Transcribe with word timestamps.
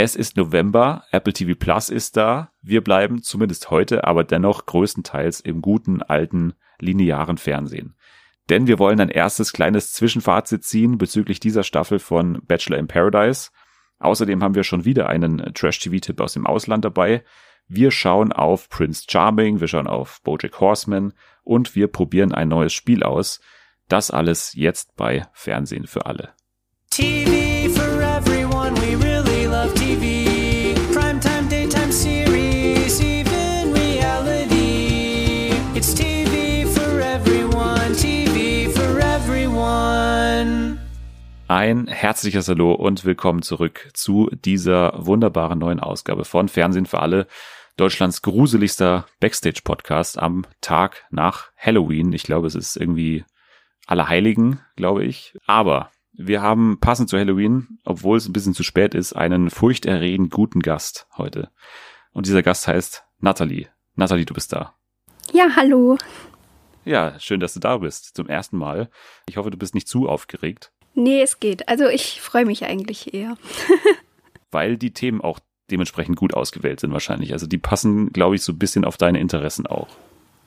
Es 0.00 0.14
ist 0.14 0.36
November, 0.36 1.02
Apple 1.10 1.32
TV 1.32 1.56
Plus 1.58 1.88
ist 1.88 2.16
da. 2.16 2.52
Wir 2.62 2.84
bleiben 2.84 3.20
zumindest 3.20 3.72
heute, 3.72 4.04
aber 4.04 4.22
dennoch 4.22 4.64
größtenteils 4.64 5.40
im 5.40 5.60
guten 5.60 6.02
alten 6.02 6.54
linearen 6.78 7.36
Fernsehen. 7.36 7.96
Denn 8.48 8.68
wir 8.68 8.78
wollen 8.78 9.00
ein 9.00 9.08
erstes 9.08 9.52
kleines 9.52 9.92
Zwischenfazit 9.94 10.62
ziehen 10.62 10.98
bezüglich 10.98 11.40
dieser 11.40 11.64
Staffel 11.64 11.98
von 11.98 12.40
Bachelor 12.46 12.78
in 12.78 12.86
Paradise. 12.86 13.50
Außerdem 13.98 14.40
haben 14.40 14.54
wir 14.54 14.62
schon 14.62 14.84
wieder 14.84 15.08
einen 15.08 15.52
Trash-TV-Tipp 15.52 16.20
aus 16.20 16.34
dem 16.34 16.46
Ausland 16.46 16.84
dabei. 16.84 17.24
Wir 17.66 17.90
schauen 17.90 18.32
auf 18.32 18.68
Prince 18.68 19.02
Charming, 19.10 19.58
wir 19.58 19.66
schauen 19.66 19.88
auf 19.88 20.22
Bojack 20.22 20.60
Horseman 20.60 21.12
und 21.42 21.74
wir 21.74 21.88
probieren 21.88 22.32
ein 22.32 22.46
neues 22.46 22.72
Spiel 22.72 23.02
aus. 23.02 23.40
Das 23.88 24.12
alles 24.12 24.54
jetzt 24.54 24.94
bei 24.94 25.26
Fernsehen 25.32 25.88
für 25.88 26.06
alle. 26.06 26.34
TV 26.88 27.47
Ein 41.50 41.86
herzliches 41.86 42.46
Hallo 42.48 42.74
und 42.74 43.06
willkommen 43.06 43.40
zurück 43.40 43.88
zu 43.94 44.28
dieser 44.30 45.06
wunderbaren 45.06 45.58
neuen 45.58 45.80
Ausgabe 45.80 46.26
von 46.26 46.46
Fernsehen 46.46 46.84
für 46.84 47.00
alle. 47.00 47.26
Deutschlands 47.78 48.20
gruseligster 48.20 49.06
Backstage-Podcast 49.20 50.18
am 50.18 50.44
Tag 50.60 51.06
nach 51.10 51.50
Halloween. 51.56 52.12
Ich 52.12 52.24
glaube, 52.24 52.48
es 52.48 52.54
ist 52.54 52.76
irgendwie 52.76 53.24
Allerheiligen, 53.86 54.60
glaube 54.76 55.04
ich. 55.06 55.38
Aber 55.46 55.90
wir 56.12 56.42
haben 56.42 56.80
passend 56.80 57.08
zu 57.08 57.16
Halloween, 57.16 57.78
obwohl 57.82 58.18
es 58.18 58.28
ein 58.28 58.34
bisschen 58.34 58.52
zu 58.52 58.62
spät 58.62 58.94
ist, 58.94 59.14
einen 59.14 59.48
furchterregend 59.48 60.30
guten 60.30 60.60
Gast 60.60 61.06
heute. 61.16 61.50
Und 62.12 62.26
dieser 62.26 62.42
Gast 62.42 62.68
heißt 62.68 63.04
Natalie. 63.20 63.70
Natalie, 63.94 64.26
du 64.26 64.34
bist 64.34 64.52
da. 64.52 64.74
Ja, 65.32 65.48
hallo. 65.56 65.96
Ja, 66.84 67.18
schön, 67.18 67.40
dass 67.40 67.54
du 67.54 67.60
da 67.60 67.78
bist. 67.78 68.16
Zum 68.16 68.28
ersten 68.28 68.58
Mal. 68.58 68.90
Ich 69.26 69.38
hoffe, 69.38 69.50
du 69.50 69.56
bist 69.56 69.74
nicht 69.74 69.88
zu 69.88 70.10
aufgeregt. 70.10 70.72
Nee, 70.98 71.22
es 71.22 71.38
geht. 71.38 71.68
Also 71.68 71.86
ich 71.86 72.20
freue 72.20 72.44
mich 72.44 72.64
eigentlich 72.64 73.14
eher. 73.14 73.36
Weil 74.50 74.76
die 74.76 74.90
Themen 74.90 75.20
auch 75.20 75.38
dementsprechend 75.70 76.16
gut 76.16 76.34
ausgewählt 76.34 76.80
sind 76.80 76.92
wahrscheinlich. 76.92 77.32
Also 77.32 77.46
die 77.46 77.58
passen, 77.58 78.12
glaube 78.12 78.34
ich, 78.34 78.42
so 78.42 78.50
ein 78.50 78.58
bisschen 78.58 78.84
auf 78.84 78.96
deine 78.96 79.20
Interessen 79.20 79.68
auch. 79.68 79.86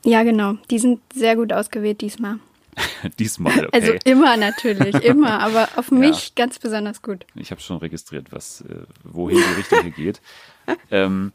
Ja, 0.03 0.23
genau. 0.23 0.55
Die 0.69 0.79
sind 0.79 0.99
sehr 1.13 1.37
gut 1.37 1.53
ausgewählt 1.53 2.01
diesmal. 2.01 2.39
diesmal, 3.19 3.67
okay. 3.67 3.69
Also 3.71 3.93
immer 4.03 4.35
natürlich, 4.35 4.95
immer, 5.05 5.39
aber 5.39 5.69
auf 5.77 5.89
mich 5.91 6.33
ja. 6.35 6.43
ganz 6.43 6.59
besonders 6.59 7.01
gut. 7.01 7.25
Ich 7.35 7.51
habe 7.51 7.61
schon 7.61 7.77
registriert, 7.77 8.31
was, 8.31 8.61
äh, 8.61 8.83
wohin 9.03 9.37
die 9.37 9.57
Richtung 9.57 9.81
hier 9.83 9.91
geht. 9.91 10.21
Ähm, 10.89 11.31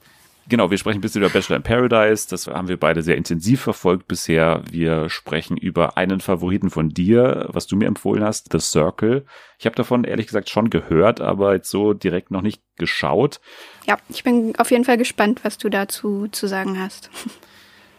Genau, 0.49 0.71
wir 0.71 0.79
sprechen 0.79 0.99
ein 0.99 1.01
bisschen 1.01 1.23
über 1.23 1.33
Bachelor 1.33 1.57
in 1.57 1.63
Paradise. 1.63 2.29
Das 2.29 2.47
haben 2.47 2.69
wir 2.69 2.77
beide 2.77 3.03
sehr 3.03 3.17
intensiv 3.17 3.63
verfolgt 3.63 4.07
bisher. 4.07 4.63
Wir 4.71 5.09
sprechen 5.09 5.57
über 5.57 5.97
einen 5.97 6.21
Favoriten 6.21 6.71
von 6.71 6.91
dir, 6.91 7.49
was 7.49 7.67
du 7.67 7.75
mir 7.77 7.89
empfohlen 7.89 8.23
hast, 8.23 8.53
The 8.53 8.61
Circle. 8.61 9.25
Ich 9.59 9.67
habe 9.67 9.75
davon 9.75 10.05
ehrlich 10.05 10.27
gesagt 10.27 10.49
schon 10.49 10.71
gehört, 10.71 11.21
aber 11.21 11.55
jetzt 11.55 11.71
so 11.71 11.95
direkt 11.95 12.31
noch 12.31 12.43
nicht 12.43 12.63
geschaut. 12.77 13.41
Ja, 13.87 13.99
ich 14.09 14.23
bin 14.23 14.55
auf 14.59 14.71
jeden 14.71 14.85
Fall 14.85 14.99
gespannt, 14.99 15.41
was 15.43 15.59
du 15.59 15.69
dazu 15.69 16.29
zu 16.29 16.47
sagen 16.47 16.79
hast. 16.79 17.11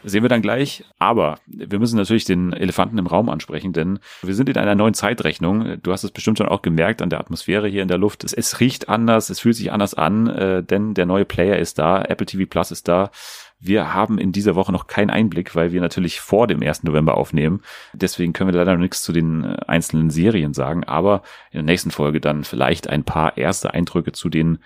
sehen 0.07 0.23
wir 0.23 0.29
dann 0.29 0.41
gleich. 0.41 0.83
Aber 0.99 1.39
wir 1.45 1.79
müssen 1.79 1.97
natürlich 1.97 2.25
den 2.25 2.53
Elefanten 2.53 2.97
im 2.97 3.07
Raum 3.07 3.29
ansprechen, 3.29 3.73
denn 3.73 3.99
wir 4.21 4.33
sind 4.33 4.49
in 4.49 4.57
einer 4.57 4.75
neuen 4.75 4.93
Zeitrechnung. 4.93 5.77
Du 5.83 5.91
hast 5.91 6.03
es 6.03 6.11
bestimmt 6.11 6.37
schon 6.37 6.47
auch 6.47 6.61
gemerkt 6.61 7.01
an 7.01 7.09
der 7.09 7.19
Atmosphäre 7.19 7.67
hier 7.67 7.81
in 7.81 7.87
der 7.87 7.97
Luft. 7.97 8.23
Es, 8.23 8.33
es 8.33 8.59
riecht 8.59 8.89
anders, 8.89 9.29
es 9.29 9.39
fühlt 9.39 9.55
sich 9.55 9.71
anders 9.71 9.93
an, 9.93 10.27
äh, 10.27 10.63
denn 10.63 10.93
der 10.93 11.05
neue 11.05 11.25
Player 11.25 11.57
ist 11.57 11.79
da, 11.79 12.01
Apple 12.01 12.25
TV 12.25 12.45
Plus 12.49 12.71
ist 12.71 12.87
da. 12.87 13.11
Wir 13.59 13.93
haben 13.93 14.19
in 14.19 14.31
dieser 14.31 14.55
Woche 14.55 14.71
noch 14.71 14.85
keinen 14.85 15.09
Einblick, 15.09 15.55
weil 15.55 15.71
wir 15.71 15.81
natürlich 15.81 16.19
vor 16.19 16.45
dem 16.45 16.61
1. 16.61 16.83
November 16.83 17.17
aufnehmen. 17.17 17.61
Deswegen 17.91 18.31
können 18.31 18.51
wir 18.51 18.57
leider 18.57 18.73
noch 18.73 18.81
nichts 18.81 19.01
zu 19.01 19.11
den 19.11 19.43
äh, 19.43 19.57
einzelnen 19.67 20.09
Serien 20.09 20.53
sagen, 20.53 20.83
aber 20.83 21.23
in 21.51 21.57
der 21.57 21.63
nächsten 21.63 21.91
Folge 21.91 22.21
dann 22.21 22.43
vielleicht 22.43 22.87
ein 22.87 23.03
paar 23.03 23.37
erste 23.37 23.73
Eindrücke 23.73 24.11
zu 24.11 24.29
den 24.29 24.59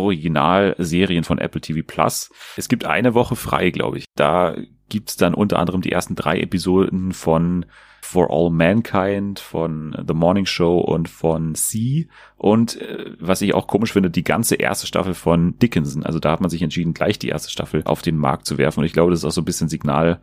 Originalserien 0.00 1.24
von 1.24 1.38
Apple 1.38 1.60
TV 1.60 1.80
Plus. 1.86 2.30
Es 2.56 2.68
gibt 2.68 2.84
eine 2.84 3.14
Woche 3.14 3.36
frei, 3.36 3.70
glaube 3.70 3.98
ich. 3.98 4.04
Da 4.16 4.56
gibt's 4.88 5.16
dann 5.16 5.34
unter 5.34 5.58
anderem 5.58 5.80
die 5.80 5.92
ersten 5.92 6.14
drei 6.14 6.40
Episoden 6.40 7.12
von 7.12 7.66
For 8.02 8.30
All 8.30 8.50
Mankind, 8.50 9.40
von 9.40 9.96
The 10.06 10.14
Morning 10.14 10.46
Show 10.46 10.78
und 10.78 11.08
von 11.08 11.54
C. 11.54 12.08
Und 12.36 12.80
äh, 12.80 13.12
was 13.18 13.40
ich 13.40 13.54
auch 13.54 13.66
komisch 13.66 13.92
finde, 13.92 14.10
die 14.10 14.22
ganze 14.22 14.56
erste 14.56 14.86
Staffel 14.86 15.14
von 15.14 15.58
Dickinson. 15.58 16.04
Also 16.04 16.18
da 16.18 16.30
hat 16.30 16.40
man 16.40 16.50
sich 16.50 16.62
entschieden, 16.62 16.92
gleich 16.92 17.18
die 17.18 17.28
erste 17.28 17.50
Staffel 17.50 17.82
auf 17.86 18.02
den 18.02 18.18
Markt 18.18 18.46
zu 18.46 18.58
werfen. 18.58 18.80
Und 18.80 18.86
ich 18.86 18.92
glaube, 18.92 19.10
das 19.10 19.20
ist 19.20 19.24
auch 19.24 19.32
so 19.32 19.40
ein 19.40 19.46
bisschen 19.46 19.68
Signal, 19.68 20.20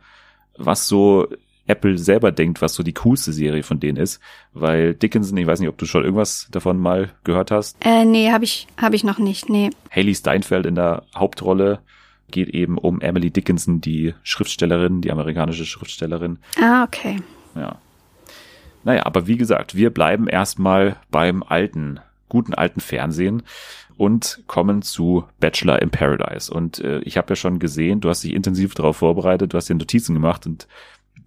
was 0.56 0.86
so 0.86 1.26
Apple 1.66 1.96
selber 1.98 2.32
denkt, 2.32 2.60
was 2.60 2.74
so 2.74 2.82
die 2.82 2.92
coolste 2.92 3.32
Serie 3.32 3.62
von 3.62 3.80
denen 3.80 3.96
ist. 3.96 4.20
Weil 4.52 4.94
Dickinson, 4.94 5.36
ich 5.36 5.46
weiß 5.46 5.60
nicht, 5.60 5.68
ob 5.68 5.78
du 5.78 5.86
schon 5.86 6.04
irgendwas 6.04 6.48
davon 6.50 6.78
mal 6.78 7.10
gehört 7.24 7.50
hast. 7.50 7.76
Äh, 7.80 8.04
nee, 8.04 8.30
habe 8.30 8.44
ich, 8.44 8.66
hab 8.76 8.94
ich 8.94 9.04
noch 9.04 9.18
nicht, 9.18 9.48
nee. 9.48 9.70
Haley 9.90 10.14
Steinfeld 10.14 10.66
in 10.66 10.74
der 10.74 11.04
Hauptrolle 11.14 11.80
geht 12.30 12.48
eben 12.48 12.78
um 12.78 13.00
Emily 13.00 13.30
Dickinson, 13.30 13.80
die 13.80 14.14
Schriftstellerin, 14.22 15.02
die 15.02 15.12
amerikanische 15.12 15.66
Schriftstellerin. 15.66 16.38
Ah, 16.60 16.82
okay. 16.84 17.20
Ja. 17.54 17.76
Naja, 18.84 19.06
aber 19.06 19.26
wie 19.26 19.36
gesagt, 19.36 19.76
wir 19.76 19.90
bleiben 19.90 20.26
erstmal 20.26 20.96
beim 21.10 21.42
alten, 21.42 22.00
guten 22.28 22.54
alten 22.54 22.80
Fernsehen 22.80 23.42
und 23.96 24.42
kommen 24.46 24.82
zu 24.82 25.24
Bachelor 25.38 25.80
in 25.80 25.90
Paradise. 25.90 26.52
Und 26.52 26.80
äh, 26.80 27.00
ich 27.00 27.16
habe 27.16 27.30
ja 27.30 27.36
schon 27.36 27.58
gesehen, 27.58 28.00
du 28.00 28.08
hast 28.08 28.24
dich 28.24 28.32
intensiv 28.32 28.74
darauf 28.74 28.96
vorbereitet, 28.96 29.52
du 29.52 29.56
hast 29.56 29.68
dir 29.68 29.74
Notizen 29.74 30.14
gemacht 30.14 30.46
und 30.46 30.66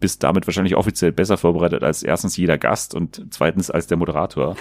bist 0.06 0.22
damit 0.22 0.46
wahrscheinlich 0.46 0.76
offiziell 0.76 1.12
besser 1.12 1.36
vorbereitet 1.36 1.82
als 1.84 2.04
erstens 2.04 2.38
jeder 2.38 2.60
Gast 2.60 2.94
und 2.94 3.26
zweitens 3.32 3.72
als 3.72 3.88
der 3.88 3.98
Moderator. 3.98 4.56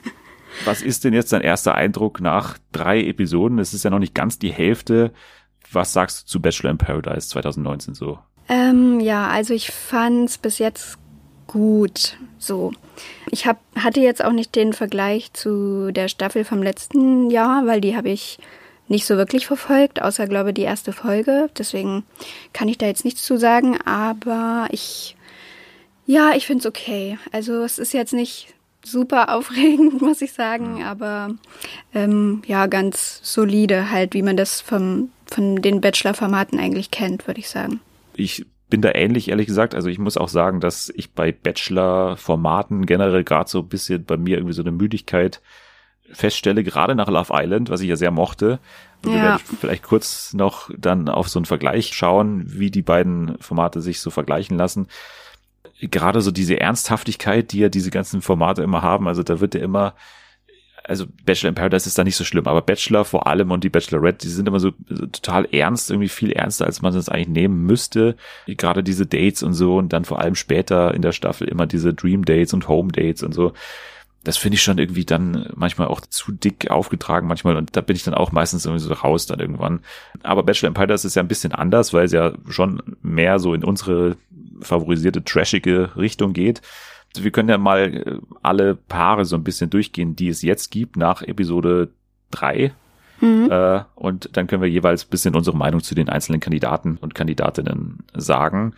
Was 0.66 0.82
ist 0.82 1.02
denn 1.02 1.14
jetzt 1.14 1.32
dein 1.32 1.40
erster 1.40 1.74
Eindruck 1.74 2.20
nach 2.20 2.58
drei 2.72 3.02
Episoden? 3.02 3.58
Es 3.58 3.72
ist 3.72 3.84
ja 3.84 3.90
noch 3.90 4.00
nicht 4.00 4.14
ganz 4.14 4.38
die 4.38 4.52
Hälfte. 4.52 5.12
Was 5.72 5.94
sagst 5.94 6.24
du 6.24 6.26
zu 6.26 6.42
Bachelor 6.42 6.72
in 6.72 6.76
Paradise 6.76 7.26
2019 7.30 7.94
so? 7.94 8.18
Ähm, 8.50 9.00
ja, 9.00 9.28
also 9.28 9.54
ich 9.54 9.70
fand's 9.70 10.36
bis 10.36 10.58
jetzt 10.58 10.98
gut. 11.46 12.18
So. 12.36 12.72
Ich 13.30 13.46
hab, 13.46 13.58
hatte 13.76 14.00
jetzt 14.00 14.22
auch 14.22 14.32
nicht 14.32 14.54
den 14.54 14.74
Vergleich 14.74 15.32
zu 15.32 15.90
der 15.90 16.08
Staffel 16.08 16.44
vom 16.44 16.62
letzten 16.62 17.30
Jahr, 17.30 17.66
weil 17.66 17.80
die 17.80 17.96
habe 17.96 18.10
ich 18.10 18.38
nicht 18.88 19.06
so 19.06 19.16
wirklich 19.16 19.46
verfolgt, 19.46 20.02
außer 20.02 20.26
glaube 20.26 20.52
die 20.52 20.62
erste 20.62 20.92
Folge. 20.92 21.50
Deswegen 21.58 22.04
kann 22.52 22.68
ich 22.68 22.78
da 22.78 22.86
jetzt 22.86 23.04
nichts 23.04 23.22
zu 23.22 23.36
sagen, 23.36 23.78
aber 23.84 24.68
ich, 24.70 25.16
ja, 26.06 26.32
ich 26.36 26.46
finde 26.46 26.60
es 26.60 26.66
okay. 26.66 27.18
Also 27.32 27.62
es 27.62 27.78
ist 27.78 27.92
jetzt 27.92 28.12
nicht 28.12 28.54
super 28.84 29.28
aufregend, 29.34 30.00
muss 30.00 30.22
ich 30.22 30.32
sagen, 30.32 30.82
aber 30.82 31.34
ähm, 31.94 32.42
ja, 32.46 32.66
ganz 32.66 33.20
solide 33.22 33.90
halt, 33.90 34.14
wie 34.14 34.22
man 34.22 34.36
das 34.36 34.60
vom, 34.60 35.10
von 35.26 35.62
den 35.62 35.80
Bachelor-Formaten 35.80 36.58
eigentlich 36.58 36.90
kennt, 36.90 37.26
würde 37.26 37.40
ich 37.40 37.48
sagen. 37.48 37.80
Ich 38.14 38.46
bin 38.68 38.82
da 38.82 38.92
ähnlich, 38.92 39.28
ehrlich 39.28 39.46
gesagt. 39.46 39.74
Also 39.74 39.88
ich 39.88 39.98
muss 39.98 40.16
auch 40.16 40.28
sagen, 40.28 40.60
dass 40.60 40.92
ich 40.94 41.12
bei 41.12 41.32
Bachelor-Formaten 41.32 42.86
generell 42.86 43.24
gerade 43.24 43.48
so 43.48 43.60
ein 43.60 43.68
bisschen 43.68 44.04
bei 44.04 44.16
mir 44.16 44.36
irgendwie 44.38 44.54
so 44.54 44.62
eine 44.62 44.72
Müdigkeit 44.72 45.40
feststelle, 46.12 46.64
gerade 46.64 46.94
nach 46.94 47.08
Love 47.08 47.32
Island, 47.34 47.70
was 47.70 47.80
ich 47.80 47.88
ja 47.88 47.96
sehr 47.96 48.10
mochte. 48.10 48.58
Ja. 49.04 49.12
werde 49.12 49.42
ich 49.42 49.58
vielleicht 49.58 49.82
kurz 49.82 50.32
noch 50.34 50.70
dann 50.76 51.08
auf 51.08 51.28
so 51.28 51.38
einen 51.38 51.46
Vergleich 51.46 51.92
schauen, 51.94 52.44
wie 52.46 52.70
die 52.70 52.82
beiden 52.82 53.38
Formate 53.38 53.80
sich 53.80 54.00
so 54.00 54.10
vergleichen 54.10 54.56
lassen. 54.56 54.88
Gerade 55.80 56.20
so 56.22 56.30
diese 56.30 56.58
Ernsthaftigkeit, 56.58 57.52
die 57.52 57.58
ja 57.58 57.68
diese 57.68 57.90
ganzen 57.90 58.22
Formate 58.22 58.62
immer 58.62 58.82
haben, 58.82 59.06
also 59.06 59.22
da 59.22 59.40
wird 59.40 59.54
ja 59.54 59.60
immer, 59.60 59.94
also 60.84 61.04
Bachelor 61.24 61.50
in 61.50 61.54
Paradise 61.54 61.86
ist 61.86 61.98
da 61.98 62.04
nicht 62.04 62.16
so 62.16 62.24
schlimm, 62.24 62.46
aber 62.46 62.62
Bachelor 62.62 63.04
vor 63.04 63.26
allem 63.26 63.50
und 63.50 63.62
die 63.62 63.68
Bachelorette, 63.68 64.26
die 64.26 64.32
sind 64.32 64.48
immer 64.48 64.60
so, 64.60 64.72
so 64.88 65.06
total 65.06 65.46
ernst, 65.52 65.90
irgendwie 65.90 66.08
viel 66.08 66.32
ernster, 66.32 66.64
als 66.64 66.80
man 66.80 66.94
es 66.94 67.08
eigentlich 67.08 67.28
nehmen 67.28 67.64
müsste. 67.64 68.16
Gerade 68.46 68.82
diese 68.82 69.04
Dates 69.04 69.42
und 69.42 69.52
so 69.52 69.76
und 69.76 69.92
dann 69.92 70.06
vor 70.06 70.20
allem 70.20 70.34
später 70.34 70.94
in 70.94 71.02
der 71.02 71.12
Staffel 71.12 71.48
immer 71.48 71.66
diese 71.66 71.92
Dream 71.92 72.24
Dates 72.24 72.54
und 72.54 72.68
Home 72.68 72.90
Dates 72.90 73.22
und 73.22 73.34
so 73.34 73.52
das 74.26 74.36
finde 74.36 74.56
ich 74.56 74.62
schon 74.62 74.78
irgendwie 74.78 75.04
dann 75.04 75.50
manchmal 75.54 75.86
auch 75.86 76.00
zu 76.00 76.32
dick 76.32 76.70
aufgetragen 76.70 77.28
manchmal 77.28 77.56
und 77.56 77.76
da 77.76 77.80
bin 77.80 77.94
ich 77.94 78.02
dann 78.02 78.14
auch 78.14 78.32
meistens 78.32 78.66
irgendwie 78.66 78.82
so 78.82 78.92
raus 78.92 79.26
dann 79.26 79.38
irgendwann. 79.38 79.80
Aber 80.22 80.42
Bachelor 80.42 80.68
Empire, 80.68 80.88
das 80.88 81.04
ist 81.04 81.14
ja 81.14 81.22
ein 81.22 81.28
bisschen 81.28 81.52
anders, 81.52 81.92
weil 81.92 82.06
es 82.06 82.12
ja 82.12 82.32
schon 82.48 82.82
mehr 83.02 83.38
so 83.38 83.54
in 83.54 83.62
unsere 83.62 84.16
favorisierte 84.60 85.22
trashige 85.22 85.96
Richtung 85.96 86.32
geht. 86.32 86.60
Also 87.14 87.22
wir 87.22 87.30
können 87.30 87.48
ja 87.48 87.58
mal 87.58 87.94
äh, 87.94 88.18
alle 88.42 88.74
Paare 88.74 89.24
so 89.24 89.36
ein 89.36 89.44
bisschen 89.44 89.70
durchgehen, 89.70 90.16
die 90.16 90.28
es 90.28 90.42
jetzt 90.42 90.72
gibt 90.72 90.96
nach 90.96 91.22
Episode 91.22 91.90
drei 92.32 92.72
Mhm. 93.20 93.50
Äh, 93.50 93.82
und 93.94 94.36
dann 94.36 94.46
können 94.46 94.60
wir 94.60 94.68
jeweils 94.68 95.06
ein 95.06 95.08
bisschen 95.08 95.34
unsere 95.34 95.56
Meinung 95.56 95.82
zu 95.82 95.94
den 95.94 96.10
einzelnen 96.10 96.38
Kandidaten 96.38 96.98
und 97.00 97.14
Kandidatinnen 97.14 98.00
sagen. 98.14 98.74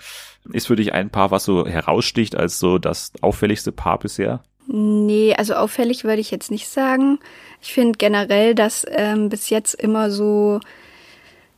Ist 0.53 0.69
für 0.69 0.77
dich 0.77 0.93
ein 0.93 1.11
Paar, 1.11 1.33
was 1.33 1.45
so 1.45 1.67
heraussticht 1.67 2.37
als 2.37 2.61
so 2.61 2.79
das 2.79 3.13
auffälligste 3.21 3.73
Paar 3.73 3.99
bisher? 3.99 4.45
Nee, 4.71 5.35
also 5.35 5.55
auffällig 5.55 6.05
würde 6.05 6.21
ich 6.21 6.31
jetzt 6.31 6.51
nicht 6.51 6.69
sagen. 6.69 7.19
Ich 7.63 7.73
finde 7.73 7.97
generell, 7.97 8.55
dass 8.55 8.85
ähm, 8.91 9.31
bis 9.31 9.49
jetzt 9.49 9.73
immer 9.75 10.11
so, 10.11 10.61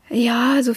ja, 0.09 0.63
so 0.63 0.75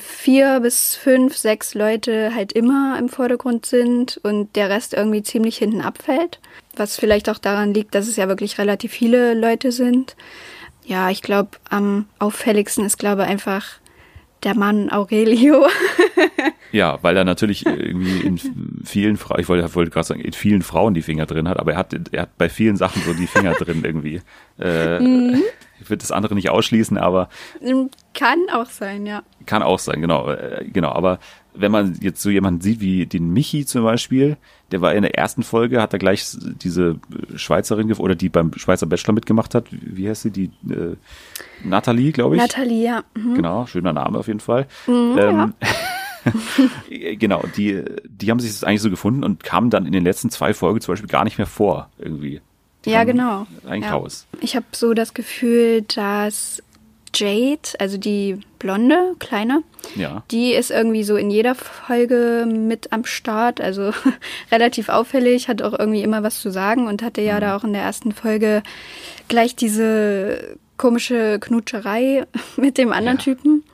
vier 0.00 0.58
bis 0.60 0.96
fünf, 0.96 1.36
sechs 1.36 1.74
Leute 1.74 2.34
halt 2.34 2.52
immer 2.52 2.96
im 2.98 3.08
Vordergrund 3.08 3.66
sind 3.66 4.20
und 4.24 4.56
der 4.56 4.68
Rest 4.68 4.94
irgendwie 4.94 5.22
ziemlich 5.22 5.58
hinten 5.58 5.80
abfällt. 5.80 6.40
Was 6.74 6.98
vielleicht 6.98 7.28
auch 7.30 7.38
daran 7.38 7.72
liegt, 7.72 7.94
dass 7.94 8.08
es 8.08 8.16
ja 8.16 8.26
wirklich 8.26 8.58
relativ 8.58 8.90
viele 8.90 9.34
Leute 9.34 9.70
sind. 9.70 10.16
Ja, 10.84 11.08
ich 11.10 11.22
glaube, 11.22 11.50
am 11.70 12.06
auffälligsten 12.18 12.84
ist, 12.84 12.98
glaube 12.98 13.22
einfach 13.22 13.78
der 14.42 14.56
Mann 14.56 14.90
Aurelio. 14.90 15.66
ja, 16.72 16.98
weil 17.02 17.16
er 17.16 17.24
natürlich 17.24 17.66
irgendwie 17.66 18.20
in 18.20 18.40
vielen 18.84 19.16
Frauen, 19.16 19.40
ich 19.40 19.48
wollte, 19.48 19.74
wollte 19.74 19.90
gerade 19.90 20.06
sagen, 20.06 20.20
in 20.20 20.32
vielen 20.32 20.62
Frauen 20.62 20.94
die 20.94 21.02
Finger 21.02 21.26
drin 21.26 21.48
hat, 21.48 21.58
aber 21.58 21.72
er 21.72 21.78
hat, 21.78 21.94
er 22.12 22.22
hat 22.22 22.38
bei 22.38 22.48
vielen 22.48 22.76
Sachen 22.76 23.02
so 23.02 23.12
die 23.12 23.26
Finger 23.26 23.52
drin 23.52 23.82
irgendwie. 23.84 24.20
Äh, 24.58 24.98
mhm. 25.00 25.42
Ich 25.80 25.90
würde 25.90 26.00
das 26.00 26.12
andere 26.12 26.34
nicht 26.34 26.48
ausschließen, 26.48 26.96
aber. 26.96 27.28
Kann 28.14 28.38
auch 28.52 28.66
sein, 28.66 29.04
ja. 29.04 29.22
Kann 29.46 29.62
auch 29.62 29.80
sein, 29.80 30.00
genau. 30.00 30.30
Äh, 30.30 30.64
genau, 30.72 30.92
aber 30.92 31.18
wenn 31.54 31.72
man 31.72 31.98
jetzt 32.00 32.22
so 32.22 32.30
jemanden 32.30 32.60
sieht 32.60 32.80
wie 32.80 33.06
den 33.06 33.32
Michi 33.32 33.66
zum 33.66 33.82
Beispiel, 33.82 34.36
der 34.70 34.80
war 34.80 34.94
in 34.94 35.02
der 35.02 35.18
ersten 35.18 35.42
Folge, 35.42 35.82
hat 35.82 35.92
er 35.92 35.98
gleich 35.98 36.24
diese 36.62 36.96
Schweizerin 37.36 37.92
oder 37.92 38.14
die 38.14 38.28
beim 38.28 38.52
Schweizer 38.54 38.86
Bachelor 38.86 39.14
mitgemacht 39.14 39.54
hat. 39.54 39.66
Wie 39.70 40.08
heißt 40.08 40.22
sie? 40.22 40.30
Die 40.30 40.50
äh, 40.70 40.96
Nathalie, 41.64 42.12
glaube 42.12 42.36
ich. 42.36 42.42
Nathalie, 42.42 42.84
ja. 42.84 43.04
Mhm. 43.14 43.34
Genau, 43.34 43.66
schöner 43.66 43.92
Name 43.92 44.18
auf 44.18 44.28
jeden 44.28 44.40
Fall. 44.40 44.66
Mhm, 44.86 45.18
ähm, 45.18 45.54
ja. 45.62 45.68
genau, 46.88 47.44
die, 47.56 47.82
die 48.04 48.30
haben 48.30 48.40
sich 48.40 48.52
das 48.52 48.64
eigentlich 48.64 48.82
so 48.82 48.90
gefunden 48.90 49.24
und 49.24 49.42
kamen 49.44 49.70
dann 49.70 49.86
in 49.86 49.92
den 49.92 50.04
letzten 50.04 50.30
zwei 50.30 50.54
Folgen 50.54 50.80
zum 50.80 50.92
Beispiel 50.92 51.08
gar 51.08 51.24
nicht 51.24 51.38
mehr 51.38 51.46
vor, 51.46 51.90
irgendwie. 51.98 52.40
Die 52.84 52.90
ja, 52.90 53.04
genau. 53.04 53.46
Ein 53.66 53.82
ja. 53.82 53.90
Chaos. 53.90 54.26
Ich 54.40 54.56
habe 54.56 54.66
so 54.72 54.92
das 54.92 55.14
Gefühl, 55.14 55.82
dass 55.82 56.62
Jade, 57.14 57.60
also 57.78 57.98
die 57.98 58.40
blonde, 58.58 59.14
kleine, 59.18 59.62
ja. 59.96 60.22
die 60.30 60.52
ist 60.52 60.70
irgendwie 60.70 61.04
so 61.04 61.16
in 61.16 61.30
jeder 61.30 61.54
Folge 61.54 62.46
mit 62.48 62.92
am 62.92 63.04
Start, 63.04 63.60
also 63.60 63.92
relativ 64.50 64.88
auffällig, 64.88 65.48
hat 65.48 65.62
auch 65.62 65.78
irgendwie 65.78 66.02
immer 66.02 66.22
was 66.22 66.40
zu 66.40 66.50
sagen 66.50 66.86
und 66.86 67.02
hatte 67.02 67.20
ja 67.20 67.36
mhm. 67.36 67.40
da 67.40 67.56
auch 67.56 67.64
in 67.64 67.72
der 67.72 67.82
ersten 67.82 68.12
Folge 68.12 68.62
gleich 69.28 69.54
diese 69.54 70.56
komische 70.76 71.38
Knutscherei 71.38 72.26
mit 72.56 72.78
dem 72.78 72.92
anderen 72.92 73.18
ja. 73.18 73.24
Typen. 73.24 73.64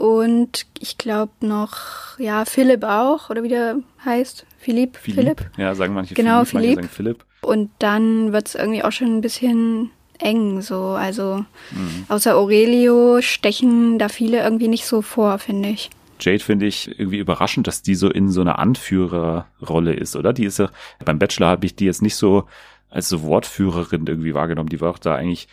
Und 0.00 0.64
ich 0.78 0.96
glaube 0.96 1.32
noch, 1.42 2.18
ja, 2.18 2.46
Philipp 2.46 2.84
auch, 2.84 3.28
oder 3.28 3.42
wie 3.42 3.50
der 3.50 3.76
heißt. 4.02 4.46
Philipp. 4.58 4.96
Philipp. 4.96 5.40
Philipp. 5.40 5.50
Ja, 5.58 5.74
sagen 5.74 5.92
manche 5.92 6.14
genau, 6.14 6.46
Philipp. 6.46 6.76
Manche 6.76 6.88
Philipp. 6.88 7.24
Und 7.42 7.70
dann 7.80 8.32
wird 8.32 8.48
es 8.48 8.54
irgendwie 8.54 8.82
auch 8.82 8.92
schon 8.92 9.18
ein 9.18 9.20
bisschen 9.20 9.90
eng 10.18 10.62
so. 10.62 10.92
Also 10.92 11.44
mhm. 11.72 12.06
außer 12.08 12.34
Aurelio 12.34 13.20
stechen 13.20 13.98
da 13.98 14.08
viele 14.08 14.42
irgendwie 14.42 14.68
nicht 14.68 14.86
so 14.86 15.02
vor, 15.02 15.38
finde 15.38 15.68
ich. 15.68 15.90
Jade 16.18 16.42
finde 16.42 16.64
ich 16.64 16.98
irgendwie 16.98 17.18
überraschend, 17.18 17.66
dass 17.66 17.82
die 17.82 17.94
so 17.94 18.08
in 18.08 18.30
so 18.30 18.40
einer 18.40 18.58
Anführerrolle 18.58 19.92
ist, 19.92 20.16
oder? 20.16 20.32
Die 20.32 20.44
ist 20.44 20.58
ja, 20.58 20.70
beim 21.04 21.18
Bachelor 21.18 21.48
habe 21.48 21.66
ich 21.66 21.76
die 21.76 21.84
jetzt 21.84 22.00
nicht 22.00 22.16
so 22.16 22.44
als 22.88 23.10
so 23.10 23.22
Wortführerin 23.22 24.06
irgendwie 24.06 24.32
wahrgenommen. 24.32 24.70
Die 24.70 24.80
war 24.80 24.90
auch 24.90 24.98
da 24.98 25.14
eigentlich 25.14 25.46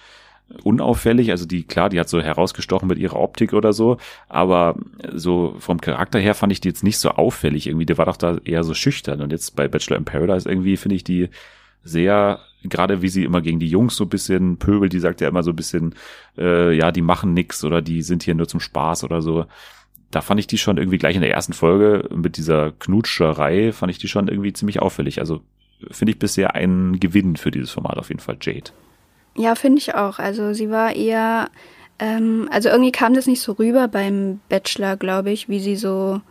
unauffällig. 0.64 1.32
Also 1.32 1.46
die, 1.46 1.64
klar, 1.64 1.90
die 1.90 2.00
hat 2.00 2.10
so 2.10 2.22
herausgestochen 2.22 2.88
mit 2.88 2.98
ihrer 2.98 3.20
Optik 3.20 3.54
oder 3.54 3.74
so, 3.74 3.98
aber 4.30 4.76
so 5.14 5.56
vom 5.60 5.82
Charakter 5.82 6.20
her 6.20 6.36
fand 6.36 6.52
ich 6.52 6.62
die 6.62 6.70
jetzt 6.70 6.84
nicht 6.84 6.98
so 6.98 7.12
auffällig 7.12 7.68
irgendwie. 7.68 7.86
Der 7.86 7.98
war 7.98 8.06
doch 8.06 8.18
da 8.18 8.38
eher 8.44 8.64
so 8.64 8.74
schüchtern. 8.74 9.22
Und 9.22 9.32
jetzt 9.32 9.56
bei 9.56 9.68
Bachelor 9.68 9.98
in 9.98 10.06
Paradise 10.06 10.50
irgendwie 10.50 10.78
finde 10.78 10.96
ich 10.96 11.04
die 11.04 11.30
sehr, 11.84 12.40
gerade 12.64 13.02
wie 13.02 13.10
sie 13.10 13.24
immer 13.24 13.42
gegen 13.42 13.60
die 13.60 13.70
Jungs 13.70 13.96
so 13.96 14.06
ein 14.06 14.10
bisschen 14.10 14.58
pöbelt, 14.58 14.94
die 14.94 15.00
sagt 15.00 15.22
ja 15.22 15.28
immer 15.28 15.44
so 15.44 15.52
ein 15.52 15.56
bisschen, 15.56 15.96
äh, 16.38 16.76
ja, 16.76 16.92
die 16.92 17.02
machen 17.02 17.34
nix 17.34 17.64
oder 17.64 17.82
die 17.82 18.02
sind 18.02 18.24
hier 18.24 18.36
nur 18.36 18.48
zum 18.48 18.60
Spaß 18.60 19.04
oder 19.04 19.22
so. 19.22 19.46
Da 20.12 20.22
fand 20.22 20.40
ich 20.40 20.48
die 20.48 20.58
schon 20.58 20.78
irgendwie 20.78 20.98
gleich 20.98 21.16
in 21.16 21.22
der 21.22 21.32
ersten 21.32 21.54
Folge 21.54 22.08
mit 22.16 22.38
dieser 22.38 22.72
Knutscherei, 22.72 23.74
fand 23.74 23.92
ich 23.92 23.98
die 23.98 24.08
schon 24.08 24.28
irgendwie 24.28 24.54
ziemlich 24.54 24.82
auffällig. 24.82 25.20
Also 25.20 25.42
finde 25.92 26.12
ich 26.12 26.20
bisher 26.20 26.56
ein 26.56 27.00
Gewinn 27.00 27.36
für 27.36 27.52
dieses 27.52 27.72
Format 27.72 27.98
auf 27.98 28.10
jeden 28.10 28.22
Fall, 28.22 28.38
Jade. 28.42 28.72
Ja, 29.38 29.56
finde 29.56 29.80
ich 29.80 29.96
auch. 29.96 30.20
Also 30.20 30.54
sie 30.54 30.70
war 30.70 30.96
eher, 30.96 31.50
ähm, 32.00 32.50
also 32.52 32.70
irgendwie 32.70 32.92
kam 32.92 33.14
das 33.14 33.28
nicht 33.28 33.42
so 33.42 33.54
rüber 33.54 33.88
beim 33.88 34.40
Bachelor, 34.50 34.98
glaube 34.98 35.32
ich, 35.32 35.48
wie 35.48 35.60
sie 35.60 35.76
so 35.76 36.22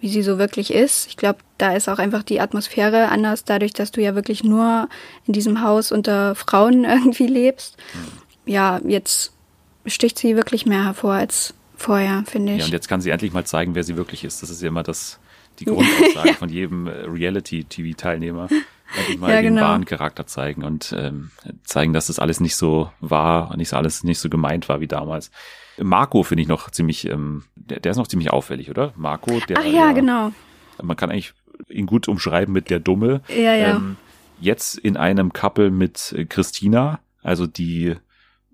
wie 0.00 0.08
sie 0.08 0.22
so 0.22 0.38
wirklich 0.38 0.72
ist. 0.72 1.06
Ich 1.08 1.16
glaube, 1.16 1.40
da 1.58 1.74
ist 1.74 1.88
auch 1.88 1.98
einfach 1.98 2.22
die 2.22 2.40
Atmosphäre 2.40 3.08
anders, 3.08 3.44
dadurch, 3.44 3.72
dass 3.72 3.90
du 3.90 4.00
ja 4.00 4.14
wirklich 4.14 4.42
nur 4.42 4.88
in 5.26 5.34
diesem 5.34 5.62
Haus 5.62 5.92
unter 5.92 6.34
Frauen 6.34 6.84
irgendwie 6.86 7.26
lebst. 7.26 7.76
Mhm. 7.94 8.52
Ja, 8.52 8.80
jetzt 8.86 9.32
sticht 9.86 10.18
sie 10.18 10.36
wirklich 10.36 10.66
mehr 10.66 10.84
hervor 10.84 11.12
als 11.14 11.54
vorher, 11.76 12.24
finde 12.26 12.54
ich. 12.54 12.58
Ja, 12.60 12.64
und 12.64 12.72
jetzt 12.72 12.88
kann 12.88 13.00
sie 13.00 13.10
endlich 13.10 13.32
mal 13.32 13.44
zeigen, 13.44 13.74
wer 13.74 13.84
sie 13.84 13.96
wirklich 13.96 14.24
ist. 14.24 14.42
Das 14.42 14.50
ist 14.50 14.62
ja 14.62 14.68
immer 14.68 14.82
das, 14.82 15.18
die 15.58 15.66
Grundaussage 15.66 16.28
ja. 16.28 16.34
von 16.34 16.48
jedem 16.48 16.86
äh, 16.86 17.04
Reality-TV-Teilnehmer. 18.96 18.98
Endlich 18.98 19.18
mal 19.20 19.30
ja, 19.30 19.42
den 19.42 19.54
genau. 19.54 19.66
wahren 19.66 19.84
Charakter 19.84 20.26
zeigen 20.26 20.64
und 20.64 20.94
ähm, 20.96 21.30
zeigen, 21.64 21.92
dass 21.92 22.08
das 22.08 22.18
alles 22.18 22.40
nicht 22.40 22.56
so 22.56 22.90
war, 23.00 23.56
nicht 23.56 23.68
so 23.68 23.76
alles 23.76 24.04
nicht 24.04 24.18
so 24.18 24.28
gemeint 24.28 24.68
war 24.68 24.80
wie 24.80 24.88
damals. 24.88 25.30
Marco 25.78 26.22
finde 26.22 26.42
ich 26.42 26.48
noch 26.48 26.70
ziemlich, 26.70 27.06
ähm, 27.08 27.44
der, 27.54 27.80
der 27.80 27.92
ist 27.92 27.96
noch 27.96 28.08
ziemlich 28.08 28.30
auffällig, 28.30 28.70
oder? 28.70 28.92
Marco, 28.96 29.40
der. 29.48 29.58
Ach 29.58 29.64
ja, 29.64 29.86
ja, 29.86 29.92
genau. 29.92 30.32
Man 30.82 30.96
kann 30.96 31.10
eigentlich 31.10 31.32
ihn 31.68 31.86
gut 31.86 32.08
umschreiben 32.08 32.52
mit 32.52 32.70
der 32.70 32.80
Dumme. 32.80 33.22
Ja, 33.28 33.54
ja. 33.54 33.76
Ähm, 33.76 33.96
jetzt 34.40 34.78
in 34.78 34.96
einem 34.96 35.32
Couple 35.32 35.70
mit 35.70 36.14
Christina, 36.28 37.00
also 37.22 37.46
die 37.46 37.96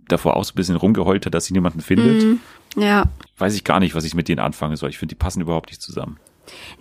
davor 0.09 0.37
auch 0.37 0.45
so 0.45 0.53
ein 0.53 0.57
bisschen 0.57 0.77
rumgeheult 0.77 1.27
hat, 1.27 1.35
dass 1.35 1.47
sie 1.47 1.53
niemanden 1.53 1.81
findet. 1.81 2.23
Mm, 2.23 2.81
ja. 2.81 3.05
Weiß 3.39 3.55
ich 3.55 3.65
gar 3.65 3.81
nicht, 3.81 3.95
was 3.95 4.05
ich 4.05 4.15
mit 4.15 4.29
denen 4.29 4.41
anfangen 4.41 4.77
soll. 4.77 4.91
Ich 4.91 4.99
finde, 4.99 5.15
die 5.15 5.19
passen 5.19 5.41
überhaupt 5.41 5.71
nicht 5.71 5.83
zusammen. 5.83 6.19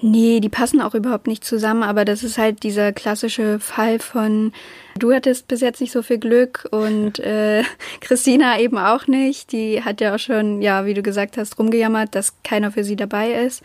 Nee, 0.01 0.39
die 0.39 0.49
passen 0.49 0.81
auch 0.81 0.95
überhaupt 0.95 1.27
nicht 1.27 1.43
zusammen, 1.43 1.83
aber 1.83 2.05
das 2.05 2.23
ist 2.23 2.37
halt 2.37 2.63
dieser 2.63 2.93
klassische 2.93 3.59
Fall 3.59 3.99
von, 3.99 4.53
du 4.97 5.13
hattest 5.13 5.47
bis 5.47 5.61
jetzt 5.61 5.81
nicht 5.81 5.91
so 5.91 6.01
viel 6.01 6.17
Glück 6.17 6.67
und 6.71 7.19
äh, 7.19 7.63
Christina 8.01 8.59
eben 8.59 8.77
auch 8.77 9.07
nicht. 9.07 9.51
Die 9.51 9.83
hat 9.83 10.01
ja 10.01 10.15
auch 10.15 10.19
schon, 10.19 10.61
ja, 10.61 10.85
wie 10.85 10.93
du 10.93 11.01
gesagt 11.01 11.37
hast, 11.37 11.59
rumgejammert, 11.59 12.15
dass 12.15 12.33
keiner 12.43 12.71
für 12.71 12.83
sie 12.83 12.95
dabei 12.95 13.31
ist. 13.31 13.63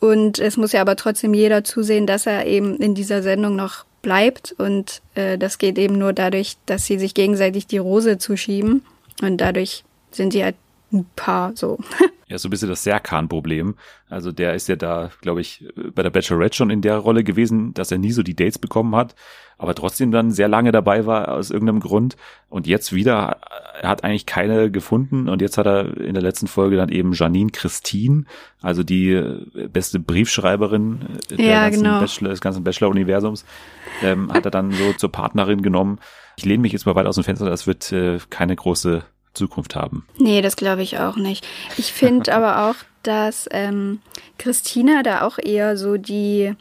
Und 0.00 0.38
es 0.38 0.56
muss 0.56 0.72
ja 0.72 0.82
aber 0.82 0.96
trotzdem 0.96 1.32
jeder 1.32 1.64
zusehen, 1.64 2.06
dass 2.06 2.26
er 2.26 2.46
eben 2.46 2.76
in 2.76 2.94
dieser 2.94 3.22
Sendung 3.22 3.56
noch 3.56 3.84
bleibt. 4.02 4.54
Und 4.58 5.00
äh, 5.14 5.38
das 5.38 5.58
geht 5.58 5.78
eben 5.78 5.98
nur 5.98 6.12
dadurch, 6.12 6.56
dass 6.66 6.84
sie 6.84 6.98
sich 6.98 7.14
gegenseitig 7.14 7.66
die 7.66 7.78
Rose 7.78 8.18
zuschieben. 8.18 8.84
Und 9.22 9.38
dadurch 9.38 9.84
sind 10.10 10.32
sie 10.32 10.44
halt 10.44 10.56
ein 10.94 11.06
Paar 11.16 11.52
so. 11.56 11.78
Ja, 12.26 12.38
so 12.38 12.48
ein 12.48 12.50
bisschen 12.50 12.70
das 12.70 12.82
Serkan-Problem. 12.84 13.74
Also 14.08 14.32
der 14.32 14.54
ist 14.54 14.66
ja 14.68 14.76
da, 14.76 15.10
glaube 15.20 15.42
ich, 15.42 15.68
bei 15.94 16.02
der 16.02 16.10
Bachelorette 16.10 16.56
schon 16.56 16.70
in 16.70 16.80
der 16.80 16.96
Rolle 16.96 17.22
gewesen, 17.22 17.74
dass 17.74 17.92
er 17.92 17.98
nie 17.98 18.12
so 18.12 18.22
die 18.22 18.34
Dates 18.34 18.58
bekommen 18.58 18.96
hat, 18.96 19.14
aber 19.58 19.74
trotzdem 19.74 20.10
dann 20.10 20.30
sehr 20.30 20.48
lange 20.48 20.72
dabei 20.72 21.04
war 21.04 21.28
aus 21.28 21.50
irgendeinem 21.50 21.80
Grund. 21.80 22.16
Und 22.48 22.66
jetzt 22.66 22.94
wieder, 22.94 23.40
er 23.80 23.88
hat 23.88 24.04
eigentlich 24.04 24.24
keine 24.24 24.70
gefunden 24.70 25.28
und 25.28 25.42
jetzt 25.42 25.58
hat 25.58 25.66
er 25.66 25.96
in 25.98 26.14
der 26.14 26.22
letzten 26.22 26.46
Folge 26.46 26.76
dann 26.76 26.88
eben 26.88 27.12
Janine 27.12 27.50
Christine, 27.50 28.24
also 28.62 28.82
die 28.82 29.22
beste 29.70 30.00
Briefschreiberin 30.00 31.00
der 31.30 31.44
ja, 31.44 31.64
ganzen 31.64 31.84
genau. 31.84 32.00
Bachelor, 32.00 32.30
des 32.30 32.40
ganzen 32.40 32.64
Bachelor-Universums, 32.64 33.44
ähm, 34.02 34.32
hat 34.32 34.46
er 34.46 34.50
dann 34.50 34.72
so 34.72 34.94
zur 34.94 35.12
Partnerin 35.12 35.60
genommen. 35.60 35.98
Ich 36.36 36.46
lehne 36.46 36.62
mich 36.62 36.72
jetzt 36.72 36.86
mal 36.86 36.94
weit 36.94 37.06
aus 37.06 37.16
dem 37.16 37.24
Fenster, 37.24 37.48
das 37.48 37.66
wird 37.66 37.92
äh, 37.92 38.18
keine 38.30 38.56
große 38.56 39.04
Zukunft 39.34 39.74
haben. 39.74 40.06
Nee, 40.18 40.42
das 40.42 40.56
glaube 40.56 40.82
ich 40.82 40.98
auch 40.98 41.16
nicht. 41.16 41.46
Ich 41.76 41.92
finde 41.92 42.32
aber 42.34 42.68
auch, 42.70 42.76
dass 43.02 43.48
ähm, 43.50 44.00
Christina 44.38 45.02
da 45.02 45.22
auch 45.22 45.38
eher 45.38 45.76
so 45.76 45.96
die, 45.96 46.54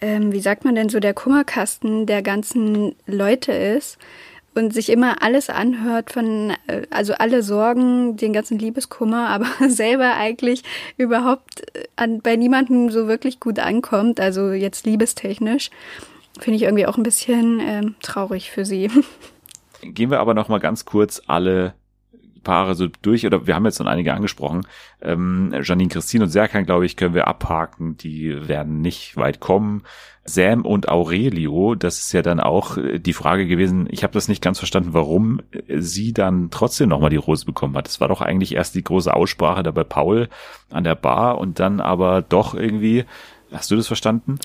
ähm, 0.00 0.32
wie 0.32 0.40
sagt 0.40 0.64
man 0.64 0.74
denn, 0.74 0.88
so 0.88 1.00
der 1.00 1.14
Kummerkasten 1.14 2.06
der 2.06 2.22
ganzen 2.22 2.94
Leute 3.06 3.52
ist 3.52 3.98
und 4.54 4.74
sich 4.74 4.90
immer 4.90 5.22
alles 5.22 5.48
anhört 5.48 6.10
von, 6.12 6.52
äh, 6.66 6.82
also 6.90 7.14
alle 7.14 7.42
Sorgen, 7.42 8.16
den 8.16 8.32
ganzen 8.32 8.58
Liebeskummer, 8.58 9.28
aber 9.28 9.46
selber 9.68 10.14
eigentlich 10.14 10.62
überhaupt 10.96 11.60
äh, 11.74 11.84
an, 11.96 12.20
bei 12.20 12.36
niemandem 12.36 12.90
so 12.90 13.06
wirklich 13.06 13.40
gut 13.40 13.58
ankommt, 13.58 14.20
also 14.20 14.50
jetzt 14.50 14.86
liebestechnisch, 14.86 15.70
finde 16.38 16.56
ich 16.56 16.62
irgendwie 16.62 16.86
auch 16.86 16.96
ein 16.96 17.02
bisschen 17.02 17.60
ähm, 17.60 17.94
traurig 18.02 18.50
für 18.50 18.64
sie. 18.64 18.90
Gehen 19.82 20.10
wir 20.10 20.20
aber 20.20 20.34
noch 20.34 20.48
mal 20.48 20.60
ganz 20.60 20.84
kurz 20.84 21.22
alle 21.26 21.74
Paare 22.42 22.74
so 22.74 22.88
durch, 23.02 23.26
oder 23.26 23.46
wir 23.46 23.54
haben 23.54 23.64
jetzt 23.64 23.78
schon 23.78 23.88
einige 23.88 24.14
angesprochen. 24.14 24.66
Ähm, 25.02 25.54
Janine 25.62 25.88
Christine 25.88 26.24
und 26.24 26.30
Serkan, 26.30 26.66
glaube 26.66 26.86
ich, 26.86 26.96
können 26.96 27.14
wir 27.14 27.28
abhaken. 27.28 27.96
Die 27.96 28.48
werden 28.48 28.80
nicht 28.80 29.16
weit 29.16 29.40
kommen. 29.40 29.82
Sam 30.24 30.64
und 30.64 30.88
Aurelio, 30.88 31.74
das 31.74 31.98
ist 31.98 32.12
ja 32.12 32.22
dann 32.22 32.40
auch 32.40 32.76
äh, 32.76 32.98
die 32.98 33.12
Frage 33.12 33.46
gewesen. 33.46 33.88
Ich 33.90 34.02
habe 34.02 34.12
das 34.12 34.28
nicht 34.28 34.42
ganz 34.42 34.58
verstanden, 34.58 34.92
warum 34.92 35.40
sie 35.68 36.12
dann 36.12 36.50
trotzdem 36.50 36.88
nochmal 36.88 37.10
die 37.10 37.16
Rose 37.16 37.46
bekommen 37.46 37.76
hat. 37.76 37.86
Das 37.86 38.00
war 38.00 38.08
doch 38.08 38.20
eigentlich 38.20 38.54
erst 38.54 38.74
die 38.74 38.84
große 38.84 39.12
Aussprache 39.12 39.62
da 39.62 39.70
bei 39.70 39.84
Paul 39.84 40.28
an 40.70 40.84
der 40.84 40.94
Bar 40.94 41.38
und 41.38 41.58
dann 41.58 41.80
aber 41.80 42.22
doch 42.22 42.54
irgendwie 42.54 43.04
Hast 43.52 43.70
du 43.70 43.76
das 43.76 43.86
verstanden? 43.86 44.38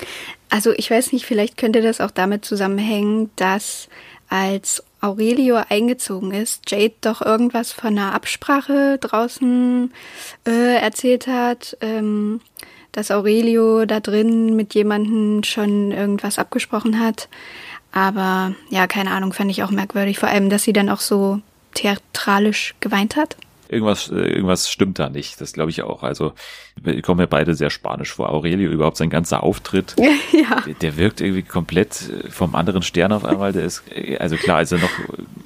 Also 0.49 0.71
ich 0.71 0.89
weiß 0.89 1.13
nicht, 1.13 1.25
vielleicht 1.25 1.57
könnte 1.57 1.81
das 1.81 2.01
auch 2.01 2.11
damit 2.11 2.43
zusammenhängen, 2.43 3.29
dass 3.35 3.87
als 4.29 4.83
Aurelio 5.05 5.61
eingezogen 5.69 6.31
ist, 6.31 6.69
Jade 6.69 6.95
doch 7.01 7.21
irgendwas 7.21 7.71
von 7.71 7.97
einer 7.97 8.13
Absprache 8.13 8.97
draußen 8.99 9.93
äh, 10.47 10.75
erzählt 10.77 11.27
hat, 11.27 11.77
ähm, 11.81 12.41
dass 12.91 13.11
Aurelio 13.11 13.85
da 13.85 13.99
drin 13.99 14.55
mit 14.55 14.73
jemandem 14.73 15.43
schon 15.43 15.91
irgendwas 15.91 16.39
abgesprochen 16.39 16.99
hat. 16.99 17.29
Aber 17.91 18.53
ja, 18.69 18.87
keine 18.87 19.11
Ahnung, 19.11 19.33
fand 19.33 19.51
ich 19.51 19.63
auch 19.63 19.71
merkwürdig. 19.71 20.19
Vor 20.19 20.29
allem, 20.29 20.49
dass 20.49 20.63
sie 20.63 20.73
dann 20.73 20.89
auch 20.89 20.99
so 20.99 21.39
theatralisch 21.73 22.75
geweint 22.79 23.15
hat 23.15 23.35
irgendwas, 23.69 24.09
äh, 24.09 24.15
irgendwas 24.15 24.69
stimmt 24.69 24.99
da 24.99 25.09
nicht. 25.09 25.39
Das 25.41 25.53
glaube 25.53 25.71
ich 25.71 25.81
auch. 25.83 26.03
Also 26.03 26.33
wir 26.81 27.01
kommen 27.01 27.19
ja 27.19 27.25
beide 27.25 27.55
sehr 27.55 27.69
spanisch 27.69 28.13
vor. 28.13 28.29
Aurelio 28.29 28.71
überhaupt 28.71 28.97
sein 28.97 29.09
ganzer 29.09 29.43
Auftritt, 29.43 29.95
ja. 30.31 30.61
der, 30.65 30.73
der, 30.73 30.97
wirkt 30.97 31.21
irgendwie 31.21 31.43
komplett 31.43 32.09
äh, 32.09 32.29
vom 32.29 32.55
anderen 32.55 32.81
Stern 32.81 33.11
auf 33.11 33.25
einmal. 33.25 33.51
Der 33.53 33.65
ist, 33.65 33.83
äh, 33.93 34.17
also 34.17 34.35
klar, 34.37 34.61
ist 34.61 34.71
er 34.71 34.79
noch 34.79 34.91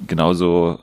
genauso 0.06 0.80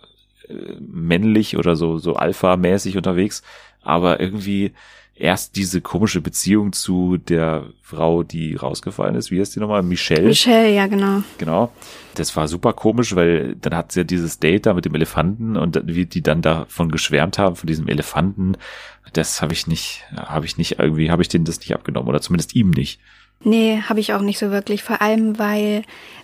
männlich 0.80 1.58
oder 1.58 1.76
so, 1.76 1.98
so 1.98 2.16
alpha-mäßig 2.16 2.96
unterwegs, 2.96 3.44
aber 3.84 4.20
irgendwie 4.22 4.72
erst 5.20 5.56
diese 5.56 5.82
komische 5.82 6.22
Beziehung 6.22 6.74
zu 6.74 7.18
der 7.18 7.66
Frau, 7.82 8.24
die 8.24 8.56
rausgefallen 8.56 9.16
ist. 9.16 9.32
Wie 9.32 9.40
heißt 9.40 9.56
die 9.56 9.60
nochmal? 9.60 9.84
Michelle. 9.84 10.28
Michelle, 10.28 10.74
ja, 10.74 10.88
genau. 10.88 11.24
Genau. 11.38 11.72
Das 12.16 12.36
war 12.36 12.48
super 12.48 12.74
komisch, 12.74 13.16
weil 13.16 13.56
dann 13.56 13.76
hat 13.76 13.92
sie 13.92 14.02
ja 14.02 14.04
dieses 14.04 14.40
Date 14.40 14.66
da 14.66 14.74
mit 14.74 14.86
dem 14.86 14.96
Elefanten 14.96 15.58
und 15.58 15.82
wie 15.86 16.06
die 16.06 16.22
dann 16.22 16.42
davon 16.42 16.92
geschwärmt 16.92 17.38
haben, 17.38 17.56
von 17.56 17.68
diesem 17.68 17.88
Elefanten. 17.88 18.58
Das 19.14 19.42
habe 19.42 19.54
ich 19.54 19.68
nicht, 19.68 20.04
habe 20.16 20.46
ich 20.46 20.58
nicht, 20.58 20.80
irgendwie 20.80 21.12
habe 21.12 21.22
ich 21.22 21.30
denen 21.30 21.46
das 21.46 21.60
nicht 21.60 21.74
abgenommen 21.74 22.10
oder 22.10 22.22
zumindest 22.22 22.56
ihm 22.56 22.72
nicht. 22.72 23.00
Nee, 23.44 23.82
habe 23.88 24.00
ich 24.00 24.14
auch 24.14 24.22
nicht 24.22 24.40
so 24.40 24.52
wirklich. 24.52 24.84
Vor 24.84 25.02
allem, 25.02 25.38
weil 25.38 25.84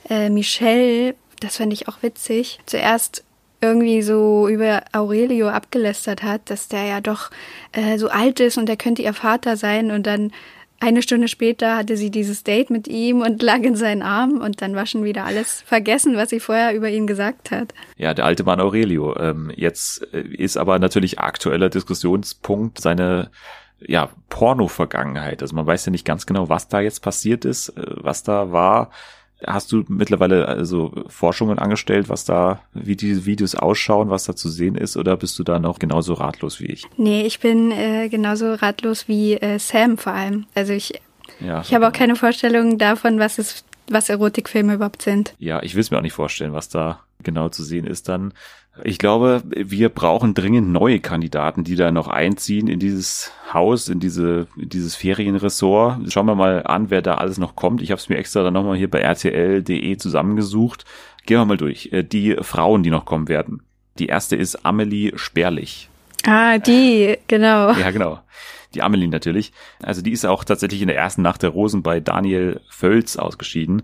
äh, 0.09 0.29
Michelle, 0.29 1.15
das 1.39 1.57
fand 1.57 1.73
ich 1.73 1.87
auch 1.87 2.01
witzig, 2.01 2.59
zuerst 2.65 3.23
irgendwie 3.63 4.01
so 4.01 4.47
über 4.47 4.83
Aurelio 4.91 5.47
abgelästert 5.47 6.21
hat, 6.21 6.49
dass 6.49 6.67
der 6.67 6.85
ja 6.85 7.01
doch 7.01 7.31
äh, 7.71 7.97
so 7.97 8.09
alt 8.09 8.39
ist 8.39 8.57
und 8.57 8.67
der 8.67 8.77
könnte 8.77 9.01
ihr 9.01 9.13
Vater 9.13 9.57
sein 9.57 9.89
und 9.91 10.05
dann 10.05 10.31
eine 10.79 11.01
Stunde 11.01 11.29
später 11.29 11.77
hatte 11.77 11.95
sie 11.95 12.11
dieses 12.11 12.43
Date 12.43 12.69
mit 12.69 12.89
ihm 12.89 13.21
und 13.21 13.41
lag 13.41 13.59
in 13.59 13.77
seinen 13.77 14.01
Armen 14.01 14.41
und 14.41 14.61
dann 14.61 14.75
war 14.75 14.85
schon 14.85 15.05
wieder 15.05 15.23
alles 15.23 15.61
vergessen, 15.61 16.17
was 16.17 16.29
sie 16.29 16.41
vorher 16.41 16.75
über 16.75 16.89
ihn 16.89 17.07
gesagt 17.07 17.51
hat. 17.51 17.73
Ja, 17.95 18.13
der 18.13 18.25
alte 18.25 18.43
Mann 18.43 18.59
Aurelio. 18.59 19.17
Ähm, 19.17 19.49
jetzt 19.55 20.05
äh, 20.13 20.19
ist 20.19 20.57
aber 20.57 20.79
natürlich 20.79 21.19
aktueller 21.19 21.69
Diskussionspunkt 21.69 22.81
seine 22.81 23.31
ja, 23.79 24.09
Porno-Vergangenheit. 24.27 25.41
Also 25.41 25.55
man 25.55 25.65
weiß 25.65 25.85
ja 25.85 25.91
nicht 25.91 26.05
ganz 26.05 26.25
genau, 26.25 26.49
was 26.49 26.67
da 26.67 26.81
jetzt 26.81 27.01
passiert 27.01 27.45
ist, 27.45 27.69
äh, 27.69 27.83
was 28.01 28.23
da 28.23 28.51
war. 28.51 28.91
Hast 29.45 29.71
du 29.71 29.83
mittlerweile 29.87 30.47
also 30.47 30.91
Forschungen 31.07 31.59
angestellt, 31.59 32.09
was 32.09 32.25
da, 32.25 32.61
wie 32.73 32.95
diese 32.95 33.25
Videos 33.25 33.55
ausschauen, 33.55 34.09
was 34.09 34.25
da 34.25 34.35
zu 34.35 34.49
sehen 34.49 34.75
ist, 34.75 34.97
oder 34.97 35.17
bist 35.17 35.37
du 35.39 35.43
da 35.43 35.59
noch 35.59 35.79
genauso 35.79 36.13
ratlos 36.13 36.59
wie 36.59 36.67
ich? 36.67 36.85
Nee, 36.97 37.23
ich 37.25 37.39
bin 37.39 37.71
äh, 37.71 38.09
genauso 38.09 38.53
ratlos 38.53 39.07
wie 39.07 39.33
äh, 39.33 39.59
Sam 39.59 39.97
vor 39.97 40.13
allem. 40.13 40.45
Also 40.55 40.73
ich, 40.73 40.99
ja, 41.39 41.61
ich 41.61 41.73
habe 41.73 41.87
auch 41.87 41.93
keine 41.93 42.15
Vorstellung 42.15 42.77
davon, 42.77 43.19
was 43.19 43.37
es, 43.37 43.63
was 43.89 44.09
Erotikfilme 44.09 44.75
überhaupt 44.75 45.01
sind. 45.01 45.35
Ja, 45.39 45.61
ich 45.63 45.75
will 45.75 45.81
es 45.81 45.91
mir 45.91 45.97
auch 45.97 46.03
nicht 46.03 46.13
vorstellen, 46.13 46.53
was 46.53 46.69
da 46.69 47.01
genau 47.21 47.49
zu 47.49 47.63
sehen 47.63 47.85
ist 47.85 48.09
dann. 48.09 48.33
Ich 48.83 48.97
glaube, 48.97 49.43
wir 49.45 49.89
brauchen 49.89 50.33
dringend 50.33 50.69
neue 50.69 50.99
Kandidaten, 50.99 51.63
die 51.63 51.75
da 51.75 51.91
noch 51.91 52.07
einziehen 52.07 52.67
in 52.67 52.79
dieses 52.79 53.31
Haus, 53.53 53.87
in 53.87 53.99
diese 53.99 54.47
in 54.57 54.69
dieses 54.69 54.95
Ferienressort. 54.95 56.11
Schauen 56.11 56.25
wir 56.25 56.33
mal 56.33 56.63
an, 56.63 56.89
wer 56.89 57.03
da 57.03 57.15
alles 57.15 57.37
noch 57.37 57.55
kommt. 57.55 57.83
Ich 57.83 57.91
habe 57.91 57.99
es 57.99 58.09
mir 58.09 58.17
extra 58.17 58.41
dann 58.41 58.53
nochmal 58.53 58.77
hier 58.77 58.89
bei 58.89 59.03
rtl.de 59.03 59.97
zusammengesucht. 59.97 60.85
Gehen 61.27 61.37
wir 61.37 61.45
mal 61.45 61.57
durch. 61.57 61.89
Äh, 61.91 62.03
die 62.03 62.35
Frauen, 62.41 62.81
die 62.81 62.89
noch 62.89 63.05
kommen 63.05 63.27
werden. 63.27 63.61
Die 63.99 64.07
erste 64.07 64.35
ist 64.35 64.65
Amelie 64.65 65.11
Sperlich. 65.17 65.89
Ah, 66.25 66.57
die, 66.57 67.17
genau. 67.27 67.73
Ja, 67.77 67.91
genau. 67.91 68.21
Die 68.73 68.81
Amelie 68.81 69.07
natürlich. 69.07 69.53
Also 69.83 70.01
die 70.01 70.11
ist 70.11 70.25
auch 70.25 70.43
tatsächlich 70.43 70.81
in 70.81 70.87
der 70.87 70.97
ersten 70.97 71.21
Nacht 71.21 71.43
der 71.43 71.51
Rosen 71.51 71.83
bei 71.83 71.99
Daniel 71.99 72.59
Völz 72.69 73.17
ausgeschieden 73.17 73.83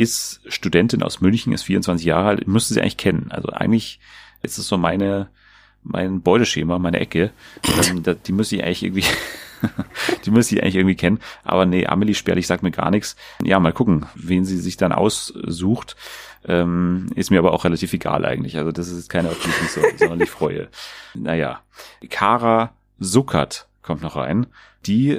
ist 0.00 0.40
Studentin 0.46 1.02
aus 1.02 1.20
München, 1.20 1.52
ist 1.52 1.64
24 1.64 2.06
Jahre 2.06 2.28
alt, 2.28 2.48
müsste 2.48 2.72
sie 2.72 2.80
eigentlich 2.80 2.96
kennen. 2.96 3.26
Also 3.30 3.50
eigentlich 3.50 4.00
ist 4.42 4.56
es 4.56 4.66
so 4.66 4.78
meine, 4.78 5.28
mein 5.82 6.22
Beuteschema, 6.22 6.78
meine 6.78 7.00
Ecke. 7.00 7.32
Ähm, 7.86 8.02
die 8.26 8.32
müsste 8.32 8.56
ich 8.56 8.64
eigentlich 8.64 8.82
irgendwie, 8.82 9.04
die 10.24 10.30
müsste 10.30 10.54
ich 10.54 10.62
eigentlich 10.62 10.76
irgendwie 10.76 10.96
kennen. 10.96 11.20
Aber 11.44 11.66
nee, 11.66 11.86
Amelie 11.86 12.14
Sperlich 12.14 12.46
sagt 12.46 12.62
mir 12.62 12.70
gar 12.70 12.90
nichts. 12.90 13.14
Ja, 13.42 13.60
mal 13.60 13.74
gucken, 13.74 14.06
wen 14.14 14.46
sie 14.46 14.56
sich 14.56 14.78
dann 14.78 14.92
aussucht. 14.92 15.96
Ähm, 16.46 17.10
ist 17.14 17.30
mir 17.30 17.38
aber 17.38 17.52
auch 17.52 17.64
relativ 17.64 17.92
egal 17.92 18.24
eigentlich. 18.24 18.56
Also 18.56 18.72
das 18.72 18.88
ist 18.88 19.10
keine, 19.10 19.28
auf 19.28 19.38
die 19.42 19.50
ich 19.50 19.60
mich 19.60 19.70
so 19.70 19.82
sonderlich 19.98 20.30
freue. 20.30 20.68
Naja, 21.14 21.60
Kara 22.08 22.72
Suckert 22.98 23.68
kommt 23.82 24.00
noch 24.00 24.16
rein. 24.16 24.46
Die 24.86 25.18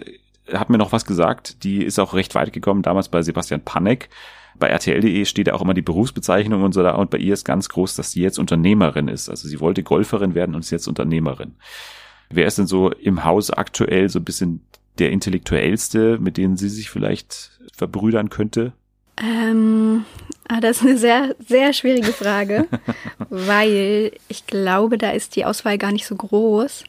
hat 0.51 0.71
mir 0.71 0.79
noch 0.79 0.91
was 0.91 1.05
gesagt. 1.05 1.63
Die 1.63 1.83
ist 1.83 1.99
auch 1.99 2.15
recht 2.15 2.33
weit 2.33 2.51
gekommen, 2.51 2.81
damals 2.81 3.09
bei 3.09 3.21
Sebastian 3.21 3.61
Panek 3.61 4.09
bei 4.61 4.69
RTL.de 4.69 5.25
steht 5.25 5.47
ja 5.47 5.53
auch 5.53 5.61
immer 5.61 5.73
die 5.73 5.81
Berufsbezeichnung 5.81 6.63
und 6.63 6.73
so 6.73 6.81
da. 6.81 6.91
Und 6.95 7.09
bei 7.09 7.17
ihr 7.17 7.33
ist 7.33 7.43
ganz 7.43 7.67
groß, 7.67 7.95
dass 7.95 8.11
sie 8.11 8.21
jetzt 8.21 8.39
Unternehmerin 8.39 9.09
ist. 9.09 9.27
Also 9.27 9.49
sie 9.49 9.59
wollte 9.59 9.83
Golferin 9.83 10.35
werden 10.35 10.55
und 10.55 10.61
ist 10.61 10.71
jetzt 10.71 10.87
Unternehmerin. 10.87 11.55
Wer 12.29 12.47
ist 12.47 12.57
denn 12.57 12.67
so 12.67 12.91
im 12.91 13.25
Haus 13.25 13.51
aktuell 13.51 14.07
so 14.07 14.19
ein 14.19 14.23
bisschen 14.23 14.61
der 14.99 15.11
Intellektuellste, 15.11 16.17
mit 16.19 16.37
denen 16.37 16.55
sie 16.55 16.69
sich 16.69 16.89
vielleicht 16.89 17.59
verbrüdern 17.75 18.29
könnte? 18.29 18.71
Ähm, 19.21 20.05
ah, 20.47 20.61
das 20.61 20.77
ist 20.77 20.83
eine 20.83 20.97
sehr, 20.97 21.35
sehr 21.45 21.73
schwierige 21.73 22.13
Frage, 22.13 22.67
weil 23.29 24.13
ich 24.29 24.47
glaube, 24.47 24.97
da 24.97 25.09
ist 25.09 25.35
die 25.35 25.43
Auswahl 25.43 25.77
gar 25.77 25.91
nicht 25.91 26.05
so 26.05 26.15
groß. 26.15 26.85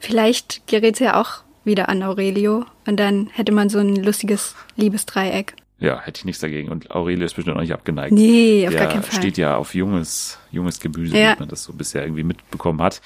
Vielleicht 0.00 0.66
gerät 0.66 0.96
sie 0.96 1.04
ja 1.04 1.20
auch 1.20 1.44
wieder 1.64 1.88
an 1.88 2.02
Aurelio 2.02 2.64
und 2.86 2.98
dann 2.98 3.28
hätte 3.32 3.52
man 3.52 3.68
so 3.68 3.78
ein 3.78 3.96
lustiges 3.96 4.56
Liebesdreieck. 4.76 5.54
Ja, 5.80 5.98
hätte 5.98 6.18
ich 6.18 6.24
nichts 6.26 6.40
dagegen. 6.40 6.68
Und 6.68 6.90
Aurelie 6.90 7.24
ist 7.24 7.34
bestimmt 7.34 7.56
noch 7.56 7.62
nicht 7.62 7.72
abgeneigt. 7.72 8.12
Nee, 8.12 8.66
auf 8.66 8.74
Der 8.74 8.82
gar 8.82 8.92
keinen 8.92 9.02
Fall. 9.02 9.18
steht 9.18 9.38
ja 9.38 9.56
auf 9.56 9.74
junges, 9.74 10.38
junges 10.52 10.78
Gemüse, 10.78 11.18
ja. 11.18 11.34
wie 11.34 11.40
man 11.40 11.48
das 11.48 11.64
so 11.64 11.72
bisher 11.72 12.02
irgendwie 12.02 12.22
mitbekommen 12.22 12.82
hat. 12.82 13.00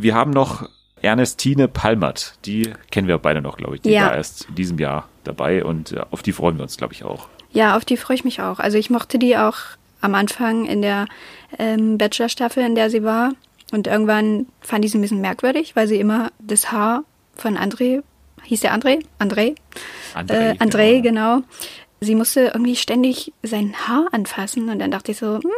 Wir 0.00 0.14
haben 0.14 0.30
noch 0.30 0.68
Ernestine 1.02 1.66
Palmert. 1.66 2.34
Die 2.44 2.72
kennen 2.92 3.08
wir 3.08 3.18
beide 3.18 3.42
noch, 3.42 3.56
glaube 3.56 3.76
ich. 3.76 3.82
Die 3.82 3.90
ja. 3.90 4.06
war 4.06 4.14
erst 4.14 4.48
in 4.48 4.54
diesem 4.54 4.78
Jahr 4.78 5.08
dabei 5.24 5.64
und 5.64 5.92
äh, 5.92 6.02
auf 6.12 6.22
die 6.22 6.32
freuen 6.32 6.56
wir 6.56 6.62
uns, 6.62 6.76
glaube 6.76 6.94
ich, 6.94 7.04
auch. 7.04 7.28
Ja, 7.50 7.76
auf 7.76 7.84
die 7.84 7.96
freue 7.96 8.14
ich 8.14 8.24
mich 8.24 8.40
auch. 8.40 8.60
Also 8.60 8.78
ich 8.78 8.90
mochte 8.90 9.18
die 9.18 9.36
auch 9.36 9.56
am 10.00 10.14
Anfang 10.14 10.66
in 10.66 10.82
der 10.82 11.06
ähm, 11.58 11.98
Bachelor-Staffel, 11.98 12.64
in 12.64 12.76
der 12.76 12.90
sie 12.90 13.02
war. 13.02 13.32
Und 13.72 13.88
irgendwann 13.88 14.46
fand 14.60 14.84
ich 14.84 14.92
sie 14.92 14.98
ein 14.98 15.02
bisschen 15.02 15.20
merkwürdig, 15.20 15.74
weil 15.74 15.88
sie 15.88 15.98
immer 15.98 16.30
das 16.38 16.70
Haar 16.70 17.02
von 17.34 17.56
André, 17.56 18.02
hieß 18.44 18.60
der 18.60 18.72
André? 18.72 19.04
André? 19.18 19.56
André, 20.14 20.32
äh, 20.32 20.56
André 20.58 21.00
genau. 21.02 21.36
genau 21.36 21.42
sie 22.00 22.14
musste 22.14 22.52
irgendwie 22.54 22.76
ständig 22.76 23.32
sein 23.42 23.74
Haar 23.86 24.08
anfassen 24.12 24.68
und 24.68 24.78
dann 24.78 24.90
dachte 24.90 25.12
ich 25.12 25.18
so, 25.18 25.36
hm, 25.36 25.50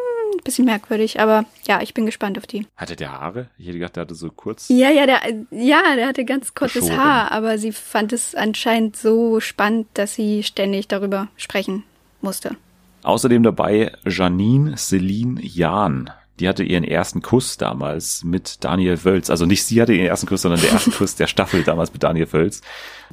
bisschen 0.45 0.65
merkwürdig, 0.65 1.21
aber 1.21 1.45
ja, 1.67 1.81
ich 1.83 1.95
bin 1.95 2.07
gespannt 2.07 2.39
auf 2.39 2.47
die. 2.47 2.67
Hatte 2.77 2.97
der 2.97 3.13
Haare? 3.13 3.49
Ich 3.59 3.67
hätte 3.67 3.79
gedacht, 3.79 3.97
der 3.97 4.03
hatte 4.03 4.15
so 4.15 4.31
kurz. 4.31 4.69
Ja, 4.69 4.91
ja, 4.91 5.07
der, 5.07 5.21
ja, 5.51 5.95
der 5.97 6.09
hatte 6.09 6.25
ganz 6.25 6.55
kurzes 6.55 6.91
Haar, 6.91 7.33
aber 7.33 7.59
sie 7.59 7.73
fand 7.73 8.13
es 8.13 8.35
anscheinend 8.35 8.97
so 8.97 9.41
spannend, 9.41 9.87
dass 9.95 10.15
sie 10.15 10.43
ständig 10.43 10.89
darüber 10.89 11.29
sprechen 11.37 11.85
musste. 12.21 12.57
Außerdem 13.03 13.43
dabei 13.43 13.93
Janine 14.05 14.77
Celine 14.77 15.41
Jahn. 15.43 16.11
Die 16.41 16.49
hatte 16.49 16.65
ihren 16.65 16.85
ersten 16.85 17.21
Kuss 17.21 17.57
damals 17.57 18.25
mit 18.25 18.65
Daniel 18.65 19.05
Wölz. 19.05 19.29
Also 19.29 19.45
nicht 19.45 19.65
sie 19.65 19.81
hatte 19.81 19.93
ihren 19.93 20.07
ersten 20.07 20.27
Kuss, 20.27 20.43
sondern 20.43 20.61
der 20.61 20.71
erste 20.71 20.91
Kuss 20.99 21.15
der 21.15 21.27
Staffel 21.27 21.63
damals 21.63 21.93
mit 21.93 22.03
Daniel 22.03 22.33
Wölz. 22.33 22.63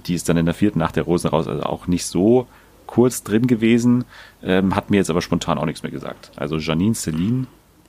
Die 0.06 0.16
ist 0.16 0.30
dann 0.30 0.38
in 0.38 0.46
der 0.46 0.56
vierten 0.56 0.80
Nacht 0.80 0.96
der 0.96 1.04
Rosen 1.04 1.28
raus, 1.28 1.48
also 1.48 1.64
auch 1.64 1.88
nicht 1.88 2.06
so 2.06 2.48
kurz 2.90 3.22
drin 3.22 3.46
gewesen, 3.46 4.04
ähm, 4.42 4.76
hat 4.76 4.90
mir 4.90 4.98
jetzt 4.98 5.12
aber 5.12 5.22
spontan 5.22 5.60
auch 5.60 5.66
nichts 5.66 5.84
mehr 5.84 5.92
gesagt. 5.92 6.32
Also 6.36 6.58
Janine 6.58 6.96
Celine. 6.96 7.46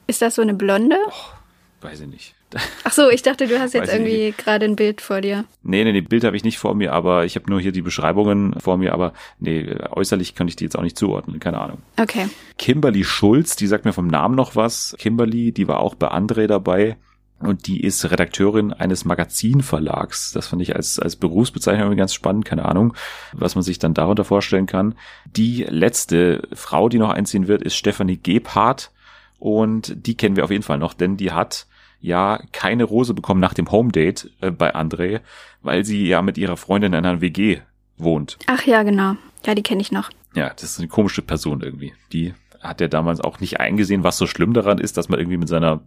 Ist 0.07 0.21
das 0.21 0.35
so 0.35 0.42
eine 0.42 0.52
Blonde? 0.52 0.97
Oh, 1.09 1.87
weiß 1.87 2.00
ich 2.00 2.07
nicht. 2.07 2.35
Ach 2.85 2.92
so, 2.92 3.09
ich 3.09 3.23
dachte, 3.23 3.47
du 3.47 3.59
hast 3.59 3.73
jetzt 3.73 3.90
irgendwie 3.90 4.35
gerade 4.37 4.66
ein 4.66 4.76
Bild 4.76 5.00
vor 5.00 5.23
dir. 5.23 5.47
Nee, 5.62 5.85
nee, 5.85 5.92
nee, 5.92 6.02
Bild 6.02 6.25
habe 6.25 6.37
ich 6.37 6.45
nicht 6.45 6.59
vor 6.59 6.75
mir, 6.75 6.92
aber 6.92 7.25
ich 7.25 7.35
habe 7.37 7.49
nur 7.49 7.62
hier 7.62 7.73
die 7.73 7.80
Beschreibungen 7.80 8.61
vor 8.61 8.76
mir, 8.76 8.92
aber 8.92 9.14
nee, 9.38 9.75
äußerlich 9.90 10.35
kann 10.35 10.49
ich 10.49 10.57
die 10.57 10.64
jetzt 10.64 10.76
auch 10.76 10.83
nicht 10.83 10.99
zuordnen, 10.99 11.40
keine 11.40 11.61
Ahnung. 11.62 11.78
Okay. 11.99 12.28
Kimberly 12.59 13.04
Schulz, 13.04 13.57
die 13.57 13.69
sagt 13.69 13.87
mir 13.87 13.95
vom 13.95 14.09
Namen 14.09 14.35
noch 14.35 14.54
was. 14.54 14.95
Kimberly, 14.99 15.52
die 15.52 15.66
war 15.66 15.80
auch 15.80 15.95
bei 15.95 16.11
André 16.11 16.47
dabei 16.47 16.99
und 17.41 17.67
die 17.67 17.81
ist 17.83 18.11
Redakteurin 18.11 18.73
eines 18.73 19.05
Magazinverlags. 19.05 20.33
Das 20.33 20.49
fand 20.49 20.63
ich 20.63 20.77
als, 20.77 20.99
als 20.99 21.17
Berufsbezeichnung 21.17 21.97
ganz 21.97 22.13
spannend, 22.15 22.45
keine 22.45 22.67
Ahnung, 22.67 22.95
was 23.33 23.55
man 23.55 23.63
sich 23.63 23.79
dann 23.79 23.95
darunter 23.95 24.25
vorstellen 24.25 24.67
kann. 24.67 24.95
Die 25.25 25.65
letzte 25.65 26.43
Frau, 26.53 26.89
die 26.89 26.99
noch 26.99 27.11
einziehen 27.11 27.49
wird, 27.49 27.63
ist 27.63 27.77
Stephanie 27.77 28.21
Gebhardt 28.23 28.91
und 29.39 30.07
die 30.07 30.17
kennen 30.17 30.37
wir 30.37 30.45
auf 30.45 30.51
jeden 30.51 30.63
Fall 30.63 30.79
noch, 30.79 30.93
denn 30.93 31.17
die 31.17 31.33
hat 31.33 31.67
ja 32.01 32.41
keine 32.53 32.85
Rose 32.85 33.15
bekommen 33.15 33.41
nach 33.41 33.55
dem 33.55 33.71
Home 33.71 33.91
Date 33.91 34.31
äh, 34.41 34.51
bei 34.51 34.75
André, 34.75 35.21
weil 35.63 35.85
sie 35.85 36.07
ja 36.07 36.23
mit 36.23 36.39
ihrer 36.39 36.57
Freundin 36.57 36.93
in 36.93 37.05
einer 37.05 37.21
WG 37.21 37.61
wohnt. 37.97 38.39
Ach 38.47 38.63
ja, 38.65 38.83
genau. 38.83 39.17
Ja, 39.47 39.55
die 39.55 39.63
kenne 39.63 39.81
ich 39.81 39.93
noch. 39.93 40.11
Ja, 40.35 40.51
das 40.51 40.65
ist 40.65 40.79
eine 40.79 40.89
komische 40.89 41.23
Person 41.23 41.63
irgendwie. 41.63 41.93
Die 42.13 42.35
hat 42.61 42.81
er 42.81 42.89
damals 42.89 43.21
auch 43.21 43.41
nicht 43.41 43.61
eingesehen, 43.61 44.05
was 44.05 44.19
so 44.19 44.27
schlimm 44.27 44.53
daran 44.53 44.79
ist, 44.79 44.97
dass 44.97 45.09
man 45.09 45.19
irgendwie 45.19 45.39
mit 45.39 45.49
seiner 45.49 45.81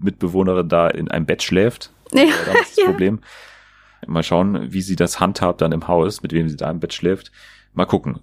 WG-Mitbewohnerin 0.00 0.68
da 0.68 0.88
in 0.88 1.10
einem 1.10 1.26
Bett 1.26 1.42
schläft. 1.42 1.90
Ja, 2.12 2.24
Das 2.26 2.46
war 2.46 2.54
das 2.54 2.76
ja. 2.76 2.84
Problem. 2.86 3.20
Mal 4.06 4.22
schauen, 4.22 4.72
wie 4.72 4.82
sie 4.82 4.96
das 4.96 5.18
handhabt 5.20 5.60
dann 5.60 5.72
im 5.72 5.88
Haus, 5.88 6.22
mit 6.22 6.32
wem 6.32 6.48
sie 6.48 6.56
da 6.56 6.70
im 6.70 6.80
Bett 6.80 6.92
schläft. 6.92 7.32
Mal 7.72 7.86
gucken. 7.86 8.20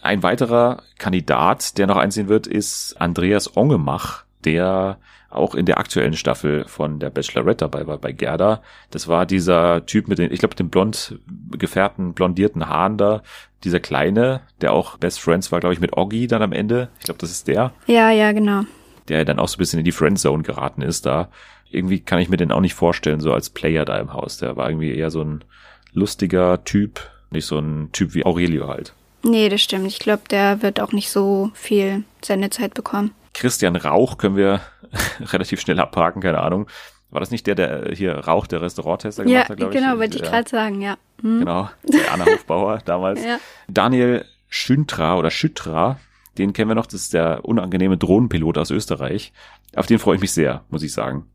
Ein 0.00 0.22
weiterer 0.22 0.82
Kandidat, 0.98 1.76
der 1.76 1.86
noch 1.86 1.96
einsehen 1.96 2.28
wird, 2.28 2.46
ist 2.46 2.94
Andreas 2.98 3.56
Ongemach, 3.56 4.24
der 4.44 4.98
auch 5.30 5.54
in 5.54 5.66
der 5.66 5.78
aktuellen 5.78 6.14
Staffel 6.14 6.64
von 6.66 7.00
der 7.00 7.10
Bachelorette 7.10 7.68
dabei 7.68 7.86
war 7.86 7.98
bei 7.98 8.12
Gerda. 8.12 8.62
Das 8.90 9.08
war 9.08 9.26
dieser 9.26 9.84
Typ 9.84 10.08
mit 10.08 10.18
den, 10.18 10.32
ich 10.32 10.38
glaube, 10.38 10.54
den 10.54 10.70
blond 10.70 11.18
gefärbten, 11.50 12.14
blondierten 12.14 12.66
Haaren 12.68 12.96
da. 12.96 13.22
Dieser 13.64 13.80
kleine, 13.80 14.40
der 14.62 14.72
auch 14.72 14.96
Best 14.96 15.20
Friends 15.20 15.52
war, 15.52 15.60
glaube 15.60 15.74
ich, 15.74 15.80
mit 15.80 15.96
Oggi 15.96 16.28
dann 16.28 16.40
am 16.40 16.52
Ende. 16.52 16.88
Ich 17.00 17.04
glaube, 17.04 17.18
das 17.18 17.30
ist 17.30 17.46
der 17.48 17.72
Ja, 17.86 18.10
ja, 18.10 18.32
genau. 18.32 18.62
Der 19.08 19.24
dann 19.24 19.38
auch 19.38 19.48
so 19.48 19.56
ein 19.56 19.58
bisschen 19.58 19.78
in 19.78 19.84
die 19.84 19.92
Friendzone 19.92 20.42
geraten 20.42 20.82
ist 20.82 21.06
da. 21.06 21.28
Irgendwie 21.70 22.00
kann 22.00 22.18
ich 22.18 22.28
mir 22.28 22.36
den 22.38 22.52
auch 22.52 22.60
nicht 22.60 22.74
vorstellen, 22.74 23.20
so 23.20 23.32
als 23.32 23.50
Player 23.50 23.84
da 23.84 23.98
im 23.98 24.12
Haus. 24.12 24.38
Der 24.38 24.56
war 24.56 24.68
irgendwie 24.70 24.94
eher 24.94 25.10
so 25.10 25.22
ein 25.22 25.44
lustiger 25.92 26.64
Typ, 26.64 27.00
nicht 27.30 27.46
so 27.46 27.58
ein 27.58 27.90
Typ 27.92 28.14
wie 28.14 28.24
Aurelio 28.24 28.68
halt. 28.68 28.94
Nee, 29.22 29.48
das 29.48 29.60
stimmt. 29.60 29.86
Ich 29.86 29.98
glaube, 29.98 30.22
der 30.30 30.62
wird 30.62 30.80
auch 30.80 30.92
nicht 30.92 31.10
so 31.10 31.50
viel 31.54 32.04
Sendezeit 32.24 32.74
bekommen. 32.74 33.12
Christian 33.34 33.76
Rauch 33.76 34.16
können 34.18 34.36
wir 34.36 34.60
relativ 35.20 35.60
schnell 35.60 35.80
abhaken, 35.80 36.22
keine 36.22 36.40
Ahnung. 36.40 36.66
War 37.10 37.20
das 37.20 37.30
nicht 37.30 37.46
der, 37.46 37.54
der 37.54 37.90
hier 37.94 38.14
Rauch, 38.16 38.46
der 38.46 38.60
Restauranttester 38.62 39.24
Ja, 39.24 39.28
gemacht 39.28 39.48
hat, 39.50 39.56
glaube 39.56 39.74
ich? 39.74 39.80
genau, 39.80 39.98
wollte 39.98 40.16
ich 40.18 40.22
Ja, 40.24 40.30
gerade 40.30 40.48
sagen, 40.48 40.80
ja. 40.82 40.96
Hm. 41.22 41.40
Genau, 41.40 41.70
der 41.84 42.12
Anna 42.12 42.26
Hofbauer 42.26 42.78
damals. 42.84 43.24
Ja. 43.24 43.38
Daniel 43.66 44.24
Schüntra 44.48 45.16
oder 45.16 45.30
Schüttra, 45.30 45.98
den 46.38 46.52
kennen 46.52 46.70
wir 46.70 46.74
noch, 46.74 46.86
das 46.86 47.02
ist 47.02 47.14
der 47.14 47.44
unangenehme 47.44 47.96
Drohnenpilot 47.96 48.58
aus 48.58 48.70
Österreich. 48.70 49.32
Auf 49.76 49.86
den 49.86 49.98
freue 49.98 50.16
ich 50.16 50.20
mich 50.20 50.32
sehr, 50.32 50.62
muss 50.70 50.82
ich 50.82 50.92
sagen. 50.92 51.26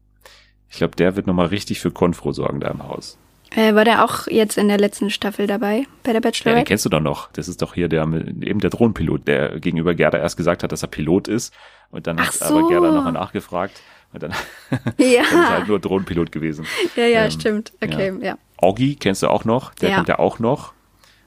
Ich 0.70 0.78
glaube, 0.78 0.96
der 0.96 1.16
wird 1.16 1.28
nochmal 1.28 1.48
richtig 1.48 1.80
für 1.80 1.92
Konfro 1.92 2.32
sorgen 2.32 2.60
da 2.60 2.70
im 2.70 2.84
Haus. 2.88 3.18
Äh, 3.56 3.76
war 3.76 3.86
der 3.86 4.04
auch 4.04 4.26
jetzt 4.28 4.58
in 4.58 4.68
der 4.68 4.80
letzten 4.80 5.12
Staffel 5.12 5.46
dabei, 5.46 5.86
bei 6.02 6.12
der 6.12 6.22
Ja, 6.24 6.56
den 6.56 6.66
kennst 6.66 6.86
du 6.86 6.90
doch 6.90 7.00
noch. 7.00 7.32
Das 7.34 7.48
ist 7.48 7.62
doch 7.62 7.76
hier 7.76 7.88
der, 7.88 8.02
eben 8.04 8.60
der 8.60 8.72
Drohnenpilot, 8.72 9.28
der 9.28 9.60
gegenüber 9.60 9.94
Gerda 9.94 10.18
erst 10.18 10.38
gesagt 10.38 10.64
hat, 10.64 10.72
dass 10.72 10.82
er 10.82 10.88
Pilot 10.88 11.28
ist. 11.28 11.54
Und 11.92 12.08
dann 12.08 12.18
Ach 12.20 12.34
hat 12.34 12.42
aber 12.42 12.62
so. 12.62 12.68
Gerda 12.68 12.92
nochmal 12.92 13.12
nachgefragt. 13.14 13.80
Und 14.12 14.24
dann, 14.24 14.32
dann 14.72 14.94
ist 14.98 15.00
er 15.00 15.24
ja, 15.24 15.50
halt 15.50 15.68
nur 15.68 15.80
Drohnenpilot 15.80 16.32
gewesen. 16.32 16.66
ja, 16.96 17.06
ja, 17.06 17.26
ähm, 17.26 17.32
stimmt. 17.32 17.74
Okay, 17.84 18.14
ja. 18.22 18.38
Oggi 18.58 18.96
kennst 18.96 19.22
du 19.22 19.28
auch 19.28 19.46
noch, 19.46 19.76
der 19.76 19.90
Ja. 19.92 19.96
kommt 19.98 20.08
ja 20.10 20.18
auch 20.18 20.40
noch. 20.40 20.74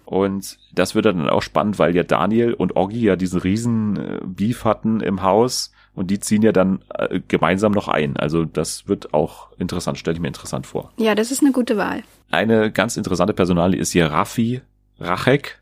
Und 0.06 0.58
das 0.72 0.94
wird 0.94 1.04
dann 1.04 1.28
auch 1.28 1.42
spannend, 1.42 1.80
weil 1.80 1.94
ja 1.94 2.04
Daniel 2.04 2.54
und 2.54 2.76
Oggi 2.76 3.00
ja 3.00 3.16
diesen 3.16 3.40
riesen 3.40 3.96
äh, 3.96 4.20
Beef 4.24 4.64
hatten 4.64 5.00
im 5.00 5.22
Haus 5.22 5.72
und 5.96 6.12
die 6.12 6.20
ziehen 6.20 6.42
ja 6.42 6.52
dann 6.52 6.80
äh, 6.94 7.20
gemeinsam 7.26 7.72
noch 7.72 7.88
ein. 7.88 8.16
Also 8.16 8.44
das 8.44 8.86
wird 8.86 9.12
auch 9.12 9.48
interessant, 9.58 9.98
stelle 9.98 10.14
ich 10.14 10.20
mir 10.20 10.28
interessant 10.28 10.64
vor. 10.64 10.92
Ja, 10.96 11.16
das 11.16 11.32
ist 11.32 11.42
eine 11.42 11.50
gute 11.50 11.76
Wahl. 11.76 12.04
Eine 12.30 12.70
ganz 12.70 12.96
interessante 12.96 13.34
Personalie 13.34 13.80
ist 13.80 13.90
hier 13.90 14.06
Raffi 14.06 14.60
Rachek, 15.00 15.60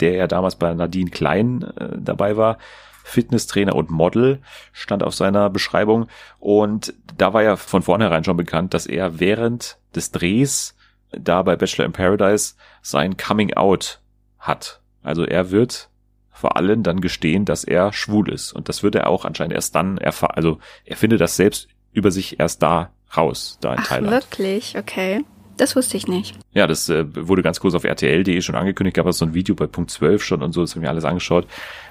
der 0.00 0.14
ja 0.14 0.26
damals 0.26 0.56
bei 0.56 0.74
Nadine 0.74 1.10
Klein 1.10 1.62
äh, 1.76 1.96
dabei 1.96 2.36
war. 2.36 2.58
Fitnesstrainer 3.04 3.76
und 3.76 3.90
Model 3.90 4.40
stand 4.72 5.04
auf 5.04 5.14
seiner 5.14 5.50
Beschreibung. 5.50 6.08
Und 6.40 6.94
da 7.16 7.32
war 7.32 7.44
ja 7.44 7.54
von 7.56 7.82
vornherein 7.82 8.24
schon 8.24 8.36
bekannt, 8.36 8.74
dass 8.74 8.86
er 8.86 9.20
während 9.20 9.76
des 9.94 10.10
Drehs 10.10 10.74
da 11.18 11.42
bei 11.42 11.56
Bachelor 11.56 11.86
in 11.86 11.92
Paradise 11.92 12.54
sein 12.82 13.16
Coming 13.16 13.54
Out 13.54 14.00
hat. 14.38 14.80
Also 15.02 15.24
er 15.24 15.50
wird 15.50 15.88
vor 16.30 16.56
allem 16.56 16.82
dann 16.82 17.00
gestehen, 17.00 17.44
dass 17.44 17.64
er 17.64 17.92
schwul 17.92 18.30
ist. 18.30 18.52
Und 18.52 18.68
das 18.68 18.82
wird 18.82 18.94
er 18.96 19.08
auch 19.08 19.24
anscheinend 19.24 19.54
erst 19.54 19.74
dann 19.74 19.98
erfahren. 19.98 20.34
Also 20.34 20.58
er 20.84 20.96
findet 20.96 21.20
das 21.20 21.36
selbst 21.36 21.68
über 21.92 22.10
sich 22.10 22.40
erst 22.40 22.62
da 22.62 22.90
raus, 23.16 23.58
da 23.60 23.74
in 23.74 23.80
Ach, 23.80 23.86
Thailand. 23.86 24.10
wirklich? 24.12 24.76
Okay. 24.76 25.24
Das 25.56 25.76
wusste 25.76 25.96
ich 25.96 26.08
nicht. 26.08 26.36
Ja, 26.52 26.66
das 26.66 26.88
äh, 26.88 27.04
wurde 27.14 27.42
ganz 27.42 27.60
kurz 27.60 27.74
auf 27.74 27.84
RTL.de 27.84 28.40
schon 28.40 28.56
angekündigt, 28.56 28.96
gab 28.96 29.06
es 29.06 29.18
so 29.18 29.24
ein 29.24 29.34
Video 29.34 29.54
bei 29.54 29.66
Punkt 29.66 29.90
12 29.90 30.24
schon 30.24 30.42
und 30.42 30.52
so, 30.52 30.62
das 30.62 30.74
haben 30.74 30.82
wir 30.82 30.88
alles 30.88 31.04
angeschaut. 31.04 31.46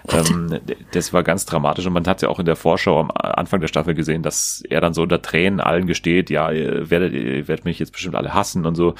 Ähm, 0.10 0.60
das 0.91 1.13
war 1.13 1.23
ganz 1.23 1.45
dramatisch 1.45 1.86
und 1.86 1.93
man 1.93 2.06
hat 2.06 2.21
ja 2.21 2.30
auch 2.30 2.39
in 2.39 2.45
der 2.45 2.56
Vorschau 2.56 2.99
am 2.99 3.12
Anfang 3.12 3.62
der 3.62 3.67
Staffel 3.67 3.93
gesehen, 3.93 4.21
dass 4.21 4.63
er 4.69 4.82
dann 4.82 4.93
so 4.93 5.04
unter 5.04 5.21
Tränen 5.21 5.62
allen 5.62 5.88
gesteht, 5.88 6.30
ja, 6.30 6.52
ihr 6.52 6.89
werdet, 6.89 7.13
ihr 7.13 7.47
werdet 7.47 7.65
mich 7.65 7.80
jetzt 7.80 7.93
bestimmt 7.93 8.15
alle 8.15 8.34
hassen 8.34 8.65
und 8.65 8.76
so. 8.76 8.95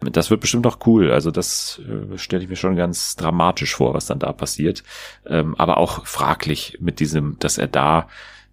Das 0.00 0.30
wird 0.30 0.40
bestimmt 0.40 0.66
auch 0.66 0.78
cool. 0.86 1.10
Also 1.10 1.32
das 1.32 1.80
äh, 1.88 2.18
stelle 2.18 2.44
ich 2.44 2.48
mir 2.48 2.56
schon 2.56 2.76
ganz 2.76 3.16
dramatisch 3.16 3.74
vor, 3.74 3.94
was 3.94 4.06
dann 4.06 4.20
da 4.20 4.32
passiert. 4.32 4.84
Ähm, 5.26 5.56
aber 5.58 5.78
auch 5.78 6.06
fraglich 6.06 6.78
mit 6.80 7.00
diesem, 7.00 7.36
dass 7.40 7.58
er 7.58 7.66
da 7.66 8.08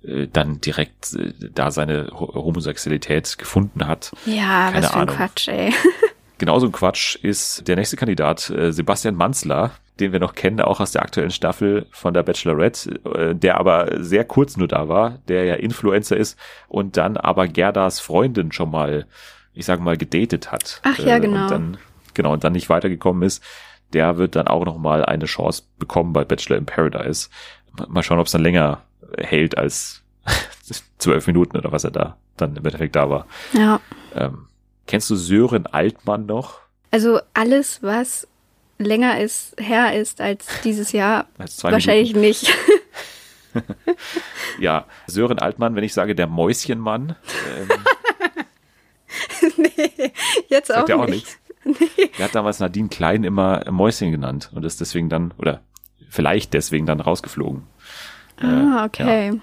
äh, 0.07 0.27
dann 0.31 0.61
direkt 0.61 1.13
äh, 1.13 1.33
da 1.53 1.71
seine 1.71 2.07
Ho- 2.11 2.33
Homosexualität 2.33 3.37
gefunden 3.37 3.87
hat. 3.87 4.11
Ja, 4.25 4.71
Keine 4.71 4.83
was 4.85 4.91
für 4.91 4.95
ein 4.97 5.01
Ahnung. 5.01 5.15
Quatsch, 5.15 5.47
ey. 5.47 5.73
Genauso 6.37 6.65
ein 6.65 6.71
Quatsch 6.73 7.15
ist 7.15 7.65
der 7.67 7.77
nächste 7.77 7.95
Kandidat, 7.95 8.49
äh, 8.49 8.71
Sebastian 8.73 9.15
Manzler, 9.15 9.71
den 10.01 10.11
wir 10.11 10.19
noch 10.19 10.35
kennen, 10.35 10.59
auch 10.59 10.81
aus 10.81 10.91
der 10.91 11.01
aktuellen 11.01 11.31
Staffel 11.31 11.87
von 11.91 12.13
der 12.13 12.23
Bachelorette, 12.23 12.89
äh, 13.05 13.33
der 13.35 13.57
aber 13.57 14.03
sehr 14.03 14.25
kurz 14.25 14.57
nur 14.57 14.67
da 14.67 14.89
war, 14.89 15.19
der 15.29 15.45
ja 15.45 15.55
Influencer 15.55 16.17
ist 16.17 16.37
und 16.67 16.97
dann 16.97 17.15
aber 17.15 17.47
Gerdas 17.47 18.01
Freundin 18.01 18.51
schon 18.51 18.69
mal, 18.71 19.05
ich 19.53 19.65
sage 19.65 19.81
mal, 19.81 19.95
gedatet 19.95 20.51
hat. 20.51 20.81
Ach 20.83 20.99
ja, 20.99 21.19
genau. 21.19 21.43
Und 21.43 21.51
dann, 21.51 21.77
genau, 22.13 22.33
und 22.33 22.43
dann 22.43 22.51
nicht 22.53 22.69
weitergekommen 22.69 23.23
ist. 23.23 23.41
Der 23.93 24.17
wird 24.17 24.35
dann 24.35 24.49
auch 24.49 24.65
noch 24.65 24.77
mal 24.77 25.05
eine 25.05 25.25
Chance 25.25 25.63
bekommen 25.79 26.11
bei 26.11 26.25
Bachelor 26.25 26.57
in 26.57 26.65
Paradise. 26.65 27.29
Mal 27.87 28.03
schauen, 28.03 28.19
ob 28.19 28.25
es 28.25 28.33
dann 28.33 28.41
länger 28.41 28.81
hält 29.17 29.57
als 29.57 30.03
zwölf 30.97 31.27
Minuten 31.27 31.57
oder 31.57 31.71
was 31.71 31.83
er 31.83 31.91
da 31.91 32.17
dann 32.37 32.51
im 32.55 32.65
Endeffekt 32.65 32.95
da 32.95 33.09
war. 33.09 33.27
Ja. 33.53 33.79
Ähm, 34.13 34.47
kennst 34.87 35.09
du 35.09 35.15
Sören 35.15 35.67
Altmann 35.67 36.25
noch? 36.25 36.59
Also 36.91 37.19
alles, 37.33 37.81
was 37.81 38.27
länger 38.77 39.19
ist, 39.19 39.55
her 39.59 39.99
ist 39.99 40.21
als 40.21 40.47
dieses 40.63 40.91
Jahr, 40.91 41.27
Als 41.37 41.63
wahrscheinlich 41.63 42.15
nicht. 42.15 42.43
Minuten. 42.43 42.75
Ja, 44.59 44.85
Sören 45.07 45.39
Altmann, 45.39 45.75
wenn 45.75 45.83
ich 45.85 45.93
sage 45.93 46.13
der 46.13 46.27
Mäuschenmann, 46.27 47.15
ähm, 47.57 47.69
nee, 49.57 50.11
jetzt 50.49 50.73
auch 50.75 50.89
auch 50.89 51.05
nicht. 51.07 51.37
nichts. 51.65 52.17
Der 52.17 52.25
hat 52.25 52.35
damals 52.35 52.59
Nadine 52.59 52.89
Klein 52.89 53.23
immer 53.23 53.69
Mäuschen 53.71 54.11
genannt 54.11 54.51
und 54.53 54.65
ist 54.65 54.81
deswegen 54.81 55.09
dann, 55.09 55.33
oder 55.37 55.61
vielleicht 56.09 56.53
deswegen 56.53 56.85
dann 56.85 56.99
rausgeflogen. 57.01 57.63
Ah, 58.41 58.85
okay. 58.85 59.39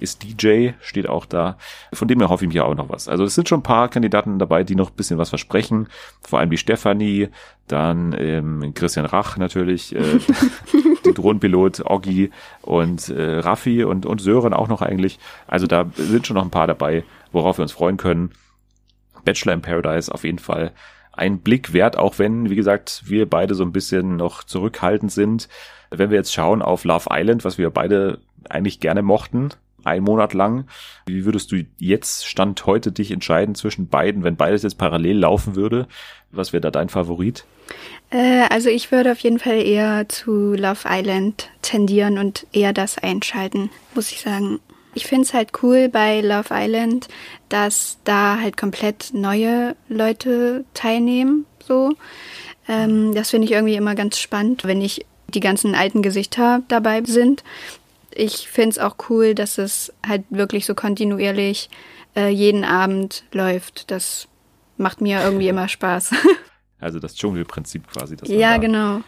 Ist 0.00 0.22
DJ, 0.22 0.70
steht 0.80 1.08
auch 1.08 1.26
da. 1.26 1.58
Von 1.92 2.06
dem 2.06 2.20
her 2.20 2.28
hoffe 2.28 2.44
ich 2.44 2.52
mir 2.52 2.64
auch 2.64 2.74
noch 2.74 2.88
was. 2.88 3.08
Also 3.08 3.24
es 3.24 3.34
sind 3.34 3.48
schon 3.48 3.60
ein 3.60 3.64
paar 3.64 3.88
Kandidaten 3.88 4.38
dabei, 4.38 4.62
die 4.62 4.76
noch 4.76 4.90
ein 4.90 4.96
bisschen 4.96 5.18
was 5.18 5.30
versprechen. 5.30 5.88
Vor 6.20 6.38
allem 6.38 6.50
die 6.50 6.56
Stefanie, 6.56 7.28
dann 7.66 8.14
ähm, 8.16 8.72
Christian 8.74 9.06
Rach 9.06 9.36
natürlich, 9.36 9.94
äh, 9.96 10.20
die 11.04 11.14
Drohnenpilot 11.14 11.82
Oggi 11.84 12.30
und 12.62 13.08
äh, 13.08 13.38
Raffi 13.38 13.82
und, 13.82 14.06
und 14.06 14.20
Sören 14.20 14.54
auch 14.54 14.68
noch 14.68 14.82
eigentlich. 14.82 15.18
Also 15.48 15.66
da 15.66 15.86
sind 15.96 16.26
schon 16.26 16.36
noch 16.36 16.44
ein 16.44 16.50
paar 16.50 16.68
dabei, 16.68 17.02
worauf 17.32 17.58
wir 17.58 17.62
uns 17.62 17.72
freuen 17.72 17.96
können. 17.96 18.30
Bachelor 19.24 19.54
in 19.54 19.62
Paradise 19.62 20.12
auf 20.12 20.24
jeden 20.24 20.38
Fall 20.38 20.72
ein 21.18 21.40
Blick 21.40 21.72
wert, 21.72 21.98
auch 21.98 22.18
wenn, 22.18 22.48
wie 22.48 22.56
gesagt, 22.56 23.02
wir 23.06 23.28
beide 23.28 23.54
so 23.54 23.64
ein 23.64 23.72
bisschen 23.72 24.16
noch 24.16 24.44
zurückhaltend 24.44 25.12
sind. 25.12 25.48
Wenn 25.90 26.10
wir 26.10 26.16
jetzt 26.16 26.32
schauen 26.32 26.62
auf 26.62 26.84
Love 26.84 27.08
Island, 27.10 27.44
was 27.44 27.58
wir 27.58 27.70
beide 27.70 28.20
eigentlich 28.48 28.80
gerne 28.80 29.02
mochten, 29.02 29.50
ein 29.84 30.02
Monat 30.02 30.34
lang, 30.34 30.66
wie 31.06 31.24
würdest 31.24 31.50
du 31.50 31.64
jetzt, 31.78 32.26
Stand 32.26 32.64
heute, 32.66 32.92
dich 32.92 33.10
entscheiden 33.10 33.54
zwischen 33.54 33.88
beiden, 33.88 34.22
wenn 34.22 34.36
beides 34.36 34.62
jetzt 34.62 34.78
parallel 34.78 35.18
laufen 35.18 35.56
würde? 35.56 35.88
Was 36.30 36.52
wäre 36.52 36.60
da 36.60 36.70
dein 36.70 36.88
Favorit? 36.88 37.44
Äh, 38.10 38.44
also 38.50 38.68
ich 38.68 38.92
würde 38.92 39.12
auf 39.12 39.18
jeden 39.18 39.38
Fall 39.38 39.62
eher 39.62 40.08
zu 40.08 40.54
Love 40.54 40.86
Island 40.88 41.50
tendieren 41.62 42.18
und 42.18 42.46
eher 42.52 42.72
das 42.72 42.98
einschalten, 42.98 43.70
muss 43.94 44.12
ich 44.12 44.20
sagen. 44.20 44.60
Ich 44.94 45.06
finde 45.06 45.24
es 45.24 45.34
halt 45.34 45.50
cool 45.62 45.88
bei 45.88 46.20
Love 46.20 46.48
Island, 46.50 47.08
dass 47.48 47.98
da 48.04 48.38
halt 48.40 48.56
komplett 48.56 49.10
neue 49.12 49.76
Leute 49.88 50.64
teilnehmen, 50.74 51.46
so. 51.66 51.92
Ähm, 52.68 53.14
das 53.14 53.30
finde 53.30 53.46
ich 53.46 53.52
irgendwie 53.52 53.76
immer 53.76 53.94
ganz 53.94 54.18
spannend, 54.18 54.64
wenn 54.64 54.78
nicht 54.78 55.06
die 55.28 55.40
ganzen 55.40 55.74
alten 55.74 56.02
Gesichter 56.02 56.62
dabei 56.68 57.02
sind. 57.04 57.44
Ich 58.10 58.48
finde 58.48 58.70
es 58.70 58.78
auch 58.78 58.96
cool, 59.08 59.34
dass 59.34 59.58
es 59.58 59.92
halt 60.06 60.24
wirklich 60.30 60.66
so 60.66 60.74
kontinuierlich 60.74 61.70
äh, 62.16 62.28
jeden 62.28 62.64
Abend 62.64 63.24
läuft. 63.32 63.90
Das 63.90 64.28
macht 64.76 65.00
mir 65.00 65.22
irgendwie 65.22 65.48
immer 65.48 65.68
Spaß. 65.68 66.10
Also 66.80 67.00
das 67.00 67.16
Dschungelprinzip 67.16 67.88
quasi. 67.88 68.16
Ja, 68.26 68.52
da 68.52 68.58
genau. 68.58 69.00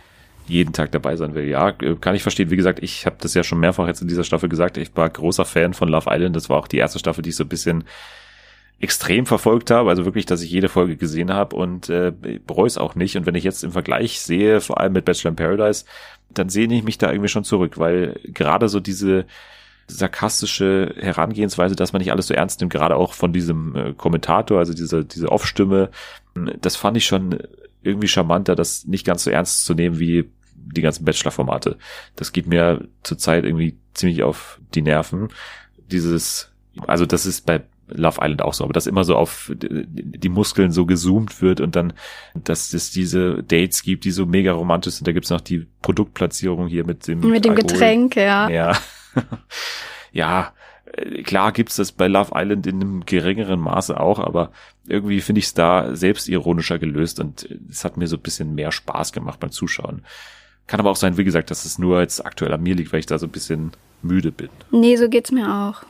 Jeden 0.51 0.73
Tag 0.73 0.93
dabei 0.93 1.17
sein 1.17 1.35
will. 1.35 1.49
Ja, 1.49 1.71
äh, 1.71 1.97
kann 2.01 2.15
ich 2.15 2.23
verstehen. 2.23 2.51
Wie 2.51 2.57
gesagt, 2.57 2.83
ich 2.83 3.07
habe 3.07 3.17
das 3.21 3.35
ja 3.35 3.43
schon 3.43 3.61
mehrfach 3.61 3.87
jetzt 3.87 4.03
in 4.03 4.09
dieser 4.09 4.25
Staffel 4.25 4.49
gesagt. 4.49 4.77
Ich 4.77 4.95
war 4.97 5.09
großer 5.09 5.45
Fan 5.45 5.75
von 5.75 5.89
Love 5.89 6.11
Island. 6.11 6.37
Das 6.37 6.49
war 6.49 6.59
auch 6.59 6.69
die 6.69 6.79
erste 6.79 6.99
Staffel, 6.99 7.23
die 7.23 7.31
ich 7.31 7.37
so 7.37 7.45
ein 7.45 7.49
bisschen 7.49 7.85
extrem 8.81 9.27
verfolgt 9.27 9.71
habe, 9.71 9.91
also 9.91 10.07
wirklich, 10.07 10.25
dass 10.25 10.41
ich 10.41 10.51
jede 10.51 10.71
Folge 10.71 10.97
gesehen 10.97 11.33
habe 11.33 11.55
und 11.55 11.91
äh, 11.91 12.13
bereue 12.47 12.67
es 12.67 12.79
auch 12.79 12.95
nicht. 12.95 13.17
Und 13.17 13.27
wenn 13.27 13.35
ich 13.35 13.45
jetzt 13.45 13.63
im 13.63 13.73
Vergleich 13.73 14.21
sehe, 14.21 14.63
vor 14.63 14.81
allem 14.81 14.95
mit 14.95 15.05
Bachelor 15.05 15.31
in 15.31 15.37
Paradise, 15.37 15.85
dann 16.31 16.49
sehne 16.49 16.75
ich 16.75 16.83
mich 16.83 16.97
da 16.97 17.11
irgendwie 17.11 17.29
schon 17.29 17.45
zurück, 17.45 17.79
weil 17.79 18.19
gerade 18.25 18.71
so 18.71 18.81
diese 18.81 19.27
sarkastische 19.87 20.95
Herangehensweise, 20.99 21.77
dass 21.77 21.93
man 21.93 22.01
nicht 22.01 22.13
alles 22.13 22.29
so 22.29 22.35
ernst 22.35 22.61
nimmt, 22.61 22.73
gerade 22.73 22.97
auch 22.97 23.13
von 23.13 23.35
diesem 23.35 23.77
äh, 23.77 23.93
Kommentator, 23.93 24.59
also 24.59 24.73
diese, 24.73 25.05
diese 25.05 25.31
Off-Stimme, 25.31 25.91
das 26.61 26.77
fand 26.77 26.97
ich 26.97 27.05
schon 27.05 27.39
irgendwie 27.83 28.09
charmanter, 28.09 28.55
das 28.55 28.87
nicht 28.87 29.05
ganz 29.05 29.25
so 29.25 29.31
ernst 29.31 29.65
zu 29.65 29.75
nehmen 29.75 29.99
wie 29.99 30.31
die 30.73 30.83
ganzen 30.83 31.05
Bachelor-Formate. 31.05 31.79
Das 32.17 32.33
geht 32.33 32.47
mir 32.47 32.89
zurzeit 33.03 33.45
irgendwie 33.45 33.77
ziemlich 33.95 34.23
auf 34.23 34.61
die 34.75 34.83
Nerven. 34.83 35.29
Dieses, 35.91 36.53
also 36.87 37.07
das 37.07 37.27
ist 37.27 37.47
bei 37.47 37.63
Love 37.93 38.21
Island 38.21 38.43
auch 38.43 38.55
so, 38.55 38.65
aber 38.65 38.73
dass 38.73 38.87
immer 38.87 39.05
so 39.05 39.17
auf 39.17 39.51
die 39.55 40.29
Muskeln 40.29 40.71
so 40.71 40.87
gezoomt 40.87 41.43
wird 41.43 41.61
und 41.61 41.77
dann, 41.77 41.93
dass 42.35 42.73
es 42.73 42.91
diese 42.91 43.43
Dates 43.43 43.83
gibt, 43.83 44.05
die 44.05 44.11
so 44.11 44.27
mega 44.27 44.53
romantisch 44.53 44.95
sind. 44.95 45.09
Da 45.09 45.13
gibt's 45.13 45.31
noch 45.31 45.41
die 45.41 45.67
Produktplatzierung 45.83 46.69
hier 46.69 46.85
mit 46.85 47.07
dem 47.09 47.21
Mit 47.21 47.45
dem 47.45 47.53
Alkohol. 47.53 47.73
Getränk, 47.73 48.17
ja. 48.17 48.49
Ja. 48.49 48.79
ja, 50.13 50.53
klar 51.25 51.53
gibt's 51.53 51.77
das 51.77 51.93
bei 51.93 52.09
Love 52.09 52.33
Island 52.35 52.67
in 52.67 52.81
einem 52.81 53.05
geringeren 53.05 53.61
Maße 53.61 53.99
auch, 53.99 54.19
aber 54.19 54.53
irgendwie 54.87 55.21
finde 55.21 55.41
ich 55.41 55.47
es 55.47 55.55
da 55.55 55.95
selbstironischer 55.95 56.79
gelöst 56.79 57.21
und 57.21 57.49
es 57.69 57.85
hat 57.85 57.97
mir 57.97 58.07
so 58.07 58.17
ein 58.17 58.23
bisschen 58.23 58.55
mehr 58.55 58.73
Spaß 58.73 59.13
gemacht 59.13 59.41
beim 59.41 59.51
Zuschauen. 59.51 60.03
Kann 60.71 60.79
aber 60.79 60.91
auch 60.91 60.97
sein, 60.97 61.17
wie 61.17 61.25
gesagt, 61.25 61.51
dass 61.51 61.65
es 61.65 61.81
nur 61.81 62.01
jetzt 62.01 62.25
aktuell 62.25 62.53
an 62.53 62.63
mir 62.63 62.77
liegt, 62.77 62.93
weil 62.93 63.01
ich 63.01 63.07
da 63.07 63.19
so 63.19 63.27
ein 63.27 63.33
bisschen 63.33 63.73
müde 64.03 64.31
bin. 64.31 64.51
Nee, 64.71 64.95
so 64.95 65.09
geht's 65.09 65.33
mir 65.33 65.53
auch. 65.53 65.83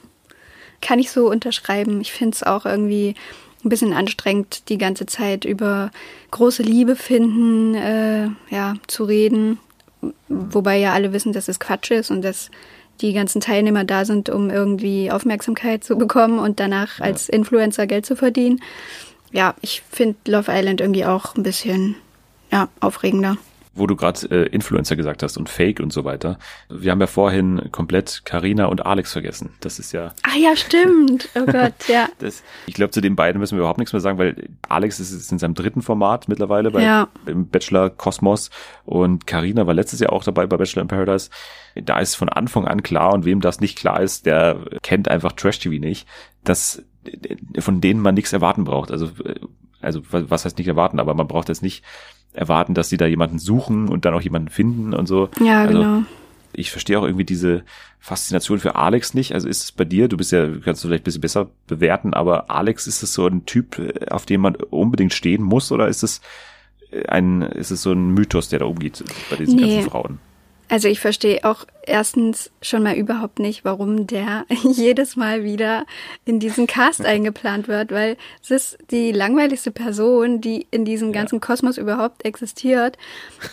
Kann 0.80 0.98
ich 0.98 1.10
so 1.10 1.30
unterschreiben. 1.30 2.00
Ich 2.00 2.12
finde 2.12 2.34
es 2.34 2.42
auch 2.42 2.64
irgendwie 2.64 3.14
ein 3.62 3.68
bisschen 3.68 3.92
anstrengend, 3.92 4.70
die 4.70 4.78
ganze 4.78 5.04
Zeit 5.04 5.44
über 5.44 5.90
große 6.30 6.62
Liebe 6.62 6.96
finden, 6.96 7.74
äh, 7.74 8.28
ja, 8.48 8.72
zu 8.86 9.04
reden. 9.04 9.58
Wobei 10.30 10.78
ja 10.78 10.94
alle 10.94 11.12
wissen, 11.12 11.34
dass 11.34 11.48
es 11.48 11.60
Quatsch 11.60 11.90
ist 11.90 12.10
und 12.10 12.22
dass 12.22 12.50
die 13.02 13.12
ganzen 13.12 13.42
Teilnehmer 13.42 13.84
da 13.84 14.06
sind, 14.06 14.30
um 14.30 14.48
irgendwie 14.48 15.10
Aufmerksamkeit 15.10 15.84
zu 15.84 15.98
bekommen 15.98 16.38
und 16.38 16.58
danach 16.58 17.00
ja. 17.00 17.04
als 17.04 17.28
Influencer 17.28 17.86
Geld 17.86 18.06
zu 18.06 18.16
verdienen. 18.16 18.62
Ja, 19.30 19.54
ich 19.60 19.82
finde 19.90 20.16
Love 20.26 20.50
Island 20.50 20.80
irgendwie 20.80 21.04
auch 21.04 21.36
ein 21.36 21.42
bisschen 21.42 21.96
ja, 22.50 22.70
aufregender 22.80 23.36
wo 23.72 23.86
du 23.86 23.94
gerade 23.94 24.26
äh, 24.30 24.46
Influencer 24.48 24.96
gesagt 24.96 25.22
hast 25.22 25.36
und 25.36 25.48
Fake 25.48 25.80
und 25.80 25.92
so 25.92 26.04
weiter. 26.04 26.38
Wir 26.68 26.90
haben 26.90 27.00
ja 27.00 27.06
vorhin 27.06 27.70
komplett 27.70 28.22
Karina 28.24 28.66
und 28.66 28.84
Alex 28.84 29.12
vergessen. 29.12 29.50
Das 29.60 29.78
ist 29.78 29.92
ja. 29.92 30.12
Ah 30.22 30.36
ja, 30.36 30.56
stimmt. 30.56 31.28
Oh 31.36 31.46
Gott, 31.46 31.74
ja. 31.88 32.08
das, 32.18 32.42
ich 32.66 32.74
glaube, 32.74 32.90
zu 32.90 33.00
den 33.00 33.14
beiden 33.14 33.40
müssen 33.40 33.56
wir 33.56 33.60
überhaupt 33.60 33.78
nichts 33.78 33.92
mehr 33.92 34.00
sagen, 34.00 34.18
weil 34.18 34.48
Alex 34.68 34.98
ist 34.98 35.12
jetzt 35.12 35.30
in 35.30 35.38
seinem 35.38 35.54
dritten 35.54 35.82
Format 35.82 36.28
mittlerweile 36.28 36.70
bei 36.70 36.82
ja. 36.82 37.08
im 37.26 37.48
Bachelor 37.48 37.90
Kosmos 37.90 38.50
und 38.84 39.26
Karina 39.26 39.66
war 39.66 39.74
letztes 39.74 40.00
Jahr 40.00 40.12
auch 40.12 40.24
dabei 40.24 40.46
bei 40.46 40.56
Bachelor 40.56 40.82
in 40.82 40.88
Paradise. 40.88 41.30
Da 41.76 42.00
ist 42.00 42.16
von 42.16 42.28
Anfang 42.28 42.66
an 42.66 42.82
klar 42.82 43.14
und 43.14 43.24
wem 43.24 43.40
das 43.40 43.60
nicht 43.60 43.78
klar 43.78 44.00
ist, 44.00 44.26
der 44.26 44.58
kennt 44.82 45.08
einfach 45.08 45.32
Trash 45.32 45.60
TV 45.60 45.80
nicht, 45.80 46.08
dass 46.42 46.82
von 47.58 47.80
denen 47.80 48.00
man 48.00 48.14
nichts 48.14 48.32
erwarten 48.32 48.64
braucht. 48.64 48.90
Also 48.90 49.06
äh, 49.24 49.36
also 49.80 50.02
was 50.10 50.44
heißt 50.44 50.58
nicht 50.58 50.68
erwarten, 50.68 51.00
aber 51.00 51.14
man 51.14 51.26
braucht 51.26 51.48
jetzt 51.48 51.62
nicht 51.62 51.82
erwarten, 52.32 52.74
dass 52.74 52.88
sie 52.88 52.96
da 52.96 53.06
jemanden 53.06 53.38
suchen 53.38 53.88
und 53.88 54.04
dann 54.04 54.14
auch 54.14 54.22
jemanden 54.22 54.48
finden 54.48 54.94
und 54.94 55.06
so. 55.06 55.28
Ja, 55.40 55.62
also, 55.62 55.78
genau. 55.78 56.02
Ich 56.52 56.70
verstehe 56.70 56.98
auch 56.98 57.04
irgendwie 57.04 57.24
diese 57.24 57.62
Faszination 58.00 58.58
für 58.58 58.74
Alex 58.74 59.14
nicht. 59.14 59.34
Also 59.34 59.48
ist 59.48 59.62
es 59.62 59.72
bei 59.72 59.84
dir, 59.84 60.08
du 60.08 60.16
bist 60.16 60.32
ja, 60.32 60.48
kannst 60.64 60.82
du 60.82 60.88
vielleicht 60.88 61.02
ein 61.02 61.04
bisschen 61.04 61.20
besser 61.20 61.48
bewerten, 61.68 62.12
aber 62.12 62.50
Alex, 62.50 62.86
ist 62.86 63.02
es 63.02 63.12
so 63.12 63.26
ein 63.26 63.46
Typ, 63.46 63.80
auf 64.10 64.26
den 64.26 64.40
man 64.40 64.56
unbedingt 64.56 65.14
stehen 65.14 65.42
muss 65.42 65.70
oder 65.70 65.86
ist 65.86 66.02
es 66.02 66.20
ein, 67.06 67.42
ist 67.42 67.70
es 67.70 67.82
so 67.82 67.92
ein 67.92 68.10
Mythos, 68.10 68.48
der 68.48 68.60
da 68.60 68.64
umgeht 68.64 69.04
bei 69.30 69.36
diesen 69.36 69.56
nee. 69.56 69.76
ganzen 69.76 69.90
Frauen? 69.90 70.18
Also 70.70 70.86
ich 70.86 71.00
verstehe 71.00 71.42
auch 71.42 71.66
erstens 71.82 72.52
schon 72.62 72.84
mal 72.84 72.94
überhaupt 72.94 73.40
nicht, 73.40 73.64
warum 73.64 74.06
der 74.06 74.46
jedes 74.62 75.16
Mal 75.16 75.42
wieder 75.42 75.84
in 76.24 76.38
diesen 76.38 76.68
Cast 76.68 77.04
eingeplant 77.04 77.66
wird, 77.66 77.90
weil 77.90 78.16
es 78.40 78.50
ist 78.52 78.78
die 78.92 79.10
langweiligste 79.10 79.72
Person, 79.72 80.40
die 80.40 80.68
in 80.70 80.84
diesem 80.84 81.12
ganzen 81.12 81.36
ja. 81.36 81.40
Kosmos 81.40 81.76
überhaupt 81.76 82.24
existiert. 82.24 82.96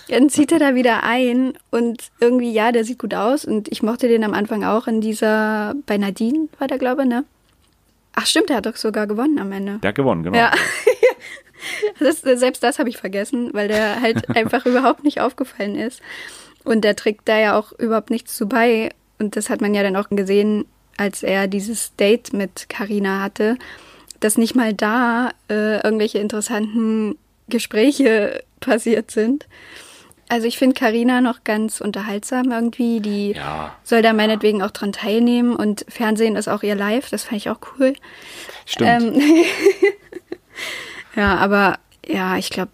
Dann 0.10 0.30
zieht 0.30 0.52
er 0.52 0.60
da 0.60 0.76
wieder 0.76 1.04
ein 1.04 1.54
und 1.72 2.04
irgendwie, 2.20 2.52
ja, 2.54 2.72
der 2.72 2.86
sieht 2.86 3.00
gut 3.00 3.16
aus 3.16 3.46
und 3.46 3.68
ich 3.72 3.82
mochte 3.82 4.08
den 4.08 4.24
am 4.24 4.36
Anfang 4.36 4.64
auch 4.64 4.86
in 4.86 5.02
dieser, 5.02 5.74
bei 5.88 5.98
Nadine 5.98 6.50
war 6.60 6.68
der, 6.68 6.78
glaube 6.78 7.02
ich, 7.02 7.10
ne? 7.10 7.26
Ach 8.14 8.28
stimmt, 8.28 8.50
der 8.50 8.58
hat 8.58 8.68
doch 8.68 8.76
sogar 8.76 9.08
gewonnen 9.08 9.40
am 9.40 9.52
Ende. 9.52 9.80
Der 9.80 9.90
hat 9.90 9.96
gewonnen, 9.96 10.24
genau. 10.24 10.38
Ja. 10.38 10.52
Das, 12.00 12.22
selbst 12.22 12.64
das 12.64 12.80
habe 12.80 12.88
ich 12.88 12.98
vergessen, 12.98 13.50
weil 13.52 13.68
der 13.68 14.00
halt 14.00 14.30
einfach 14.36 14.66
überhaupt 14.66 15.04
nicht 15.04 15.20
aufgefallen 15.20 15.76
ist. 15.76 16.02
Und 16.68 16.82
der 16.82 16.98
trägt 16.98 17.30
da 17.30 17.40
ja 17.40 17.58
auch 17.58 17.72
überhaupt 17.72 18.10
nichts 18.10 18.36
zu 18.36 18.46
bei. 18.46 18.90
Und 19.20 19.38
das 19.38 19.50
hat 19.50 19.62
man 19.62 19.74
ja 19.74 19.84
dann 19.84 19.96
auch 19.96 20.10
gesehen, 20.10 20.66
als 20.98 21.24
er 21.24 21.48
dieses 21.48 21.96
Date 21.96 22.34
mit 22.34 22.68
Carina 22.68 23.22
hatte, 23.22 23.58
dass 24.20 24.38
nicht 24.38 24.54
mal 24.54 24.74
da 24.74 25.32
äh, 25.50 25.82
irgendwelche 25.82 26.20
interessanten 26.20 27.18
Gespräche 27.48 28.44
passiert 28.60 29.12
sind. 29.12 29.48
Also 30.28 30.46
ich 30.46 30.58
finde 30.58 30.74
Carina 30.74 31.22
noch 31.22 31.46
ganz 31.46 31.80
unterhaltsam 31.80 32.52
irgendwie. 32.52 33.00
Die 33.00 33.32
ja. 33.32 33.74
soll 33.86 34.02
da 34.02 34.12
meinetwegen 34.12 34.62
auch 34.62 34.72
dran 34.72 34.92
teilnehmen 34.92 35.56
und 35.56 35.86
Fernsehen 35.88 36.36
ist 36.36 36.50
auch 36.50 36.64
ihr 36.64 36.76
Live. 36.76 37.10
Das 37.10 37.24
fand 37.24 37.38
ich 37.38 37.50
auch 37.50 37.60
cool. 37.80 37.94
Stimmt. 38.66 39.16
Ähm 39.16 39.22
ja, 41.16 41.38
aber 41.38 41.80
ja, 42.06 42.36
ich 42.36 42.50
glaube, 42.50 42.72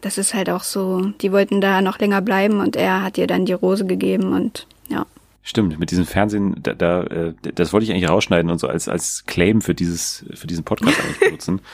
das 0.00 0.18
ist 0.18 0.34
halt 0.34 0.50
auch 0.50 0.62
so, 0.62 1.12
die 1.20 1.32
wollten 1.32 1.60
da 1.60 1.80
noch 1.80 1.98
länger 1.98 2.22
bleiben 2.22 2.60
und 2.60 2.76
er 2.76 3.02
hat 3.02 3.18
ihr 3.18 3.26
dann 3.26 3.46
die 3.46 3.52
Rose 3.52 3.86
gegeben 3.86 4.32
und 4.32 4.66
ja. 4.88 5.06
Stimmt, 5.42 5.78
mit 5.78 5.90
diesem 5.90 6.06
Fernsehen, 6.06 6.56
da, 6.62 6.74
da, 6.74 7.02
äh, 7.04 7.34
das 7.54 7.72
wollte 7.72 7.84
ich 7.84 7.92
eigentlich 7.92 8.08
rausschneiden 8.08 8.50
und 8.50 8.58
so 8.58 8.66
als, 8.66 8.88
als 8.88 9.24
Claim 9.26 9.60
für 9.60 9.74
dieses, 9.74 10.24
für 10.34 10.46
diesen 10.46 10.64
Podcast 10.64 10.98
eigentlich 11.00 11.20
benutzen. 11.20 11.60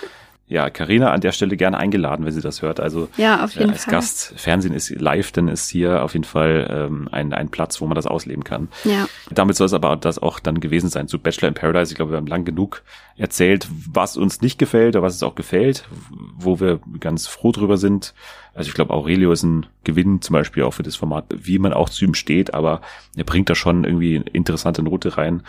ja, 0.53 0.69
Karina 0.69 1.13
an 1.13 1.23
der 1.23 1.33
Stelle 1.33 1.57
gerne 1.57 1.79
eingeladen, 1.79 2.27
wenn 2.27 2.33
sie 2.33 2.43
das 2.43 2.61
hört. 2.61 2.79
Also 2.79 3.09
ja, 3.17 3.43
auf 3.43 3.55
jeden 3.55 3.71
äh, 3.71 3.73
als 3.73 3.85
Fall. 3.85 3.95
Gast, 3.95 4.35
Fernsehen 4.37 4.75
ist 4.75 4.91
live, 4.91 5.33
dann 5.33 5.49
ist 5.49 5.71
hier 5.71 6.03
auf 6.05 6.13
jeden 6.13 6.25
Fall 6.25 6.69
ähm, 6.71 7.09
ein, 7.11 7.33
ein 7.33 7.49
Platz, 7.49 7.81
wo 7.81 7.87
man 7.87 7.95
das 7.95 8.07
ausleben 8.07 8.45
kann. 8.45 8.69
Ja. 8.85 9.09
Damit 9.31 9.57
soll 9.57 9.65
es 9.65 9.73
aber 9.73 9.97
das 9.97 10.19
auch 10.19 10.41
dann 10.41 10.61
gewesen 10.61 10.91
sein 10.91 11.09
zu 11.09 11.19
Bachelor 11.19 11.49
in 11.49 11.55
Paradise. 11.55 11.91
Ich 11.91 11.97
glaube, 11.97 12.13
wir 12.13 12.19
haben 12.19 12.27
lang 12.27 12.45
genug 12.45 12.83
erzählt, 13.17 13.67
was 13.91 14.19
uns 14.19 14.43
nicht 14.43 14.59
gefällt, 14.59 14.95
aber 14.95 15.07
was 15.07 15.15
es 15.15 15.23
auch 15.23 15.35
gefällt, 15.35 15.89
wo 16.37 16.61
wir 16.61 16.81
ganz 17.01 17.27
froh 17.27 17.53
drüber 17.53 17.79
sind. 17.79 18.13
Also 18.55 18.69
ich 18.69 18.75
glaube, 18.75 18.93
Aurelio 18.93 19.33
ist 19.33 19.45
ein 19.45 19.65
Gewinn 19.85 20.21
zum 20.21 20.35
Beispiel 20.35 20.65
auch 20.65 20.75
für 20.75 20.83
das 20.83 20.97
Format, 20.97 21.25
wie 21.31 21.59
man 21.59 21.73
auch 21.73 21.89
zu 21.89 22.05
ihm 22.05 22.13
steht, 22.13 22.53
aber 22.53 22.83
er 23.17 23.25
bringt 23.25 23.49
da 23.49 23.55
schon 23.55 23.85
irgendwie 23.85 24.17
interessante 24.17 24.83
Note 24.83 25.17
rein 25.17 25.45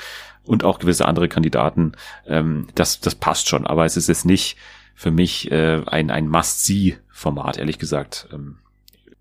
und 0.45 0.63
auch 0.63 0.79
gewisse 0.79 1.05
andere 1.07 1.27
Kandidaten. 1.27 1.91
Ähm, 2.25 2.67
das, 2.75 3.01
das 3.01 3.15
passt 3.15 3.49
schon, 3.49 3.67
aber 3.67 3.83
es 3.83 3.97
ist 3.97 4.07
jetzt 4.07 4.25
nicht 4.25 4.55
für 4.95 5.11
mich 5.11 5.51
äh, 5.51 5.81
ein, 5.85 6.11
ein 6.11 6.29
Must-See-Format, 6.29 7.57
ehrlich 7.57 7.79
gesagt. 7.79 8.27
Ähm, 8.31 8.57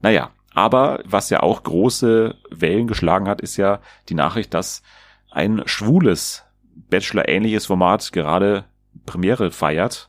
naja, 0.00 0.30
aber 0.54 1.00
was 1.04 1.30
ja 1.30 1.42
auch 1.42 1.62
große 1.62 2.34
Wellen 2.50 2.86
geschlagen 2.86 3.28
hat, 3.28 3.40
ist 3.40 3.56
ja 3.56 3.80
die 4.08 4.14
Nachricht, 4.14 4.54
dass 4.54 4.82
ein 5.30 5.62
schwules 5.66 6.44
Bachelor-ähnliches 6.90 7.66
Format 7.66 8.12
gerade 8.12 8.64
Premiere 9.06 9.50
feiert 9.50 10.08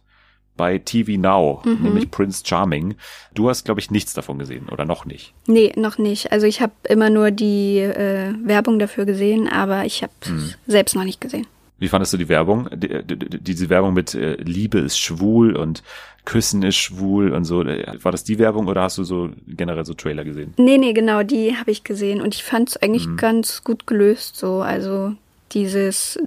bei 0.55 0.77
TV 0.77 1.19
Now, 1.19 1.61
mhm. 1.65 1.81
nämlich 1.81 2.11
Prince 2.11 2.43
Charming. 2.45 2.95
Du 3.33 3.49
hast, 3.49 3.65
glaube 3.65 3.79
ich, 3.79 3.89
nichts 3.89 4.13
davon 4.13 4.37
gesehen 4.37 4.69
oder 4.69 4.85
noch 4.85 5.05
nicht? 5.05 5.33
Nee, 5.47 5.73
noch 5.75 5.97
nicht. 5.97 6.31
Also 6.31 6.45
ich 6.45 6.61
habe 6.61 6.73
immer 6.87 7.09
nur 7.09 7.31
die 7.31 7.79
äh, 7.79 8.33
Werbung 8.43 8.77
dafür 8.77 9.05
gesehen, 9.05 9.47
aber 9.47 9.85
ich 9.85 10.03
habe 10.03 10.13
mhm. 10.27 10.53
selbst 10.67 10.95
noch 10.95 11.03
nicht 11.03 11.21
gesehen. 11.21 11.47
Wie 11.83 11.89
fandest 11.89 12.13
du 12.13 12.17
die 12.17 12.29
Werbung? 12.29 12.69
Die, 12.73 13.03
die, 13.03 13.43
diese 13.43 13.67
Werbung 13.67 13.93
mit 13.93 14.15
äh, 14.15 14.35
Liebe 14.35 14.79
ist 14.79 14.97
schwul 14.97 15.53
und 15.53 15.83
Küssen 16.23 16.63
ist 16.63 16.77
schwul 16.77 17.33
und 17.33 17.43
so. 17.43 17.65
War 17.65 18.13
das 18.13 18.23
die 18.23 18.39
Werbung 18.39 18.67
oder 18.67 18.83
hast 18.83 18.99
du 18.99 19.03
so 19.03 19.31
generell 19.45 19.83
so 19.83 19.93
Trailer 19.93 20.23
gesehen? 20.23 20.53
Nee, 20.55 20.77
nee, 20.77 20.93
genau, 20.93 21.23
die 21.23 21.57
habe 21.57 21.71
ich 21.71 21.83
gesehen 21.83 22.21
und 22.21 22.35
ich 22.35 22.45
fand 22.45 22.69
es 22.69 22.77
eigentlich 22.77 23.05
mhm. 23.05 23.17
ganz 23.17 23.65
gut 23.65 23.85
gelöst 23.85 24.37
so. 24.37 24.61
Also 24.61 25.11
dieses 25.51 26.17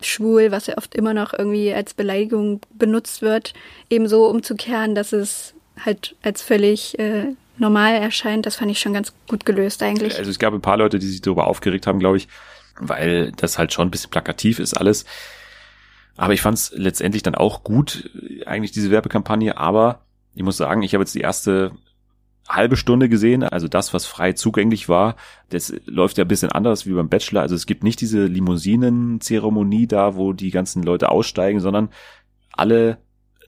schwul, 0.00 0.52
was 0.52 0.68
ja 0.68 0.78
oft 0.78 0.94
immer 0.94 1.12
noch 1.12 1.34
irgendwie 1.34 1.74
als 1.74 1.92
Beleidigung 1.92 2.62
benutzt 2.72 3.20
wird, 3.20 3.52
eben 3.90 4.08
so 4.08 4.26
umzukehren, 4.26 4.94
dass 4.94 5.12
es 5.12 5.52
halt 5.84 6.16
als 6.22 6.40
völlig 6.40 6.98
äh, 6.98 7.34
normal 7.58 7.92
erscheint, 7.92 8.46
das 8.46 8.56
fand 8.56 8.70
ich 8.70 8.80
schon 8.80 8.94
ganz 8.94 9.12
gut 9.28 9.44
gelöst 9.44 9.82
eigentlich. 9.82 10.18
Also 10.18 10.30
es 10.30 10.38
gab 10.38 10.54
ein 10.54 10.62
paar 10.62 10.78
Leute, 10.78 10.98
die 10.98 11.08
sich 11.08 11.20
darüber 11.20 11.46
aufgeregt 11.46 11.86
haben, 11.86 11.98
glaube 11.98 12.16
ich, 12.16 12.26
weil 12.80 13.32
das 13.32 13.58
halt 13.58 13.72
schon 13.72 13.88
ein 13.88 13.90
bisschen 13.90 14.10
plakativ 14.10 14.58
ist 14.58 14.74
alles. 14.74 15.04
Aber 16.16 16.32
ich 16.32 16.40
fand 16.40 16.58
es 16.58 16.72
letztendlich 16.74 17.22
dann 17.22 17.34
auch 17.36 17.62
gut, 17.62 18.10
eigentlich 18.46 18.72
diese 18.72 18.90
Werbekampagne. 18.90 19.56
Aber 19.56 20.00
ich 20.34 20.42
muss 20.42 20.56
sagen, 20.56 20.82
ich 20.82 20.94
habe 20.94 21.02
jetzt 21.02 21.14
die 21.14 21.20
erste 21.20 21.72
halbe 22.48 22.76
Stunde 22.78 23.08
gesehen, 23.10 23.42
also 23.42 23.68
das, 23.68 23.92
was 23.92 24.06
frei 24.06 24.32
zugänglich 24.32 24.88
war. 24.88 25.16
Das 25.50 25.72
läuft 25.84 26.16
ja 26.18 26.24
ein 26.24 26.28
bisschen 26.28 26.50
anders 26.50 26.86
wie 26.86 26.92
beim 26.92 27.08
Bachelor. 27.10 27.42
Also 27.42 27.54
es 27.54 27.66
gibt 27.66 27.84
nicht 27.84 28.00
diese 28.00 28.24
Limousinen-Zeremonie 28.24 29.86
da, 29.86 30.16
wo 30.16 30.32
die 30.32 30.50
ganzen 30.50 30.82
Leute 30.82 31.10
aussteigen, 31.10 31.60
sondern 31.60 31.90
alle 32.52 32.98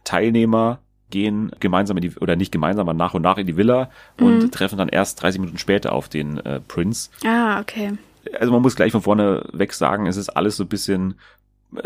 Teilnehmer 0.05 0.81
gehen 1.11 1.51
gemeinsam 1.61 1.97
in 1.97 2.03
die, 2.03 2.16
oder 2.19 2.37
nicht 2.37 2.53
gemeinsam, 2.53 2.88
aber 2.88 2.97
nach 2.97 3.14
und 3.14 3.23
nach 3.23 3.37
in 3.38 3.47
die 3.47 3.57
Villa 3.57 3.90
und 4.19 4.45
Mhm. 4.45 4.51
treffen 4.53 4.79
dann 4.79 4.88
erst 4.88 5.21
30 5.23 5.40
Minuten 5.40 5.59
später 5.59 5.93
auf 5.93 6.09
den 6.09 6.38
äh, 6.38 6.61
Prince. 6.61 7.11
Ah, 7.27 7.59
okay. 7.61 7.93
Also 8.38 8.52
man 8.52 8.62
muss 8.62 8.76
gleich 8.76 8.92
von 8.92 9.02
vorne 9.02 9.44
weg 9.52 9.72
sagen, 9.72 10.06
es 10.06 10.16
ist 10.16 10.30
alles 10.30 10.56
so 10.56 10.64
ein 10.64 10.68
bisschen 10.68 11.14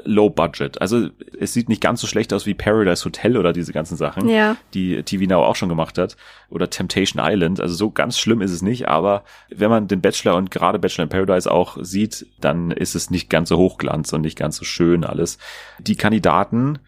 low 0.04 0.30
budget. 0.30 0.80
Also 0.80 1.10
es 1.38 1.52
sieht 1.52 1.68
nicht 1.68 1.82
ganz 1.82 2.00
so 2.00 2.06
schlecht 2.06 2.32
aus 2.32 2.46
wie 2.46 2.54
Paradise 2.54 3.04
Hotel 3.04 3.36
oder 3.36 3.52
diese 3.52 3.74
ganzen 3.74 3.96
Sachen, 3.98 4.30
Ja. 4.30 4.56
die 4.72 5.02
TV 5.02 5.24
Now 5.26 5.44
auch 5.44 5.56
schon 5.56 5.68
gemacht 5.68 5.98
hat. 5.98 6.16
Oder 6.48 6.70
Temptation 6.70 7.22
Island. 7.22 7.60
Also 7.60 7.74
so 7.74 7.90
ganz 7.90 8.18
schlimm 8.18 8.40
ist 8.40 8.50
es 8.52 8.62
nicht, 8.62 8.88
aber 8.88 9.24
wenn 9.50 9.68
man 9.68 9.86
den 9.86 10.00
Bachelor 10.00 10.36
und 10.36 10.50
gerade 10.50 10.78
Bachelor 10.78 11.02
in 11.04 11.10
Paradise 11.10 11.50
auch 11.50 11.76
sieht, 11.82 12.26
dann 12.40 12.70
ist 12.70 12.94
es 12.94 13.10
nicht 13.10 13.28
ganz 13.28 13.50
so 13.50 13.58
hochglanz 13.58 14.10
und 14.14 14.22
nicht 14.22 14.38
ganz 14.38 14.56
so 14.56 14.64
schön 14.64 15.04
alles. 15.04 15.36
Die 15.80 15.96
Kandidaten 15.96 16.78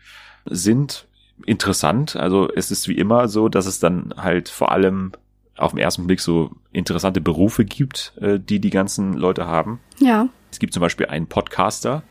sind 0.46 1.06
interessant. 1.44 2.16
Also 2.16 2.48
es 2.54 2.70
ist 2.70 2.88
wie 2.88 2.96
immer 2.96 3.28
so, 3.28 3.50
dass 3.50 3.66
es 3.66 3.78
dann 3.78 4.14
halt 4.16 4.48
vor 4.48 4.72
allem 4.72 5.12
auf 5.57 5.73
den 5.73 5.79
ersten 5.79 6.07
Blick 6.07 6.21
so 6.21 6.51
interessante 6.73 7.21
Berufe 7.21 7.64
gibt, 7.64 8.12
äh, 8.21 8.38
die 8.38 8.61
die 8.61 8.71
ganzen 8.71 9.14
Leute 9.14 9.47
haben. 9.47 9.81
Ja. 9.99 10.29
Es 10.51 10.59
gibt 10.59 10.73
zum 10.75 10.81
Beispiel 10.81 11.07
einen 11.07 11.27
Podcaster, 11.27 12.03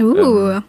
Uh. 0.00 0.50
Ähm, 0.50 0.62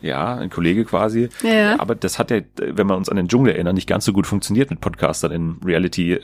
ja, 0.00 0.34
ein 0.36 0.50
Kollege 0.50 0.84
quasi. 0.84 1.30
Ja. 1.42 1.80
Aber 1.80 1.94
das 1.94 2.18
hat 2.18 2.30
ja, 2.30 2.40
wenn 2.56 2.86
wir 2.86 2.96
uns 2.96 3.08
an 3.08 3.16
den 3.16 3.28
Dschungel 3.28 3.54
erinnern, 3.54 3.74
nicht 3.74 3.88
ganz 3.88 4.04
so 4.04 4.12
gut 4.12 4.26
funktioniert 4.26 4.70
mit 4.70 4.80
Podcastern 4.80 5.32
in 5.32 5.56
Reality. 5.64 6.18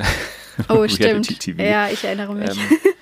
oh, 0.69 0.75
Reality 0.83 0.95
stimmt. 0.95 1.41
TV. 1.41 1.63
Ja, 1.63 1.89
ich 1.89 2.05
erinnere 2.05 2.35
mich. 2.35 2.51
Ähm, 2.51 2.57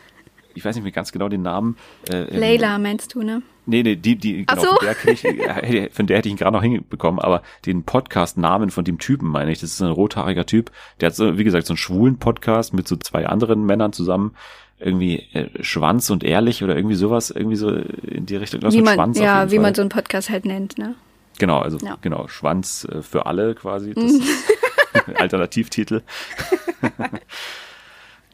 ich 0.59 0.65
weiß 0.65 0.75
nicht 0.77 0.83
mehr 0.85 0.93
ganz 0.93 1.13
genau 1.13 1.29
den 1.29 1.43
Namen. 1.43 1.77
Äh, 2.11 2.23
ähm, 2.25 2.41
Layla 2.41 2.79
meinst 2.79 3.15
du, 3.15 3.23
ne? 3.23 3.43
Nee, 3.67 3.83
nee, 3.83 3.97
die, 3.97 4.17
die, 4.17 4.45
Ach 4.47 4.57
genau, 4.57 4.71
so. 4.71 4.77
von, 4.77 4.87
der 4.87 4.95
kenn 4.95 5.13
ich, 5.15 5.25
äh, 5.25 5.91
von 5.91 6.07
der 6.07 6.19
hätte 6.19 6.29
ich 6.29 6.33
ihn 6.33 6.39
gerade 6.39 6.57
noch 6.57 6.63
hinbekommen, 6.63 7.21
aber 7.21 7.43
den 7.67 7.85
Podcast-Namen 7.85 8.71
von 8.71 8.85
dem 8.85 8.99
Typen, 8.99 9.29
meine 9.29 9.53
ich, 9.53 9.61
das 9.61 9.73
ist 9.73 9.83
ein 9.83 9.91
rothaariger 9.91 10.47
Typ, 10.47 10.71
der 11.01 11.09
hat 11.09 11.17
so, 11.17 11.39
wie 11.39 11.45
gesagt, 11.45 11.67
so 11.67 11.73
einen 11.73 11.79
schwulen 11.79 12.19
Podcast 12.19 12.73
mit 12.75 12.89
so 12.89 12.97
zwei 12.97 13.27
anderen 13.27 13.65
Männern 13.67 13.93
zusammen, 13.93 14.35
irgendwie 14.79 15.27
äh, 15.33 15.49
Schwanz 15.63 16.09
und 16.11 16.25
ehrlich 16.25 16.63
oder 16.65 16.77
irgendwie 16.77 16.95
sowas, 16.97 17.31
irgendwie 17.31 17.57
so 17.57 17.71
in 17.71 18.27
die 18.27 18.37
Richtung, 18.37 18.61
irgendwas 18.61 18.79
Wie 18.79 18.83
man, 18.83 18.95
Schwanz 18.95 19.19
ja, 19.19 19.51
wie 19.51 19.57
Fall. 19.57 19.63
man 19.63 19.75
so 19.75 19.83
einen 19.83 19.91
Podcast 19.91 20.31
halt 20.31 20.45
nennt, 20.45 20.79
ne? 20.79 20.95
Genau, 21.39 21.59
also 21.59 21.79
Ja. 21.85 21.99
genau, 22.01 22.27
Schwanz 22.29 22.87
äh, 22.91 23.03
für 23.03 23.27
alle 23.27 23.55
quasi. 23.55 23.93
Das 23.95 24.13
ist 24.13 24.23
Alternativtitel. 25.21 26.03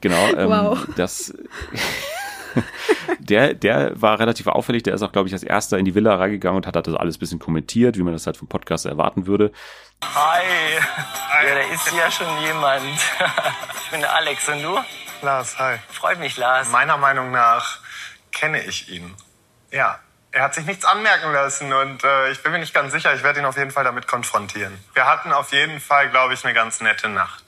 genau, 0.04 0.26
ähm, 0.36 0.48
Wow. 0.50 0.86
das 0.96 1.34
der, 3.18 3.54
der 3.54 4.00
war 4.00 4.18
relativ 4.20 4.46
auffällig, 4.46 4.82
der 4.84 4.94
ist 4.94 5.02
auch, 5.02 5.12
glaube 5.12 5.28
ich, 5.28 5.34
als 5.34 5.42
erster 5.42 5.78
in 5.78 5.84
die 5.84 5.94
Villa 5.94 6.14
reingegangen 6.14 6.56
und 6.56 6.66
hat 6.66 6.76
das 6.86 6.94
alles 6.94 7.16
ein 7.16 7.18
bisschen 7.18 7.38
kommentiert, 7.40 7.96
wie 7.96 8.02
man 8.02 8.12
das 8.12 8.26
halt 8.26 8.36
vom 8.36 8.48
Podcast 8.48 8.86
erwarten 8.86 9.26
würde. 9.26 9.50
Hi. 10.02 10.42
Ja, 11.46 11.54
da 11.54 11.74
ist 11.74 11.92
ja 11.96 12.10
schon 12.10 12.26
jemand. 12.42 12.84
Ich 13.84 13.90
bin 13.90 14.00
der 14.00 14.14
Alex 14.16 14.48
und 14.48 14.60
du? 14.62 14.76
Lars, 15.22 15.56
hi. 15.58 15.76
Freut 15.88 16.18
mich, 16.18 16.36
Lars. 16.36 16.70
Meiner 16.70 16.96
Meinung 16.96 17.30
nach 17.30 17.78
kenne 18.32 18.60
ich 18.64 18.88
ihn. 18.88 19.14
Ja, 19.70 20.00
er 20.32 20.42
hat 20.42 20.54
sich 20.54 20.66
nichts 20.66 20.84
anmerken 20.84 21.32
lassen 21.32 21.72
und 21.72 22.02
äh, 22.02 22.30
ich 22.32 22.42
bin 22.42 22.50
mir 22.50 22.58
nicht 22.58 22.74
ganz 22.74 22.92
sicher, 22.92 23.14
ich 23.14 23.22
werde 23.22 23.38
ihn 23.38 23.46
auf 23.46 23.56
jeden 23.56 23.70
Fall 23.70 23.84
damit 23.84 24.08
konfrontieren. 24.08 24.72
Wir 24.94 25.06
hatten 25.06 25.32
auf 25.32 25.52
jeden 25.52 25.78
Fall, 25.80 26.10
glaube 26.10 26.34
ich, 26.34 26.44
eine 26.44 26.54
ganz 26.54 26.80
nette 26.80 27.08
Nacht. 27.08 27.43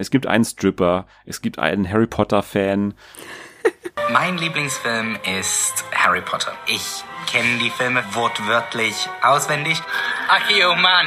Es 0.00 0.10
gibt 0.10 0.26
einen 0.26 0.46
Stripper, 0.46 1.06
es 1.26 1.42
gibt 1.42 1.58
einen 1.58 1.86
Harry 1.90 2.06
Potter 2.06 2.42
Fan, 2.42 2.94
Mein 4.10 4.38
Lieblingsfilm 4.38 5.18
ist 5.38 5.84
Harry 5.92 6.22
Potter. 6.22 6.52
Ich 6.66 7.04
kenne 7.30 7.58
die 7.62 7.68
Filme 7.68 8.02
wortwörtlich 8.14 8.94
auswendig. 9.22 9.78
Ach, 10.26 10.40
oh 10.50 10.74
Mann. 10.74 11.06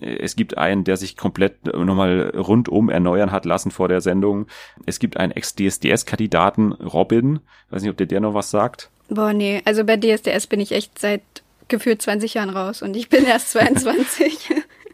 Es 0.00 0.34
gibt 0.34 0.58
einen, 0.58 0.82
der 0.82 0.96
sich 0.96 1.16
komplett 1.16 1.66
nochmal 1.72 2.32
rundum 2.34 2.88
erneuern 2.88 3.30
hat 3.30 3.44
lassen 3.44 3.70
vor 3.70 3.86
der 3.86 4.00
Sendung. 4.00 4.48
Es 4.84 4.98
gibt 4.98 5.16
einen 5.16 5.30
Ex-DSDS-Kandidaten, 5.30 6.72
Robin. 6.72 7.38
weiß 7.70 7.82
nicht, 7.82 7.92
ob 7.92 7.96
der 7.96 8.06
der 8.06 8.18
noch 8.18 8.34
was 8.34 8.50
sagt. 8.50 8.90
Boah, 9.08 9.32
nee. 9.32 9.62
Also 9.64 9.84
bei 9.84 9.96
DSDS 9.96 10.48
bin 10.48 10.58
ich 10.58 10.72
echt 10.72 10.98
seit 10.98 11.22
gefühlt 11.68 12.02
20 12.02 12.34
Jahren 12.34 12.50
raus 12.50 12.82
und 12.82 12.96
ich 12.96 13.08
bin 13.08 13.24
erst 13.24 13.50
22. 13.52 14.50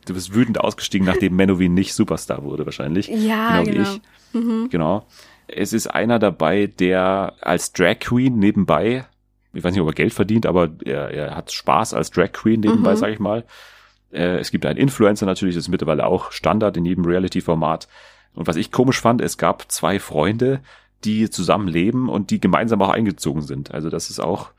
Du 0.06 0.14
bist 0.14 0.34
wütend 0.34 0.58
ausgestiegen, 0.60 1.06
nachdem 1.06 1.36
Menowin 1.36 1.74
nicht 1.74 1.94
Superstar 1.94 2.42
wurde, 2.42 2.64
wahrscheinlich. 2.66 3.08
Ja, 3.08 3.64
wie 3.64 3.70
genau. 3.70 3.88
ich. 4.64 4.70
Genau. 4.70 5.06
Es 5.46 5.72
ist 5.72 5.86
einer 5.86 6.18
dabei, 6.18 6.66
der 6.66 7.34
als 7.40 7.72
Drag 7.72 7.98
Queen 8.00 8.38
nebenbei, 8.38 9.04
ich 9.52 9.62
weiß 9.62 9.72
nicht, 9.72 9.82
ob 9.82 9.88
er 9.88 9.94
Geld 9.94 10.14
verdient, 10.14 10.46
aber 10.46 10.70
er, 10.84 11.10
er 11.10 11.36
hat 11.36 11.52
Spaß 11.52 11.94
als 11.94 12.10
Drag 12.10 12.32
Queen 12.32 12.60
nebenbei, 12.60 12.92
Mhm. 12.92 12.96
sag 12.96 13.10
ich 13.10 13.18
mal. 13.18 13.44
Äh, 14.12 14.38
es 14.38 14.50
gibt 14.50 14.64
einen 14.66 14.78
Influencer 14.78 15.26
natürlich, 15.26 15.54
das 15.54 15.64
ist 15.64 15.68
mittlerweile 15.68 16.06
auch 16.06 16.32
Standard 16.32 16.76
in 16.76 16.84
jedem 16.84 17.04
Reality-Format. 17.04 17.86
Und 18.34 18.46
was 18.46 18.56
ich 18.56 18.72
komisch 18.72 19.00
fand, 19.00 19.20
es 19.20 19.36
gab 19.36 19.70
zwei 19.70 19.98
Freunde, 20.00 20.60
die 21.04 21.28
zusammen 21.28 21.68
leben 21.68 22.08
und 22.08 22.30
die 22.30 22.40
gemeinsam 22.40 22.80
auch 22.80 22.88
eingezogen 22.88 23.42
sind. 23.42 23.72
Also 23.74 23.90
das 23.90 24.08
ist 24.08 24.20
auch 24.20 24.50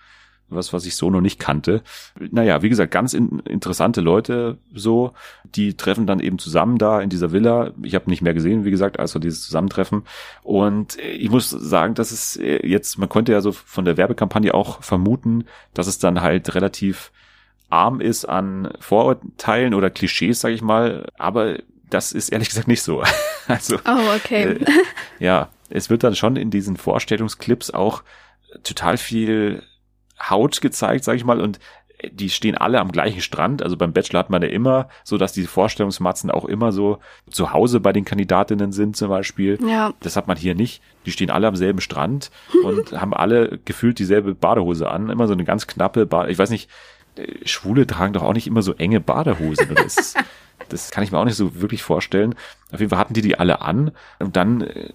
was, 0.56 0.74
was 0.74 0.86
ich 0.86 0.96
so 0.96 1.10
noch 1.10 1.22
nicht 1.22 1.40
kannte. 1.40 1.82
Naja, 2.20 2.62
wie 2.62 2.70
gesagt, 2.70 2.92
ganz 2.92 3.14
in, 3.14 3.40
interessante 3.40 4.02
Leute 4.02 4.58
so, 4.74 5.14
die 5.44 5.76
treffen 5.76 6.08
dann 6.08 6.20
eben 6.20 6.40
zusammen 6.40 6.78
da 6.78 7.02
in 7.02 7.10
dieser 7.10 7.32
Villa. 7.32 7.72
Ich 7.82 7.96
habe 7.96 8.10
nicht 8.10 8.22
mehr 8.22 8.34
gesehen, 8.34 8.66
wie 8.66 8.72
gesagt, 8.72 9.00
als 9.00 9.14
wir 9.14 9.22
dieses 9.22 9.44
Zusammentreffen. 9.44 10.04
Und 10.44 11.00
äh, 11.00 11.12
ich 11.12 11.30
muss 11.30 11.50
sagen, 11.50 11.94
dass 11.94 12.12
es 12.12 12.38
äh, 12.38 12.66
jetzt, 12.66 12.98
man 12.98 13.10
konnte 13.10 13.32
ja 13.32 13.42
so 13.42 13.52
von 13.52 13.86
der 13.86 13.98
Werbekampagne 13.98 14.54
auch 14.54 14.82
vermuten, 14.84 15.46
dass 15.74 15.88
es 15.88 16.00
dann 16.00 16.22
halt 16.22 16.56
relativ 16.56 17.12
arm 17.70 18.02
ist 18.02 18.26
an 18.26 18.72
Vorurteilen 18.80 19.74
oder 19.74 19.90
Klischees, 19.90 20.40
sage 20.40 20.54
ich 20.54 20.62
mal. 20.62 21.08
Aber 21.18 21.58
das 21.90 22.12
ist 22.12 22.30
ehrlich 22.30 22.50
gesagt 22.50 22.68
nicht 22.68 22.84
so. 22.84 23.04
Also 23.46 23.76
Oh, 23.86 24.16
okay. 24.16 24.44
äh, 24.54 24.66
ja, 25.20 25.50
es 25.70 25.90
wird 25.90 26.04
dann 26.04 26.16
schon 26.16 26.38
in 26.38 26.50
diesen 26.50 26.78
Vorstellungsclips 26.78 27.72
auch 27.72 28.04
total 28.64 28.96
viel 28.96 29.64
Haut 30.30 30.62
gezeigt, 30.62 31.04
sag 31.04 31.16
ich 31.16 31.26
mal, 31.26 31.42
und 31.42 31.60
die 32.12 32.30
stehen 32.30 32.58
alle 32.58 32.80
am 32.80 32.92
gleichen 32.92 33.22
Strand. 33.22 33.62
Also 33.62 33.78
beim 33.78 33.94
Bachelor 33.94 34.20
hat 34.20 34.30
man 34.30 34.42
ja 34.42 34.50
immer 34.50 34.90
so, 35.04 35.18
dass 35.18 35.34
die 35.34 35.44
Vorstellungsmatzen 35.44 36.32
auch 36.32 36.46
immer 36.46 36.72
so 36.72 37.00
zu 37.30 37.54
Hause 37.54 37.80
bei 37.80 37.94
den 37.94 38.06
Kandidatinnen 38.06 38.72
sind 38.72 38.98
zum 38.98 39.10
Beispiel. 39.10 39.58
Ja. 39.66 39.94
Das 40.02 40.16
hat 40.16 40.28
man 40.28 40.38
hier 40.38 40.56
nicht. 40.56 40.82
Die 41.06 41.12
stehen 41.12 41.30
alle 41.30 41.48
am 41.48 41.56
selben 41.56 41.82
Strand 41.82 42.32
und 42.64 43.00
haben 43.00 43.14
alle 43.14 43.60
gefühlt 43.66 44.00
dieselbe 44.00 44.36
Badehose 44.36 44.90
an. 44.90 45.10
Immer 45.10 45.28
so 45.28 45.34
eine 45.34 45.46
ganz 45.46 45.68
knappe 45.68 46.06
Bade. 46.06 46.32
Ich 46.32 46.38
weiß 46.38 46.50
nicht, 46.50 46.70
äh, 47.16 47.48
Schwule 47.48 47.88
tragen 47.88 48.14
doch 48.14 48.24
auch 48.24 48.34
nicht 48.34 48.48
immer 48.48 48.62
so 48.62 48.74
enge 48.74 49.00
Badehosen. 49.00 49.76
Das, 49.76 50.16
das 50.70 50.92
kann 50.92 51.04
ich 51.04 51.12
mir 51.12 51.20
auch 51.20 51.26
nicht 51.26 51.38
so 51.38 51.62
wirklich 51.62 51.84
vorstellen. 51.84 52.36
Auf 52.72 52.80
jeden 52.80 52.90
Fall 52.90 53.00
hatten 53.00 53.14
die 53.14 53.22
die 53.22 53.40
alle 53.40 53.62
an. 53.62 53.92
Und 54.20 54.36
dann 54.36 54.62
äh, 54.62 54.90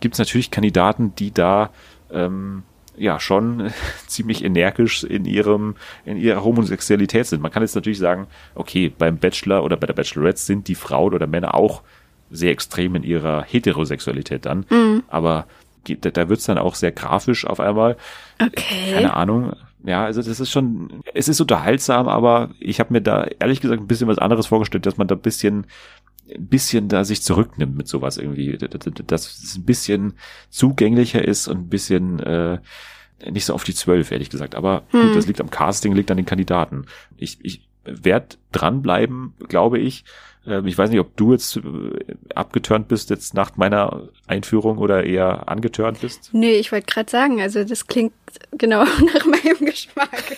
gibt's 0.00 0.18
natürlich 0.18 0.50
Kandidaten, 0.50 1.14
die 1.14 1.32
da 1.32 1.70
ähm, 2.12 2.64
ja 2.96 3.18
schon 3.20 3.70
ziemlich 4.06 4.44
energisch 4.44 5.04
in 5.04 5.24
ihrem 5.24 5.76
in 6.04 6.16
ihrer 6.16 6.44
Homosexualität 6.44 7.26
sind. 7.26 7.42
Man 7.42 7.50
kann 7.50 7.62
jetzt 7.62 7.74
natürlich 7.74 7.98
sagen, 7.98 8.26
okay, 8.54 8.92
beim 8.96 9.18
Bachelor 9.18 9.64
oder 9.64 9.76
bei 9.76 9.86
der 9.86 9.94
Bachelorette 9.94 10.40
sind 10.40 10.68
die 10.68 10.74
Frauen 10.74 11.14
oder 11.14 11.26
Männer 11.26 11.54
auch 11.54 11.82
sehr 12.30 12.52
extrem 12.52 12.94
in 12.94 13.02
ihrer 13.02 13.42
Heterosexualität 13.42 14.46
dann, 14.46 14.64
aber 15.08 15.46
geht- 15.84 16.04
da, 16.04 16.10
da 16.10 16.28
wird's 16.28 16.44
dann 16.44 16.58
auch 16.58 16.74
sehr 16.76 16.92
grafisch 16.92 17.44
auf 17.44 17.58
einmal. 17.58 17.96
Okay. 18.40 18.92
Keine 18.94 19.14
Ahnung. 19.14 19.52
Ja, 19.82 20.04
also 20.04 20.20
das 20.22 20.38
ist 20.40 20.50
schon, 20.50 21.02
es 21.14 21.26
ist 21.28 21.40
unterhaltsam, 21.40 22.06
aber 22.06 22.50
ich 22.60 22.80
habe 22.80 22.92
mir 22.92 23.00
da 23.00 23.26
ehrlich 23.38 23.62
gesagt 23.62 23.80
ein 23.82 23.86
bisschen 23.86 24.08
was 24.08 24.18
anderes 24.18 24.46
vorgestellt, 24.46 24.84
dass 24.84 24.98
man 24.98 25.08
da 25.08 25.14
ein 25.14 25.22
bisschen, 25.22 25.64
ein 26.34 26.46
bisschen 26.46 26.88
da 26.88 27.04
sich 27.04 27.22
zurücknimmt 27.22 27.76
mit 27.76 27.88
sowas 27.88 28.16
irgendwie, 28.16 28.56
dass 28.58 29.42
es 29.42 29.56
ein 29.56 29.64
bisschen 29.64 30.14
zugänglicher 30.50 31.24
ist 31.26 31.48
und 31.48 31.58
ein 31.58 31.68
bisschen 31.68 32.20
äh, 32.20 32.58
nicht 33.30 33.44
so 33.44 33.54
auf 33.54 33.64
die 33.64 33.74
zwölf, 33.74 34.10
ehrlich 34.10 34.30
gesagt. 34.30 34.54
Aber 34.54 34.84
gut, 34.92 35.14
das 35.14 35.26
liegt 35.26 35.40
am 35.40 35.50
Casting, 35.50 35.94
liegt 35.94 36.10
an 36.10 36.16
den 36.16 36.26
Kandidaten. 36.26 36.86
Ich, 37.16 37.38
ich 37.42 37.68
werde 37.84 38.36
dranbleiben, 38.52 39.34
glaube 39.48 39.78
ich. 39.78 40.04
Ähm, 40.46 40.66
Ich 40.66 40.78
weiß 40.78 40.88
nicht, 40.90 41.00
ob 41.00 41.16
du 41.16 41.32
jetzt 41.32 41.56
äh, 41.56 41.60
abgeturnt 42.34 42.88
bist 42.88 43.10
jetzt 43.10 43.34
nach 43.34 43.56
meiner 43.56 44.08
Einführung 44.26 44.78
oder 44.78 45.04
eher 45.04 45.48
angeturnt 45.48 46.00
bist. 46.00 46.30
Nee, 46.32 46.54
ich 46.54 46.72
wollte 46.72 46.86
gerade 46.86 47.10
sagen, 47.10 47.40
also 47.40 47.62
das 47.64 47.86
klingt 47.86 48.12
genau 48.52 48.84
nach 49.14 49.26
meinem 49.26 49.66
Geschmack. 49.66 50.36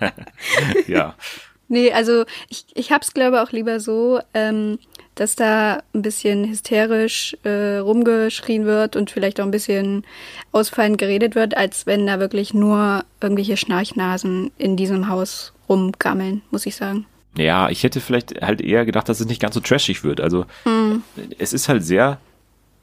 ja. 0.88 1.14
Nee, 1.68 1.92
also 1.92 2.24
ich, 2.48 2.66
ich 2.74 2.92
hab's 2.92 3.12
glaube 3.12 3.42
auch 3.42 3.50
lieber 3.52 3.80
so, 3.80 4.20
ähm, 4.34 4.78
dass 5.16 5.34
da 5.34 5.82
ein 5.94 6.02
bisschen 6.02 6.48
hysterisch 6.48 7.36
äh, 7.42 7.78
rumgeschrien 7.78 8.64
wird 8.64 8.94
und 8.94 9.10
vielleicht 9.10 9.40
auch 9.40 9.44
ein 9.44 9.50
bisschen 9.50 10.04
ausfallend 10.52 10.98
geredet 10.98 11.34
wird, 11.34 11.56
als 11.56 11.86
wenn 11.86 12.06
da 12.06 12.20
wirklich 12.20 12.54
nur 12.54 13.04
irgendwelche 13.20 13.56
Schnarchnasen 13.56 14.52
in 14.58 14.76
diesem 14.76 15.08
Haus 15.08 15.52
rumgammeln, 15.68 16.42
muss 16.50 16.66
ich 16.66 16.76
sagen. 16.76 17.06
Ja, 17.36 17.68
ich 17.68 17.82
hätte 17.82 18.00
vielleicht 18.00 18.40
halt 18.40 18.60
eher 18.60 18.84
gedacht, 18.86 19.08
dass 19.08 19.20
es 19.20 19.26
nicht 19.26 19.42
ganz 19.42 19.54
so 19.54 19.60
trashig 19.60 20.04
wird. 20.04 20.20
Also 20.20 20.46
es 21.38 21.52
ist 21.52 21.68
halt 21.68 21.84
sehr 21.84 22.18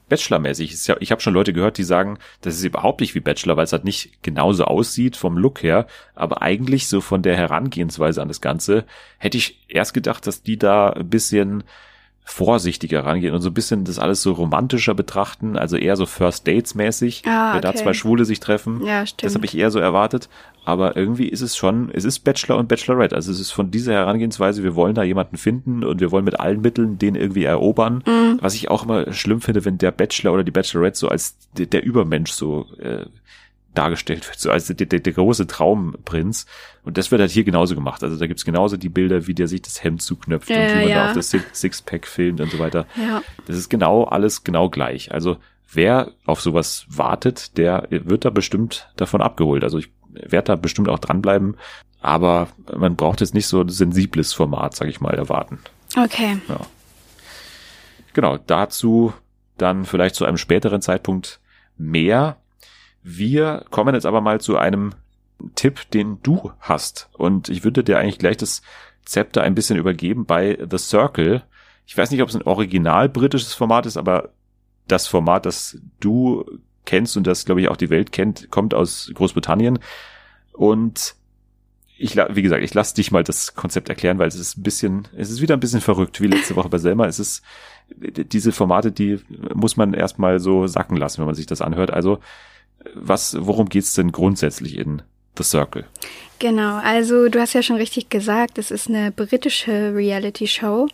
Bachelor-mäßig. 0.10 0.89
Ich 1.00 1.12
habe 1.12 1.22
schon 1.22 1.34
Leute 1.34 1.54
gehört, 1.54 1.78
die 1.78 1.84
sagen, 1.84 2.19
das 2.41 2.56
ist 2.56 2.63
überhaupt 2.63 3.02
nicht 3.02 3.15
wie 3.15 3.19
Bachelor, 3.19 3.58
weil 3.58 3.63
es 3.63 3.72
halt 3.72 3.84
nicht 3.84 4.22
genauso 4.22 4.65
aussieht 4.65 5.15
vom 5.15 5.38
Look 5.38 5.63
her, 5.63 5.88
aber 6.13 6.41
eigentlich 6.41 6.88
so 6.88 7.02
von 7.02 7.24
der 7.24 7.36
Herangehensweise 7.36 8.22
an 8.22 8.28
das 8.28 8.41
Ganze 8.41 8.86
hätte 9.17 9.38
ich 9.38 9.65
erst 9.69 9.93
gedacht, 9.93 10.28
dass 10.28 10.43
die 10.43 10.58
da 10.58 10.89
ein 10.89 11.10
bisschen 11.10 11.63
vorsichtiger 12.26 13.06
rangehen 13.06 13.34
und 13.34 13.42
so 13.42 13.50
ein 13.50 13.54
bisschen 13.54 13.84
das 13.84 14.00
alles 14.00 14.22
so 14.22 14.32
romantischer 14.32 14.94
betrachten, 14.94 15.58
also 15.58 15.76
eher 15.76 15.98
so 15.98 16.06
First 16.06 16.48
Dates 16.48 16.74
mäßig, 16.74 17.24
ah, 17.26 17.54
wenn 17.54 17.62
da 17.62 17.76
zwei 17.76 17.94
Schwule 17.94 18.24
sich 18.26 18.40
treffen. 18.40 18.86
Ja, 18.86 19.06
stimmt. 19.06 19.24
Das 19.24 19.36
habe 19.36 19.46
ich 19.46 19.58
eher 19.58 19.72
so 19.72 19.80
erwartet, 19.80 20.30
aber 20.64 20.96
irgendwie 20.96 21.28
ist 21.28 21.42
es 21.42 21.58
schon, 21.58 21.90
es 21.92 22.06
ist 22.06 22.20
Bachelor 22.20 22.58
und 22.58 22.70
Bachelorette, 22.70 23.16
also 23.16 23.32
es 23.32 23.40
ist 23.40 23.52
von 23.52 23.72
dieser 23.72 23.94
Herangehensweise, 23.94 24.64
wir 24.64 24.76
wollen 24.76 24.96
da 24.96 25.04
jemanden 25.04 25.38
finden 25.38 25.84
und 25.84 26.00
wir 26.00 26.12
wollen 26.12 26.26
mit 26.26 26.40
allen 26.40 26.62
Mitteln 26.62 26.98
den 26.98 27.16
irgendwie 27.16 27.44
erobern, 27.44 28.04
mhm. 28.08 28.38
was 28.42 28.56
ich 28.56 28.72
auch 28.72 28.84
immer 28.84 29.12
schlimm 29.12 29.42
finde, 29.42 29.66
wenn 29.66 29.78
der 29.78 29.92
Bachelor 29.92 30.34
oder 30.34 30.44
die 30.46 30.52
Bachelorette 30.52 30.98
so 30.98 31.10
als 31.10 31.36
der, 31.58 31.66
der 31.66 31.84
Übermensch 31.84 32.32
so 32.32 32.68
äh, 32.80 33.06
dargestellt 33.74 34.28
wird, 34.28 34.40
so 34.40 34.52
als 34.52 34.68
der, 34.68 34.76
der, 34.76 35.00
der 35.00 35.14
große 35.14 35.48
Traumprinz. 35.48 36.46
Und 36.84 36.98
das 36.98 37.12
wird 37.12 37.22
halt 37.22 37.32
hier 37.32 37.44
genauso 37.44 37.76
gemacht. 37.76 38.04
Also 38.04 38.18
da 38.18 38.28
gibt's 38.28 38.46
genauso 38.46 38.78
die 38.78 38.90
Bilder, 38.90 39.28
wie 39.28 39.34
der 39.34 39.48
sich 39.48 39.62
das 39.62 39.84
Hemd 39.84 40.02
zuknöpft 40.02 40.50
ja, 40.50 40.58
und 40.58 40.70
wie 40.70 40.76
man 40.76 40.88
ja. 40.88 41.04
da 41.04 41.10
auf 41.10 41.14
das 41.16 41.36
Sixpack 41.54 42.08
filmt 42.08 42.42
und 42.42 42.52
so 42.52 42.60
weiter. 42.60 42.86
Ja. 42.96 43.22
Das 43.46 43.58
ist 43.58 43.70
genau 43.70 44.04
alles 44.04 44.44
genau 44.44 44.70
gleich. 44.70 45.12
Also 45.12 45.38
wer 45.72 46.12
auf 46.26 46.42
sowas 46.42 46.86
wartet, 46.90 47.58
der 47.58 47.88
wird 47.90 48.26
da 48.26 48.30
bestimmt 48.30 48.90
davon 48.96 49.22
abgeholt. 49.22 49.64
Also 49.64 49.78
ich 49.80 49.90
werde 50.10 50.48
da 50.48 50.56
bestimmt 50.56 50.90
auch 50.90 51.00
dranbleiben, 51.00 51.58
aber 52.02 52.50
man 52.76 52.96
braucht 52.96 53.22
jetzt 53.22 53.34
nicht 53.34 53.48
so 53.48 53.62
ein 53.62 53.70
sensibles 53.70 54.34
Format, 54.34 54.76
sag 54.76 54.88
ich 54.88 55.02
mal, 55.02 55.16
erwarten. 55.16 55.60
Okay. 55.98 56.38
Ja. 56.48 56.60
Genau, 58.14 58.38
dazu 58.38 59.14
dann 59.58 59.86
vielleicht 59.86 60.16
zu 60.16 60.26
einem 60.26 60.38
späteren 60.38 60.82
Zeitpunkt 60.82 61.40
mehr. 61.78 62.38
Wir 63.04 63.66
kommen 63.70 63.94
jetzt 63.94 64.06
aber 64.06 64.22
mal 64.22 64.39
zu 64.39 64.58
einem 64.58 64.94
Tipp, 65.56 65.89
den 65.92 66.20
du 66.24 66.52
hast. 66.60 67.10
Und 67.13 67.50
ich 67.50 67.63
würde 67.63 67.84
dir 67.84 68.00
eigentlich 68.00 68.20
gleich 68.20 68.38
das 68.38 68.62
Zepter 69.06 69.42
ein 69.42 69.56
bisschen 69.56 69.78
übergeben 69.78 70.26
bei 70.26 70.58
The 70.70 70.78
Circle. 70.78 71.44
Ich 71.86 71.98
weiß 71.98 72.12
nicht, 72.12 72.22
ob 72.22 72.30
es 72.30 72.36
ein 72.36 72.44
original 72.44 73.10
britisches 73.10 73.54
Format 73.54 73.86
ist, 73.86 73.98
aber 73.98 74.30
das 74.88 75.08
Format, 75.08 75.46
das 75.46 75.78
du 76.00 76.46
kennst 76.86 77.18
und 77.18 77.28
das, 77.28 77.46
glaube 77.46 77.62
ich, 77.62 77.70
auch 77.70 77.78
die 77.78 77.89
Welt 77.89 78.12
kennt, 78.12 78.50
kommt 78.52 78.74
aus 78.74 79.12
Großbritannien. 79.13 79.80
Und 80.54 81.16
ich, 81.98 82.16
wie 82.16 82.42
gesagt, 82.42 82.63
ich 82.63 82.74
lasse 82.74 82.96
dich 82.96 83.12
mal 83.12 83.24
das 83.24 83.56
Konzept 83.56 83.89
erklären, 83.89 84.20
weil 84.20 84.28
es 84.28 84.36
ist 84.36 84.58
ein 84.58 84.63
bisschen, 84.63 85.08
es 85.16 85.30
ist 85.30 85.42
wieder 85.42 85.56
ein 85.56 85.60
bisschen 85.60 85.82
verrückt, 85.82 86.22
wie 86.22 86.28
letzte 86.28 86.56
Woche 86.56 86.70
bei 86.70 86.78
Selma. 86.78 87.06
Es 87.06 87.20
ist, 87.20 87.44
diese 87.98 88.52
Formate, 88.52 88.92
die 88.92 89.20
muss 89.54 89.78
man 89.78 89.94
erstmal 89.94 90.39
so 90.39 90.68
sacken 90.68 90.98
lassen, 90.98 91.20
wenn 91.20 91.28
man 91.28 91.36
sich 91.36 91.46
das 91.46 91.62
anhört. 91.62 91.92
Also 91.92 92.20
was, 92.93 93.36
worum 93.39 93.69
geht's 93.69 93.93
denn 93.93 94.12
grundsätzlich 94.12 94.78
in 94.78 95.02
The 95.38 95.43
Circle? 95.43 95.86
Genau, 96.39 96.76
also 96.78 97.30
du 97.30 97.39
hast 97.39 97.54
ja 97.54 97.63
schon 97.63 97.78
richtig 97.78 98.10
gesagt, 98.10 98.58
es 98.58 98.69
ist 98.69 98.89
eine 98.89 99.12
britische 99.12 99.96
Reality-Show 99.96 100.88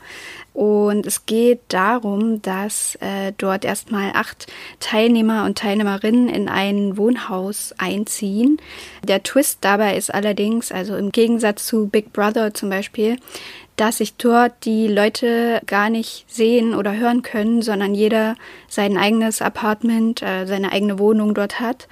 und 0.54 1.08
es 1.08 1.26
geht 1.26 1.62
darum, 1.70 2.42
dass 2.44 2.96
äh, 3.02 3.34
dort 3.36 3.66
erstmal 3.66 4.12
acht 4.14 4.46
Teilnehmer 4.80 5.46
und 5.46 5.58
Teilnehmerinnen 5.58 6.30
in 6.30 6.50
ein 6.50 6.98
Wohnhaus 6.98 7.74
einziehen. 7.80 8.58
Der 9.04 9.24
Twist 9.24 9.60
dabei 9.62 9.98
ist 9.98 10.14
allerdings, 10.14 10.72
also 10.72 10.96
im 10.96 11.12
Gegensatz 11.12 11.66
zu 11.66 11.88
Big 11.88 12.14
Brother 12.14 12.54
zum 12.54 12.70
Beispiel, 12.70 13.18
dass 13.80 14.00
sich 14.00 14.16
dort 14.16 14.66
die 14.66 14.88
Leute 14.88 15.62
gar 15.66 15.90
nicht 15.90 16.26
sehen 16.28 16.76
oder 16.76 16.98
hören 16.98 17.22
können, 17.22 17.62
sondern 17.62 17.96
jeder 17.96 18.36
sein 18.68 18.98
eigenes 18.98 19.42
Apartment, 19.42 20.22
äh, 20.22 20.46
seine 20.46 20.74
eigene 20.74 21.00
Wohnung 21.00 21.34
dort 21.34 21.62
hat. 21.62 21.88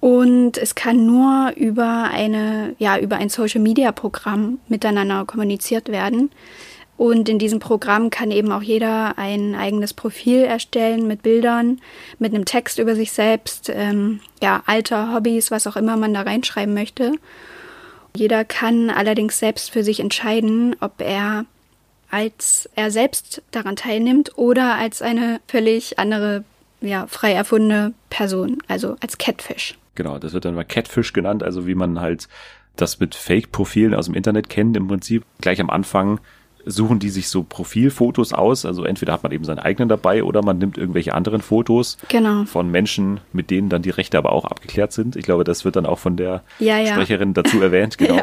Und 0.00 0.58
es 0.58 0.74
kann 0.74 1.06
nur 1.06 1.52
über 1.56 2.10
eine, 2.12 2.74
ja, 2.78 2.98
über 2.98 3.16
ein 3.16 3.28
Social 3.28 3.60
Media 3.60 3.92
Programm 3.92 4.58
miteinander 4.68 5.24
kommuniziert 5.24 5.88
werden. 5.88 6.30
Und 6.96 7.28
in 7.28 7.38
diesem 7.38 7.60
Programm 7.60 8.10
kann 8.10 8.30
eben 8.30 8.50
auch 8.52 8.62
jeder 8.62 9.16
ein 9.16 9.54
eigenes 9.54 9.94
Profil 9.94 10.42
erstellen 10.42 11.06
mit 11.06 11.22
Bildern, 11.22 11.80
mit 12.18 12.34
einem 12.34 12.44
Text 12.44 12.78
über 12.78 12.94
sich 12.96 13.12
selbst, 13.12 13.70
ähm, 13.72 14.20
ja, 14.42 14.62
Alter, 14.66 15.14
Hobbys, 15.14 15.50
was 15.50 15.66
auch 15.66 15.76
immer 15.76 15.96
man 15.96 16.12
da 16.12 16.22
reinschreiben 16.22 16.74
möchte. 16.74 17.12
Jeder 18.16 18.44
kann 18.44 18.90
allerdings 18.90 19.38
selbst 19.38 19.70
für 19.70 19.82
sich 19.82 20.00
entscheiden, 20.00 20.76
ob 20.80 21.00
er 21.00 21.46
als 22.10 22.68
er 22.76 22.92
selbst 22.92 23.42
daran 23.50 23.74
teilnimmt 23.74 24.38
oder 24.38 24.76
als 24.76 25.02
eine 25.02 25.40
völlig 25.48 25.98
andere, 25.98 26.44
ja, 26.80 27.08
frei 27.08 27.32
erfundene 27.32 27.92
Person, 28.08 28.58
also 28.68 28.96
als 29.00 29.18
Catfish. 29.18 29.76
Genau, 29.96 30.18
das 30.18 30.32
wird 30.32 30.44
dann 30.44 30.54
mal 30.54 30.64
Catfish 30.64 31.12
genannt, 31.12 31.42
also 31.42 31.66
wie 31.66 31.74
man 31.74 32.00
halt 32.00 32.28
das 32.76 33.00
mit 33.00 33.16
Fake-Profilen 33.16 33.94
aus 33.94 34.06
dem 34.06 34.14
Internet 34.14 34.48
kennt 34.48 34.76
im 34.76 34.86
Prinzip. 34.86 35.24
Gleich 35.40 35.60
am 35.60 35.70
Anfang 35.70 36.20
suchen 36.66 36.98
die 36.98 37.10
sich 37.10 37.28
so 37.28 37.42
Profilfotos 37.42 38.32
aus. 38.32 38.64
Also 38.64 38.84
entweder 38.84 39.12
hat 39.12 39.22
man 39.22 39.32
eben 39.32 39.44
seinen 39.44 39.58
eigenen 39.58 39.88
dabei 39.88 40.24
oder 40.24 40.42
man 40.42 40.58
nimmt 40.58 40.78
irgendwelche 40.78 41.14
anderen 41.14 41.42
Fotos 41.42 41.98
genau. 42.08 42.44
von 42.44 42.70
Menschen, 42.70 43.20
mit 43.32 43.50
denen 43.50 43.68
dann 43.68 43.82
die 43.82 43.90
Rechte 43.90 44.18
aber 44.18 44.32
auch 44.32 44.44
abgeklärt 44.44 44.92
sind. 44.92 45.16
Ich 45.16 45.24
glaube, 45.24 45.44
das 45.44 45.64
wird 45.64 45.76
dann 45.76 45.86
auch 45.86 45.98
von 45.98 46.16
der 46.16 46.42
ja, 46.58 46.78
ja. 46.78 46.94
Sprecherin 46.94 47.34
dazu 47.34 47.60
erwähnt. 47.60 47.98
Genau. 48.04 48.22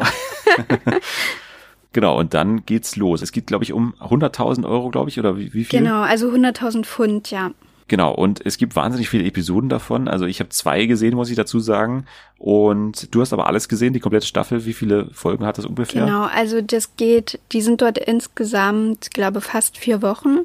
Genau, 1.92 2.18
und 2.18 2.32
dann 2.32 2.64
geht's 2.64 2.96
los. 2.96 3.20
Es 3.20 3.32
geht, 3.32 3.46
glaube 3.46 3.64
ich, 3.64 3.72
um 3.72 3.94
100.000 4.00 4.66
Euro, 4.66 4.88
glaube 4.88 5.10
ich, 5.10 5.18
oder 5.18 5.36
wie, 5.36 5.52
wie 5.52 5.64
viel? 5.64 5.80
Genau, 5.80 6.00
also 6.00 6.30
100.000 6.30 6.84
Pfund, 6.84 7.30
ja. 7.30 7.50
Genau, 7.88 8.14
und 8.14 8.44
es 8.44 8.58
gibt 8.58 8.76
wahnsinnig 8.76 9.08
viele 9.08 9.24
Episoden 9.24 9.68
davon. 9.68 10.08
Also 10.08 10.24
ich 10.24 10.40
habe 10.40 10.50
zwei 10.50 10.86
gesehen, 10.86 11.14
muss 11.14 11.30
ich 11.30 11.36
dazu 11.36 11.60
sagen. 11.60 12.06
Und 12.38 13.14
du 13.14 13.20
hast 13.20 13.32
aber 13.32 13.46
alles 13.46 13.68
gesehen, 13.68 13.92
die 13.92 14.00
komplette 14.00 14.26
Staffel. 14.26 14.64
Wie 14.64 14.72
viele 14.72 15.10
Folgen 15.12 15.44
hat 15.44 15.58
das 15.58 15.66
ungefähr? 15.66 16.04
Genau, 16.04 16.22
also 16.22 16.60
das 16.60 16.96
geht, 16.96 17.38
die 17.52 17.60
sind 17.60 17.82
dort 17.82 17.98
insgesamt, 17.98 19.10
glaube 19.10 19.40
fast 19.40 19.76
vier 19.76 20.02
Wochen. 20.02 20.40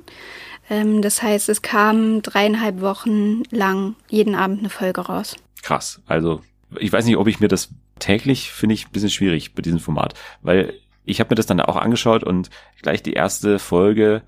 Ähm, 0.70 1.02
das 1.02 1.22
heißt, 1.24 1.50
es 1.50 1.62
kam 1.62 2.22
dreieinhalb 2.22 2.82
Wochen 2.82 3.44
lang 3.52 3.96
jeden 4.10 4.36
Abend 4.36 4.60
eine 4.60 4.70
Folge 4.70 5.02
raus. 5.02 5.36
Krass. 5.62 6.02
Also 6.06 6.42
ich 6.80 6.92
weiß 6.92 7.06
nicht, 7.06 7.18
ob 7.18 7.28
ich 7.28 7.40
mir 7.40 7.48
das 7.48 7.70
täglich 8.00 8.52
finde 8.52 8.74
ich 8.76 8.88
ein 8.88 8.92
bisschen 8.92 9.10
schwierig 9.10 9.56
bei 9.56 9.62
diesem 9.62 9.80
Format, 9.80 10.14
weil 10.42 10.74
ich 11.06 11.20
habe 11.20 11.30
mir 11.32 11.36
das 11.36 11.46
dann 11.46 11.62
auch 11.62 11.78
angeschaut 11.78 12.24
und 12.24 12.50
gleich 12.82 13.02
die 13.02 13.14
erste 13.14 13.60
Folge, 13.60 14.22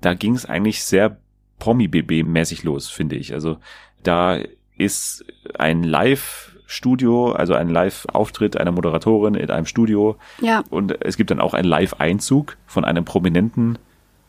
da 0.00 0.14
ging 0.14 0.34
es 0.34 0.46
eigentlich 0.46 0.84
sehr 0.84 1.18
Promi-BB-mäßig 1.58 2.62
los, 2.64 2.88
finde 2.88 3.16
ich. 3.16 3.32
Also 3.32 3.58
da 4.02 4.38
ist 4.76 5.24
ein 5.58 5.82
Live-Studio, 5.82 7.32
also 7.32 7.54
ein 7.54 7.68
Live-Auftritt 7.68 8.56
einer 8.56 8.72
Moderatorin 8.72 9.34
in 9.34 9.50
einem 9.50 9.66
Studio. 9.66 10.16
Ja. 10.40 10.62
Und 10.70 11.02
es 11.04 11.16
gibt 11.16 11.30
dann 11.30 11.40
auch 11.40 11.54
einen 11.54 11.68
Live-Einzug 11.68 12.56
von 12.66 12.84
einem 12.84 13.04
prominenten 13.04 13.78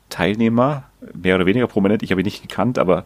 Teilnehmer, 0.09 0.85
mehr 1.13 1.35
oder 1.35 1.45
weniger 1.45 1.67
prominent, 1.67 2.01
ich 2.01 2.11
habe 2.11 2.21
ihn 2.21 2.25
nicht 2.25 2.41
gekannt, 2.41 2.79
aber 2.79 3.03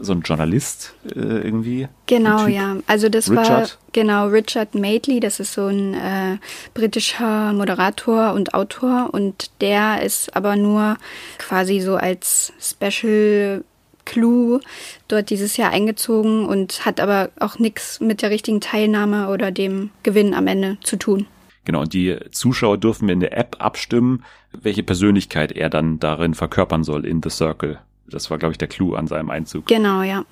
so 0.00 0.12
ein 0.12 0.22
Journalist 0.22 0.94
äh, 1.14 1.18
irgendwie. 1.18 1.88
Genau, 2.06 2.46
ja. 2.46 2.76
Also 2.86 3.08
das 3.08 3.30
Richard. 3.30 3.48
war 3.48 3.68
genau 3.92 4.26
Richard 4.28 4.74
Madeley, 4.74 5.20
das 5.20 5.40
ist 5.40 5.54
so 5.54 5.66
ein 5.66 5.94
äh, 5.94 6.38
britischer 6.74 7.52
Moderator 7.52 8.32
und 8.34 8.54
Autor 8.54 9.10
und 9.12 9.50
der 9.60 10.02
ist 10.02 10.34
aber 10.36 10.56
nur 10.56 10.96
quasi 11.38 11.80
so 11.80 11.96
als 11.96 12.52
Special 12.60 13.64
Clue 14.04 14.60
dort 15.08 15.30
dieses 15.30 15.56
Jahr 15.56 15.70
eingezogen 15.70 16.46
und 16.46 16.84
hat 16.84 17.00
aber 17.00 17.30
auch 17.38 17.58
nichts 17.58 18.00
mit 18.00 18.22
der 18.22 18.30
richtigen 18.30 18.60
Teilnahme 18.60 19.28
oder 19.28 19.50
dem 19.50 19.90
Gewinn 20.02 20.34
am 20.34 20.46
Ende 20.46 20.78
zu 20.82 20.96
tun. 20.96 21.26
Genau, 21.64 21.82
und 21.82 21.92
die 21.92 22.16
Zuschauer 22.32 22.78
dürfen 22.78 23.08
in 23.08 23.20
der 23.20 23.38
App 23.38 23.56
abstimmen, 23.60 24.24
welche 24.50 24.82
Persönlichkeit 24.82 25.52
er 25.52 25.70
dann 25.70 26.00
darin 26.00 26.34
verkörpern 26.34 26.82
soll 26.82 27.06
in 27.06 27.22
The 27.22 27.30
Circle. 27.30 27.78
Das 28.06 28.30
war, 28.30 28.38
glaube 28.38 28.52
ich, 28.52 28.58
der 28.58 28.68
Clou 28.68 28.94
an 28.94 29.06
seinem 29.06 29.30
Einzug. 29.30 29.66
Genau, 29.66 30.02
ja. 30.02 30.24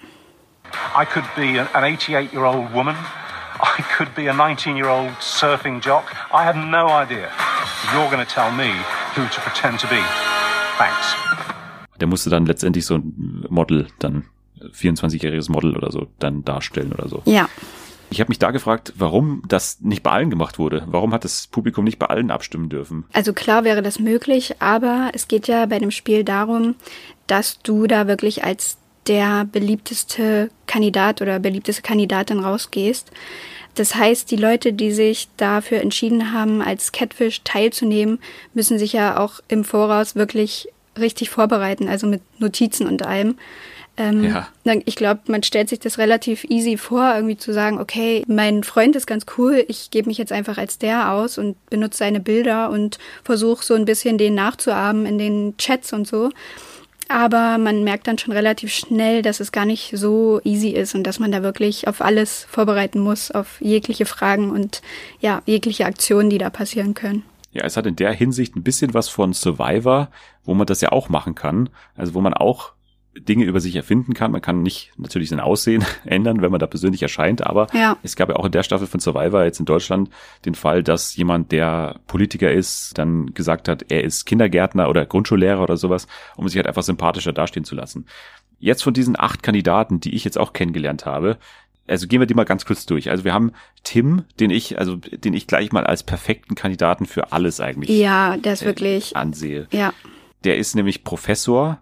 I 0.95 1.05
could 1.05 1.25
be 1.35 1.61
an 1.61 1.67
88-year-old 1.69 2.73
woman. 2.73 2.97
I 3.63 3.83
could 3.97 4.15
be 4.15 4.31
a 4.31 4.33
19-year-old 4.33 5.21
surfing 5.21 5.81
jock. 5.81 6.05
I 6.33 6.45
have 6.45 6.59
no 6.59 6.87
idea. 6.89 7.29
You're 7.93 8.09
going 8.11 8.25
to 8.25 8.33
tell 8.33 8.51
me 8.53 8.73
who 9.15 9.23
to 9.29 9.41
pretend 9.41 9.81
to 9.81 9.87
be. 9.89 10.01
Thanks. 10.79 11.15
Der 12.01 12.07
musste 12.07 12.31
dann 12.31 12.47
letztendlich 12.47 12.87
so 12.87 12.97
ein 12.97 13.45
Model, 13.51 13.89
dann 13.99 14.25
24-jähriges 14.61 15.51
Model 15.51 15.77
oder 15.77 15.91
so, 15.91 16.07
dann 16.19 16.45
darstellen 16.45 16.93
oder 16.93 17.09
so. 17.09 17.23
Ja. 17.27 17.49
Ich 18.13 18.21
habe 18.21 18.29
mich 18.29 18.39
da 18.41 18.51
gefragt, 18.51 18.93
warum 18.97 19.43
das 19.47 19.81
nicht 19.81 20.03
bei 20.03 20.11
allen 20.11 20.31
gemacht 20.31 20.59
wurde. 20.59 20.83
Warum 20.87 21.13
hat 21.15 21.25
das 21.25 21.47
Publikum 21.47 21.85
nicht 21.85 21.99
bei 21.99 22.07
allen 22.07 22.31
abstimmen 22.31 22.69
dürfen? 22.69 23.05
Also 23.13 23.33
klar 23.33 23.63
wäre 23.63 23.83
das 23.83 24.01
möglich, 24.01 24.61
aber 24.61 25.11
es 25.13 25.29
geht 25.29 25.47
ja 25.47 25.67
bei 25.67 25.79
dem 25.79 25.93
Spiel 25.93 26.25
darum, 26.25 26.75
dass 27.31 27.61
du 27.63 27.87
da 27.87 28.09
wirklich 28.09 28.45
als 28.45 28.77
der 29.07 29.45
beliebteste 29.45 30.51
Kandidat 30.67 31.23
oder 31.23 31.39
beliebteste 31.39 31.83
Kandidatin 31.83 32.41
rausgehst. 32.41 33.11
Das 33.75 33.95
heißt, 33.95 34.31
die 34.31 34.37
Leute, 34.37 34.73
die 34.73 34.91
sich 34.91 35.29
dafür 35.37 35.81
entschieden 35.81 36.33
haben, 36.33 36.61
als 36.61 36.93
Catfish 36.93 37.43
teilzunehmen, 37.45 38.19
müssen 38.53 38.79
sich 38.79 38.93
ja 38.93 39.19
auch 39.19 39.41
im 39.49 39.65
Voraus 39.65 40.17
wirklich 40.17 40.69
richtig 40.99 41.31
vorbereiten, 41.31 41.89
also 41.89 42.07
mit 42.07 42.21
Notizen 42.41 42.87
und 42.87 43.07
allem. 43.07 43.39
Ähm, 43.97 44.25
Ja. 44.25 44.49
Ich 44.85 44.97
glaube, 44.97 45.21
man 45.29 45.43
stellt 45.43 45.69
sich 45.69 45.81
das 45.81 45.99
relativ 45.99 46.45
easy 46.45 46.77
vor, 46.77 47.15
irgendwie 47.15 47.37
zu 47.37 47.53
sagen, 47.53 47.79
okay, 47.79 48.25
mein 48.27 48.65
Freund 48.65 48.97
ist 48.97 49.07
ganz 49.07 49.25
cool, 49.39 49.65
ich 49.69 49.91
gebe 49.91 50.09
mich 50.09 50.19
jetzt 50.19 50.33
einfach 50.33 50.59
als 50.59 50.79
der 50.79 51.13
aus 51.13 51.39
und 51.39 51.57
benutze 51.71 51.99
seine 51.99 52.21
Bilder 52.21 52.71
und 52.71 52.99
versuche 53.25 53.65
so 53.65 53.75
ein 53.75 53.85
bisschen 53.85 54.19
den 54.19 54.35
nachzuahmen 54.35 55.07
in 55.07 55.19
den 55.19 55.57
Chats 55.59 55.93
und 55.93 56.07
so. 56.07 56.31
Aber 57.11 57.59
man 57.59 57.83
merkt 57.83 58.07
dann 58.07 58.19
schon 58.19 58.33
relativ 58.33 58.73
schnell, 58.73 59.23
dass 59.23 59.41
es 59.41 59.51
gar 59.51 59.65
nicht 59.65 59.93
so 59.97 60.41
easy 60.45 60.69
ist 60.69 60.95
und 60.95 61.03
dass 61.03 61.19
man 61.19 61.33
da 61.33 61.43
wirklich 61.43 61.89
auf 61.89 62.03
alles 62.03 62.47
vorbereiten 62.49 63.01
muss, 63.01 63.33
auf 63.33 63.61
jegliche 63.61 64.07
Fragen 64.07 64.53
und 64.53 64.81
ja, 65.19 65.43
jegliche 65.45 65.87
Aktionen, 65.87 66.31
die 66.31 66.39
da 66.39 66.51
passieren 66.51 66.95
können. 66.95 67.25
Ja, 67.51 67.65
es 67.65 67.77
hat 67.77 67.87
in 67.87 67.97
der 67.97 68.13
Hinsicht 68.13 68.55
ein 68.55 68.63
bisschen 68.63 68.95
was 68.95 69.09
von 69.09 69.33
Survivor, 69.33 70.09
wo 70.45 70.55
man 70.55 70.69
das 70.69 70.83
ja 70.83 70.93
auch 70.93 71.09
machen 71.09 71.35
kann. 71.35 71.69
Also 71.97 72.15
wo 72.15 72.21
man 72.21 72.33
auch 72.33 72.75
Dinge 73.29 73.45
über 73.45 73.61
sich 73.61 73.77
erfinden 73.77 74.15
kann. 74.15 74.33
Man 74.33 74.43
kann 74.43 74.63
nicht 74.63 74.93
natürlich 74.97 75.29
sein 75.29 75.41
Aussehen 75.41 75.85
ändern, 76.05 76.43
wenn 76.43 76.51
man 76.51 76.61
da 76.61 76.67
persönlich 76.67 77.03
erscheint, 77.03 77.47
aber 77.47 77.67
Ja. 77.75 77.97
es 78.03 78.17
gab 78.17 78.29
ja 78.29 78.37
auch 78.37 78.45
in 78.45 78.53
der 78.53 78.63
Staffel 78.63 78.87
von 78.87 79.01
Survivor 79.01 79.45
jetzt 79.45 79.61
in 79.61 79.67
Deutschland 79.67 80.11
den 80.45 80.55
Fall, 80.55 80.83
dass 80.83 81.17
jemand, 81.17 81.53
der 81.53 82.01
Politiker 82.07 82.51
ist, 82.53 82.99
dann 82.99 83.33
gesagt 83.35 83.69
hat, 83.69 83.87
er 83.91 84.05
ist 84.05 84.25
Kindergärtner 84.27 84.89
oder 84.89 85.07
Grundschullehrer 85.07 85.63
oder 85.63 85.77
sowas, 85.77 86.07
um 86.37 86.49
sich 86.49 86.57
halt 86.57 86.67
einfach 86.67 86.83
sympathischer 86.83 87.33
dastehen 87.33 87.65
zu 87.65 87.75
lassen. 87.75 88.07
Jetzt 88.59 88.83
von 88.83 88.93
diesen 88.95 89.19
acht 89.19 89.43
Kandidaten, 89.43 90.01
die 90.01 90.15
ich 90.15 90.25
jetzt 90.25 90.39
auch 90.39 90.53
kennengelernt 90.53 91.07
habe, 91.07 91.39
also 91.87 92.07
gehen 92.07 92.21
wir 92.21 92.27
die 92.27 92.35
mal 92.35 92.45
ganz 92.45 92.65
kurz 92.67 92.87
durch. 92.87 93.11
Also 93.11 93.25
wir 93.25 93.33
haben 93.35 93.51
Tim, 93.83 94.23
den 94.39 94.51
ich, 94.51 94.79
also 94.79 94.97
den 94.97 95.35
ich 95.35 95.47
gleich 95.49 95.73
mal 95.73 95.85
als 95.85 96.03
perfekten 96.05 96.55
Kandidaten 96.55 97.05
für 97.07 97.33
alles 97.33 97.59
eigentlich 97.61 97.91
Ja, 97.91 98.37
der 98.37 98.53
ist 98.53 98.63
äh, 98.63 98.67
wirklich, 98.67 99.17
ansehe. 99.17 99.67
ja, 99.73 99.93
Der 100.45 100.57
ist 100.57 100.77
nämlich 100.77 101.03
Professor, 101.03 101.81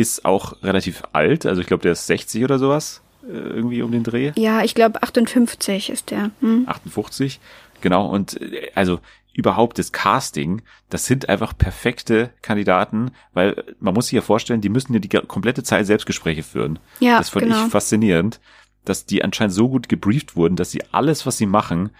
ist 0.00 0.24
auch 0.24 0.62
relativ 0.62 1.02
alt, 1.12 1.46
also 1.46 1.60
ich 1.60 1.66
glaube, 1.66 1.82
der 1.82 1.92
ist 1.92 2.06
60 2.06 2.44
oder 2.44 2.58
sowas, 2.58 3.02
äh, 3.22 3.32
irgendwie 3.32 3.82
um 3.82 3.92
den 3.92 4.02
Dreh. 4.02 4.32
ja, 4.36 4.62
ich 4.62 4.74
glaube 4.74 5.02
58 5.02 5.90
ist 5.90 6.10
der. 6.10 6.30
Hm? 6.40 6.64
58. 6.66 7.40
Genau, 7.80 8.06
und 8.06 8.40
äh, 8.40 8.70
also 8.74 9.00
überhaupt 9.32 9.78
das 9.78 9.92
Casting, 9.92 10.62
das 10.88 11.06
sind 11.06 11.28
einfach 11.28 11.56
perfekte 11.56 12.30
Kandidaten, 12.42 13.12
weil 13.32 13.62
man 13.78 13.94
muss 13.94 14.06
sich 14.06 14.14
ja 14.14 14.22
vorstellen, 14.22 14.60
die 14.60 14.68
müssen 14.68 14.92
ja 14.92 14.98
die 14.98 15.08
komplette 15.08 15.62
Zeit 15.62 15.86
Selbstgespräche 15.86 16.42
führen. 16.42 16.78
Ja, 16.98 17.18
das 17.18 17.30
fand 17.30 17.44
genau. 17.44 17.66
ich 17.66 17.70
faszinierend, 17.70 18.40
dass 18.84 19.06
die 19.06 19.22
anscheinend 19.22 19.54
so 19.54 19.68
gut 19.68 19.88
gebrieft 19.88 20.36
wurden, 20.36 20.56
dass 20.56 20.70
sie 20.70 20.82
alles, 20.90 21.26
was 21.26 21.38
sie 21.38 21.46
machen, 21.46 21.90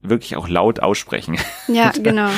wirklich 0.00 0.36
auch 0.36 0.48
laut 0.48 0.80
aussprechen. 0.80 1.38
Ja, 1.68 1.90
genau. 2.02 2.30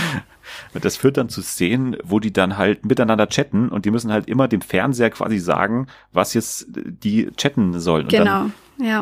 Und 0.74 0.84
das 0.84 0.96
führt 0.96 1.16
dann 1.16 1.28
zu 1.28 1.42
Szenen, 1.42 1.96
wo 2.02 2.20
die 2.20 2.32
dann 2.32 2.56
halt 2.56 2.84
miteinander 2.84 3.28
chatten 3.28 3.68
und 3.68 3.84
die 3.84 3.90
müssen 3.90 4.12
halt 4.12 4.28
immer 4.28 4.48
dem 4.48 4.60
Fernseher 4.60 5.10
quasi 5.10 5.38
sagen, 5.38 5.86
was 6.12 6.34
jetzt 6.34 6.66
die 6.68 7.30
chatten 7.36 7.78
sollen. 7.78 8.04
Und 8.04 8.12
Dann, 8.12 8.52
Genau. 8.78 8.90
Ja. 8.90 9.00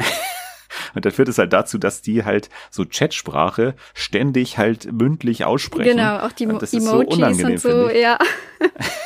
und 0.94 1.04
dann 1.04 1.12
führt 1.12 1.28
es 1.28 1.38
halt 1.38 1.52
dazu, 1.52 1.78
dass 1.78 2.02
die 2.02 2.24
halt 2.24 2.48
so 2.70 2.84
Chatsprache 2.84 3.74
ständig 3.94 4.58
halt 4.58 4.92
mündlich 4.92 5.44
aussprechen. 5.44 5.96
Genau, 5.96 6.18
auch 6.20 6.32
die 6.32 6.46
Und 6.46 6.54
Mo 6.54 6.58
das 6.58 6.72
ist 6.72 6.84
so 6.84 7.00
Emojis 7.00 7.16
unangenehm, 7.16 7.52
und 7.52 7.58
so, 7.60 7.90
ja. 7.90 8.18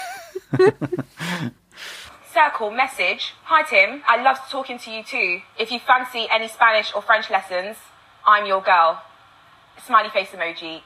Circle 2.32 2.70
message. 2.70 3.34
Hi 3.46 3.62
Tim, 3.68 4.02
I 4.08 4.22
love 4.22 4.38
talking 4.50 4.78
to 4.78 4.90
you 4.90 5.02
too. 5.02 5.42
If 5.58 5.70
you 5.72 5.80
fancy 5.80 6.28
any 6.30 6.48
Spanish 6.48 6.94
or 6.94 7.02
French 7.02 7.28
lessons, 7.28 7.76
I'm 8.24 8.46
your 8.46 8.62
girl. 8.62 9.02
Smiley 9.84 10.10
face 10.10 10.30
emoji. 10.32 10.82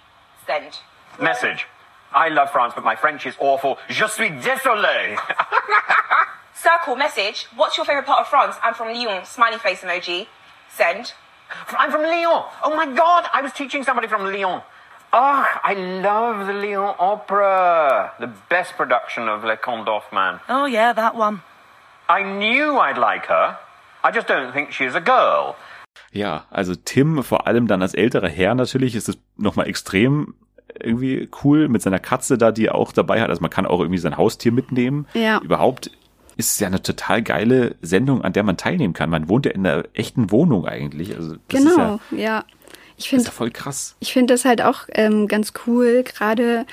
Send. 0.47 0.81
Message. 1.21 1.67
I 2.12 2.29
love 2.29 2.51
France, 2.51 2.73
but 2.75 2.85
my 2.85 2.97
French 2.97 3.27
is 3.27 3.35
awful. 3.41 3.79
Je 3.89 4.07
suis 4.07 4.31
désolé. 4.31 5.17
Circle 6.55 6.97
message. 6.97 7.47
What's 7.57 7.77
your 7.77 7.85
favorite 7.85 8.07
part 8.07 8.21
of 8.21 8.29
France? 8.29 8.57
I'm 8.62 8.75
from 8.75 8.89
Lyon. 8.89 9.25
Smiley 9.25 9.59
face 9.59 9.83
emoji. 9.83 10.27
Send. 10.71 11.12
I'm 11.79 11.91
from 11.91 12.03
Lyon. 12.03 12.45
Oh 12.62 12.75
my 12.75 12.87
God, 12.87 13.25
I 13.33 13.43
was 13.43 13.53
teaching 13.53 13.83
somebody 13.83 14.09
from 14.09 14.25
Lyon. 14.25 14.62
Oh, 15.12 15.47
I 15.62 15.75
love 15.75 16.47
the 16.47 16.53
Lyon 16.53 16.95
Opera. 16.99 18.12
The 18.19 18.31
best 18.49 18.75
production 18.77 19.29
of 19.29 19.45
Le 19.45 19.57
Conte 19.57 19.87
d'Hoffmann. 19.87 20.41
Oh, 20.49 20.65
yeah, 20.67 20.93
that 20.93 21.15
one. 21.15 21.43
I 22.09 22.23
knew 22.23 22.79
I'd 22.79 22.99
like 22.99 23.27
her. 23.27 23.59
I 24.03 24.11
just 24.11 24.27
don't 24.27 24.53
think 24.53 24.73
she's 24.73 24.95
a 24.95 25.01
girl. 25.01 25.57
Ja, 26.12 26.45
also 26.51 26.75
Tim, 26.75 27.23
vor 27.23 27.47
allem 27.47 27.67
dann 27.67 27.83
als 27.83 27.95
älterer 27.95 28.29
Herr 28.29 28.55
natürlich, 28.55 28.95
ist 28.95 29.09
es 29.09 29.17
nochmal 29.37 29.69
extrem 29.69 30.35
irgendwie 30.81 31.29
cool 31.45 31.68
mit 31.68 31.83
seiner 31.83 31.99
Katze 31.99 32.39
da, 32.39 32.53
die 32.53 32.66
er 32.66 32.75
auch 32.75 32.93
dabei 32.93 33.20
hat. 33.20 33.31
Also 33.31 33.41
man 33.41 33.51
kann 33.51 33.66
auch 33.66 33.81
irgendwie 33.81 33.99
sein 33.99 34.16
Haustier 34.16 34.53
mitnehmen. 34.53 35.07
Ja. 35.14 35.41
Überhaupt 35.41 35.91
ist 36.37 36.53
es 36.53 36.59
ja 36.59 36.66
eine 36.66 36.83
total 36.83 37.22
geile 37.22 37.77
Sendung, 37.81 38.22
an 38.22 38.33
der 38.33 38.43
man 38.43 38.57
teilnehmen 38.57 38.93
kann. 38.93 39.11
Man 39.11 39.29
wohnt 39.29 39.47
ja 39.47 39.53
in 39.53 39.66
einer 39.66 39.85
echten 39.95 40.31
Wohnung 40.31 40.66
eigentlich. 40.66 41.14
Also 41.14 41.37
das 41.49 41.61
ist 41.61 41.77
ja, 41.77 41.99
Genau, 42.11 42.22
ja. 42.22 42.45
Ich 42.97 43.05
das 43.05 43.05
ist 43.05 43.09
finde 43.09 43.25
ja 43.25 43.31
voll 43.33 43.51
krass. 43.51 43.97
Ich 44.01 44.12
finde 44.12 44.35
das 44.35 44.45
halt 44.45 44.62
auch 44.62 44.83
ähm, 44.93 45.27
ganz 45.27 45.53
cool, 45.66 46.05
gerade, 46.05 46.64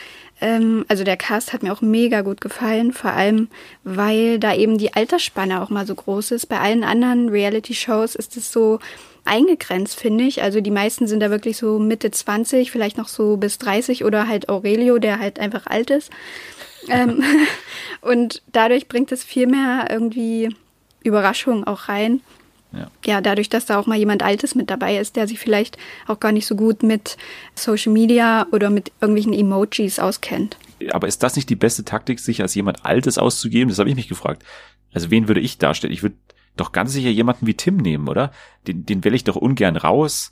ähm, 0.42 0.86
also 0.88 1.04
der 1.04 1.18
Cast 1.18 1.54
hat 1.54 1.64
mir 1.64 1.72
auch 1.72 1.82
mega 1.82 2.22
gut 2.22 2.42
gefallen, 2.42 2.92
vor 2.94 3.12
allem, 3.12 3.48
weil 3.84 4.39
da 4.39 4.54
eben 4.56 4.78
die 4.78 4.94
Altersspanne 4.94 5.62
auch 5.62 5.70
mal 5.70 5.86
so 5.86 5.96
groß 5.96 6.32
ist. 6.32 6.48
Bei 6.48 6.60
allen 6.60 6.84
anderen 6.84 7.30
Reality-Shows 7.30 8.16
ist 8.16 8.36
es 8.36 8.52
so 8.52 8.80
eingegrenzt, 9.24 10.00
finde 10.00 10.24
ich. 10.24 10.42
Also 10.42 10.60
die 10.60 10.72
meisten 10.72 11.08
sind 11.08 11.20
da 11.20 11.30
wirklich 11.30 11.58
so 11.58 11.78
Mitte 11.78 12.10
20, 12.10 12.72
vielleicht 12.72 12.98
noch 12.98 13.08
so 13.08 13.38
bis 13.38 13.60
30 13.60 14.04
oder 14.04 14.28
halt 14.28 14.50
Aurelio, 14.50 14.98
der 14.98 15.20
halt 15.20 15.39
einfach 15.39 15.68
alt 15.68 15.92
ist. 15.92 16.10
ähm, 16.89 17.24
und 18.02 18.42
dadurch 18.52 18.88
bringt 18.88 19.12
es 19.12 19.24
viel 19.24 19.46
mehr 19.46 19.88
irgendwie 19.92 20.50
Überraschung 21.04 21.66
auch 21.66 21.88
rein 21.88 22.22
Ja. 22.74 22.89
ja, 23.05 23.22
dadurch, 23.22 23.49
dass 23.49 23.65
da 23.65 23.78
auch 23.78 23.86
mal 23.86 23.97
jemand 23.97 24.24
Altes 24.24 24.55
mit 24.55 24.69
dabei 24.69 24.97
ist, 24.97 25.17
der 25.17 25.28
sich 25.28 25.39
vielleicht 25.39 25.78
auch 26.07 26.19
gar 26.19 26.32
nicht 26.32 26.45
so 26.45 26.55
gut 26.55 26.84
mit 26.84 27.17
Social 27.53 27.91
Media 27.91 28.47
oder 28.51 28.69
mit 28.69 28.91
irgendwelchen 29.01 29.34
Emojis 29.34 29.99
auskennt. 29.99 30.57
Aber 30.91 31.07
ist 31.07 31.22
das 31.22 31.36
nicht 31.36 31.49
die 31.49 31.55
beste 31.55 31.84
Taktik, 31.84 32.19
sich 32.19 32.41
als 32.41 32.55
jemand 32.55 32.86
Altes 32.86 33.17
auszugeben? 33.17 33.69
Das 33.69 33.80
habe 33.80 33.89
ich 33.89 33.95
mich 33.95 34.07
gefragt. 34.07 34.43
Also 34.93 35.11
wen 35.11 35.28
würde 35.28 35.41
ich 35.41 35.57
darstellen? 35.57 35.93
Ich 35.93 36.01
würde 36.01 36.15
doch 36.57 36.72
ganz 36.72 36.93
sicher 36.93 37.09
jemanden 37.09 37.47
wie 37.47 37.53
Tim 37.53 37.78
nehmen, 37.78 38.07
oder? 38.07 38.32
Den, 38.67 38.86
den 38.86 39.03
wähle 39.03 39.15
ich 39.15 39.24
doch 39.24 39.36
ungern 39.36 39.76
raus. 39.76 40.32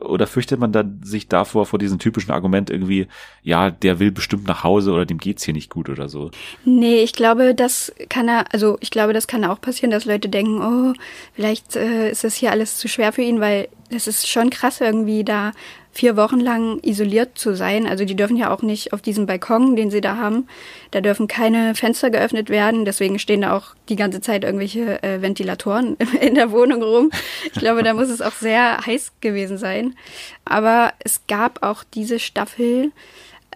Oder 0.00 0.26
fürchtet 0.26 0.60
man 0.60 0.72
dann 0.72 1.00
sich 1.02 1.28
davor 1.28 1.66
vor 1.66 1.78
diesem 1.78 1.98
typischen 1.98 2.30
Argument 2.32 2.70
irgendwie, 2.70 3.08
ja, 3.42 3.70
der 3.70 3.98
will 3.98 4.10
bestimmt 4.10 4.46
nach 4.46 4.64
Hause 4.64 4.92
oder 4.92 5.06
dem 5.06 5.18
geht's 5.18 5.44
hier 5.44 5.54
nicht 5.54 5.70
gut 5.70 5.88
oder 5.88 6.08
so? 6.08 6.30
Nee, 6.64 7.02
ich 7.02 7.12
glaube, 7.12 7.54
das 7.54 7.92
kann 8.08 8.28
er, 8.28 8.52
also 8.52 8.76
ich 8.80 8.90
glaube, 8.90 9.12
das 9.12 9.26
kann 9.26 9.44
auch 9.44 9.60
passieren, 9.60 9.90
dass 9.90 10.04
Leute 10.04 10.28
denken, 10.28 10.60
oh, 10.60 10.92
vielleicht 11.34 11.76
äh, 11.76 12.10
ist 12.10 12.24
das 12.24 12.34
hier 12.34 12.50
alles 12.50 12.78
zu 12.78 12.88
schwer 12.88 13.12
für 13.12 13.22
ihn, 13.22 13.40
weil 13.40 13.68
das 13.90 14.06
ist 14.06 14.28
schon 14.28 14.50
krass 14.50 14.80
irgendwie 14.80 15.24
da 15.24 15.52
vier 15.98 16.16
Wochen 16.16 16.38
lang 16.38 16.78
isoliert 16.84 17.36
zu 17.36 17.56
sein. 17.56 17.84
Also 17.88 18.04
die 18.04 18.14
dürfen 18.14 18.36
ja 18.36 18.52
auch 18.54 18.62
nicht 18.62 18.92
auf 18.92 19.02
diesem 19.02 19.26
Balkon, 19.26 19.74
den 19.74 19.90
sie 19.90 20.00
da 20.00 20.16
haben, 20.16 20.46
da 20.92 21.00
dürfen 21.00 21.26
keine 21.26 21.74
Fenster 21.74 22.08
geöffnet 22.10 22.50
werden. 22.50 22.84
Deswegen 22.84 23.18
stehen 23.18 23.40
da 23.40 23.56
auch 23.56 23.74
die 23.88 23.96
ganze 23.96 24.20
Zeit 24.20 24.44
irgendwelche 24.44 25.02
äh, 25.02 25.22
Ventilatoren 25.22 25.96
in 26.20 26.36
der 26.36 26.52
Wohnung 26.52 26.84
rum. 26.84 27.10
Ich 27.46 27.58
glaube, 27.58 27.82
da 27.82 27.94
muss 27.94 28.10
es 28.10 28.22
auch 28.22 28.32
sehr 28.32 28.78
heiß 28.86 29.14
gewesen 29.20 29.58
sein. 29.58 29.96
Aber 30.44 30.92
es 31.00 31.22
gab 31.26 31.64
auch 31.64 31.82
diese 31.82 32.20
Staffel 32.20 32.92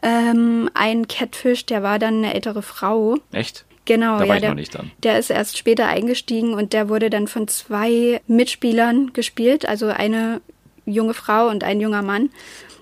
ähm, 0.02 0.68
einen 0.74 1.06
Catfish, 1.06 1.64
der 1.66 1.84
war 1.84 2.00
dann 2.00 2.16
eine 2.24 2.34
ältere 2.34 2.62
Frau. 2.62 3.18
Echt? 3.30 3.64
Genau, 3.84 4.18
Da 4.18 4.26
war 4.26 4.26
ja, 4.26 4.34
ich 4.34 4.40
der, 4.40 4.50
noch 4.50 4.56
nicht 4.56 4.74
dann. 4.74 4.90
der 5.04 5.18
ist 5.20 5.30
erst 5.30 5.58
später 5.58 5.86
eingestiegen 5.86 6.54
und 6.54 6.72
der 6.72 6.88
wurde 6.88 7.08
dann 7.08 7.28
von 7.28 7.46
zwei 7.46 8.20
Mitspielern 8.26 9.12
gespielt, 9.12 9.68
also 9.68 9.86
eine 9.86 10.40
junge 10.86 11.14
Frau 11.14 11.48
und 11.48 11.64
ein 11.64 11.80
junger 11.80 12.02
Mann. 12.02 12.30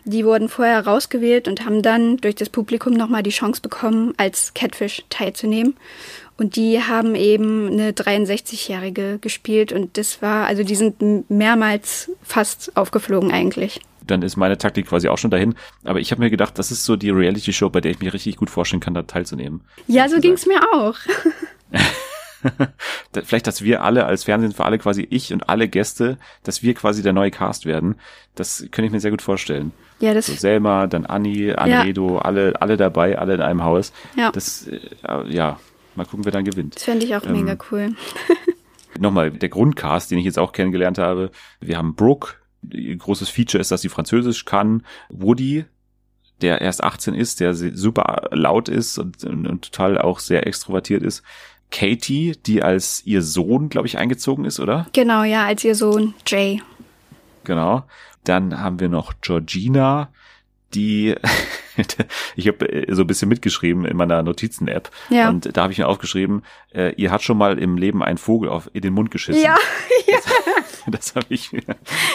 Die 0.05 0.25
wurden 0.25 0.49
vorher 0.49 0.87
rausgewählt 0.87 1.47
und 1.47 1.65
haben 1.65 1.83
dann 1.83 2.17
durch 2.17 2.35
das 2.35 2.49
Publikum 2.49 2.95
nochmal 2.95 3.23
die 3.23 3.31
Chance 3.31 3.61
bekommen, 3.61 4.15
als 4.17 4.55
Catfish 4.55 5.05
teilzunehmen. 5.11 5.77
Und 6.39 6.57
die 6.57 6.83
haben 6.83 7.15
eben 7.15 7.69
eine 7.69 7.93
63-Jährige 7.93 9.19
gespielt 9.21 9.73
und 9.73 9.99
das 9.99 10.23
war, 10.23 10.47
also 10.47 10.65
die 10.65 10.75
sind 10.75 11.31
mehrmals 11.31 12.11
fast 12.23 12.75
aufgeflogen 12.79 13.31
eigentlich. 13.31 13.83
Dann 14.07 14.23
ist 14.23 14.37
meine 14.37 14.57
Taktik 14.57 14.89
quasi 14.89 15.09
auch 15.09 15.19
schon 15.19 15.31
dahin. 15.31 15.55
Aber 15.85 16.01
ich 16.01 16.11
habe 16.13 16.23
mir 16.23 16.31
gedacht, 16.31 16.59
das 16.59 16.71
ist 16.71 16.85
so 16.85 16.97
die 16.97 17.11
Reality-Show, 17.11 17.69
bei 17.69 17.83
der 17.83 17.91
ich 17.91 18.01
mir 18.01 18.15
richtig 18.15 18.37
gut 18.37 18.49
vorstellen 18.49 18.81
kann, 18.81 18.95
da 18.95 19.03
teilzunehmen. 19.03 19.61
Ja, 19.87 20.09
so 20.09 20.19
ging's 20.19 20.47
mir 20.47 20.61
auch. 20.73 20.97
Vielleicht, 23.25 23.47
dass 23.47 23.63
wir 23.63 23.83
alle 23.83 24.07
als 24.07 24.25
Fernsehen 24.25 24.53
für 24.53 24.65
alle 24.65 24.79
quasi 24.79 25.07
ich 25.09 25.33
und 25.33 25.49
alle 25.49 25.69
Gäste, 25.69 26.19
dass 26.43 26.63
wir 26.63 26.75
quasi 26.75 27.03
der 27.03 27.13
neue 27.13 27.31
Cast 27.31 27.67
werden. 27.67 27.97
Das 28.35 28.61
könnte 28.71 28.87
ich 28.87 28.93
mir 28.93 29.01
sehr 29.01 29.11
gut 29.11 29.23
vorstellen. 29.23 29.73
Ja, 30.01 30.15
das 30.15 30.27
So 30.27 30.35
Selma, 30.35 30.87
dann 30.87 31.07
Anni, 31.07 31.53
Anredo, 31.53 32.19
alle, 32.19 32.61
alle 32.61 32.77
dabei, 32.77 33.19
alle 33.19 33.35
in 33.35 33.43
einem 33.43 33.65
Haus. 33.65 33.93
Ja. 34.17 34.33
Das, 34.33 34.67
äh, 34.67 34.81
ja, 35.29 35.59
mal 35.95 36.07
gucken, 36.07 36.25
wer 36.25 36.33
dann 36.33 36.45
gewinnt. 36.45 36.77
Das 36.77 36.85
fände 36.85 37.05
ich 37.05 37.15
auch 37.15 37.25
Ähm, 37.25 37.33
mega 37.33 37.57
cool. 37.71 37.95
Nochmal, 38.99 39.31
der 39.31 39.49
Grundcast, 39.49 40.11
den 40.11 40.19
ich 40.19 40.25
jetzt 40.25 40.39
auch 40.39 40.53
kennengelernt 40.53 40.99
habe. 40.99 41.31
Wir 41.61 41.79
haben 41.79 41.95
Brooke. 41.95 42.35
Ihr 42.71 42.97
großes 42.97 43.31
Feature 43.31 43.61
ist, 43.61 43.71
dass 43.71 43.81
sie 43.81 43.89
Französisch 43.89 44.45
kann. 44.45 44.85
Woody, 45.09 45.65
der 46.43 46.61
erst 46.61 46.83
18 46.83 47.15
ist, 47.15 47.41
der 47.41 47.55
super 47.55 48.29
laut 48.33 48.69
ist 48.69 48.99
und, 48.99 49.25
und, 49.25 49.47
und 49.47 49.73
total 49.73 49.99
auch 49.99 50.19
sehr 50.19 50.47
extrovertiert 50.47 51.03
ist. 51.03 51.23
Katie, 51.71 52.37
die 52.47 52.63
als 52.63 53.03
ihr 53.07 53.23
Sohn, 53.23 53.69
glaube 53.69 53.87
ich, 53.87 53.99
eingezogen 53.99 54.45
ist, 54.45 54.61
oder? 54.61 54.87
Genau, 54.93 55.23
ja, 55.25 55.47
als 55.47 55.65
ihr 55.65 55.75
Sohn 55.75 56.15
Jay. 56.27 56.63
Genau. 57.45 57.85
Dann 58.25 58.61
haben 58.61 58.81
wir 58.81 58.89
noch 58.89 59.15
Georgina, 59.23 60.11
die 60.75 61.15
ich 62.37 62.49
habe 62.49 62.87
so 62.91 63.03
ein 63.03 63.07
bisschen 63.07 63.29
mitgeschrieben 63.29 63.85
in 63.87 63.97
meiner 63.97 64.23
Notizen-App 64.23 64.91
Ja. 65.09 65.29
und 65.31 65.57
da 65.57 65.63
habe 65.63 65.73
ich 65.73 65.79
mir 65.79 65.89
aufgeschrieben, 65.89 66.43
äh, 66.75 66.93
ihr 66.97 67.11
hat 67.11 67.23
schon 67.23 67.39
mal 67.39 67.59
im 67.59 67.77
Leben 67.79 68.03
einen 68.03 68.19
Vogel 68.19 68.49
auf 68.51 68.69
in 68.75 68.83
den 68.83 68.93
Mund 68.93 69.11
geschissen. 69.11 69.43
Ja, 69.43 69.57
ja. 70.07 70.19
Das 70.87 71.15
habe 71.15 71.27
ich 71.31 71.53
mir 71.53 71.63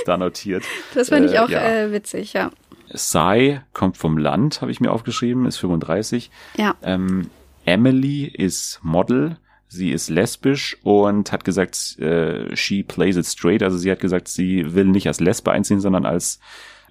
da 0.05 0.17
notiert. 0.17 0.63
Das 0.93 1.09
fand 1.09 1.25
ich 1.27 1.33
Äh, 1.33 1.39
auch 1.39 1.49
ja. 1.49 1.61
äh, 1.61 1.91
witzig, 1.91 2.33
ja. 2.33 2.51
Sai 2.93 3.61
kommt 3.73 3.97
vom 3.97 4.17
Land, 4.17 4.61
habe 4.61 4.71
ich 4.71 4.79
mir 4.79 4.91
aufgeschrieben, 4.91 5.45
ist 5.45 5.57
35. 5.57 6.29
Ja. 6.57 6.75
Ähm, 6.83 7.29
Emily 7.65 8.25
ist 8.25 8.79
Model, 8.83 9.37
sie 9.75 9.91
ist 9.91 10.09
lesbisch 10.09 10.77
und 10.83 11.31
hat 11.31 11.43
gesagt, 11.43 11.99
äh, 11.99 12.55
she 12.55 12.83
plays 12.83 13.17
it 13.17 13.25
straight. 13.25 13.61
Also 13.61 13.77
sie 13.77 13.91
hat 13.91 13.99
gesagt, 13.99 14.27
sie 14.27 14.73
will 14.73 14.85
nicht 14.85 15.07
als 15.07 15.19
Lesbe 15.19 15.51
einziehen, 15.51 15.79
sondern 15.81 16.05
als 16.05 16.39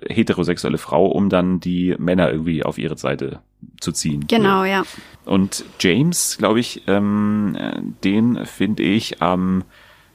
heterosexuelle 0.06 0.78
Frau, 0.78 1.06
um 1.06 1.28
dann 1.28 1.60
die 1.60 1.94
Männer 1.98 2.30
irgendwie 2.30 2.62
auf 2.62 2.78
ihre 2.78 2.98
Seite 2.98 3.40
zu 3.80 3.92
ziehen. 3.92 4.26
Genau, 4.28 4.64
ja. 4.64 4.84
Und 5.24 5.64
James, 5.80 6.36
glaube 6.38 6.60
ich, 6.60 6.82
ähm, 6.86 7.56
äh, 7.58 7.80
den 8.04 8.44
finde 8.44 8.82
ich 8.82 9.22
am 9.22 9.64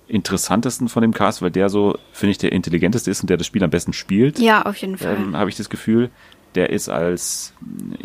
interessantesten 0.08 0.90
von 0.90 1.02
dem 1.02 1.14
Cast, 1.14 1.42
weil 1.42 1.52
der 1.52 1.70
so, 1.70 1.98
finde 2.12 2.32
ich, 2.32 2.38
der 2.38 2.52
intelligenteste 2.52 3.12
ist 3.12 3.22
und 3.22 3.30
der 3.30 3.38
das 3.38 3.48
Spiel 3.48 3.64
am 3.64 3.70
besten 3.70 3.94
spielt 3.94 4.40
Ja, 4.40 4.64
auf 4.64 4.76
jeden 4.78 4.98
Fall. 4.98 5.16
ähm, 5.16 5.38
habe 5.38 5.50
ich 5.50 5.56
das 5.56 5.70
Gefühl. 5.70 6.10
Der 6.56 6.70
ist 6.72 6.90
als 6.90 7.54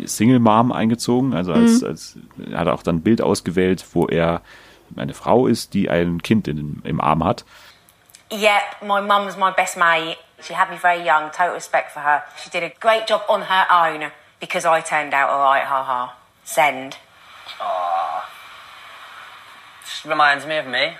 Single 0.05 0.39
Mom 0.39 0.71
eingezogen, 0.71 1.33
also 1.33 1.53
als, 1.53 1.81
Mhm. 1.81 1.87
als 1.87 2.17
er 2.51 2.59
hat 2.59 2.67
auch 2.67 2.83
dann 2.83 2.97
ein 2.97 3.01
Bild 3.01 3.21
ausgewählt, 3.21 3.83
wo 3.93 4.07
er 4.07 4.41
eine 4.95 5.13
Frau 5.13 5.47
ist, 5.47 5.73
die 5.73 5.89
ein 5.89 6.21
Kind 6.21 6.47
in, 6.47 6.81
im 6.83 7.01
Arm 7.01 7.23
hat. 7.23 7.43
Yeah, 8.31 8.59
my 8.81 9.01
mum's 9.01 9.35
my 9.37 9.51
best 9.51 9.77
mate. 9.77 10.17
She 10.41 10.53
had 10.55 10.69
me 10.69 10.77
very 10.77 10.99
young, 10.99 11.31
total 11.31 11.53
respect 11.53 11.91
for 11.91 12.03
her. 12.03 12.23
She 12.43 12.49
did 12.49 12.63
a 12.63 12.71
great 12.79 13.09
job 13.09 13.21
on 13.27 13.41
her 13.43 13.65
own 13.71 14.11
because 14.39 14.65
I 14.67 14.81
turned 14.81 15.13
out 15.13 15.29
alright, 15.29 15.65
haha. 15.65 16.09
Send. 16.43 16.97
Just 19.85 20.05
reminds 20.05 20.45
me 20.45 20.57
of 20.59 20.67
me. 20.67 20.97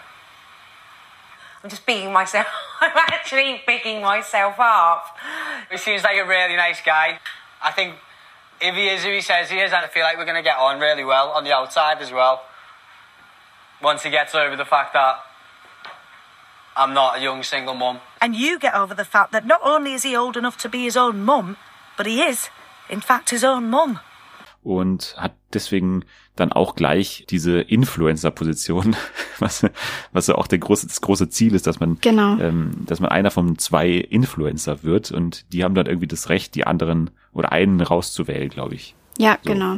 I'm 1.65 1.71
just 1.71 1.87
beating 1.87 2.13
myself. 2.13 2.45
I'm 2.79 2.91
actually 2.95 3.59
picking 3.65 3.99
myself 3.99 4.53
up. 4.59 5.17
He 5.71 5.77
seems 5.77 6.03
like 6.03 6.15
a 6.15 6.23
really 6.23 6.55
nice 6.55 6.79
guy. 6.79 7.17
I 7.59 7.71
think 7.71 7.95
if 8.61 8.75
he 8.75 8.87
is 8.87 9.03
who 9.03 9.09
he 9.11 9.21
says 9.21 9.49
he 9.49 9.57
is, 9.57 9.73
I 9.73 9.87
feel 9.87 10.03
like 10.03 10.15
we're 10.15 10.25
going 10.25 10.37
to 10.37 10.43
get 10.43 10.59
on 10.59 10.79
really 10.79 11.03
well 11.03 11.29
on 11.29 11.43
the 11.43 11.51
outside 11.51 12.03
as 12.03 12.11
well. 12.11 12.43
Once 13.81 14.03
he 14.03 14.11
gets 14.11 14.35
over 14.35 14.55
the 14.55 14.63
fact 14.63 14.93
that 14.93 15.15
I'm 16.77 16.93
not 16.93 17.17
a 17.17 17.21
young 17.23 17.41
single 17.41 17.73
mum. 17.73 17.99
And 18.21 18.35
you 18.35 18.59
get 18.59 18.75
over 18.75 18.93
the 18.93 19.03
fact 19.03 19.31
that 19.31 19.47
not 19.47 19.61
only 19.63 19.93
is 19.93 20.03
he 20.03 20.15
old 20.15 20.37
enough 20.37 20.57
to 20.59 20.69
be 20.69 20.83
his 20.83 20.95
own 20.95 21.23
mum, 21.23 21.57
but 21.97 22.05
he 22.05 22.21
is, 22.21 22.49
in 22.91 23.01
fact, 23.01 23.31
his 23.31 23.43
own 23.43 23.71
mum. 23.71 23.99
und 24.65 25.15
hat 25.17 25.33
deswegen 25.53 26.03
dann 26.35 26.51
auch 26.51 26.75
gleich 26.75 27.25
diese 27.29 27.61
Influencer-Position, 27.61 28.95
was, 29.39 29.65
was 30.11 30.27
ja 30.27 30.35
auch 30.35 30.47
der 30.47 30.59
große, 30.59 30.87
das 30.87 31.01
große 31.01 31.29
Ziel 31.29 31.55
ist, 31.55 31.67
dass 31.67 31.79
man, 31.79 31.97
Genau. 32.01 32.37
ähm, 32.39 32.71
dass 32.85 32.99
man 32.99 33.09
einer 33.11 33.31
von 33.31 33.57
zwei 33.57 33.89
Influencer 33.89 34.83
wird 34.83 35.11
und 35.11 35.51
die 35.53 35.63
haben 35.63 35.75
dann 35.75 35.85
irgendwie 35.87 36.07
das 36.07 36.29
Recht, 36.29 36.55
die 36.55 36.65
anderen 36.67 37.09
oder 37.33 37.51
einen 37.51 37.81
rauszuwählen, 37.81 38.49
glaube 38.49 38.75
ich. 38.75 38.95
Ja, 39.17 39.37
So. 39.43 39.51
genau. 39.51 39.77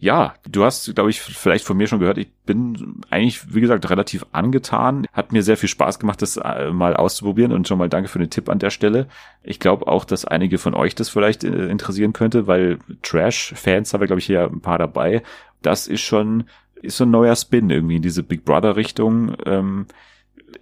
Ja, 0.00 0.34
du 0.48 0.64
hast, 0.64 0.94
glaube 0.94 1.10
ich, 1.10 1.20
vielleicht 1.20 1.64
von 1.64 1.76
mir 1.76 1.88
schon 1.88 1.98
gehört, 1.98 2.18
ich 2.18 2.28
bin 2.46 3.00
eigentlich, 3.10 3.52
wie 3.52 3.60
gesagt, 3.60 3.90
relativ 3.90 4.24
angetan. 4.30 5.08
Hat 5.12 5.32
mir 5.32 5.42
sehr 5.42 5.56
viel 5.56 5.68
Spaß 5.68 5.98
gemacht, 5.98 6.22
das 6.22 6.36
äh, 6.36 6.70
mal 6.70 6.94
auszuprobieren 6.94 7.50
und 7.50 7.66
schon 7.66 7.78
mal 7.78 7.88
danke 7.88 8.08
für 8.08 8.20
den 8.20 8.30
Tipp 8.30 8.48
an 8.48 8.60
der 8.60 8.70
Stelle. 8.70 9.08
Ich 9.42 9.58
glaube 9.58 9.88
auch, 9.88 10.04
dass 10.04 10.24
einige 10.24 10.58
von 10.58 10.74
euch 10.74 10.94
das 10.94 11.08
vielleicht 11.08 11.42
äh, 11.42 11.66
interessieren 11.66 12.12
könnte, 12.12 12.46
weil 12.46 12.78
Trash-Fans 13.02 13.92
haben 13.92 14.00
wir, 14.00 14.06
glaube 14.06 14.20
ich, 14.20 14.26
hier 14.26 14.44
ein 14.44 14.60
paar 14.60 14.78
dabei. 14.78 15.24
Das 15.62 15.86
ist 15.86 16.00
schon, 16.00 16.44
ist 16.82 16.96
so 16.96 17.04
ein 17.04 17.10
neuer 17.10 17.36
Spin 17.36 17.70
irgendwie 17.70 17.96
in 17.96 18.02
diese 18.02 18.22
Big 18.22 18.44
Brother-Richtung. 18.44 19.36
Ähm, 19.46 19.86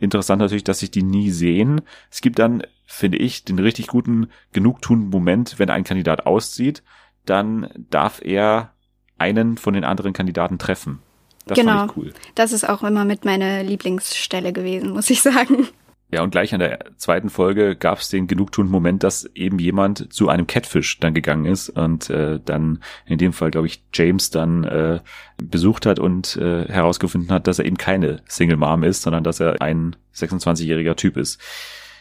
interessant 0.00 0.40
natürlich, 0.40 0.64
dass 0.64 0.80
sich 0.80 0.90
die 0.90 1.02
nie 1.02 1.30
sehen. 1.30 1.82
Es 2.10 2.20
gibt 2.20 2.38
dann, 2.38 2.62
finde 2.86 3.18
ich, 3.18 3.44
den 3.44 3.58
richtig 3.58 3.88
guten, 3.88 4.28
genugtuenden 4.52 5.10
Moment, 5.10 5.58
wenn 5.58 5.70
ein 5.70 5.84
Kandidat 5.84 6.26
auszieht, 6.26 6.82
dann 7.24 7.68
darf 7.90 8.20
er 8.22 8.72
einen 9.18 9.56
von 9.56 9.74
den 9.74 9.84
anderen 9.84 10.12
Kandidaten 10.12 10.58
treffen. 10.58 11.00
Das 11.46 11.58
genau. 11.58 11.86
cool. 11.96 12.12
Das 12.34 12.52
ist 12.52 12.68
auch 12.68 12.82
immer 12.82 13.04
mit 13.04 13.24
meiner 13.24 13.62
Lieblingsstelle 13.62 14.52
gewesen, 14.52 14.90
muss 14.90 15.10
ich 15.10 15.22
sagen. 15.22 15.68
Ja, 16.08 16.22
und 16.22 16.30
gleich 16.30 16.54
an 16.54 16.60
der 16.60 16.78
zweiten 16.96 17.30
Folge 17.30 17.74
gab 17.74 17.98
es 17.98 18.08
den 18.08 18.28
genugtuenden 18.28 18.70
Moment, 18.70 19.02
dass 19.02 19.24
eben 19.34 19.58
jemand 19.58 20.12
zu 20.12 20.28
einem 20.28 20.46
Catfish 20.46 21.00
dann 21.00 21.14
gegangen 21.14 21.46
ist 21.46 21.68
und 21.70 22.10
äh, 22.10 22.38
dann 22.44 22.80
in 23.06 23.18
dem 23.18 23.32
Fall, 23.32 23.50
glaube 23.50 23.66
ich, 23.66 23.82
James 23.92 24.30
dann 24.30 24.62
äh, 24.62 25.00
besucht 25.36 25.84
hat 25.84 25.98
und 25.98 26.36
äh, 26.36 26.66
herausgefunden 26.68 27.32
hat, 27.32 27.48
dass 27.48 27.58
er 27.58 27.64
eben 27.64 27.76
keine 27.76 28.22
Single 28.28 28.56
Mom 28.56 28.84
ist, 28.84 29.02
sondern 29.02 29.24
dass 29.24 29.40
er 29.40 29.60
ein 29.60 29.96
26-jähriger 30.14 30.94
Typ 30.94 31.16
ist. 31.16 31.40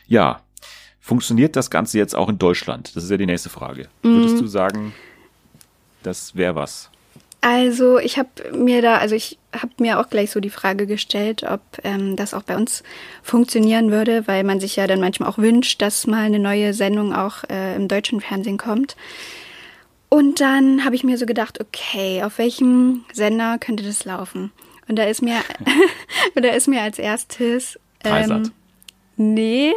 Ja, 0.05 0.41
funktioniert 0.99 1.55
das 1.55 1.71
Ganze 1.71 1.97
jetzt 1.97 2.15
auch 2.15 2.29
in 2.29 2.37
Deutschland? 2.37 2.95
Das 2.95 3.03
ist 3.03 3.09
ja 3.09 3.17
die 3.17 3.25
nächste 3.25 3.49
Frage. 3.49 3.87
Würdest 4.03 4.39
du 4.39 4.45
sagen, 4.45 4.93
das 6.03 6.35
wäre 6.35 6.55
was? 6.55 6.91
Also 7.45 7.99
ich 7.99 8.17
habe 8.17 8.29
mir 8.53 8.81
da, 8.81 8.97
also 8.97 9.13
ich 9.13 9.37
habe 9.53 9.71
mir 9.77 9.99
auch 9.99 10.09
gleich 10.09 10.31
so 10.31 10.39
die 10.39 10.49
Frage 10.49 10.87
gestellt, 10.87 11.43
ob 11.43 11.61
ähm, 11.83 12.15
das 12.15 12.33
auch 12.33 12.41
bei 12.41 12.55
uns 12.55 12.81
funktionieren 13.21 13.91
würde, 13.91 14.27
weil 14.27 14.43
man 14.43 14.59
sich 14.59 14.77
ja 14.77 14.87
dann 14.87 14.99
manchmal 14.99 15.29
auch 15.29 15.37
wünscht, 15.37 15.79
dass 15.79 16.07
mal 16.07 16.23
eine 16.23 16.39
neue 16.39 16.73
Sendung 16.73 17.13
auch 17.13 17.43
äh, 17.47 17.75
im 17.75 17.87
deutschen 17.87 18.19
Fernsehen 18.19 18.57
kommt. 18.57 18.95
Und 20.09 20.41
dann 20.41 20.85
habe 20.85 20.95
ich 20.95 21.03
mir 21.03 21.19
so 21.19 21.27
gedacht, 21.27 21.59
okay, 21.61 22.23
auf 22.23 22.39
welchem 22.39 23.05
Sender 23.13 23.59
könnte 23.59 23.83
das 23.83 24.05
laufen? 24.05 24.51
Und 24.87 24.95
da 24.95 25.03
ist 25.03 25.21
mir, 25.21 25.35
da 26.33 26.49
ist 26.49 26.67
mir 26.67 26.81
als 26.81 26.97
erstes 26.97 27.79
Dreisat. 28.01 28.47
ähm, 28.47 28.51
nee, 29.17 29.71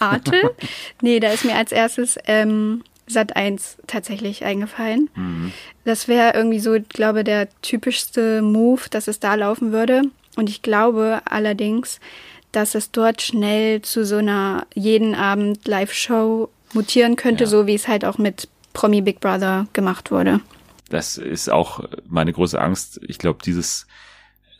Arte, 0.00 0.56
nee, 1.00 1.20
da 1.20 1.28
ist 1.28 1.44
mir 1.44 1.54
als 1.54 1.70
erstes 1.70 2.18
ähm, 2.26 2.82
Sat 3.06 3.36
1 3.36 3.76
tatsächlich 3.86 4.44
eingefallen. 4.44 5.10
Das 5.84 6.08
wäre 6.08 6.34
irgendwie 6.34 6.58
so, 6.60 6.74
ich 6.74 6.88
glaube, 6.88 7.22
der 7.24 7.48
typischste 7.60 8.40
Move, 8.42 8.82
dass 8.90 9.08
es 9.08 9.20
da 9.20 9.34
laufen 9.34 9.72
würde. 9.72 10.02
Und 10.36 10.48
ich 10.48 10.62
glaube 10.62 11.20
allerdings, 11.26 12.00
dass 12.52 12.74
es 12.74 12.90
dort 12.90 13.20
schnell 13.20 13.82
zu 13.82 14.04
so 14.06 14.16
einer 14.16 14.66
jeden 14.74 15.14
Abend 15.14 15.66
Live-Show 15.68 16.48
mutieren 16.72 17.16
könnte, 17.16 17.44
Ja. 17.44 17.50
so 17.50 17.66
wie 17.66 17.74
es 17.74 17.88
halt 17.88 18.04
auch 18.04 18.16
mit 18.18 18.48
Promi 18.72 19.00
Big 19.02 19.20
Brother 19.20 19.66
gemacht 19.74 20.10
wurde. 20.10 20.40
Das 20.90 21.16
ist 21.18 21.50
auch 21.50 21.84
meine 22.08 22.32
große 22.32 22.60
Angst. 22.60 23.00
Ich 23.06 23.18
glaube, 23.18 23.40
dieses 23.44 23.86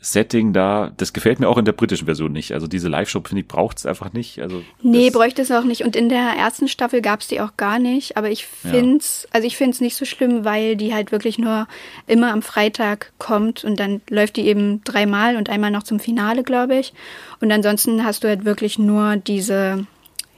Setting 0.05 0.53
da, 0.53 0.91
das 0.97 1.13
gefällt 1.13 1.39
mir 1.39 1.49
auch 1.49 1.57
in 1.57 1.65
der 1.65 1.71
britischen 1.71 2.05
Version 2.05 2.31
nicht. 2.31 2.51
Also 2.53 2.67
diese 2.67 2.89
Live-Show, 2.89 3.21
finde 3.25 3.41
ich, 3.41 3.47
braucht 3.47 3.79
es 3.79 3.87
einfach 3.87 4.13
nicht. 4.13 4.39
Also 4.39 4.61
Nee, 4.83 5.09
bräuchte 5.09 5.41
es 5.41 5.49
auch 5.51 5.63
nicht. 5.63 5.83
Und 5.83 5.95
in 5.95 6.09
der 6.09 6.33
ersten 6.37 6.67
Staffel 6.67 7.01
gab 7.01 7.21
es 7.21 7.27
die 7.27 7.41
auch 7.41 7.57
gar 7.57 7.79
nicht. 7.79 8.15
Aber 8.15 8.29
ich 8.29 8.47
Ja. 8.63 8.69
find's, 8.69 9.27
also 9.31 9.47
ich 9.47 9.57
find's 9.57 9.81
nicht 9.81 9.95
so 9.95 10.05
schlimm, 10.05 10.45
weil 10.45 10.75
die 10.75 10.93
halt 10.93 11.11
wirklich 11.11 11.39
nur 11.39 11.67
immer 12.05 12.31
am 12.31 12.43
Freitag 12.43 13.13
kommt 13.17 13.63
und 13.63 13.79
dann 13.79 14.01
läuft 14.07 14.35
die 14.35 14.45
eben 14.45 14.83
dreimal 14.83 15.37
und 15.37 15.49
einmal 15.49 15.71
noch 15.71 15.81
zum 15.83 15.99
Finale, 15.99 16.43
glaube 16.43 16.75
ich. 16.77 16.93
Und 17.41 17.51
ansonsten 17.51 18.05
hast 18.05 18.23
du 18.23 18.27
halt 18.27 18.45
wirklich 18.45 18.77
nur 18.77 19.15
diese, 19.15 19.87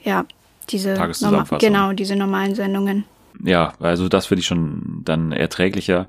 ja, 0.06 0.26
diese 0.70 0.94
Tageszusammenfassung. 0.94 1.60
genau, 1.60 1.92
diese 1.92 2.16
normalen 2.16 2.56
Sendungen. 2.56 3.04
Ja, 3.44 3.74
also 3.80 4.08
das 4.10 4.26
finde 4.28 4.40
ich 4.40 4.48
schon 4.48 5.02
dann 5.06 5.32
erträglicher. 5.32 6.08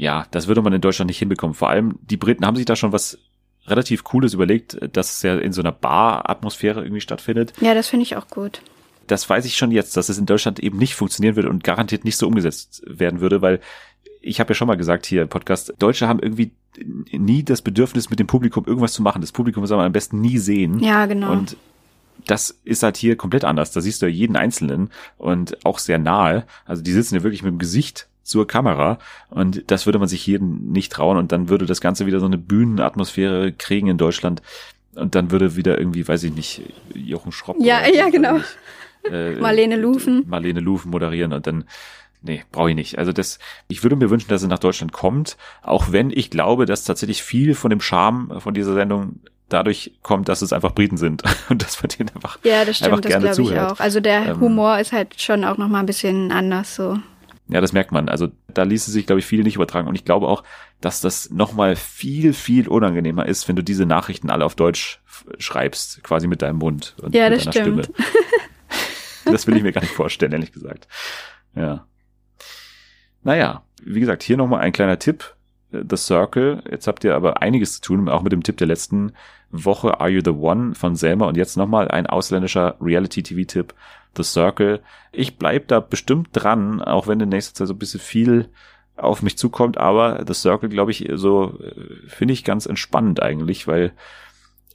Ja, 0.00 0.24
das 0.30 0.46
würde 0.48 0.62
man 0.62 0.72
in 0.72 0.80
Deutschland 0.80 1.08
nicht 1.08 1.18
hinbekommen. 1.18 1.52
Vor 1.52 1.68
allem 1.68 1.98
die 2.00 2.16
Briten 2.16 2.46
haben 2.46 2.56
sich 2.56 2.64
da 2.64 2.74
schon 2.74 2.90
was 2.90 3.18
relativ 3.66 4.02
Cooles 4.02 4.32
überlegt, 4.32 4.78
dass 4.96 5.16
es 5.16 5.22
ja 5.22 5.36
in 5.36 5.52
so 5.52 5.60
einer 5.60 5.72
Bar-Atmosphäre 5.72 6.82
irgendwie 6.82 7.02
stattfindet. 7.02 7.52
Ja, 7.60 7.74
das 7.74 7.88
finde 7.88 8.04
ich 8.04 8.16
auch 8.16 8.28
gut. 8.28 8.62
das 9.10 9.28
weiß 9.28 9.44
ich 9.44 9.56
schon 9.56 9.70
jetzt, 9.72 9.96
dass 9.96 10.08
es 10.08 10.18
in 10.18 10.26
Deutschland 10.26 10.60
eben 10.60 10.78
nicht 10.78 10.94
funktionieren 10.94 11.36
würde 11.36 11.50
und 11.50 11.64
garantiert 11.64 12.04
nicht 12.04 12.16
so 12.16 12.26
umgesetzt 12.26 12.82
werden 12.86 13.20
würde, 13.20 13.42
weil 13.42 13.60
ich 14.20 14.38
habe 14.38 14.50
ja 14.50 14.54
schon 14.54 14.68
mal 14.68 14.76
gesagt 14.76 15.06
hier 15.06 15.22
im 15.22 15.28
Podcast, 15.28 15.74
Deutsche 15.78 16.06
haben 16.06 16.20
irgendwie 16.20 16.52
nie 17.10 17.42
das 17.42 17.62
Bedürfnis, 17.62 18.10
mit 18.10 18.20
dem 18.20 18.26
Publikum 18.26 18.64
irgendwas 18.66 18.92
zu 18.92 19.02
machen. 19.02 19.20
Das 19.20 19.32
Publikum 19.32 19.66
soll 19.66 19.78
man 19.78 19.86
am 19.86 19.92
besten 19.92 20.20
nie 20.20 20.38
sehen. 20.38 20.78
Ja, 20.80 21.06
genau. 21.06 21.32
Und 21.32 21.56
das 22.26 22.58
ist 22.64 22.82
halt 22.82 22.96
hier 22.96 23.16
komplett 23.16 23.44
anders. 23.44 23.72
Da 23.72 23.80
siehst 23.80 24.02
du 24.02 24.06
ja 24.06 24.12
jeden 24.12 24.36
Einzelnen 24.36 24.90
und 25.16 25.64
auch 25.64 25.78
sehr 25.78 25.98
nahe. 25.98 26.44
Also 26.66 26.82
die 26.82 26.92
sitzen 26.92 27.14
ja 27.16 27.22
wirklich 27.22 27.42
mit 27.42 27.52
dem 27.52 27.58
Gesicht 27.58 28.08
zur 28.30 28.46
Kamera 28.46 28.98
und 29.28 29.70
das 29.70 29.84
würde 29.86 29.98
man 29.98 30.08
sich 30.08 30.22
hier 30.22 30.40
nicht 30.40 30.92
trauen 30.92 31.18
und 31.18 31.32
dann 31.32 31.48
würde 31.48 31.66
das 31.66 31.80
Ganze 31.80 32.06
wieder 32.06 32.20
so 32.20 32.26
eine 32.26 32.38
Bühnenatmosphäre 32.38 33.52
kriegen 33.52 33.88
in 33.88 33.98
Deutschland 33.98 34.40
und 34.94 35.14
dann 35.14 35.30
würde 35.30 35.56
wieder 35.56 35.78
irgendwie, 35.78 36.06
weiß 36.06 36.22
ich 36.24 36.34
nicht, 36.34 36.62
Jochen 36.94 37.32
Schropp 37.32 37.56
Ja, 37.60 37.86
ja, 37.86 38.08
genau. 38.08 38.38
äh, 39.10 39.32
Marlene 39.36 39.76
Lufen. 39.76 40.24
Marlene 40.28 40.60
Lufen 40.60 40.90
moderieren 40.90 41.32
und 41.32 41.46
dann 41.46 41.64
nee, 42.22 42.42
brauche 42.52 42.70
ich 42.70 42.76
nicht. 42.76 42.98
Also 42.98 43.12
das, 43.12 43.38
ich 43.68 43.82
würde 43.82 43.96
mir 43.96 44.10
wünschen, 44.10 44.28
dass 44.28 44.42
es 44.42 44.48
nach 44.48 44.58
Deutschland 44.58 44.92
kommt, 44.92 45.36
auch 45.62 45.90
wenn 45.92 46.10
ich 46.10 46.30
glaube, 46.30 46.66
dass 46.66 46.84
tatsächlich 46.84 47.22
viel 47.22 47.54
von 47.54 47.70
dem 47.70 47.80
Charme 47.80 48.40
von 48.40 48.52
dieser 48.54 48.74
Sendung 48.74 49.20
dadurch 49.48 49.92
kommt, 50.02 50.28
dass 50.28 50.42
es 50.42 50.52
einfach 50.52 50.72
Briten 50.74 50.96
sind 50.96 51.22
und 51.48 51.62
dass 51.62 51.82
man 51.82 51.88
denen 51.90 52.10
einfach, 52.14 52.38
Ja, 52.44 52.64
das 52.64 52.82
einfach 52.82 52.98
stimmt, 52.98 53.04
das 53.06 53.10
gerne 53.10 53.24
glaube 53.30 53.42
ich 53.42 53.48
zuhört. 53.48 53.72
auch. 53.72 53.80
Also 53.80 54.00
der 54.00 54.26
Ähm, 54.28 54.40
Humor 54.40 54.78
ist 54.78 54.92
halt 54.92 55.20
schon 55.20 55.44
auch 55.44 55.56
nochmal 55.56 55.80
ein 55.80 55.86
bisschen 55.86 56.30
anders 56.30 56.74
so. 56.76 56.98
Ja, 57.50 57.60
das 57.60 57.72
merkt 57.72 57.90
man. 57.92 58.08
Also 58.08 58.28
da 58.54 58.62
ließe 58.62 58.90
sich, 58.90 59.06
glaube 59.06 59.18
ich, 59.18 59.26
viel 59.26 59.42
nicht 59.42 59.56
übertragen. 59.56 59.88
Und 59.88 59.94
ich 59.96 60.04
glaube 60.04 60.28
auch, 60.28 60.44
dass 60.80 61.00
das 61.00 61.30
nochmal 61.30 61.74
viel, 61.76 62.32
viel 62.32 62.68
unangenehmer 62.68 63.26
ist, 63.26 63.48
wenn 63.48 63.56
du 63.56 63.62
diese 63.64 63.86
Nachrichten 63.86 64.30
alle 64.30 64.44
auf 64.44 64.54
Deutsch 64.54 65.00
schreibst, 65.38 66.02
quasi 66.04 66.26
mit 66.28 66.42
deinem 66.42 66.58
Mund 66.58 66.94
und 67.02 67.14
Ja, 67.14 67.28
mit 67.28 67.38
das 67.38 67.52
deiner 67.52 67.64
stimmt. 67.66 67.84
Stimme. 67.86 67.98
Das 69.26 69.46
will 69.46 69.56
ich 69.56 69.62
mir 69.62 69.72
gar 69.72 69.82
nicht 69.82 69.92
vorstellen, 69.92 70.32
ehrlich 70.32 70.50
gesagt. 70.50 70.88
Ja. 71.54 71.86
Naja, 73.22 73.62
wie 73.84 74.00
gesagt, 74.00 74.22
hier 74.22 74.36
nochmal 74.36 74.60
ein 74.60 74.72
kleiner 74.72 74.98
Tipp. 74.98 75.34
The 75.72 75.96
Circle. 75.96 76.62
Jetzt 76.68 76.86
habt 76.88 77.04
ihr 77.04 77.14
aber 77.14 77.42
einiges 77.42 77.74
zu 77.74 77.80
tun, 77.82 78.08
auch 78.08 78.22
mit 78.22 78.32
dem 78.32 78.42
Tipp 78.42 78.56
der 78.56 78.66
letzten 78.66 79.12
Woche, 79.50 80.00
Are 80.00 80.08
You 80.08 80.20
the 80.24 80.30
One 80.30 80.74
von 80.74 80.96
Selma 80.96 81.26
und 81.26 81.36
jetzt 81.36 81.56
nochmal 81.56 81.88
ein 81.88 82.06
ausländischer 82.06 82.76
Reality-TV-Tipp, 82.80 83.74
The 84.16 84.22
Circle. 84.22 84.80
Ich 85.12 85.36
bleib 85.36 85.68
da 85.68 85.80
bestimmt 85.80 86.28
dran, 86.32 86.80
auch 86.82 87.06
wenn 87.06 87.20
in 87.20 87.28
nächster 87.28 87.54
Zeit 87.54 87.68
so 87.68 87.74
ein 87.74 87.78
bisschen 87.78 88.00
viel 88.00 88.48
auf 88.96 89.22
mich 89.22 89.38
zukommt, 89.38 89.78
aber 89.78 90.24
The 90.26 90.34
Circle, 90.34 90.68
glaube 90.68 90.90
ich, 90.90 91.08
so 91.14 91.58
äh, 91.60 92.06
finde 92.08 92.34
ich 92.34 92.44
ganz 92.44 92.66
entspannend 92.66 93.22
eigentlich, 93.22 93.66
weil 93.66 93.92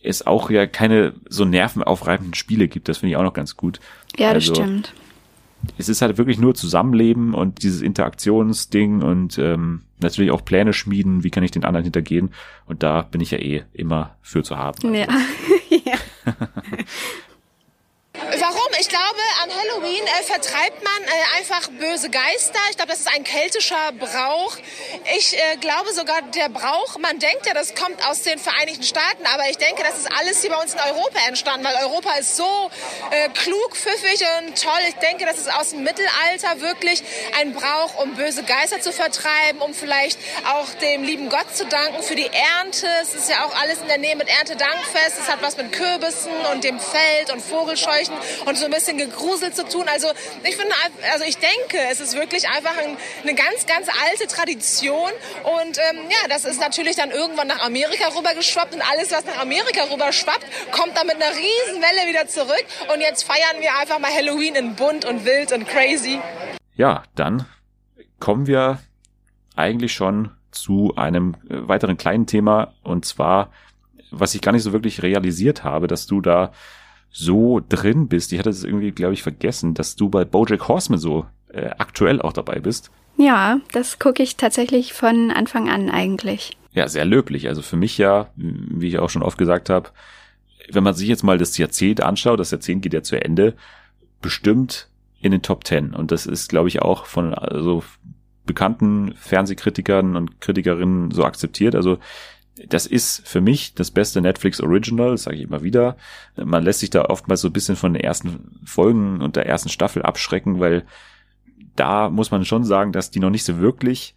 es 0.02 0.26
auch 0.26 0.50
ja 0.50 0.66
keine 0.68 1.14
so 1.30 1.46
nervenaufreibenden 1.46 2.34
Spiele 2.34 2.68
gibt. 2.68 2.88
Das 2.90 3.00
finde 3.00 3.12
ich 3.12 3.18
auch 3.18 3.24
noch 3.24 3.34
ganz 3.34 3.56
gut. 3.58 3.80
Ja, 4.18 4.34
das 4.34 4.50
Also, 4.50 4.56
stimmt. 4.56 4.94
es 5.78 5.90
ist 5.90 6.02
halt 6.02 6.18
wirklich 6.18 6.40
nur 6.40 6.54
Zusammenleben 6.56 7.34
und 7.34 7.64
dieses 7.64 7.82
Interaktionsding 7.82 9.02
und 9.02 9.38
ähm, 9.40 9.82
natürlich 10.00 10.32
auch 10.32 10.46
Pläne 10.46 10.74
schmieden, 10.74 11.24
wie 11.24 11.30
kann 11.32 11.44
ich 11.44 11.52
den 11.52 11.64
anderen 11.66 11.84
hintergehen. 11.84 12.32
Und 12.68 12.84
da 12.84 13.02
bin 13.02 13.22
ich 13.22 13.32
ja 13.32 13.38
eh 13.40 13.64
immer 13.74 14.16
für 14.22 14.44
zu 14.44 14.58
haben. 14.58 14.94
Ja. 14.94 15.08
Warum? 18.40 18.68
Ich 18.80 18.90
glaube, 18.90 19.22
an 19.44 19.50
Halloween 19.52 20.04
äh, 20.06 20.24
vertreibt 20.24 20.84
man 20.84 21.04
äh, 21.04 21.38
einfach 21.38 21.70
böse 21.70 22.10
Geister. 22.10 22.60
Ich 22.70 22.78
glaube, 22.78 22.92
das 22.92 23.02
ist 23.02 23.14
ein 23.14 23.24
keltischer 23.24 23.92
Brauch. 23.94 24.58
Ich 25.16 25.38
äh, 25.38 25.58
glaube 25.58 25.94
sogar, 25.94 26.22
der 26.22 26.50
Brauch, 26.50 26.98
man 27.00 27.20
denkt 27.20 27.46
ja, 27.46 27.54
das 27.54 27.76
kommt 27.76 28.06
aus 28.08 28.22
den 28.24 28.40
Vereinigten 28.40 28.84
Staaten, 28.84 29.26
aber 29.34 29.50
ich 29.50 29.58
denke, 29.58 29.84
das 29.84 30.00
ist 30.00 30.12
alles 30.12 30.42
hier 30.42 30.50
bei 30.50 30.62
uns 30.62 30.74
in 30.74 30.80
Europa 30.80 31.20
entstanden, 31.28 31.66
weil 31.66 31.76
Europa 31.84 32.14
ist 32.20 32.36
so 32.38 32.72
äh, 33.12 33.30
klug, 33.30 33.76
pfiffig 33.76 34.24
und 34.40 34.62
toll. 34.62 34.82
Ich 34.90 34.96
denke, 34.96 35.26
das 35.26 35.38
ist 35.38 35.54
aus 35.54 35.72
dem 35.72 35.84
Mittelalter 35.84 36.62
wirklich 36.62 37.04
ein 37.40 37.54
Brauch, 37.54 38.00
um 38.02 38.16
böse 38.16 38.44
Geister 38.44 38.82
zu 38.82 38.92
vertreiben, 38.92 39.62
um 39.62 39.74
vielleicht 39.74 40.20
auch 40.48 40.70
dem 40.82 41.04
lieben 41.04 41.30
Gott 41.30 41.56
zu 41.56 41.66
danken 41.66 42.02
für 42.02 42.16
die 42.16 42.30
Ernte. 42.60 42.88
Es 43.02 43.14
ist 43.14 43.30
ja 43.30 43.46
auch 43.46 43.56
alles 43.62 43.80
in 43.80 43.88
der 43.88 43.98
Nähe 43.98 44.16
mit 44.16 44.30
Erntedankfest. 44.30 45.20
Es 45.20 45.30
hat 45.30 45.42
was 45.42 45.58
mit 45.58 45.72
Kürbissen 45.74 46.32
und 46.52 46.64
dem 46.64 46.80
Feld 46.80 47.32
und 47.32 47.42
Vogelscheuchen 47.42 48.05
und 48.46 48.58
so 48.58 48.66
ein 48.66 48.72
bisschen 48.72 48.98
gegruselt 48.98 49.56
zu 49.56 49.66
tun. 49.68 49.86
Also 49.92 50.08
ich 50.44 50.56
finde, 50.56 50.74
also 51.14 51.26
ich 51.26 51.38
denke, 51.38 51.78
es 51.92 52.00
ist 52.00 52.16
wirklich 52.16 52.48
einfach 52.50 52.78
ein, 52.78 52.98
eine 53.24 53.36
ganz, 53.36 53.66
ganz 53.66 53.88
alte 54.10 54.28
Tradition 54.28 55.12
und 55.44 55.78
ähm, 55.78 55.98
ja, 56.10 56.28
das 56.30 56.46
ist 56.46 56.60
natürlich 56.60 56.96
dann 56.96 57.12
irgendwann 57.12 57.48
nach 57.48 57.66
Amerika 57.66 58.08
rübergeschwappt 58.18 58.74
und 58.74 58.82
alles, 58.82 59.12
was 59.12 59.26
nach 59.26 59.40
Amerika 59.40 59.84
rüberschwappt, 59.92 60.46
kommt 60.72 60.98
dann 60.98 61.08
mit 61.08 61.16
einer 61.16 61.32
riesen 61.32 61.82
Welle 61.82 62.10
wieder 62.10 62.28
zurück 62.28 62.66
und 62.94 63.02
jetzt 63.02 63.24
feiern 63.24 63.62
wir 63.62 63.76
einfach 63.80 64.00
mal 64.00 64.12
Halloween 64.12 64.56
in 64.56 64.76
bunt 64.76 65.06
und 65.06 65.26
wild 65.26 65.52
und 65.52 65.68
crazy. 65.68 66.20
Ja, 66.76 67.04
dann 67.16 67.46
kommen 68.20 68.48
wir 68.48 68.80
eigentlich 69.56 69.94
schon 69.94 70.32
zu 70.52 70.94
einem 70.96 71.36
äh, 71.50 71.68
weiteren 71.68 71.98
kleinen 71.98 72.28
Thema 72.28 72.74
und 72.84 73.06
zwar, 73.06 73.52
was 74.12 74.36
ich 74.36 74.42
gar 74.42 74.52
nicht 74.52 74.64
so 74.64 74.74
wirklich 74.74 75.04
realisiert 75.04 75.64
habe, 75.64 75.88
dass 75.88 76.08
du 76.08 76.22
da 76.22 76.52
so 77.18 77.62
drin 77.70 78.10
bist. 78.10 78.34
Ich 78.34 78.40
hatte 78.40 78.50
es 78.50 78.66
irgendwie, 78.66 78.92
glaube 78.92 79.14
ich, 79.14 79.24
vergessen, 79.24 79.74
dass 79.74 79.96
du 79.96 80.10
bei 80.10 80.26
Bojack 80.26 80.68
Horseman 80.68 81.00
so 81.00 81.26
äh, 81.48 81.70
aktuell 81.78 82.22
auch 82.22 82.34
dabei 82.34 82.60
bist. 82.60 82.92
Ja, 83.16 83.62
das 83.72 84.00
gucke 84.00 84.22
ich 84.22 84.36
tatsächlich 84.36 84.92
von 84.92 85.32
Anfang 85.32 85.70
an 85.70 85.90
eigentlich. 85.90 86.58
Ja, 86.74 86.90
sehr 86.90 87.06
löblich. 87.06 87.48
Also 87.48 87.62
für 87.62 87.78
mich 87.78 87.98
ja, 87.98 88.28
wie 88.36 88.90
ich 88.90 89.00
auch 89.00 89.10
schon 89.10 89.24
oft 89.24 89.38
gesagt 89.38 89.70
habe, 89.70 89.92
wenn 90.70 90.84
man 90.84 90.94
sich 90.94 91.08
jetzt 91.08 91.24
mal 91.24 91.38
das 91.38 91.58
Jahrzehnt 91.58 92.02
anschaut, 92.02 92.40
das 92.40 92.52
Jahrzehnt 92.52 92.82
geht 92.82 92.94
ja 92.94 93.02
zu 93.02 93.24
Ende, 93.24 93.54
bestimmt 94.22 94.90
in 95.22 95.32
den 95.32 95.42
Top 95.42 95.64
Ten. 95.64 95.94
Und 95.94 96.12
das 96.12 96.26
ist, 96.26 96.50
glaube 96.50 96.68
ich, 96.68 96.82
auch 96.82 97.06
von 97.06 97.34
also 97.34 97.82
bekannten 98.46 99.14
Fernsehkritikern 99.16 100.18
und 100.18 100.42
Kritikerinnen 100.42 101.12
so 101.12 101.24
akzeptiert. 101.24 101.76
Also 101.76 101.98
das 102.68 102.86
ist 102.86 103.28
für 103.28 103.42
mich 103.42 103.74
das 103.74 103.92
beste 103.92 104.22
Netflix 104.22 104.62
Original, 104.62 105.18
sage 105.18 105.38
ich 105.38 105.44
immer 105.44 105.62
wieder. 105.64 105.98
Man 106.38 106.64
lässt 106.64 106.80
sich 106.80 106.90
da 106.90 107.06
oftmals 107.06 107.42
so 107.42 107.50
ein 107.50 107.54
bisschen 107.54 107.76
von 107.76 107.94
den 107.94 108.04
ersten 108.04 108.60
Folgen 108.66 109.22
und 109.22 109.36
der 109.36 109.46
ersten 109.46 109.70
Staffel 109.70 110.04
abschrecken, 110.04 110.60
weil 110.60 110.86
da 111.76 112.10
muss 112.10 112.32
man 112.32 112.46
schon 112.46 112.64
sagen, 112.64 112.94
dass 112.94 113.12
die 113.12 113.20
noch 113.20 113.30
nicht 113.30 113.44
so 113.44 113.60
wirklich 113.60 114.16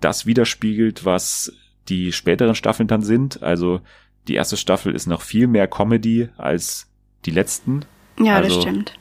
das 0.00 0.26
widerspiegelt, 0.26 1.04
was 1.04 1.52
die 1.88 2.12
späteren 2.12 2.56
Staffeln 2.56 2.88
dann 2.88 3.02
sind. 3.02 3.42
Also 3.42 3.80
die 4.26 4.34
erste 4.34 4.56
Staffel 4.56 4.94
ist 4.94 5.06
noch 5.06 5.22
viel 5.22 5.46
mehr 5.46 5.68
Comedy 5.68 6.28
als 6.36 6.88
die 7.24 7.30
letzten. 7.30 7.84
Ja, 8.20 8.36
also, 8.36 8.56
das 8.56 8.62
stimmt. 8.62 8.92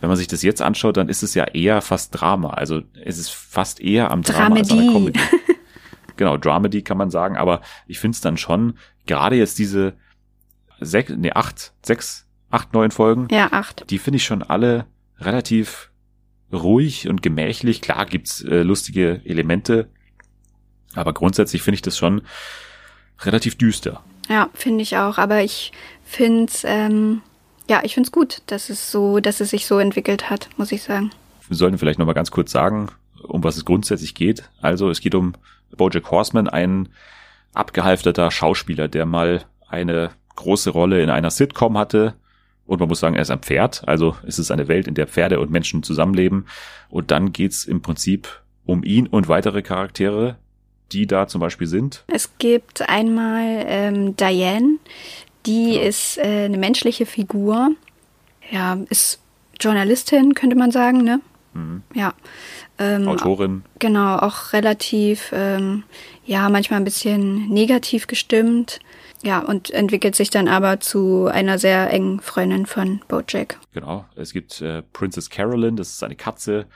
Wenn 0.00 0.08
man 0.08 0.18
sich 0.18 0.26
das 0.26 0.42
jetzt 0.42 0.60
anschaut, 0.60 0.96
dann 0.96 1.08
ist 1.08 1.22
es 1.22 1.34
ja 1.34 1.44
eher 1.44 1.80
fast 1.80 2.10
Drama. 2.20 2.50
Also 2.50 2.82
es 3.04 3.18
ist 3.18 3.30
fast 3.30 3.80
eher 3.80 4.10
am 4.10 4.22
Drama 4.22 4.56
als 4.56 4.70
an 4.70 4.78
der 4.78 4.84
Dramedy. 4.84 5.12
Comedy. 5.12 5.20
genau, 6.16 6.36
Dramedy 6.36 6.82
kann 6.82 6.96
man 6.98 7.10
sagen, 7.10 7.36
aber 7.36 7.60
ich 7.86 7.98
finde 7.98 8.14
es 8.16 8.20
dann 8.20 8.36
schon, 8.36 8.78
gerade 9.06 9.36
jetzt 9.36 9.58
diese 9.58 9.94
sechs, 10.80 11.12
nee, 11.16 11.32
acht, 11.32 11.72
sechs, 11.82 12.26
acht, 12.50 12.72
neun 12.72 12.90
Folgen, 12.90 13.28
Ja, 13.30 13.48
acht. 13.52 13.88
die 13.90 13.98
finde 13.98 14.16
ich 14.16 14.24
schon 14.24 14.42
alle 14.42 14.86
relativ 15.18 15.90
ruhig 16.52 17.08
und 17.08 17.22
gemächlich. 17.22 17.80
Klar 17.80 18.06
gibt's 18.06 18.42
äh, 18.42 18.62
lustige 18.62 19.22
Elemente, 19.24 19.88
aber 20.94 21.12
grundsätzlich 21.14 21.62
finde 21.62 21.76
ich 21.76 21.82
das 21.82 21.96
schon 21.96 22.22
relativ 23.20 23.56
düster. 23.56 24.02
Ja, 24.28 24.50
finde 24.54 24.82
ich 24.82 24.96
auch. 24.96 25.18
Aber 25.18 25.42
ich 25.42 25.72
finde 26.04 26.44
es, 26.46 26.64
ähm, 26.64 27.22
ja, 27.68 27.80
ich 27.84 27.94
finde 27.94 28.08
es 28.08 28.12
gut, 28.12 28.42
dass 28.46 28.68
es 28.70 28.90
so, 28.90 29.20
dass 29.20 29.40
es 29.40 29.50
sich 29.50 29.66
so 29.66 29.78
entwickelt 29.78 30.28
hat, 30.30 30.48
muss 30.56 30.72
ich 30.72 30.82
sagen. 30.82 31.10
Wir 31.48 31.56
sollten 31.56 31.78
vielleicht 31.78 31.98
nochmal 31.98 32.14
ganz 32.14 32.30
kurz 32.30 32.52
sagen, 32.52 32.88
um 33.22 33.42
was 33.44 33.56
es 33.56 33.64
grundsätzlich 33.64 34.14
geht. 34.14 34.48
Also 34.60 34.90
es 34.90 35.00
geht 35.00 35.14
um 35.14 35.34
Bojack 35.76 36.10
Horseman, 36.10 36.48
ein 36.48 36.88
abgehalfterter 37.54 38.30
Schauspieler, 38.30 38.88
der 38.88 39.06
mal 39.06 39.44
eine 39.68 40.10
große 40.36 40.70
Rolle 40.70 41.02
in 41.02 41.10
einer 41.10 41.30
Sitcom 41.30 41.78
hatte. 41.78 42.14
Und 42.66 42.80
man 42.80 42.88
muss 42.88 43.00
sagen, 43.00 43.16
er 43.16 43.22
ist 43.22 43.30
ein 43.30 43.40
Pferd. 43.40 43.86
Also 43.86 44.16
es 44.26 44.38
ist 44.38 44.50
eine 44.50 44.68
Welt, 44.68 44.86
in 44.86 44.94
der 44.94 45.06
Pferde 45.06 45.40
und 45.40 45.50
Menschen 45.50 45.82
zusammenleben. 45.82 46.46
Und 46.88 47.10
dann 47.10 47.32
geht's 47.32 47.64
im 47.64 47.82
Prinzip 47.82 48.42
um 48.64 48.84
ihn 48.84 49.06
und 49.06 49.28
weitere 49.28 49.62
Charaktere, 49.62 50.36
die 50.92 51.06
da 51.06 51.26
zum 51.26 51.40
Beispiel 51.40 51.66
sind. 51.66 52.04
Es 52.06 52.30
gibt 52.38 52.88
einmal 52.88 53.64
ähm, 53.66 54.16
Diane, 54.16 54.76
die 55.46 55.76
ist 55.76 56.18
äh, 56.18 56.44
eine 56.44 56.58
menschliche 56.58 57.06
Figur. 57.06 57.70
Ja, 58.50 58.78
ist 58.88 59.20
Journalistin, 59.60 60.34
könnte 60.34 60.56
man 60.56 60.70
sagen, 60.70 61.02
ne? 61.02 61.20
Mhm. 61.54 61.82
Ja. 61.94 62.14
Ähm, 62.78 63.08
Autorin. 63.08 63.62
Genau, 63.78 64.16
auch 64.16 64.52
relativ, 64.52 65.30
ähm, 65.32 65.84
ja, 66.24 66.48
manchmal 66.48 66.80
ein 66.80 66.84
bisschen 66.84 67.48
negativ 67.48 68.06
gestimmt. 68.06 68.80
Ja, 69.24 69.38
und 69.38 69.70
entwickelt 69.70 70.16
sich 70.16 70.30
dann 70.30 70.48
aber 70.48 70.80
zu 70.80 71.26
einer 71.26 71.58
sehr 71.58 71.90
engen 71.90 72.20
Freundin 72.20 72.66
von 72.66 73.00
Bojack. 73.06 73.58
Genau. 73.72 74.04
Es 74.16 74.32
gibt 74.32 74.60
äh, 74.60 74.82
Princess 74.92 75.30
Carolyn, 75.30 75.76
das 75.76 75.90
ist 75.90 76.02
eine 76.02 76.16
Katze, 76.16 76.66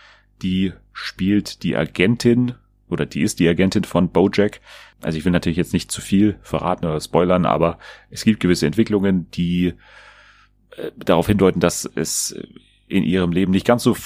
die 0.43 0.73
spielt 0.93 1.65
die 1.65 1.77
Agentin 1.77 2.55
oder 2.89 3.05
die 3.05 3.23
ist 3.23 3.41
die 3.41 3.49
Agentin 3.49 3.83
von 3.83 4.11
Bojack. 4.11 4.61
Also 5.03 5.19
ich 5.19 5.25
will 5.25 5.33
natürlich 5.33 5.57
jetzt 5.57 5.73
nicht 5.73 5.91
zu 5.91 6.01
viel 6.01 6.39
verraten 6.43 6.87
oder 6.87 7.01
spoilern, 7.01 7.47
aber 7.47 7.79
es 8.11 8.25
gibt 8.25 8.39
gewisse 8.39 8.67
Entwicklungen, 8.67 9.29
die 9.33 9.75
äh, 10.77 10.93
darauf 10.97 11.27
hindeuten, 11.27 11.59
dass 11.59 11.91
es 11.97 12.39
in 12.87 13.03
ihrem 13.03 13.33
Leben 13.33 13.51
nicht 13.51 13.67
ganz 13.67 13.83
so 13.83 13.97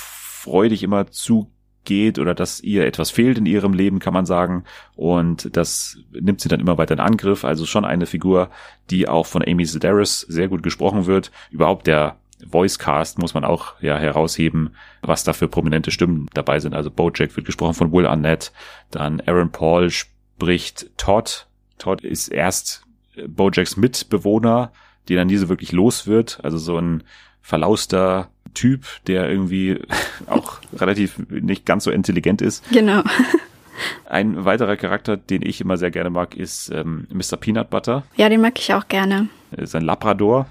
freudig 0.40 0.82
immer 0.82 1.10
zugeht 1.10 2.18
oder 2.18 2.34
dass 2.34 2.60
ihr 2.60 2.86
etwas 2.86 3.10
fehlt 3.10 3.38
in 3.38 3.46
ihrem 3.46 3.74
Leben, 3.74 3.98
kann 3.98 4.14
man 4.14 4.26
sagen. 4.26 4.64
Und 4.96 5.54
das 5.56 5.98
nimmt 6.12 6.40
sie 6.40 6.48
dann 6.48 6.60
immer 6.60 6.78
weiter 6.78 6.94
in 6.94 7.00
Angriff. 7.00 7.44
Also 7.44 7.66
schon 7.66 7.84
eine 7.84 8.06
Figur, 8.06 8.50
die 8.90 9.06
auch 9.06 9.26
von 9.26 9.46
Amy 9.46 9.66
Sedaris 9.66 10.20
sehr 10.20 10.48
gut 10.48 10.62
gesprochen 10.62 11.06
wird. 11.06 11.30
Überhaupt 11.50 11.86
der 11.86 12.16
Voicecast 12.46 13.18
muss 13.18 13.34
man 13.34 13.44
auch 13.44 13.74
ja 13.82 13.98
herausheben, 13.98 14.70
was 15.02 15.24
da 15.24 15.34
für 15.34 15.46
prominente 15.46 15.90
Stimmen 15.90 16.28
dabei 16.32 16.58
sind. 16.58 16.74
Also 16.74 16.90
Bojack 16.90 17.36
wird 17.36 17.44
gesprochen 17.44 17.74
von 17.74 17.92
Will 17.92 18.06
Arnett, 18.06 18.50
dann 18.90 19.20
Aaron 19.26 19.52
Paul 19.52 19.90
spricht 19.90 20.96
Todd. 20.96 21.46
Todd 21.76 22.00
ist 22.00 22.28
erst 22.28 22.86
Bojacks 23.28 23.76
Mitbewohner, 23.76 24.72
den 25.10 25.26
nie 25.26 25.36
so 25.36 25.50
wirklich 25.50 25.72
los 25.72 26.06
wird. 26.06 26.40
Also 26.42 26.56
so 26.56 26.78
ein 26.78 27.02
verlauster 27.42 28.30
Typ, 28.54 28.86
der 29.06 29.28
irgendwie 29.28 29.80
auch 30.26 30.60
relativ 30.76 31.18
nicht 31.28 31.66
ganz 31.66 31.84
so 31.84 31.90
intelligent 31.90 32.42
ist. 32.42 32.68
Genau. 32.70 33.02
Ein 34.04 34.44
weiterer 34.44 34.76
Charakter, 34.76 35.16
den 35.16 35.42
ich 35.42 35.60
immer 35.60 35.76
sehr 35.76 35.90
gerne 35.90 36.10
mag, 36.10 36.36
ist 36.36 36.70
ähm, 36.70 37.06
Mr. 37.10 37.36
Peanut 37.38 37.70
Butter. 37.70 38.04
Ja, 38.16 38.28
den 38.28 38.40
mag 38.40 38.58
ich 38.58 38.74
auch 38.74 38.88
gerne. 38.88 39.28
Er 39.52 39.62
ist 39.62 39.74
ein 39.74 39.84
Labrador 39.84 40.46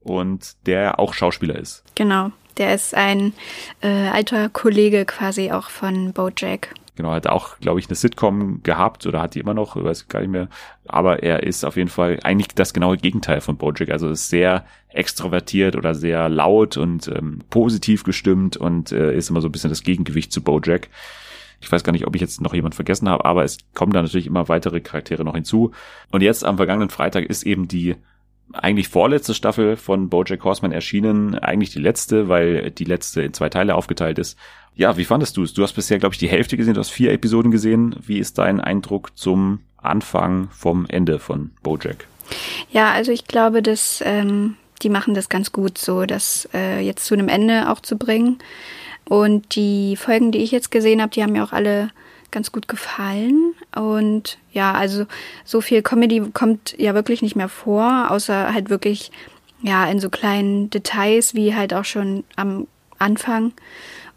und 0.00 0.56
der 0.66 0.98
auch 0.98 1.14
Schauspieler 1.14 1.56
ist. 1.56 1.84
Genau. 1.94 2.32
Der 2.58 2.74
ist 2.74 2.94
ein 2.94 3.32
äh, 3.80 4.08
alter 4.08 4.48
Kollege 4.50 5.06
quasi 5.06 5.50
auch 5.50 5.70
von 5.70 6.12
Bojack. 6.12 6.74
Genau, 7.00 7.12
hat 7.12 7.26
auch, 7.26 7.58
glaube 7.60 7.80
ich, 7.80 7.86
eine 7.88 7.94
Sitcom 7.94 8.62
gehabt 8.62 9.06
oder 9.06 9.22
hat 9.22 9.34
die 9.34 9.40
immer 9.40 9.54
noch, 9.54 9.74
weiß 9.74 10.02
ich 10.02 10.08
gar 10.08 10.20
nicht 10.20 10.28
mehr. 10.28 10.48
Aber 10.86 11.22
er 11.22 11.44
ist 11.44 11.64
auf 11.64 11.78
jeden 11.78 11.88
Fall 11.88 12.20
eigentlich 12.24 12.48
das 12.48 12.74
genaue 12.74 12.98
Gegenteil 12.98 13.40
von 13.40 13.56
Bojack. 13.56 13.88
Also 13.88 14.10
ist 14.10 14.28
sehr 14.28 14.66
extrovertiert 14.90 15.76
oder 15.76 15.94
sehr 15.94 16.28
laut 16.28 16.76
und 16.76 17.08
ähm, 17.08 17.38
positiv 17.48 18.04
gestimmt 18.04 18.58
und 18.58 18.92
äh, 18.92 19.16
ist 19.16 19.30
immer 19.30 19.40
so 19.40 19.48
ein 19.48 19.52
bisschen 19.52 19.70
das 19.70 19.82
Gegengewicht 19.82 20.30
zu 20.30 20.42
Bojack. 20.42 20.90
Ich 21.62 21.72
weiß 21.72 21.84
gar 21.84 21.92
nicht, 21.92 22.06
ob 22.06 22.14
ich 22.14 22.20
jetzt 22.20 22.42
noch 22.42 22.52
jemand 22.52 22.74
vergessen 22.74 23.08
habe, 23.08 23.24
aber 23.24 23.44
es 23.44 23.56
kommen 23.72 23.94
da 23.94 24.02
natürlich 24.02 24.26
immer 24.26 24.50
weitere 24.50 24.82
Charaktere 24.82 25.24
noch 25.24 25.34
hinzu. 25.34 25.70
Und 26.10 26.20
jetzt 26.20 26.44
am 26.44 26.58
vergangenen 26.58 26.90
Freitag 26.90 27.24
ist 27.24 27.44
eben 27.44 27.66
die 27.66 27.96
eigentlich 28.52 28.88
vorletzte 28.88 29.32
Staffel 29.32 29.76
von 29.76 30.10
Bojack 30.10 30.44
Horseman 30.44 30.72
erschienen, 30.72 31.34
eigentlich 31.34 31.70
die 31.70 31.78
letzte, 31.78 32.28
weil 32.28 32.70
die 32.70 32.84
letzte 32.84 33.22
in 33.22 33.32
zwei 33.32 33.48
Teile 33.48 33.74
aufgeteilt 33.74 34.18
ist. 34.18 34.36
Ja, 34.74 34.96
wie 34.96 35.04
fandest 35.04 35.36
du 35.36 35.42
es? 35.42 35.52
Du 35.52 35.62
hast 35.62 35.72
bisher, 35.74 35.98
glaube 35.98 36.14
ich, 36.14 36.18
die 36.18 36.28
Hälfte 36.28 36.56
gesehen, 36.56 36.74
du 36.74 36.80
hast 36.80 36.90
vier 36.90 37.12
Episoden 37.12 37.50
gesehen. 37.50 37.96
Wie 38.00 38.18
ist 38.18 38.38
dein 38.38 38.60
Eindruck 38.60 39.16
zum 39.16 39.60
Anfang 39.76 40.48
vom 40.50 40.86
Ende 40.86 41.18
von 41.18 41.50
Bojack? 41.62 42.06
Ja, 42.70 42.92
also 42.92 43.12
ich 43.12 43.26
glaube, 43.26 43.62
dass 43.62 44.02
ähm, 44.06 44.56
die 44.82 44.88
machen 44.88 45.14
das 45.14 45.28
ganz 45.28 45.52
gut, 45.52 45.78
so 45.78 46.06
das 46.06 46.48
äh, 46.54 46.80
jetzt 46.80 47.04
zu 47.04 47.14
einem 47.14 47.28
Ende 47.28 47.70
auch 47.70 47.80
zu 47.80 47.96
bringen. 47.96 48.38
Und 49.04 49.56
die 49.56 49.96
Folgen, 49.96 50.32
die 50.32 50.38
ich 50.38 50.52
jetzt 50.52 50.70
gesehen 50.70 51.02
habe, 51.02 51.10
die 51.10 51.22
haben 51.22 51.32
mir 51.32 51.44
auch 51.44 51.52
alle 51.52 51.90
ganz 52.30 52.52
gut 52.52 52.68
gefallen. 52.68 53.54
Und 53.74 54.38
ja, 54.52 54.72
also 54.72 55.06
so 55.44 55.60
viel 55.60 55.82
Comedy 55.82 56.22
kommt 56.32 56.74
ja 56.78 56.94
wirklich 56.94 57.22
nicht 57.22 57.36
mehr 57.36 57.48
vor, 57.48 58.10
außer 58.10 58.54
halt 58.54 58.70
wirklich 58.70 59.10
ja 59.62 59.90
in 59.90 59.98
so 59.98 60.10
kleinen 60.10 60.70
Details 60.70 61.34
wie 61.34 61.54
halt 61.54 61.74
auch 61.74 61.84
schon 61.84 62.24
am 62.36 62.66
Anfang. 62.98 63.52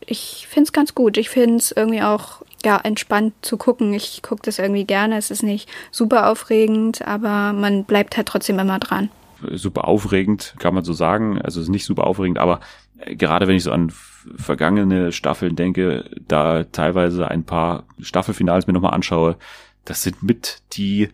Ich 0.08 0.48
finde 0.50 0.68
es 0.68 0.74
ganz 0.74 0.96
gut. 0.96 1.18
Ich 1.18 1.30
finde 1.30 1.58
es 1.58 1.72
irgendwie 1.72 2.02
auch 2.02 2.42
ja 2.64 2.78
entspannt 2.78 3.34
zu 3.42 3.58
gucken. 3.58 3.94
Ich 3.94 4.22
gucke 4.22 4.42
das 4.44 4.60
irgendwie 4.60 4.86
gerne. 4.86 5.18
Es 5.18 5.32
ist 5.32 5.44
nicht 5.44 5.70
super 5.92 6.30
aufregend, 6.30 7.06
aber 7.08 7.54
man 7.54 7.84
bleibt 7.84 8.18
halt 8.18 8.28
trotzdem 8.28 8.60
immer 8.60 8.80
dran. 8.80 9.10
Super 9.52 9.88
aufregend, 9.88 10.56
kann 10.60 10.74
man 10.74 10.84
so 10.84 10.94
sagen. 10.94 11.42
Also 11.42 11.60
es 11.60 11.68
ist 11.68 11.72
nicht 11.72 11.86
super 11.86 12.08
aufregend, 12.08 12.40
aber 12.40 12.62
gerade 13.06 13.48
wenn 13.48 13.56
ich 13.56 13.64
so 13.64 13.72
an 13.72 13.92
vergangene 14.38 15.12
Staffeln 15.12 15.56
denke, 15.56 16.10
da 16.28 16.64
teilweise 16.64 17.28
ein 17.28 17.44
paar 17.44 17.84
Staffelfinals 18.00 18.68
mir 18.68 18.74
nochmal 18.74 18.94
anschaue, 18.94 19.38
das 19.86 20.04
sind 20.04 20.24
mit 20.24 20.62
die 20.74 21.10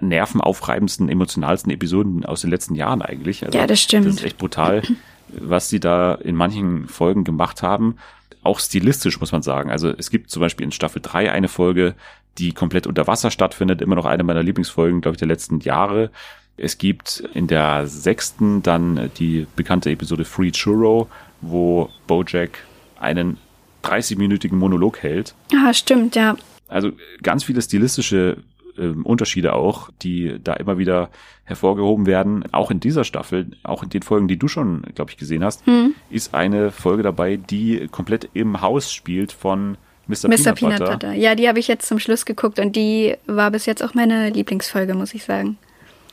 nervenaufreibendsten, 0.00 1.08
emotionalsten 1.08 1.72
Episoden 1.72 2.24
aus 2.24 2.40
den 2.40 2.50
letzten 2.50 2.74
Jahren 2.74 3.02
eigentlich. 3.02 3.44
Also 3.44 3.56
ja, 3.56 3.66
das 3.66 3.80
stimmt. 3.80 4.06
Das 4.06 4.16
ist 4.16 4.24
echt 4.24 4.38
brutal, 4.38 4.82
was 5.28 5.68
sie 5.68 5.80
da 5.80 6.14
in 6.14 6.36
manchen 6.36 6.88
Folgen 6.88 7.24
gemacht 7.24 7.62
haben. 7.62 7.96
Auch 8.42 8.60
stilistisch 8.60 9.20
muss 9.20 9.32
man 9.32 9.42
sagen. 9.42 9.70
Also 9.70 9.90
es 9.90 10.10
gibt 10.10 10.30
zum 10.30 10.40
Beispiel 10.40 10.64
in 10.64 10.72
Staffel 10.72 11.02
3 11.02 11.32
eine 11.32 11.48
Folge, 11.48 11.94
die 12.38 12.52
komplett 12.52 12.86
unter 12.86 13.06
Wasser 13.06 13.30
stattfindet, 13.30 13.82
immer 13.82 13.96
noch 13.96 14.04
eine 14.04 14.22
meiner 14.22 14.42
Lieblingsfolgen, 14.42 15.00
glaube 15.00 15.14
ich, 15.14 15.18
der 15.18 15.28
letzten 15.28 15.60
Jahre. 15.60 16.10
Es 16.56 16.78
gibt 16.78 17.22
in 17.34 17.46
der 17.46 17.86
sechsten 17.86 18.62
dann 18.62 19.10
die 19.18 19.46
bekannte 19.56 19.90
Episode 19.90 20.24
Free 20.24 20.52
Churro, 20.52 21.08
wo 21.40 21.90
Bojack 22.06 22.58
einen 22.98 23.38
30-minütigen 23.84 24.56
Monolog 24.56 25.02
hält. 25.02 25.34
Ah, 25.54 25.72
stimmt, 25.72 26.16
ja. 26.16 26.36
Also 26.68 26.92
ganz 27.22 27.44
viele 27.44 27.62
stilistische 27.62 28.38
äh, 28.78 28.88
Unterschiede 28.88 29.54
auch, 29.54 29.90
die 30.02 30.38
da 30.42 30.54
immer 30.54 30.78
wieder 30.78 31.10
hervorgehoben 31.44 32.06
werden. 32.06 32.44
Auch 32.52 32.70
in 32.70 32.80
dieser 32.80 33.04
Staffel, 33.04 33.50
auch 33.62 33.82
in 33.82 33.90
den 33.90 34.02
Folgen, 34.02 34.28
die 34.28 34.38
du 34.38 34.48
schon, 34.48 34.82
glaube 34.94 35.10
ich, 35.10 35.16
gesehen 35.16 35.44
hast, 35.44 35.64
hm. 35.66 35.94
ist 36.10 36.34
eine 36.34 36.70
Folge 36.70 37.02
dabei, 37.02 37.36
die 37.36 37.88
komplett 37.88 38.28
im 38.34 38.60
Haus 38.60 38.92
spielt 38.92 39.32
von 39.32 39.76
Mr. 40.06 40.28
Mr. 40.28 40.28
Peanut, 40.28 40.56
Peanut 40.56 40.78
Butter. 40.78 40.92
Butter. 40.92 41.12
Ja, 41.14 41.34
die 41.34 41.48
habe 41.48 41.58
ich 41.58 41.68
jetzt 41.68 41.86
zum 41.88 41.98
Schluss 41.98 42.24
geguckt 42.24 42.58
und 42.58 42.76
die 42.76 43.16
war 43.26 43.50
bis 43.50 43.66
jetzt 43.66 43.82
auch 43.82 43.94
meine 43.94 44.30
Lieblingsfolge, 44.30 44.94
muss 44.94 45.14
ich 45.14 45.24
sagen. 45.24 45.58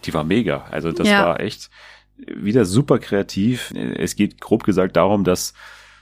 Die 0.05 0.13
war 0.13 0.23
mega. 0.23 0.65
Also 0.71 0.91
das 0.91 1.07
ja. 1.07 1.25
war 1.25 1.39
echt 1.39 1.69
wieder 2.17 2.65
super 2.65 2.99
kreativ. 2.99 3.71
Es 3.71 4.15
geht 4.15 4.41
grob 4.41 4.63
gesagt 4.63 4.95
darum, 4.95 5.23
dass 5.23 5.53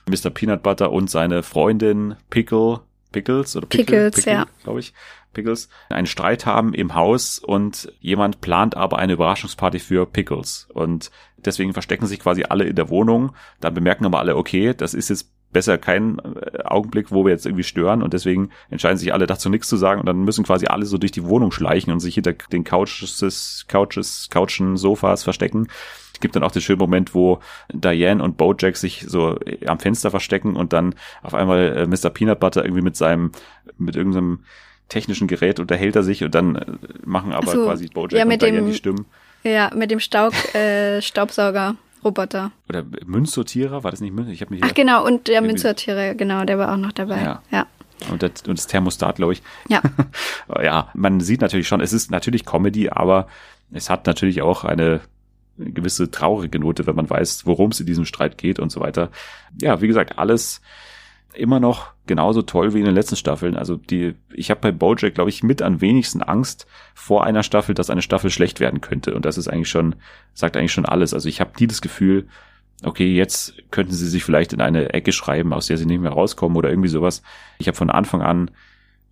Mr. 0.07 0.30
Peanut 0.30 0.64
Butter 0.64 0.91
und 0.91 1.09
seine 1.09 1.43
Freundin 1.43 2.16
Pickle, 2.30 2.82
Pickles 3.12 3.55
oder 3.55 3.68
Pickle, 3.68 3.86
Pickles, 3.86 4.16
Pickle, 4.16 4.34
ja. 4.34 4.45
glaube 4.64 4.80
ich, 4.80 4.93
Pickles, 5.34 5.70
einen 5.90 6.08
Streit 6.08 6.46
haben 6.46 6.74
im 6.74 6.96
Haus 6.96 7.40
und 7.40 7.94
jemand 8.00 8.42
plant 8.42 8.76
aber 8.76 9.00
eine 9.00 9.14
Überraschungsparty 9.14 9.80
für 9.80 10.06
Pickles. 10.06 10.68
Und 10.74 11.12
deswegen 11.38 11.74
verstecken 11.74 12.06
sich 12.06 12.20
quasi 12.20 12.44
alle 12.44 12.66
in 12.66 12.76
der 12.76 12.90
Wohnung. 12.90 13.34
Dann 13.60 13.74
bemerken 13.74 14.06
aber 14.06 14.20
alle, 14.20 14.36
okay, 14.36 14.74
das 14.76 14.94
ist 14.94 15.10
jetzt 15.10 15.32
besser 15.52 15.78
kein 15.78 16.20
äh, 16.20 16.64
Augenblick, 16.64 17.12
wo 17.12 17.26
wir 17.26 17.32
jetzt 17.32 17.46
irgendwie 17.46 17.64
stören 17.64 18.02
und 18.02 18.14
deswegen 18.14 18.50
entscheiden 18.70 18.98
sich 18.98 19.14
alle 19.14 19.28
dazu 19.28 19.50
nichts 19.50 19.68
zu 19.68 19.78
sagen 19.78 20.00
und 20.00 20.06
dann 20.06 20.24
müssen 20.24 20.46
quasi 20.46 20.68
alle 20.68 20.86
so 20.86 20.98
durch 20.98 21.12
die 21.12 21.26
Wohnung 21.26 21.52
schleichen 21.52 21.92
und 21.92 22.00
sich 22.00 22.16
hinter 22.16 22.34
den 22.34 22.64
Couches, 22.64 23.66
Couches, 23.68 24.30
Couchen, 24.32 24.78
Sofas 24.78 25.24
verstecken. 25.24 25.68
Es 26.14 26.20
gibt 26.20 26.36
dann 26.36 26.44
auch 26.44 26.52
den 26.52 26.62
schönen 26.62 26.80
Moment, 26.80 27.14
wo 27.16 27.40
Diane 27.74 28.24
und 28.24 28.38
Bojack 28.38 28.78
sich 28.78 29.06
so 29.08 29.40
äh, 29.40 29.66
am 29.68 29.80
Fenster 29.80 30.12
verstecken 30.12 30.56
und 30.56 30.74
dann 30.74 30.96
auf 31.22 31.34
einmal 31.34 31.78
äh, 31.78 31.88
Mr. 31.88 32.10
Peanut 32.10 32.40
Butter 32.40 32.64
irgendwie 32.64 32.84
mit 32.84 32.96
seinem, 32.96 33.32
mit 33.78 33.96
irgendeinem 33.96 34.44
technischen 34.92 35.28
Gerät 35.28 35.60
unterhält 35.60 35.96
er 35.96 36.04
sich 36.04 36.24
und 36.24 36.36
dann 36.36 36.80
machen 37.04 37.32
aber 37.32 37.52
so, 37.52 37.66
quasi 37.66 37.88
Bojack 37.88 38.14
ja, 38.14 38.26
und 38.26 38.42
Diane 38.42 38.62
die 38.64 38.74
Stimmen. 38.74 39.06
Ja, 39.44 39.72
mit 39.74 39.89
dem 39.89 40.00
Staub, 40.00 40.34
äh, 40.56 41.02
Staubsauger. 41.02 41.76
Roboter. 42.04 42.52
Oder 42.68 42.84
Münzsortierer, 43.06 43.84
war 43.84 43.92
das 43.92 44.02
nicht 44.02 44.12
Münz? 44.12 44.30
Ich 44.30 44.42
habe 44.42 44.52
mich 44.52 44.64
Ach 44.64 44.74
genau, 44.74 45.06
und 45.06 45.28
der 45.28 45.39
Münzsortierer, 45.42 46.16
genau, 46.16 46.46
der 46.46 46.58
war 46.58 46.74
auch 46.74 46.78
noch 46.78 46.92
dabei. 46.92 47.22
Ja. 47.22 47.44
ja. 47.52 47.68
Und 48.10 48.24
das, 48.24 48.32
und 48.48 48.58
das 48.58 48.66
Thermostat, 48.66 49.18
glaube 49.18 49.34
ich. 49.34 49.44
Ja. 49.70 49.84
ja, 50.64 50.89
man 50.96 51.20
sieht 51.20 51.42
natürlich 51.42 51.68
schon, 51.68 51.80
es 51.80 51.94
ist 51.94 52.10
natürlich 52.10 52.44
Comedy, 52.44 52.89
aber 52.89 53.28
es 53.72 53.92
hat 53.92 54.08
natürlich 54.08 54.42
auch 54.42 54.64
eine 54.64 55.02
gewisse 55.60 56.10
traurige 56.10 56.58
Note, 56.58 56.88
wenn 56.88 56.96
man 56.96 57.08
weiß, 57.08 57.46
worum 57.46 57.70
es 57.70 57.80
in 57.80 57.86
diesem 57.86 58.06
Streit 58.06 58.39
geht 58.39 58.58
und 58.58 58.72
so 58.72 58.80
weiter. 58.80 59.12
Ja, 59.62 59.80
wie 59.80 59.88
gesagt, 59.88 60.18
alles 60.18 60.62
immer 61.34 61.60
noch 61.60 61.92
genauso 62.12 62.41
toll 62.41 62.74
wie 62.74 62.80
in 62.80 62.86
den 62.86 62.93
letzten 62.93 63.16
Staffeln. 63.16 63.55
Also 63.55 63.78
die, 63.78 64.16
ich 64.34 64.51
habe 64.51 64.59
bei 64.59 64.74
Bojack, 64.74 65.16
glaube 65.16 65.30
ich, 65.30 65.43
mit 65.43 65.62
am 65.62 65.80
wenigsten 65.80 66.22
Angst 66.22 66.68
vor 66.93 67.24
einer 67.24 67.41
Staffel, 67.41 67.74
dass 67.74 67.89
eine 67.89 68.01
Staffel 68.01 68.30
schlecht 68.30 68.59
werden 68.59 68.82
könnte. 68.82 69.16
Und 69.16 69.24
das 69.24 69.38
ist 69.38 69.47
eigentlich 69.47 69.70
schon, 69.70 69.95
sagt 70.34 70.57
eigentlich 70.57 70.74
schon 70.74 70.86
alles. 70.86 71.14
Also 71.14 71.30
ich 71.30 71.39
habe 71.39 71.51
nie 71.57 71.68
das 71.68 71.82
Gefühl, 71.82 72.28
okay, 72.84 73.14
jetzt 73.14 73.53
könnten 73.72 73.93
sie 73.93 74.09
sich 74.09 74.26
vielleicht 74.26 74.51
in 74.51 74.59
eine 74.59 74.93
Ecke 74.93 75.14
schreiben, 75.14 75.53
aus 75.53 75.68
der 75.68 75.78
sie 75.78 75.86
nicht 75.86 76.01
mehr 76.01 76.12
rauskommen 76.12 76.57
oder 76.57 76.70
irgendwie 76.70 76.89
sowas. 76.89 77.22
Ich 77.59 77.68
habe 77.68 77.78
von 77.78 77.89
Anfang 77.89 78.22
an 78.22 78.51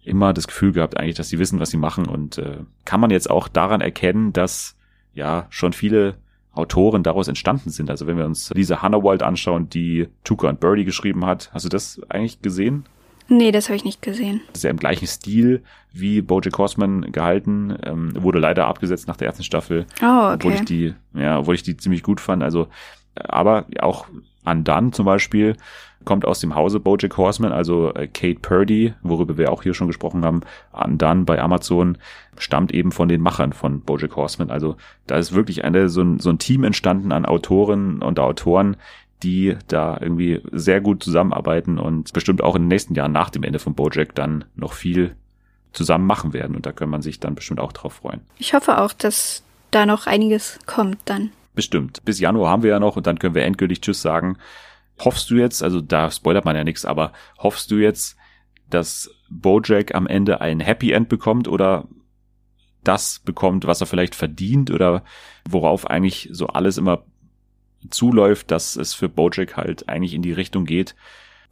immer 0.03 0.33
das 0.33 0.47
Gefühl 0.47 0.73
gehabt, 0.73 0.97
eigentlich, 0.97 1.15
dass 1.15 1.29
sie 1.29 1.39
wissen, 1.39 1.61
was 1.61 1.69
sie 1.69 1.77
machen. 1.77 2.05
Und 2.05 2.37
äh, 2.37 2.57
kann 2.83 2.99
man 2.99 3.11
jetzt 3.11 3.29
auch 3.29 3.47
daran 3.47 3.79
erkennen, 3.79 4.33
dass 4.33 4.75
ja 5.13 5.47
schon 5.49 5.71
viele 5.71 6.15
Autoren 6.53 7.03
daraus 7.03 7.27
entstanden 7.27 7.69
sind. 7.69 7.89
Also 7.89 8.07
wenn 8.07 8.17
wir 8.17 8.25
uns 8.25 8.51
diese 8.55 8.81
Hannah 8.81 9.03
Wild 9.03 9.23
anschauen, 9.23 9.69
die 9.69 10.07
Tuka 10.23 10.49
und 10.49 10.59
Birdie 10.59 10.85
geschrieben 10.85 11.25
hat, 11.25 11.49
hast 11.53 11.65
du 11.65 11.69
das 11.69 12.01
eigentlich 12.09 12.41
gesehen? 12.41 12.85
Nee, 13.29 13.51
das 13.51 13.69
habe 13.69 13.75
ich 13.75 13.85
nicht 13.85 14.01
gesehen. 14.01 14.41
Das 14.47 14.59
ist 14.59 14.63
ja 14.63 14.71
im 14.71 14.77
gleichen 14.77 15.07
Stil 15.07 15.61
wie 15.93 16.21
Bojack 16.21 16.57
Horseman 16.57 17.11
gehalten, 17.11 17.77
ähm, 17.83 18.11
wurde 18.21 18.39
leider 18.39 18.65
abgesetzt 18.65 19.07
nach 19.07 19.17
der 19.17 19.27
ersten 19.27 19.43
Staffel. 19.43 19.85
Oh, 20.01 20.05
okay. 20.05 20.33
Obwohl 20.33 20.53
ich 20.53 20.61
die, 20.61 20.93
ja, 21.13 21.39
obwohl 21.39 21.55
ich 21.55 21.63
die 21.63 21.77
ziemlich 21.77 22.01
gut 22.01 22.19
fand. 22.19 22.41
Also, 22.41 22.67
aber 23.15 23.65
auch 23.79 24.07
Undone 24.49 24.91
zum 24.91 25.05
Beispiel 25.05 25.55
kommt 26.05 26.25
aus 26.25 26.39
dem 26.39 26.55
Hause 26.55 26.79
Bojack 26.79 27.17
Horseman, 27.17 27.51
also 27.51 27.93
äh, 27.93 28.07
Kate 28.07 28.39
Purdy, 28.39 28.93
worüber 29.01 29.37
wir 29.37 29.51
auch 29.51 29.63
hier 29.63 29.73
schon 29.73 29.87
gesprochen 29.87 30.23
haben, 30.23 30.41
Undone 30.71 31.23
bei 31.25 31.41
Amazon, 31.41 31.97
stammt 32.37 32.73
eben 32.73 32.91
von 32.91 33.09
den 33.09 33.21
Machern 33.21 33.53
von 33.53 33.81
Bojack 33.81 34.15
Horseman. 34.15 34.49
Also 34.49 34.77
da 35.07 35.17
ist 35.17 35.33
wirklich 35.33 35.63
eine, 35.63 35.89
so, 35.89 36.01
ein, 36.01 36.19
so 36.19 36.29
ein 36.29 36.39
Team 36.39 36.63
entstanden 36.63 37.11
an 37.11 37.25
Autoren 37.25 38.01
und 38.01 38.19
Autoren, 38.19 38.77
die 39.23 39.57
da 39.67 39.97
irgendwie 39.99 40.41
sehr 40.51 40.79
gut 40.79 41.03
zusammenarbeiten 41.03 41.77
und 41.77 42.13
bestimmt 42.13 42.41
auch 42.41 42.55
in 42.55 42.63
den 42.63 42.69
nächsten 42.69 42.95
Jahren 42.95 43.11
nach 43.11 43.29
dem 43.29 43.43
Ende 43.43 43.59
von 43.59 43.73
Bojack 43.73 44.15
dann 44.15 44.45
noch 44.55 44.73
viel 44.73 45.15
zusammen 45.73 46.07
machen 46.07 46.33
werden. 46.33 46.55
Und 46.55 46.65
da 46.65 46.71
kann 46.71 46.89
man 46.89 47.01
sich 47.01 47.19
dann 47.19 47.35
bestimmt 47.35 47.59
auch 47.59 47.73
drauf 47.73 47.93
freuen. 47.95 48.21
Ich 48.37 48.53
hoffe 48.53 48.79
auch, 48.79 48.93
dass 48.93 49.43
da 49.71 49.85
noch 49.85 50.07
einiges 50.07 50.59
kommt 50.65 50.99
dann. 51.05 51.31
Bestimmt. 51.59 52.05
Bis 52.05 52.21
Januar 52.21 52.49
haben 52.49 52.63
wir 52.63 52.69
ja 52.69 52.79
noch 52.79 52.95
und 52.95 53.05
dann 53.05 53.19
können 53.19 53.35
wir 53.35 53.43
endgültig 53.43 53.81
Tschüss 53.81 54.01
sagen. 54.01 54.37
Hoffst 55.03 55.29
du 55.29 55.35
jetzt, 55.35 55.61
also 55.61 55.81
da 55.81 56.09
spoilert 56.09 56.45
man 56.45 56.55
ja 56.55 56.63
nichts, 56.63 56.85
aber 56.85 57.11
hoffst 57.37 57.69
du 57.69 57.75
jetzt, 57.75 58.15
dass 58.69 59.11
Bojack 59.29 59.93
am 59.93 60.07
Ende 60.07 60.39
ein 60.39 60.61
Happy 60.61 60.93
End 60.93 61.09
bekommt 61.09 61.49
oder 61.49 61.89
das 62.85 63.19
bekommt, 63.19 63.67
was 63.67 63.81
er 63.81 63.87
vielleicht 63.87 64.15
verdient 64.15 64.71
oder 64.71 65.03
worauf 65.49 65.85
eigentlich 65.85 66.29
so 66.31 66.47
alles 66.47 66.77
immer 66.77 67.03
zuläuft, 67.89 68.51
dass 68.51 68.77
es 68.77 68.93
für 68.93 69.09
Bojack 69.09 69.57
halt 69.57 69.89
eigentlich 69.89 70.13
in 70.13 70.21
die 70.21 70.31
Richtung 70.31 70.63
geht, 70.63 70.95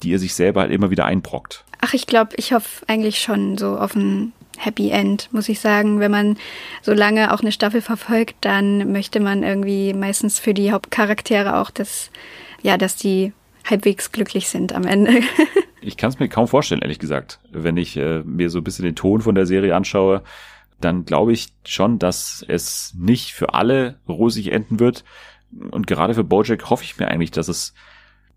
die 0.04 0.14
er 0.14 0.20
sich 0.20 0.36
selber 0.36 0.62
halt 0.62 0.72
immer 0.72 0.90
wieder 0.90 1.04
einbrockt. 1.04 1.66
Ach, 1.82 1.94
ich 1.94 2.08
glaube, 2.08 2.38
ich 2.38 2.54
hoffe 2.54 2.86
eigentlich 2.88 3.20
schon 3.20 3.58
so 3.58 3.78
auf 3.78 3.94
ein 3.94 4.32
Happy 4.58 4.90
End, 4.90 5.30
muss 5.32 5.50
ich 5.50 5.60
sagen. 5.60 6.00
Wenn 6.00 6.12
man 6.12 6.38
so 6.82 6.94
lange 6.94 7.34
auch 7.34 7.42
eine 7.42 7.52
Staffel 7.52 7.82
verfolgt, 7.82 8.36
dann 8.42 8.92
möchte 8.92 9.20
man 9.20 9.44
irgendwie 9.44 9.94
meistens 9.94 10.40
für 10.40 10.54
die 10.54 10.72
Hauptcharaktere 10.72 11.58
auch, 11.58 11.70
dass, 11.70 12.12
ja, 12.62 12.78
dass 12.78 12.96
die 12.96 13.34
halbwegs 13.66 14.12
glücklich 14.12 14.50
sind 14.50 14.74
am 14.74 14.86
Ende. 14.86 15.22
ich 15.82 15.98
kann 15.98 16.10
es 16.10 16.20
mir 16.20 16.30
kaum 16.30 16.48
vorstellen, 16.48 16.82
ehrlich 16.82 17.00
gesagt. 17.00 17.40
Wenn 17.52 17.78
ich 17.78 17.98
äh, 17.98 18.24
mir 18.24 18.50
so 18.50 18.60
ein 18.60 18.64
bisschen 18.64 18.86
den 18.86 18.96
Ton 18.96 19.22
von 19.22 19.36
der 19.36 19.46
Serie 19.46 19.76
anschaue, 19.76 20.24
dann 20.80 21.06
glaube 21.06 21.34
ich 21.34 21.48
schon, 21.66 22.00
dass 22.00 22.46
es 22.48 22.94
nicht 22.98 23.34
für 23.34 23.54
alle 23.54 24.00
rosig 24.08 24.52
enden 24.52 24.80
wird. 24.80 25.04
Und 25.72 25.88
gerade 25.88 26.14
für 26.14 26.24
Bojack 26.24 26.70
hoffe 26.70 26.84
ich 26.84 26.98
mir 26.98 27.08
eigentlich, 27.08 27.32
dass 27.32 27.48
es 27.48 27.74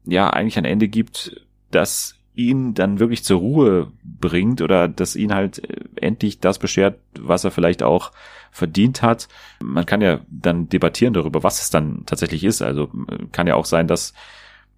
ja 0.05 0.31
eigentlich 0.31 0.59
ein 0.59 0.65
Ende 0.65 0.89
gibt, 0.89 1.45
das 1.71 2.17
ihn 2.49 2.75
dann 2.75 2.99
wirklich 2.99 3.25
zur 3.25 3.41
Ruhe 3.41 3.93
bringt 4.03 4.61
oder 4.63 4.89
dass 4.89 5.17
ihn 5.17 5.35
halt 5.35 5.59
äh, 5.69 5.85
endlich 5.97 6.41
das 6.41 6.59
beschert, 6.59 6.99
was 7.19 7.45
er 7.45 7.51
vielleicht 7.51 7.83
auch 7.83 8.13
verdient 8.51 9.03
hat. 9.03 9.29
Man 9.63 9.87
kann 9.87 10.01
ja 10.01 10.21
dann 10.29 10.69
debattieren 10.69 11.15
darüber, 11.15 11.43
was 11.43 11.61
es 11.61 11.71
dann 11.71 12.05
tatsächlich 12.07 12.45
ist. 12.45 12.63
Also 12.63 12.85
äh, 13.09 13.27
kann 13.33 13.47
ja 13.47 13.55
auch 13.55 13.65
sein, 13.65 13.87
dass 13.87 14.15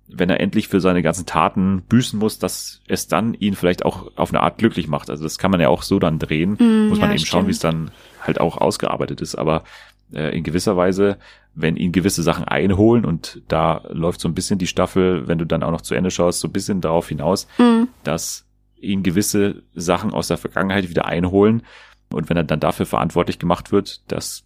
wenn 0.09 0.29
er 0.29 0.41
endlich 0.41 0.69
für 0.69 0.81
seine 0.81 1.03
ganzen 1.03 1.27
Taten 1.27 1.83
büßen 1.83 2.19
muss, 2.19 2.39
dass 2.39 2.81
es 2.87 3.09
dann 3.09 3.35
ihn 3.35 3.55
vielleicht 3.55 3.85
auch 3.85 4.11
auf 4.17 4.31
eine 4.31 4.43
Art 4.43 4.59
glücklich 4.59 4.89
macht. 4.89 5.09
Also 5.09 5.23
das 5.23 5.39
kann 5.39 5.51
man 5.51 5.61
ja 5.61 5.69
auch 5.69 5.83
so 5.83 5.99
dann 5.99 6.19
drehen. 6.19 6.57
Mm, 6.59 6.89
muss 6.89 6.99
man 6.99 7.09
ja, 7.09 7.15
eben 7.15 7.19
stimmt. 7.19 7.29
schauen, 7.29 7.47
wie 7.47 7.53
es 7.53 7.61
dann 7.61 7.91
halt 8.21 8.41
auch 8.41 8.59
ausgearbeitet 8.59 9.21
ist. 9.21 9.37
Aber 9.37 9.65
äh, 10.13 10.37
in 10.37 10.45
gewisser 10.45 10.77
Weise, 10.77 11.17
wenn 11.55 11.77
ihn 11.77 11.93
gewisse 11.93 12.23
Sachen 12.23 12.45
einholen 12.45 13.05
und 13.05 13.43
da 13.49 13.83
läuft 13.91 14.21
so 14.21 14.29
ein 14.29 14.35
bisschen 14.35 14.59
die 14.59 14.67
Staffel, 14.67 15.29
wenn 15.29 15.39
du 15.39 15.47
dann 15.47 15.63
auch 15.63 15.71
noch 15.71 15.83
zu 15.83 15.95
Ende 15.95 16.11
schaust, 16.11 16.41
so 16.41 16.49
ein 16.49 16.53
bisschen 16.53 16.81
darauf 16.81 17.09
hinaus, 17.09 17.47
mm. 17.59 17.85
dass 18.05 18.47
ihn 18.81 19.03
gewisse 19.03 19.63
Sachen 19.75 20.13
aus 20.13 20.29
der 20.29 20.39
Vergangenheit 20.39 20.89
wieder 20.89 21.07
einholen. 21.07 21.63
Und 22.11 22.29
wenn 22.29 22.37
er 22.37 22.45
dann 22.45 22.61
dafür 22.61 22.87
verantwortlich 22.87 23.39
gemacht 23.39 23.73
wird, 23.73 24.03
das 24.11 24.45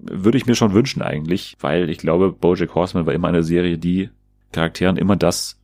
würde 0.00 0.38
ich 0.38 0.46
mir 0.46 0.54
schon 0.54 0.72
wünschen 0.72 1.02
eigentlich, 1.02 1.56
weil 1.60 1.90
ich 1.90 1.98
glaube, 1.98 2.32
Bojack 2.32 2.74
Horseman 2.74 3.06
war 3.06 3.14
immer 3.14 3.28
eine 3.28 3.42
Serie, 3.42 3.78
die 3.78 4.10
Charakteren 4.52 4.96
immer 4.96 5.16
das 5.16 5.60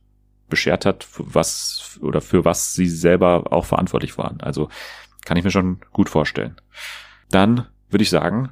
beschert 0.49 0.85
hat, 0.85 1.07
was 1.17 1.99
oder 2.01 2.21
für 2.21 2.45
was 2.45 2.73
sie 2.73 2.87
selber 2.87 3.51
auch 3.51 3.65
verantwortlich 3.65 4.17
waren. 4.17 4.39
Also 4.41 4.69
kann 5.25 5.37
ich 5.37 5.43
mir 5.43 5.51
schon 5.51 5.79
gut 5.91 6.09
vorstellen. 6.09 6.55
Dann 7.29 7.65
würde 7.89 8.03
ich 8.03 8.09
sagen, 8.09 8.51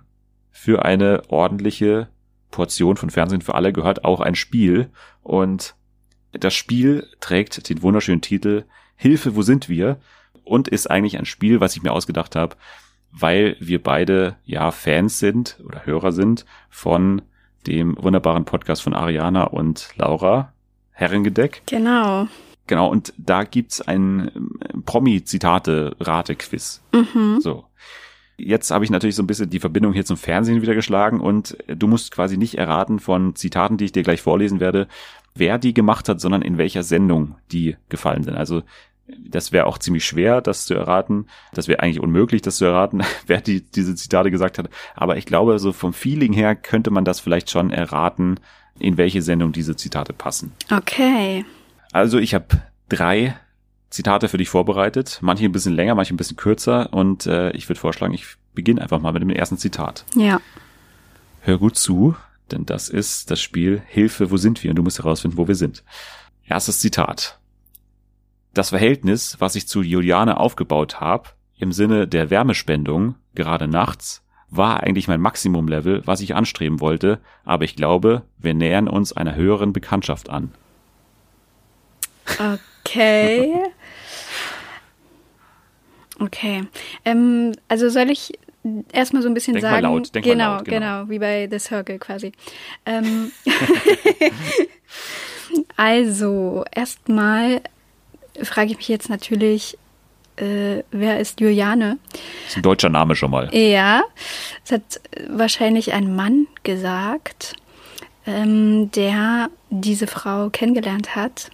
für 0.51 0.83
eine 0.83 1.23
ordentliche 1.29 2.09
Portion 2.55 2.97
von 2.97 3.09
Fernsehen 3.09 3.41
für 3.41 3.55
alle 3.55 3.73
gehört 3.73 4.03
auch 4.05 4.21
ein 4.21 4.35
Spiel 4.35 4.89
und 5.21 5.75
das 6.31 6.53
Spiel 6.53 7.07
trägt 7.19 7.69
den 7.69 7.81
wunderschönen 7.81 8.21
Titel 8.21 8.63
Hilfe, 8.95 9.35
wo 9.35 9.41
sind 9.41 9.69
wir? 9.69 9.99
und 10.45 10.67
ist 10.69 10.89
eigentlich 10.89 11.17
ein 11.17 11.25
Spiel, 11.25 11.59
was 11.59 11.75
ich 11.75 11.83
mir 11.83 11.91
ausgedacht 11.91 12.35
habe, 12.35 12.55
weil 13.11 13.57
wir 13.59 13.83
beide 13.83 14.37
ja 14.45 14.71
Fans 14.71 15.19
sind 15.19 15.59
oder 15.65 15.85
Hörer 15.85 16.11
sind 16.11 16.45
von 16.69 17.23
dem 17.67 17.97
wunderbaren 17.99 18.45
Podcast 18.45 18.83
von 18.83 18.93
Ariana 18.93 19.45
und 19.45 19.89
Laura, 19.97 20.53
Herrengedeck. 20.91 21.63
Genau. 21.65 22.27
Genau, 22.67 22.87
und 22.89 23.13
da 23.17 23.43
gibt's 23.43 23.81
ein 23.81 24.31
ähm, 24.35 24.83
Promi-Zitate-Rate-Quiz. 24.85 26.81
Mhm. 26.93 27.39
So. 27.39 27.65
Jetzt 28.37 28.71
habe 28.71 28.83
ich 28.83 28.91
natürlich 28.91 29.15
so 29.15 29.23
ein 29.23 29.27
bisschen 29.27 29.49
die 29.49 29.59
Verbindung 29.59 29.93
hier 29.93 30.05
zum 30.05 30.17
Fernsehen 30.17 30.61
wieder 30.61 30.75
geschlagen 30.75 31.21
und 31.21 31.57
du 31.67 31.87
musst 31.87 32.11
quasi 32.11 32.37
nicht 32.37 32.55
erraten 32.55 32.99
von 32.99 33.35
Zitaten, 33.35 33.77
die 33.77 33.85
ich 33.85 33.91
dir 33.91 34.03
gleich 34.03 34.21
vorlesen 34.21 34.59
werde, 34.59 34.87
wer 35.35 35.57
die 35.57 35.73
gemacht 35.73 36.09
hat, 36.09 36.19
sondern 36.19 36.41
in 36.41 36.57
welcher 36.57 36.83
Sendung 36.83 37.35
die 37.51 37.77
gefallen 37.89 38.23
sind. 38.23 38.35
Also 38.35 38.63
das 39.07 39.51
wäre 39.51 39.67
auch 39.67 39.77
ziemlich 39.77 40.05
schwer, 40.05 40.41
das 40.41 40.65
zu 40.65 40.73
erraten. 40.73 41.27
Das 41.53 41.67
wäre 41.67 41.79
eigentlich 41.81 41.99
unmöglich, 41.99 42.41
das 42.41 42.57
zu 42.57 42.65
erraten, 42.65 43.03
wer 43.27 43.41
die, 43.41 43.61
diese 43.61 43.95
Zitate 43.95 44.31
gesagt 44.31 44.57
hat. 44.57 44.69
Aber 44.95 45.17
ich 45.17 45.25
glaube, 45.25 45.59
so 45.59 45.71
vom 45.71 45.93
Feeling 45.93 46.33
her 46.33 46.55
könnte 46.55 46.91
man 46.91 47.05
das 47.05 47.19
vielleicht 47.19 47.49
schon 47.49 47.71
erraten, 47.71 48.39
in 48.79 48.97
welche 48.97 49.21
Sendung 49.21 49.51
diese 49.51 49.75
Zitate 49.75 50.11
passen. 50.11 50.51
Okay. 50.71 51.45
Also 51.91 52.17
ich 52.17 52.33
habe 52.33 52.47
drei 52.89 53.35
Zitate 53.95 54.29
für 54.29 54.37
dich 54.37 54.49
vorbereitet. 54.49 55.19
Manche 55.21 55.45
ein 55.45 55.51
bisschen 55.51 55.73
länger, 55.73 55.95
manche 55.95 56.13
ein 56.13 56.17
bisschen 56.17 56.37
kürzer. 56.37 56.93
Und 56.93 57.25
äh, 57.25 57.51
ich 57.51 57.67
würde 57.69 57.79
vorschlagen, 57.79 58.13
ich 58.13 58.25
beginne 58.53 58.81
einfach 58.81 58.99
mal 58.99 59.13
mit 59.13 59.21
dem 59.21 59.29
ersten 59.29 59.57
Zitat. 59.57 60.05
Ja. 60.15 60.39
Hör 61.41 61.57
gut 61.57 61.77
zu, 61.77 62.15
denn 62.51 62.65
das 62.65 62.89
ist 62.89 63.31
das 63.31 63.41
Spiel 63.41 63.81
Hilfe, 63.87 64.31
wo 64.31 64.37
sind 64.37 64.63
wir? 64.63 64.71
Und 64.71 64.77
du 64.77 64.83
musst 64.83 64.99
herausfinden, 64.99 65.37
wo 65.37 65.47
wir 65.47 65.55
sind. 65.55 65.83
Erstes 66.47 66.79
Zitat 66.79 67.39
das 68.55 68.69
Verhältnis, 68.69 69.35
was 69.39 69.55
ich 69.55 69.67
zu 69.67 69.81
Juliane 69.81 70.39
aufgebaut 70.39 70.99
habe, 71.01 71.29
im 71.57 71.71
Sinne 71.71 72.07
der 72.07 72.29
Wärmespendung, 72.29 73.15
gerade 73.35 73.67
nachts, 73.67 74.23
war 74.49 74.81
eigentlich 74.81 75.07
mein 75.07 75.21
Maximumlevel, 75.21 76.01
was 76.05 76.21
ich 76.21 76.35
anstreben 76.35 76.79
wollte, 76.79 77.19
aber 77.43 77.65
ich 77.65 77.75
glaube, 77.75 78.23
wir 78.37 78.53
nähern 78.53 78.87
uns 78.87 79.13
einer 79.13 79.35
höheren 79.35 79.73
Bekanntschaft 79.73 80.29
an. 80.29 80.51
Okay. 82.83 83.53
okay. 86.19 86.63
Ähm, 87.03 87.53
also 87.67 87.89
soll 87.89 88.09
ich 88.09 88.33
erstmal 88.91 89.21
so 89.21 89.29
ein 89.29 89.33
bisschen 89.33 89.53
denk 89.53 89.63
sagen. 89.63 89.75
Mal 89.75 89.81
laut, 89.81 90.13
denk 90.13 90.25
genau, 90.25 90.45
mal 90.45 90.55
laut, 90.57 90.65
genau, 90.65 91.03
genau, 91.03 91.09
wie 91.09 91.19
bei 91.19 91.47
The 91.49 91.59
Circle 91.59 91.99
quasi. 91.99 92.31
Ähm, 92.85 93.31
also, 95.77 96.65
erstmal 96.73 97.61
frage 98.41 98.71
ich 98.71 98.77
mich 98.77 98.87
jetzt 98.87 99.09
natürlich, 99.09 99.77
äh, 100.37 100.83
wer 100.91 101.19
ist 101.19 101.39
Juliane? 101.39 101.97
Das 102.11 102.51
ist 102.51 102.57
ein 102.57 102.63
deutscher 102.63 102.89
Name 102.89 103.15
schon 103.15 103.31
mal. 103.31 103.49
Ja, 103.53 104.03
es 104.63 104.71
hat 104.71 104.99
wahrscheinlich 105.29 105.93
ein 105.93 106.15
Mann 106.15 106.47
gesagt, 106.63 107.55
ähm, 108.25 108.91
der 108.91 109.49
diese 109.69 110.07
Frau 110.07 110.49
kennengelernt 110.49 111.15
hat 111.15 111.51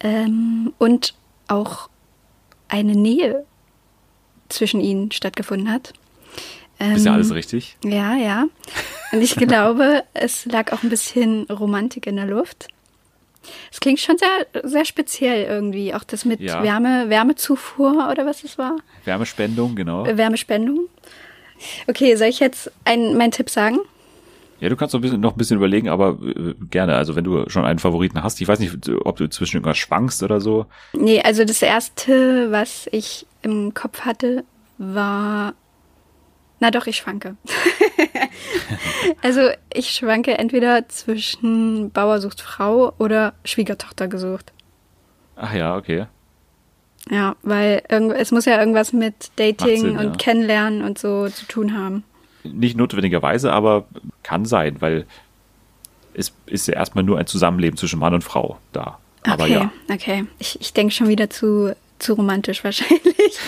ähm, 0.00 0.72
und 0.78 1.14
auch 1.48 1.88
eine 2.68 2.92
Nähe 2.92 3.44
zwischen 4.52 4.80
ihnen 4.80 5.10
stattgefunden 5.12 5.70
hat. 5.70 5.92
Ähm, 6.78 6.96
ist 6.96 7.06
ja 7.06 7.12
alles 7.12 7.32
richtig? 7.32 7.76
Ja, 7.84 8.16
ja. 8.16 8.46
Und 9.12 9.22
ich 9.22 9.36
glaube, 9.36 10.04
es 10.14 10.46
lag 10.46 10.72
auch 10.72 10.82
ein 10.82 10.90
bisschen 10.90 11.44
Romantik 11.44 12.06
in 12.06 12.16
der 12.16 12.26
Luft. 12.26 12.68
Es 13.70 13.80
klingt 13.80 14.00
schon 14.00 14.16
sehr, 14.18 14.62
sehr 14.62 14.84
speziell 14.84 15.44
irgendwie. 15.44 15.94
Auch 15.94 16.04
das 16.04 16.24
mit 16.24 16.40
ja. 16.40 16.62
Wärme, 16.62 17.08
Wärmezufuhr 17.08 18.08
oder 18.10 18.24
was 18.24 18.44
es 18.44 18.58
war. 18.58 18.76
Wärmespendung, 19.04 19.74
genau. 19.74 20.06
Äh, 20.06 20.16
Wärmespendung. 20.16 20.88
Okay, 21.86 22.16
soll 22.16 22.28
ich 22.28 22.40
jetzt 22.40 22.70
einen, 22.84 23.16
meinen 23.16 23.30
Tipp 23.30 23.50
sagen? 23.50 23.78
Ja, 24.62 24.68
du 24.68 24.76
kannst 24.76 24.94
noch 24.94 25.00
ein 25.00 25.02
bisschen, 25.02 25.20
noch 25.20 25.32
ein 25.32 25.38
bisschen 25.38 25.56
überlegen, 25.56 25.88
aber 25.88 26.18
äh, 26.22 26.54
gerne. 26.70 26.94
Also 26.94 27.16
wenn 27.16 27.24
du 27.24 27.48
schon 27.48 27.64
einen 27.64 27.80
Favoriten 27.80 28.22
hast, 28.22 28.40
ich 28.40 28.46
weiß 28.46 28.60
nicht, 28.60 28.88
ob 29.04 29.16
du 29.16 29.28
zwischen 29.28 29.56
irgendwas 29.56 29.76
schwankst 29.76 30.22
oder 30.22 30.40
so. 30.40 30.66
Nee, 30.92 31.20
also 31.20 31.44
das 31.44 31.62
erste, 31.62 32.52
was 32.52 32.88
ich 32.92 33.26
im 33.42 33.74
Kopf 33.74 34.02
hatte, 34.02 34.44
war 34.78 35.54
na 36.60 36.70
doch, 36.70 36.86
ich 36.86 36.98
schwanke. 36.98 37.34
also 39.22 39.50
ich 39.74 39.90
schwanke 39.90 40.38
entweder 40.38 40.88
zwischen 40.88 41.90
Bauer 41.90 42.20
sucht 42.20 42.40
Frau 42.40 42.92
oder 43.00 43.32
Schwiegertochter 43.44 44.06
gesucht. 44.06 44.52
Ach 45.34 45.52
ja, 45.52 45.76
okay. 45.76 46.06
Ja, 47.10 47.34
weil 47.42 47.82
es 47.88 48.30
muss 48.30 48.44
ja 48.44 48.60
irgendwas 48.60 48.92
mit 48.92 49.32
Dating 49.34 49.80
Sinn, 49.80 49.98
und 49.98 50.04
ja. 50.04 50.12
Kennenlernen 50.12 50.82
und 50.84 51.00
so 51.00 51.28
zu 51.28 51.46
tun 51.46 51.76
haben. 51.76 52.04
Nicht 52.44 52.76
notwendigerweise, 52.76 53.52
aber 53.52 53.86
kann 54.22 54.44
sein, 54.44 54.80
weil 54.80 55.06
es 56.14 56.32
ist 56.46 56.66
ja 56.68 56.74
erstmal 56.74 57.04
nur 57.04 57.18
ein 57.18 57.26
Zusammenleben 57.26 57.76
zwischen 57.76 57.98
Mann 57.98 58.14
und 58.14 58.24
Frau 58.24 58.58
da. 58.72 58.98
Aber 59.24 59.44
okay, 59.44 59.52
ja. 59.52 59.72
okay. 59.90 60.24
Ich, 60.38 60.60
ich 60.60 60.72
denke 60.72 60.92
schon 60.92 61.08
wieder 61.08 61.30
zu, 61.30 61.74
zu 61.98 62.14
romantisch 62.14 62.64
wahrscheinlich. 62.64 63.38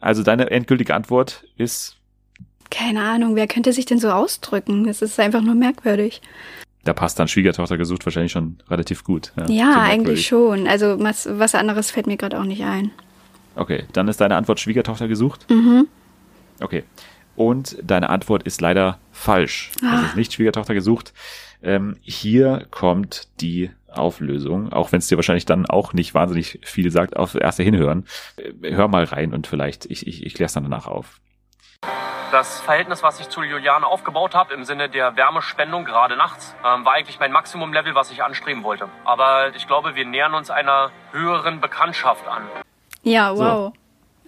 Also 0.00 0.22
deine 0.22 0.50
endgültige 0.50 0.94
Antwort 0.94 1.44
ist? 1.56 1.96
Keine 2.70 3.02
Ahnung, 3.02 3.34
wer 3.34 3.46
könnte 3.46 3.72
sich 3.72 3.86
denn 3.86 3.98
so 3.98 4.10
ausdrücken? 4.10 4.88
Es 4.88 5.02
ist 5.02 5.18
einfach 5.18 5.40
nur 5.40 5.54
merkwürdig. 5.54 6.20
Da 6.84 6.92
passt 6.92 7.18
dann 7.18 7.28
Schwiegertochter 7.28 7.76
gesucht 7.76 8.06
wahrscheinlich 8.06 8.32
schon 8.32 8.58
relativ 8.70 9.04
gut. 9.04 9.32
Ja, 9.36 9.46
ja 9.48 9.82
eigentlich 9.82 10.26
schon. 10.26 10.68
Also 10.68 11.00
was, 11.00 11.28
was 11.30 11.54
anderes 11.54 11.90
fällt 11.90 12.06
mir 12.06 12.16
gerade 12.16 12.38
auch 12.38 12.44
nicht 12.44 12.64
ein. 12.64 12.90
Okay, 13.56 13.84
dann 13.92 14.06
ist 14.08 14.20
deine 14.20 14.36
Antwort 14.36 14.60
Schwiegertochter 14.60 15.08
gesucht? 15.08 15.46
Mhm. 15.50 15.88
Okay. 16.60 16.84
Und 17.36 17.78
deine 17.82 18.10
Antwort 18.10 18.42
ist 18.42 18.60
leider 18.60 18.98
falsch. 19.12 19.70
Ah. 19.82 20.00
Es 20.00 20.10
ist 20.10 20.16
nicht 20.16 20.32
Schwiegertochter 20.32 20.74
gesucht. 20.74 21.12
Ähm, 21.62 21.96
hier 22.02 22.66
kommt 22.70 23.28
die 23.40 23.70
Auflösung, 23.88 24.72
auch 24.72 24.92
wenn 24.92 24.98
es 24.98 25.08
dir 25.08 25.16
wahrscheinlich 25.16 25.46
dann 25.46 25.66
auch 25.66 25.92
nicht 25.92 26.14
wahnsinnig 26.14 26.60
viel 26.62 26.90
sagt, 26.90 27.16
auf 27.16 27.34
erste 27.34 27.62
hinhören. 27.62 28.06
Hör 28.62 28.88
mal 28.88 29.04
rein 29.04 29.32
und 29.32 29.46
vielleicht, 29.46 29.86
ich, 29.86 30.06
ich, 30.06 30.24
ich 30.24 30.34
kläre 30.34 30.46
es 30.46 30.52
dann 30.52 30.64
danach 30.64 30.86
auf. 30.86 31.20
Das 32.30 32.60
Verhältnis, 32.60 33.02
was 33.02 33.20
ich 33.20 33.28
zu 33.30 33.42
Juliane 33.42 33.86
aufgebaut 33.86 34.34
habe, 34.34 34.52
im 34.52 34.64
Sinne 34.64 34.90
der 34.90 35.16
Wärmespendung, 35.16 35.86
gerade 35.86 36.16
nachts, 36.16 36.54
ähm, 36.58 36.84
war 36.84 36.94
eigentlich 36.94 37.18
mein 37.18 37.32
Maximumlevel, 37.32 37.94
was 37.94 38.10
ich 38.10 38.22
anstreben 38.22 38.64
wollte. 38.64 38.88
Aber 39.04 39.54
ich 39.56 39.66
glaube, 39.66 39.94
wir 39.94 40.04
nähern 40.04 40.34
uns 40.34 40.50
einer 40.50 40.90
höheren 41.12 41.60
Bekanntschaft 41.60 42.28
an. 42.28 42.42
Ja, 43.02 43.34
wow. 43.34 43.72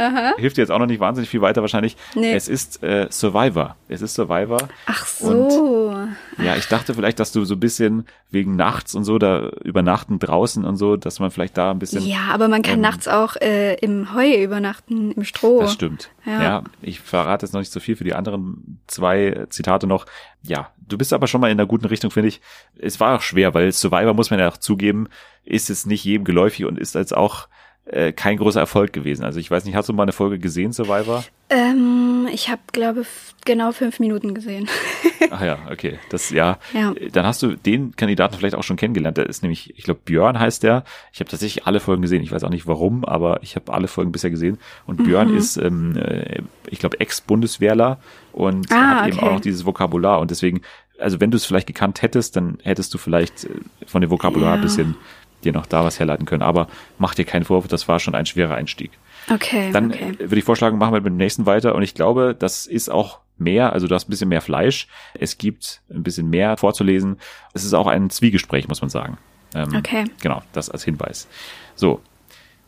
Aha. 0.01 0.35
Hilft 0.39 0.57
dir 0.57 0.63
jetzt 0.63 0.71
auch 0.71 0.79
noch 0.79 0.87
nicht 0.87 1.01
wahnsinnig 1.01 1.29
viel 1.29 1.43
weiter 1.43 1.61
wahrscheinlich. 1.61 1.97
Nee. 2.15 2.33
Es 2.33 2.49
ist 2.49 2.83
äh, 2.83 3.09
Survivor. 3.11 3.77
Es 3.89 4.01
ist 4.01 4.15
Survivor. 4.15 4.69
Ach 4.87 5.05
so. 5.05 5.27
Und, 5.27 6.17
ja, 6.43 6.57
ich 6.57 6.67
dachte 6.69 6.95
vielleicht, 6.95 7.21
dass 7.21 7.33
du 7.33 7.45
so 7.45 7.55
ein 7.55 7.61
bisschen 7.61 8.07
wegen 8.31 8.57
nachts 8.57 8.95
und 8.95 9.05
so, 9.05 9.19
da 9.19 9.51
übernachten 9.63 10.19
draußen 10.19 10.65
und 10.65 10.77
so, 10.77 10.97
dass 10.97 11.21
man 11.21 11.31
vielleicht 11.31 11.59
da 11.59 11.71
ein 11.71 11.79
bisschen. 11.79 12.03
Ja, 12.07 12.29
aber 12.33 12.49
man 12.49 12.63
kann 12.63 12.77
ähm, 12.77 12.81
nachts 12.81 13.09
auch 13.09 13.37
äh, 13.37 13.75
im 13.75 14.15
Heu 14.15 14.43
übernachten, 14.43 15.13
im 15.13 15.25
Stroh. 15.25 15.61
Das 15.61 15.75
stimmt. 15.75 16.11
Ja. 16.25 16.43
ja, 16.43 16.65
ich 16.81 17.01
verrate 17.01 17.45
jetzt 17.45 17.53
noch 17.53 17.61
nicht 17.61 17.73
so 17.73 17.81
viel 17.81 17.97
für 17.97 18.05
die 18.05 18.15
anderen 18.15 18.81
zwei 18.87 19.47
Zitate 19.51 19.87
noch. 19.87 20.07
Ja, 20.43 20.71
du 20.79 20.97
bist 20.97 21.13
aber 21.13 21.27
schon 21.27 21.43
mal 21.43 21.51
in 21.51 21.59
einer 21.59 21.67
guten 21.67 21.87
Richtung, 21.87 22.11
finde 22.11 22.29
ich. 22.29 22.41
Es 22.79 23.01
war 23.01 23.17
auch 23.17 23.23
schwer, 23.23 23.53
weil 23.53 23.71
Survivor, 23.73 24.15
muss 24.15 24.31
man 24.31 24.41
ja 24.41 24.49
auch 24.49 24.57
zugeben, 24.57 25.09
ist 25.45 25.69
es 25.69 25.85
nicht 25.85 26.05
jedem 26.05 26.25
geläufig 26.25 26.65
und 26.65 26.79
ist 26.79 26.95
jetzt 26.95 27.15
auch 27.15 27.49
äh, 27.93 28.13
kein 28.13 28.37
großer 28.37 28.61
Erfolg 28.61 28.93
gewesen. 28.93 29.25
Also 29.25 29.41
ich 29.41 29.51
weiß 29.51 29.65
nicht, 29.65 29.75
hast 29.75 29.89
du 29.89 29.93
mal 29.93 30.05
eine 30.05 30.13
Folge 30.13 30.39
gesehen, 30.39 30.73
Survivor? 30.73 31.25
Ähm, 31.49 32.29
ich 32.33 32.49
habe, 32.49 32.61
glaube 32.73 33.05
genau 33.45 33.73
fünf 33.73 33.99
Minuten 33.99 34.35
gesehen. 34.35 34.69
Ach 35.31 35.43
ja, 35.43 35.59
okay. 35.71 35.99
Das 36.11 36.31
ja. 36.31 36.59
ja. 36.73 36.95
Dann 37.13 37.27
hast 37.27 37.43
du 37.43 37.57
den 37.57 37.97
Kandidaten 37.97 38.37
vielleicht 38.37 38.55
auch 38.55 38.63
schon 38.63 38.77
kennengelernt. 38.77 39.17
Der 39.17 39.27
ist 39.27 39.43
nämlich, 39.43 39.77
ich 39.77 39.85
glaube, 39.85 40.01
Björn 40.05 40.39
heißt 40.39 40.63
der. 40.63 40.85
Ich 41.13 41.21
habe 41.21 41.31
tatsächlich 41.31 41.67
alle 41.67 41.81
Folgen 41.81 42.03
gesehen. 42.03 42.23
Ich 42.23 42.31
weiß 42.31 42.45
auch 42.45 42.51
nicht 42.51 42.67
warum, 42.67 43.05
aber 43.05 43.43
ich 43.43 43.57
habe 43.57 43.73
alle 43.73 43.89
Folgen 43.89 44.13
bisher 44.13 44.31
gesehen. 44.31 44.59
Und 44.87 45.03
Björn 45.03 45.33
mhm. 45.33 45.37
ist, 45.37 45.57
ähm, 45.57 45.97
äh, 45.97 46.43
ich 46.69 46.79
glaube, 46.79 47.01
Ex-Bundeswehrler 47.01 47.99
und 48.33 48.71
ah, 48.71 49.01
hat 49.01 49.09
eben 49.09 49.19
auch 49.19 49.33
noch 49.33 49.41
dieses 49.41 49.67
Vokabular. 49.67 50.21
Und 50.21 50.31
deswegen, 50.31 50.61
also 50.99 51.21
wenn 51.21 51.31
du 51.31 51.37
es 51.37 51.45
vielleicht 51.45 51.67
gekannt 51.67 52.03
hättest, 52.03 52.37
dann 52.37 52.59
hättest 52.63 52.95
du 52.95 52.99
vielleicht 52.99 53.45
äh, 53.45 53.49
von 53.87 54.01
dem 54.01 54.11
Vokabular 54.11 54.51
ja. 54.51 54.55
ein 54.55 54.61
bisschen 54.61 54.97
dir 55.45 55.53
noch 55.53 55.67
da 55.67 55.85
was 55.85 55.99
herleiten 55.99 56.27
können. 56.27 56.43
Aber 56.43 56.69
mach 56.99 57.15
dir 57.15 57.25
keinen 57.25 57.45
Vorwurf, 57.45 57.69
das 57.69 57.89
war 57.89 57.99
schon 57.99 58.15
ein 58.15 58.27
schwerer 58.27 58.55
Einstieg. 58.55 58.93
Okay. 59.31 59.71
Dann 59.73 59.93
okay. 59.93 60.19
würde 60.19 60.39
ich 60.39 60.45
vorschlagen, 60.45 60.79
machen 60.79 60.93
wir 60.93 61.01
mit 61.01 61.13
dem 61.13 61.17
nächsten 61.17 61.47
weiter. 61.47 61.75
Und 61.75 61.83
ich 61.83 61.95
glaube, 61.95 62.35
das 62.39 62.67
ist 62.67 62.91
auch 62.91 63.21
mehr, 63.39 63.73
also 63.73 63.87
du 63.87 63.95
hast 63.95 64.09
ein 64.09 64.11
bisschen 64.11 64.29
mehr 64.29 64.41
Fleisch. 64.41 64.87
Es 65.15 65.39
gibt 65.39 65.83
ein 65.91 66.03
bisschen 66.03 66.29
mehr 66.29 66.57
vorzulesen. 66.57 67.19
Es 67.53 67.65
ist 67.65 67.75
auch 67.75 67.87
ein 67.87 68.11
Zwiegespräch, 68.11 68.69
muss 68.69 68.81
man 68.81 68.91
sagen. 68.91 69.19
Ähm, 69.55 69.75
okay. 69.77 70.05
Genau, 70.23 70.43
das 70.53 70.71
als 70.71 70.85
Hinweis. 70.85 71.29
So. 71.75 72.01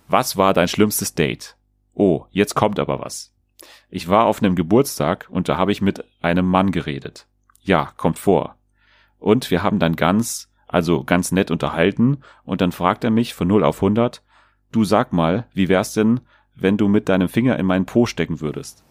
Was 0.08 0.36
war 0.36 0.52
dein 0.52 0.68
schlimmstes 0.68 1.14
Date? 1.14 1.56
Oh, 1.94 2.26
jetzt 2.30 2.54
kommt 2.54 2.78
aber 2.78 3.00
was. 3.00 3.32
Ich 3.88 4.08
war 4.08 4.24
auf 4.24 4.42
einem 4.42 4.56
Geburtstag 4.56 5.26
und 5.30 5.48
da 5.48 5.56
habe 5.56 5.72
ich 5.72 5.80
mit 5.80 6.04
einem 6.20 6.46
Mann 6.46 6.72
geredet. 6.72 7.26
Ja, 7.62 7.92
kommt 7.96 8.18
vor. 8.18 8.56
Und 9.18 9.50
wir 9.50 9.62
haben 9.62 9.78
dann 9.78 9.94
ganz 9.94 10.48
also 10.72 11.04
ganz 11.04 11.30
nett 11.30 11.50
unterhalten, 11.50 12.18
und 12.44 12.60
dann 12.60 12.72
fragt 12.72 13.04
er 13.04 13.10
mich 13.10 13.34
von 13.34 13.46
0 13.46 13.62
auf 13.62 13.76
100, 13.76 14.22
du 14.72 14.84
sag 14.84 15.12
mal, 15.12 15.46
wie 15.52 15.68
wär's 15.68 15.92
denn, 15.92 16.20
wenn 16.54 16.76
du 16.76 16.88
mit 16.88 17.08
deinem 17.08 17.28
Finger 17.28 17.58
in 17.58 17.66
meinen 17.66 17.86
Po 17.86 18.06
stecken 18.06 18.40
würdest? 18.40 18.82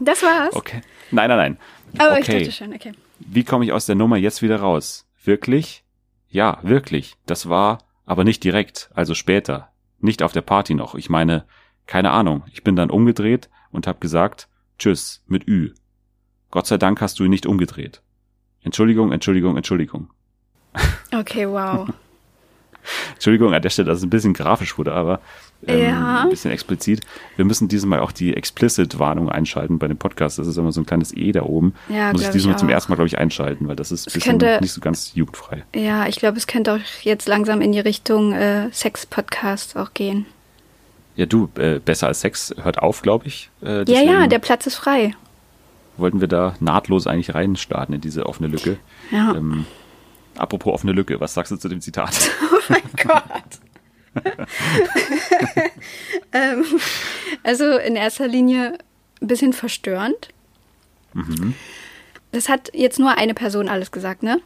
Das 0.00 0.22
war's? 0.22 0.54
Okay. 0.54 0.80
Nein, 1.10 1.28
nein, 1.28 1.38
nein. 1.38 1.58
Aber 1.98 2.12
okay. 2.12 2.20
ich 2.20 2.26
dachte 2.26 2.52
schon, 2.52 2.74
okay. 2.74 2.92
Wie 3.18 3.44
komme 3.44 3.64
ich 3.64 3.72
aus 3.72 3.86
der 3.86 3.94
Nummer 3.94 4.16
jetzt 4.16 4.42
wieder 4.42 4.60
raus? 4.60 5.06
Wirklich? 5.22 5.84
Ja, 6.28 6.58
wirklich. 6.62 7.16
Das 7.26 7.48
war 7.48 7.78
aber 8.04 8.24
nicht 8.24 8.44
direkt, 8.44 8.90
also 8.94 9.14
später. 9.14 9.70
Nicht 9.98 10.22
auf 10.22 10.32
der 10.32 10.42
Party 10.42 10.74
noch. 10.74 10.94
Ich 10.94 11.10
meine, 11.10 11.44
keine 11.86 12.10
Ahnung. 12.10 12.44
Ich 12.52 12.62
bin 12.64 12.76
dann 12.76 12.90
umgedreht 12.90 13.48
und 13.70 13.86
hab 13.86 14.00
gesagt, 14.00 14.48
tschüss, 14.78 15.22
mit 15.26 15.46
Ü. 15.48 15.72
Gott 16.50 16.66
sei 16.66 16.78
Dank 16.78 17.00
hast 17.00 17.18
du 17.18 17.24
ihn 17.24 17.30
nicht 17.30 17.46
umgedreht. 17.46 18.02
Entschuldigung, 18.66 19.12
Entschuldigung, 19.12 19.56
Entschuldigung. 19.56 20.10
Okay, 21.14 21.48
wow. 21.48 21.88
Entschuldigung 23.14 23.54
an 23.54 23.62
der 23.62 23.70
Stelle, 23.70 23.86
dass 23.86 23.98
es 23.98 24.04
ein 24.04 24.10
bisschen 24.10 24.34
grafisch 24.34 24.76
wurde, 24.76 24.92
aber 24.92 25.20
ähm, 25.68 25.84
ja. 25.84 26.22
ein 26.22 26.30
bisschen 26.30 26.50
explizit. 26.50 27.00
Wir 27.36 27.44
müssen 27.44 27.68
diesmal 27.68 28.00
auch 28.00 28.10
die 28.10 28.36
Explicit-Warnung 28.36 29.30
einschalten 29.30 29.78
bei 29.78 29.86
dem 29.86 29.98
Podcast. 29.98 30.40
Das 30.40 30.48
ist 30.48 30.56
immer 30.56 30.72
so 30.72 30.80
ein 30.80 30.86
kleines 30.86 31.16
E 31.16 31.30
da 31.30 31.42
oben. 31.42 31.74
Ja, 31.88 32.10
Muss 32.10 32.22
ich 32.22 32.30
diesmal 32.30 32.58
zum 32.58 32.68
ersten 32.68 32.90
Mal, 32.90 32.96
glaube 32.96 33.06
ich, 33.06 33.18
einschalten, 33.18 33.68
weil 33.68 33.76
das 33.76 33.92
ist 33.92 34.08
ein 34.08 34.12
bisschen 34.14 34.38
könnte, 34.38 34.58
nicht 34.60 34.72
so 34.72 34.80
ganz 34.80 35.14
jugendfrei. 35.14 35.62
Ja, 35.72 36.08
ich 36.08 36.16
glaube, 36.16 36.36
es 36.36 36.48
könnte 36.48 36.74
auch 36.74 37.02
jetzt 37.02 37.28
langsam 37.28 37.60
in 37.60 37.70
die 37.70 37.80
Richtung 37.80 38.32
äh, 38.32 38.68
Sex-Podcast 38.72 39.76
auch 39.76 39.94
gehen. 39.94 40.26
Ja, 41.14 41.26
du, 41.26 41.48
äh, 41.54 41.78
besser 41.78 42.08
als 42.08 42.20
Sex 42.20 42.52
hört 42.60 42.80
auf, 42.80 43.02
glaube 43.02 43.28
ich. 43.28 43.48
Äh, 43.62 43.84
ja, 43.88 44.00
ja, 44.00 44.26
der 44.26 44.40
Platz 44.40 44.66
ist 44.66 44.74
frei 44.74 45.14
wollten 45.98 46.20
wir 46.20 46.28
da 46.28 46.54
nahtlos 46.60 47.06
eigentlich 47.06 47.34
reinstarten 47.34 47.94
in 47.94 48.00
diese 48.00 48.26
offene 48.26 48.48
Lücke. 48.48 48.78
Ja. 49.10 49.34
Ähm, 49.34 49.66
apropos 50.36 50.74
offene 50.74 50.92
Lücke, 50.92 51.20
was 51.20 51.34
sagst 51.34 51.52
du 51.52 51.56
zu 51.56 51.68
dem 51.68 51.80
Zitat? 51.80 52.30
Oh 52.52 52.72
mein 52.72 52.82
Gott. 52.96 54.24
ähm, 56.32 56.64
also 57.44 57.76
in 57.78 57.94
erster 57.94 58.26
Linie 58.26 58.78
ein 59.20 59.28
bisschen 59.28 59.52
verstörend. 59.52 60.30
Mhm. 61.12 61.54
Das 62.32 62.48
hat 62.48 62.70
jetzt 62.74 62.98
nur 62.98 63.16
eine 63.16 63.34
Person 63.34 63.68
alles 63.68 63.92
gesagt, 63.92 64.22
ne? 64.22 64.40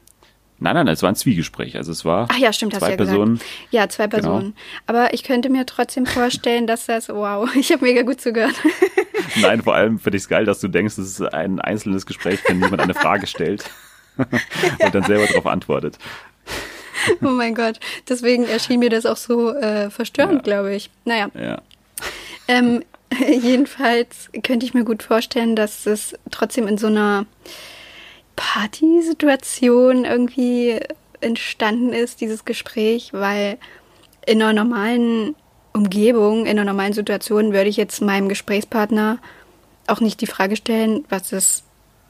Nein, 0.62 0.74
nein, 0.74 0.88
es 0.88 1.02
war 1.02 1.11
ein 1.11 1.16
Zwiegespräch. 1.16 1.76
Also 1.76 1.90
es 1.90 2.04
war 2.04 2.28
Ach 2.30 2.36
ja, 2.36 2.52
stimmt, 2.52 2.74
zwei 2.74 2.80
hast 2.80 2.86
du 2.86 2.90
ja 2.90 2.96
Personen. 2.96 3.34
Gesagt. 3.34 3.50
Ja, 3.70 3.88
zwei 3.88 4.06
genau. 4.06 4.22
Personen. 4.22 4.54
Genau. 4.54 4.54
Aber 4.86 5.14
ich 5.14 5.24
könnte 5.24 5.48
mir 5.48 5.64
trotzdem 5.64 6.04
vorstellen, 6.04 6.66
dass 6.66 6.86
das, 6.86 7.08
wow, 7.08 7.48
ich 7.56 7.72
habe 7.72 7.84
mega 7.84 8.02
gut 8.02 8.20
zugehört. 8.20 8.54
Nein, 9.36 9.62
vor 9.62 9.74
allem 9.74 9.98
finde 9.98 10.18
ich 10.18 10.24
es 10.24 10.28
geil, 10.28 10.44
dass 10.44 10.61
du 10.61 10.68
denkst, 10.68 10.98
es 10.98 11.18
ist 11.18 11.34
ein 11.34 11.61
einzelnes 11.61 12.04
Gespräch, 12.04 12.40
wenn 12.46 12.62
jemand 12.62 12.82
eine 12.82 12.94
Frage 12.94 13.26
stellt 13.26 13.64
und 14.16 14.94
dann 14.94 15.04
selber 15.04 15.26
darauf 15.26 15.46
antwortet. 15.46 15.98
Oh 17.22 17.28
mein 17.28 17.54
Gott, 17.54 17.80
deswegen 18.08 18.44
erschien 18.44 18.80
mir 18.80 18.90
das 18.90 19.06
auch 19.06 19.16
so 19.16 19.54
äh, 19.54 19.88
verstörend, 19.88 20.34
ja. 20.34 20.42
glaube 20.42 20.74
ich. 20.74 20.90
Naja. 21.06 21.30
Ja. 21.34 21.62
Ähm, 22.48 22.84
jedenfalls 23.18 24.28
könnte 24.42 24.66
ich 24.66 24.74
mir 24.74 24.84
gut 24.84 25.02
vorstellen, 25.02 25.56
dass 25.56 25.86
es 25.86 26.14
trotzdem 26.30 26.68
in 26.68 26.76
so 26.76 26.88
einer 26.88 27.24
Partysituation 28.41 30.07
irgendwie 30.07 30.80
entstanden 31.20 31.93
ist, 31.93 32.22
dieses 32.22 32.47
Gespräch, 32.47 33.12
weil 33.12 33.59
in 34.24 34.41
einer 34.41 34.55
normalen 34.55 35.36
Umgebung, 35.74 36.47
in 36.47 36.59
einer 36.59 36.64
normalen 36.64 36.95
Situation 36.95 37.53
würde 37.53 37.68
ich 37.68 37.76
jetzt 37.76 38.01
meinem 38.01 38.30
Gesprächspartner 38.30 39.18
auch 39.86 40.01
nicht 40.01 40.22
die 40.22 40.26
Frage 40.26 40.57
stellen, 40.57 41.05
was 41.11 41.28
das 41.28 41.64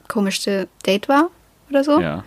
komischste 0.07 0.69
Date 0.85 1.09
war 1.09 1.31
oder 1.69 1.83
so. 1.83 1.99
Ja. 1.99 2.23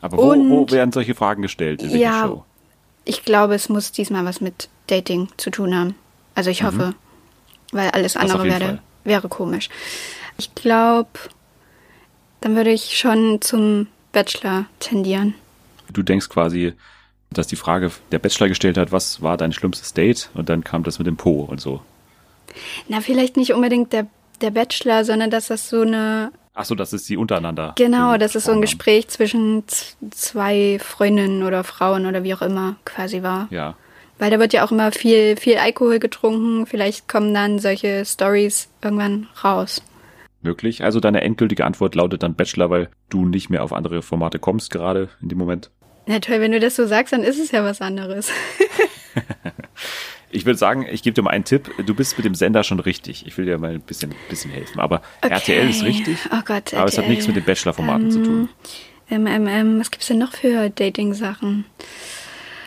Aber 0.00 0.16
wo, 0.16 0.30
Und, 0.30 0.48
wo 0.48 0.70
werden 0.70 0.92
solche 0.92 1.16
Fragen 1.16 1.42
gestellt 1.42 1.82
in 1.82 1.90
ja, 1.98 2.26
Show? 2.28 2.44
Ich 3.04 3.24
glaube, 3.24 3.56
es 3.56 3.68
muss 3.68 3.90
diesmal 3.90 4.24
was 4.24 4.40
mit 4.40 4.68
Dating 4.86 5.28
zu 5.36 5.50
tun 5.50 5.74
haben. 5.76 5.96
Also 6.36 6.50
ich 6.50 6.62
mhm. 6.62 6.66
hoffe, 6.66 6.94
weil 7.72 7.90
alles 7.90 8.16
andere 8.16 8.44
wäre, 8.44 8.78
wäre 9.02 9.28
komisch. 9.28 9.68
Ich 10.38 10.54
glaube, 10.54 11.08
dann 12.40 12.56
würde 12.56 12.70
ich 12.70 12.96
schon 12.96 13.40
zum 13.40 13.86
Bachelor 14.12 14.66
tendieren. 14.78 15.34
Du 15.92 16.02
denkst 16.02 16.28
quasi, 16.28 16.74
dass 17.30 17.46
die 17.46 17.56
Frage 17.56 17.90
der 18.10 18.18
Bachelor 18.18 18.48
gestellt 18.48 18.76
hat, 18.76 18.92
was 18.92 19.22
war 19.22 19.36
dein 19.36 19.52
schlimmstes 19.52 19.92
Date? 19.92 20.30
Und 20.34 20.48
dann 20.48 20.64
kam 20.64 20.82
das 20.82 20.98
mit 20.98 21.06
dem 21.06 21.16
Po 21.16 21.42
und 21.42 21.60
so. 21.60 21.80
Na, 22.88 23.00
vielleicht 23.00 23.36
nicht 23.36 23.52
unbedingt 23.52 23.92
der, 23.92 24.06
der 24.40 24.50
Bachelor, 24.50 25.04
sondern 25.04 25.30
dass 25.30 25.48
das 25.48 25.68
so 25.68 25.82
eine. 25.82 26.32
Ach 26.54 26.64
so, 26.64 26.74
das 26.74 26.92
ist 26.92 27.08
die 27.08 27.16
untereinander. 27.16 27.74
Genau, 27.76 28.16
das 28.16 28.34
ist 28.34 28.44
so 28.44 28.52
ein 28.52 28.60
Gespräch 28.60 29.08
zwischen 29.08 29.64
zwei 30.10 30.78
Freundinnen 30.80 31.44
oder 31.44 31.62
Frauen 31.62 32.06
oder 32.06 32.24
wie 32.24 32.34
auch 32.34 32.42
immer 32.42 32.76
quasi 32.84 33.22
war. 33.22 33.46
Ja. 33.50 33.76
Weil 34.18 34.30
da 34.30 34.38
wird 34.38 34.52
ja 34.52 34.64
auch 34.64 34.72
immer 34.72 34.92
viel, 34.92 35.36
viel 35.36 35.56
Alkohol 35.56 36.00
getrunken. 36.00 36.66
Vielleicht 36.66 37.08
kommen 37.08 37.32
dann 37.32 37.60
solche 37.60 38.04
Stories 38.04 38.68
irgendwann 38.82 39.28
raus 39.42 39.80
möglich. 40.42 40.82
Also 40.84 41.00
deine 41.00 41.22
endgültige 41.22 41.64
Antwort 41.64 41.94
lautet 41.94 42.22
dann 42.22 42.34
Bachelor, 42.34 42.70
weil 42.70 42.88
du 43.08 43.24
nicht 43.24 43.50
mehr 43.50 43.62
auf 43.62 43.72
andere 43.72 44.02
Formate 44.02 44.38
kommst 44.38 44.70
gerade 44.70 45.08
in 45.20 45.28
dem 45.28 45.38
Moment. 45.38 45.70
Na 46.06 46.18
toll, 46.18 46.40
wenn 46.40 46.52
du 46.52 46.60
das 46.60 46.76
so 46.76 46.86
sagst, 46.86 47.12
dann 47.12 47.22
ist 47.22 47.38
es 47.38 47.50
ja 47.50 47.62
was 47.64 47.80
anderes. 47.80 48.30
ich 50.30 50.46
würde 50.46 50.58
sagen, 50.58 50.86
ich 50.90 51.02
gebe 51.02 51.14
dir 51.14 51.22
mal 51.22 51.30
einen 51.30 51.44
Tipp. 51.44 51.70
Du 51.84 51.94
bist 51.94 52.16
mit 52.16 52.24
dem 52.24 52.34
Sender 52.34 52.64
schon 52.64 52.80
richtig. 52.80 53.26
Ich 53.26 53.36
will 53.36 53.44
dir 53.44 53.58
mal 53.58 53.74
ein 53.74 53.80
bisschen, 53.80 54.14
bisschen 54.28 54.50
helfen. 54.50 54.80
Aber 54.80 55.02
okay. 55.22 55.34
RTL 55.34 55.70
ist 55.70 55.84
richtig. 55.84 56.18
Oh 56.32 56.42
Gott, 56.44 56.72
aber 56.74 56.84
RTL. 56.84 56.88
es 56.88 56.98
hat 56.98 57.08
nichts 57.08 57.26
mit 57.26 57.36
den 57.36 57.44
Bachelor-Formaten 57.44 58.06
ähm, 58.06 58.10
zu 58.10 58.22
tun. 58.22 58.48
Ähm, 59.10 59.26
ähm, 59.26 59.46
ähm, 59.46 59.80
was 59.80 59.90
gibt's 59.90 60.06
denn 60.06 60.18
noch 60.18 60.32
für 60.32 60.70
Dating-Sachen? 60.70 61.64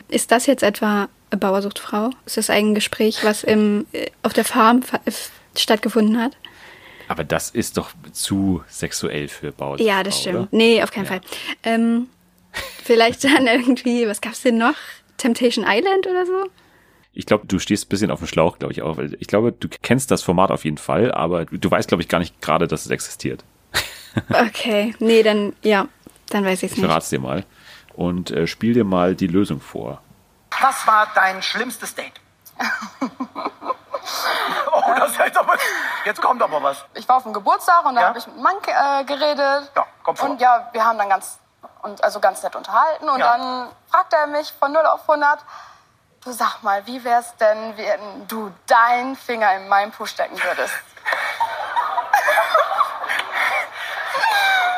Ist 0.10 0.32
das 0.32 0.46
jetzt 0.46 0.62
etwa 0.62 1.10
Bauersucht 1.32 1.80
Frau? 1.80 2.12
Ist 2.26 2.38
das 2.38 2.50
ein 2.50 2.76
Gespräch, 2.76 3.24
was 3.24 3.44
im, 3.44 3.88
äh, 3.94 4.08
auf 4.22 4.34
der 4.34 4.46
Farm 4.46 4.82
stattgefunden 5.56 6.22
hat? 6.22 6.38
Aber 7.08 7.24
das 7.24 7.50
ist 7.50 7.78
doch 7.78 7.90
zu 8.12 8.64
sexuell 8.68 9.28
für 9.28 9.52
Bauer. 9.52 9.80
Ja, 9.80 10.04
das 10.04 10.20
stimmt. 10.22 10.36
Oder? 10.40 10.48
Nee, 10.52 10.82
auf 10.84 10.92
keinen 10.92 11.06
ja. 11.06 11.10
Fall. 11.12 11.22
Ähm, 11.64 12.08
vielleicht 12.84 13.24
dann 13.24 13.48
irgendwie, 13.48 14.08
was 14.08 14.22
gab's 14.22 14.42
denn 14.42 14.58
noch? 14.58 14.76
Temptation 15.18 15.66
Island 15.68 16.08
oder 16.08 16.26
so? 16.26 16.50
Ich 17.14 17.26
glaube, 17.28 17.46
du 17.46 17.60
stehst 17.60 17.86
ein 17.86 17.90
bisschen 17.90 18.10
auf 18.12 18.20
dem 18.20 18.28
Schlauch, 18.28 18.58
glaube 18.58 18.72
ich 18.74 18.82
auch. 18.82 18.98
weil 18.98 19.16
Ich 19.20 19.28
glaube, 19.28 19.52
du 19.52 19.68
kennst 19.84 20.10
das 20.10 20.24
Format 20.24 20.50
auf 20.52 20.66
jeden 20.66 20.78
Fall, 20.80 21.12
aber 21.12 21.46
du 21.46 21.70
weißt, 21.70 21.88
glaube 21.88 22.02
ich, 22.02 22.10
gar 22.10 22.20
nicht 22.20 22.42
gerade, 22.42 22.68
dass 22.68 22.86
es 22.86 22.92
existiert. 22.92 23.44
Okay, 24.30 24.94
nee, 25.00 25.24
dann, 25.24 25.54
ja, 25.64 25.88
dann 26.30 26.46
weiß 26.46 26.60
ich 26.62 26.66
es 26.66 26.72
Ich 26.74 26.78
nicht. 26.78 26.86
verrate 26.86 27.04
es 27.04 27.10
dir 27.10 27.20
mal. 27.20 27.46
Und 27.96 28.30
äh, 28.30 28.46
spiel 28.46 28.74
dir 28.76 28.84
mal 28.84 29.16
die 29.16 29.26
Lösung 29.26 29.60
vor. 29.60 30.04
Was 30.62 30.86
war 30.86 31.08
dein 31.16 31.42
schlimmstes 31.42 31.96
Date? 31.96 32.14
oh, 34.72 34.82
das 34.98 35.18
jetzt 35.18 35.38
aber. 35.38 35.56
Jetzt 36.06 36.22
kommt 36.22 36.42
aber 36.42 36.62
was. 36.62 36.84
Ich 36.94 37.08
war 37.08 37.18
auf 37.18 37.24
dem 37.24 37.34
Geburtstag 37.34 37.86
und 37.86 37.96
da 37.96 38.02
Ja? 38.02 38.08
habe 38.08 38.20
ich 38.20 38.28
mit 38.28 38.36
einem 38.36 38.44
Mann 38.44 38.56
äh, 38.66 39.04
geredet. 39.06 39.72
Ja, 39.76 39.86
komm 40.04 40.16
vor. 40.18 40.30
Und 40.30 40.42
ja, 40.42 40.70
wir 40.72 40.84
haben 40.86 40.98
dann 40.98 41.10
ganz, 41.10 41.40
und, 41.82 42.04
also 42.04 42.20
ganz 42.20 42.44
nett 42.44 42.56
unterhalten. 42.56 43.08
Und 43.10 43.20
Ja. 43.20 43.38
dann 43.38 43.70
fragte 43.90 44.16
er 44.18 44.28
mich 44.28 44.52
von 44.60 44.72
0 44.72 44.86
auf 44.86 45.02
100, 45.02 45.40
du 46.24 46.32
sag 46.32 46.62
mal, 46.64 46.86
wie 46.88 47.04
wär's 47.04 47.36
denn, 47.38 47.78
wenn 47.78 48.28
du 48.28 48.52
deinen 48.68 49.16
Finger 49.16 49.54
in 49.56 49.68
meinen 49.70 49.92
Po 49.92 50.06
stecken 50.06 50.42
würdest? 50.44 50.74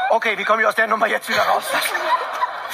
Okay, 0.10 0.38
wie 0.38 0.46
komme 0.46 0.62
ich 0.62 0.68
aus 0.68 0.76
der 0.76 0.88
Nummer 0.88 1.08
jetzt 1.08 1.28
wieder 1.28 1.42
raus? 1.44 1.64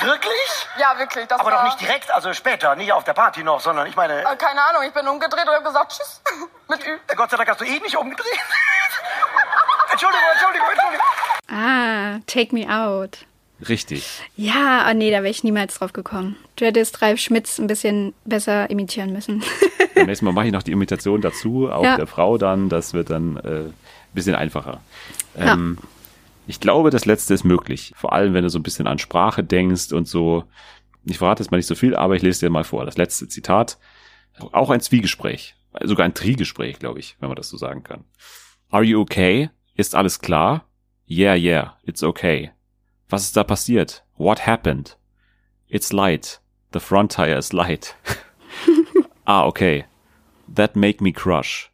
Wirklich? 0.02 0.68
Ja, 0.80 0.98
wirklich. 0.98 1.28
Das 1.28 1.40
aber 1.40 1.52
war, 1.52 1.58
doch 1.60 1.64
nicht 1.66 1.82
direkt, 1.82 2.12
also 2.12 2.34
später, 2.34 2.76
nicht 2.76 2.92
auf 2.92 3.04
der 3.04 3.14
Party 3.14 3.44
noch, 3.44 3.60
sondern 3.60 3.88
ich 3.88 3.96
meine. 3.96 4.22
Äh, 4.22 4.36
keine 4.38 4.62
Ahnung, 4.70 4.84
ich 4.88 4.94
bin 4.94 5.08
umgedreht 5.08 5.48
und 5.48 5.54
habe 5.54 5.64
gesagt, 5.64 5.92
tschüss, 5.92 6.22
mit 6.70 6.86
Ü. 6.86 6.98
Gott 7.16 7.30
sei 7.30 7.38
Dank 7.38 7.50
hast 7.50 7.62
du 7.62 7.66
eh 7.66 7.80
nicht 7.80 7.96
umgedreht. 7.96 8.26
Entschuldigung, 9.92 10.26
Entschuldigung, 10.34 10.68
Entschuldigung. 10.72 11.06
Ah, 11.50 12.20
Take 12.28 12.56
Me 12.56 12.68
Out. 12.70 13.26
Richtig. 13.68 14.22
Ja, 14.36 14.88
oh 14.90 14.94
nee, 14.94 15.12
da 15.12 15.18
wäre 15.18 15.30
ich 15.30 15.44
niemals 15.44 15.76
drauf 15.78 15.94
gekommen. 15.94 16.36
Du 16.56 16.66
hättest 16.66 17.02
Ralf 17.02 17.20
Schmitz 17.20 17.60
ein 17.60 17.68
bisschen 17.68 18.16
besser 18.26 18.70
imitieren 18.72 19.14
müssen. 19.14 19.44
Beim 19.96 20.08
nächsten 20.08 20.26
Mal 20.26 20.32
mache 20.32 20.48
ich 20.48 20.52
noch 20.52 20.64
die 20.64 20.72
Imitation 20.72 21.22
dazu, 21.22 21.70
auch 21.72 21.84
Ja. 21.84 21.96
der 21.98 22.08
Frau 22.08 22.38
dann. 22.40 22.70
Das 22.70 22.94
wird 22.94 23.12
dann 23.12 23.38
äh, 23.38 23.50
ein 23.68 23.74
bisschen 24.14 24.34
einfacher. 24.36 24.80
Ähm, 25.38 25.78
Ich 26.48 26.60
glaube, 26.60 26.90
das 26.90 27.06
letzte 27.06 27.34
ist 27.34 27.44
möglich. 27.44 27.94
Vor 27.96 28.14
allem, 28.14 28.34
wenn 28.34 28.44
du 28.44 28.50
so 28.50 28.60
ein 28.60 28.64
bisschen 28.64 28.88
an 28.88 29.00
Sprache 29.00 29.44
denkst 29.44 29.92
und 29.92 30.08
so. 30.08 30.44
Ich 31.06 31.18
verrate 31.18 31.44
jetzt 31.44 31.52
mal 31.52 31.58
nicht 31.58 31.68
so 31.68 31.76
viel, 31.76 31.96
aber 31.96 32.16
ich 32.16 32.22
lese 32.22 32.46
dir 32.46 32.50
mal 32.50 32.64
vor. 32.64 32.86
Das 32.86 32.98
letzte 32.98 33.28
Zitat. 33.28 33.78
Auch 34.52 34.70
ein 34.70 34.82
Zwiegespräch. 34.82 35.56
Sogar 35.84 36.06
ein 36.06 36.14
Trigespräch, 36.14 36.80
glaube 36.80 37.00
ich, 37.00 37.16
wenn 37.20 37.30
man 37.30 37.36
das 37.36 37.50
so 37.50 37.58
sagen 37.58 37.84
kann. 37.84 38.04
Are 38.70 38.84
you 38.84 39.00
okay? 39.00 39.50
Ist 39.76 39.96
alles 39.96 40.20
klar? 40.20 40.66
Yeah, 41.10 41.36
yeah, 41.36 41.78
it's 41.84 42.04
okay. 42.04 42.52
Was 43.10 43.24
ist 43.24 43.36
da 43.36 43.44
passiert? 43.44 44.06
What 44.18 44.46
happened? 44.48 44.98
It's 45.68 45.92
light. 45.92 46.42
The 46.74 46.80
front 46.80 47.12
tire 47.12 47.38
is 47.38 47.52
light. 47.52 47.96
ah, 49.26 49.46
okay. 49.46 49.86
That 50.54 50.76
make 50.76 51.04
me 51.04 51.12
crush. 51.12 51.72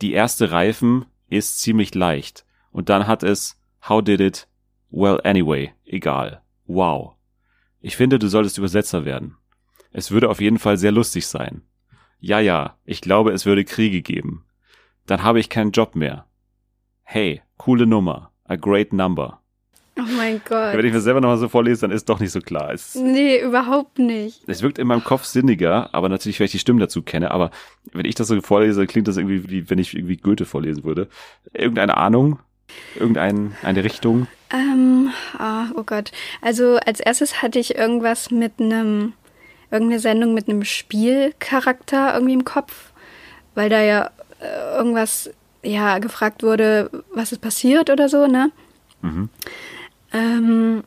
Die 0.00 0.12
erste 0.12 0.50
Reifen 0.50 1.06
ist 1.28 1.60
ziemlich 1.60 1.94
leicht. 1.94 2.44
Und 2.70 2.88
dann 2.88 3.06
hat 3.06 3.22
es 3.22 3.60
How 3.88 4.02
did 4.02 4.20
it? 4.20 4.46
Well, 4.90 5.20
anyway, 5.24 5.72
egal. 5.84 6.42
Wow. 6.66 7.14
Ich 7.80 7.96
finde, 7.96 8.18
du 8.18 8.28
solltest 8.28 8.58
Übersetzer 8.58 9.04
werden. 9.04 9.36
Es 9.90 10.10
würde 10.10 10.28
auf 10.30 10.40
jeden 10.40 10.58
Fall 10.58 10.76
sehr 10.78 10.92
lustig 10.92 11.26
sein. 11.26 11.62
Ja, 12.20 12.38
ja, 12.38 12.76
ich 12.84 13.00
glaube, 13.00 13.32
es 13.32 13.46
würde 13.46 13.64
Kriege 13.64 14.00
geben. 14.02 14.44
Dann 15.06 15.22
habe 15.22 15.40
ich 15.40 15.48
keinen 15.48 15.72
Job 15.72 15.96
mehr. 15.96 16.26
Hey, 17.02 17.42
coole 17.56 17.86
Nummer. 17.86 18.30
A 18.44 18.56
great 18.56 18.92
number. 18.92 19.40
Oh 19.98 20.02
mein 20.16 20.40
Gott. 20.48 20.74
Wenn 20.74 20.86
ich 20.86 20.92
mir 20.92 21.00
selber 21.00 21.20
nochmal 21.20 21.36
so 21.36 21.48
vorlese, 21.48 21.82
dann 21.82 21.90
ist 21.90 22.08
doch 22.08 22.20
nicht 22.20 22.30
so 22.32 22.40
klar. 22.40 22.72
Es, 22.72 22.94
Nee, 22.94 23.40
überhaupt 23.42 23.98
nicht. 23.98 24.42
es 24.46 24.62
wirkt 24.62 24.78
in 24.78 24.86
meinem 24.86 25.04
Kopf 25.04 25.24
sinniger, 25.24 25.92
aber 25.92 26.08
natürlich, 26.08 26.40
weil 26.40 26.46
ich 26.46 26.52
die 26.52 26.58
Stimmen 26.58 26.78
dazu 26.78 27.02
kenne. 27.02 27.30
Aber 27.32 27.50
wenn 27.92 28.06
ich 28.06 28.14
das 28.14 28.28
so 28.28 28.40
vorlese, 28.40 28.86
klingt 28.86 29.08
das 29.08 29.16
irgendwie 29.18 29.50
wie 29.50 29.68
wenn 29.68 29.78
ich 29.78 29.94
irgendwie 29.94 30.16
Goethe 30.16 30.46
vorlesen 30.46 30.84
würde. 30.84 31.08
Irgendeine 31.52 31.96
Ahnung? 31.98 32.38
Irgendeine 32.94 33.52
eine 33.62 33.84
Richtung? 33.84 34.26
Ähm, 34.52 35.10
ah, 35.38 35.66
oh 35.74 35.82
Gott. 35.82 36.12
Also 36.40 36.76
als 36.76 37.00
erstes 37.00 37.42
hatte 37.42 37.58
ich 37.58 37.74
irgendwas 37.74 38.30
mit 38.30 38.60
einem, 38.60 39.14
irgendeine 39.70 40.00
Sendung 40.00 40.34
mit 40.34 40.48
einem 40.48 40.64
Spielcharakter 40.64 42.14
irgendwie 42.14 42.34
im 42.34 42.44
Kopf, 42.44 42.92
weil 43.54 43.70
da 43.70 43.80
ja 43.82 44.10
äh, 44.40 44.76
irgendwas, 44.76 45.30
ja, 45.62 45.98
gefragt 45.98 46.42
wurde, 46.42 46.90
was 47.14 47.32
ist 47.32 47.40
passiert 47.40 47.88
oder 47.88 48.08
so, 48.08 48.26
ne? 48.26 48.50
Mhm. 49.00 49.28
Ähm, 50.12 50.84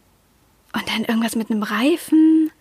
und 0.73 0.89
dann 0.89 1.05
irgendwas 1.05 1.35
mit 1.35 1.49
einem 1.49 1.63
Reifen. 1.63 2.51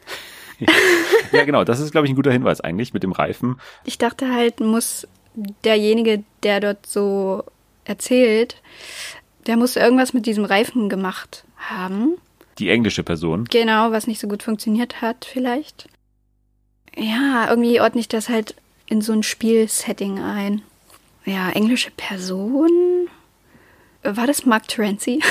Ja, 1.32 1.44
genau. 1.44 1.64
Das 1.64 1.80
ist, 1.80 1.90
glaube 1.90 2.06
ich, 2.06 2.12
ein 2.12 2.16
guter 2.16 2.32
Hinweis 2.32 2.60
eigentlich 2.60 2.94
mit 2.94 3.02
dem 3.02 3.12
Reifen. 3.12 3.60
Ich 3.84 3.98
dachte 3.98 4.32
halt, 4.32 4.60
muss 4.60 5.06
derjenige, 5.64 6.22
der 6.42 6.60
dort 6.60 6.86
so 6.86 7.44
erzählt, 7.84 8.56
der 9.46 9.56
muss 9.56 9.76
irgendwas 9.76 10.12
mit 10.12 10.26
diesem 10.26 10.44
Reifen 10.44 10.88
gemacht 10.88 11.44
haben. 11.56 12.16
Die 12.58 12.70
englische 12.70 13.02
Person. 13.02 13.44
Genau, 13.44 13.90
was 13.90 14.06
nicht 14.06 14.20
so 14.20 14.28
gut 14.28 14.42
funktioniert 14.42 15.02
hat, 15.02 15.24
vielleicht. 15.24 15.88
Ja, 16.96 17.48
irgendwie 17.48 17.80
ordne 17.80 18.00
ich 18.00 18.08
das 18.08 18.28
halt 18.28 18.54
in 18.86 19.00
so 19.00 19.12
ein 19.12 19.22
Spielsetting 19.22 20.20
ein. 20.20 20.62
Ja, 21.24 21.50
englische 21.50 21.90
Person. 21.90 23.08
War 24.02 24.26
das 24.26 24.44
Mark 24.44 24.68
Terenzi? 24.68 25.20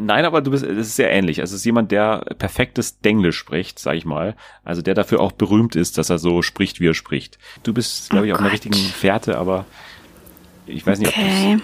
Nein, 0.00 0.24
aber 0.24 0.42
du 0.42 0.50
bist, 0.50 0.64
es 0.64 0.88
ist 0.88 0.96
sehr 0.96 1.10
ähnlich. 1.10 1.40
Also 1.40 1.54
es 1.54 1.62
ist 1.62 1.64
jemand, 1.64 1.90
der 1.90 2.18
perfektes 2.38 3.00
Denglisch 3.00 3.38
spricht, 3.38 3.78
sag 3.78 3.96
ich 3.96 4.04
mal. 4.04 4.36
Also 4.62 4.82
der 4.82 4.94
dafür 4.94 5.20
auch 5.20 5.32
berühmt 5.32 5.76
ist, 5.76 5.96
dass 5.98 6.10
er 6.10 6.18
so 6.18 6.42
spricht, 6.42 6.78
wie 6.78 6.88
er 6.88 6.94
spricht. 6.94 7.38
Du 7.62 7.72
bist, 7.72 8.10
glaube 8.10 8.26
ich, 8.26 8.32
auf 8.32 8.38
einer 8.38 8.52
richtigen 8.52 8.74
Fährte, 8.74 9.38
aber 9.38 9.64
ich 10.70 10.86
weiß 10.86 10.98
nicht, 10.98 11.08
Okay. 11.08 11.58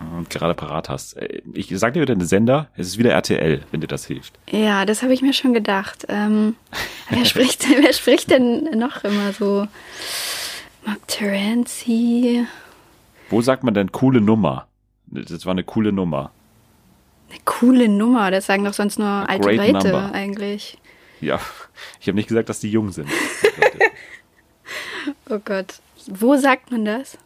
ob 0.00 0.16
du 0.16 0.22
es 0.22 0.28
gerade 0.40 0.54
parat 0.54 0.88
hast. 0.88 1.16
Äh, 1.16 1.42
Ich 1.54 1.68
sag 1.74 1.94
dir 1.94 2.00
wieder 2.02 2.14
den 2.14 2.26
Sender, 2.26 2.68
es 2.76 2.86
ist 2.88 2.98
wieder 2.98 3.12
RTL, 3.12 3.62
wenn 3.70 3.80
dir 3.80 3.86
das 3.86 4.06
hilft. 4.06 4.34
Ja, 4.50 4.84
das 4.84 5.02
habe 5.02 5.12
ich 5.14 5.22
mir 5.22 5.32
schon 5.32 5.54
gedacht. 5.54 6.06
Ähm, 6.08 6.56
wer, 7.10 7.24
spricht, 7.24 7.66
wer 7.82 7.92
spricht 7.92 8.30
denn 8.30 8.64
noch 8.78 9.04
immer 9.04 9.32
so? 9.32 9.66
Mark 10.84 11.06
Terenzi. 11.08 12.46
Wo 13.30 13.40
sagt 13.42 13.64
man 13.64 13.74
denn 13.74 13.90
coole 13.92 14.20
Nummer? 14.20 14.66
Das 15.06 15.44
war 15.46 15.52
eine 15.52 15.64
coole 15.64 15.92
Nummer. 15.92 16.30
Eine 17.30 17.40
coole 17.44 17.88
Nummer, 17.88 18.30
das 18.30 18.46
sagen 18.46 18.64
doch 18.64 18.72
sonst 18.74 18.98
nur 19.00 19.08
alte 19.08 19.48
great 19.48 19.72
Leute 19.72 19.88
number. 19.88 20.12
eigentlich. 20.14 20.78
Ja, 21.20 21.40
ich 22.00 22.06
habe 22.06 22.16
nicht 22.16 22.28
gesagt, 22.28 22.48
dass 22.48 22.60
die 22.60 22.70
jung 22.70 22.92
sind. 22.92 23.08
Oh 25.28 25.38
Gott. 25.44 25.80
Wo 26.08 26.36
sagt 26.36 26.70
man 26.70 26.84
das? 26.84 27.18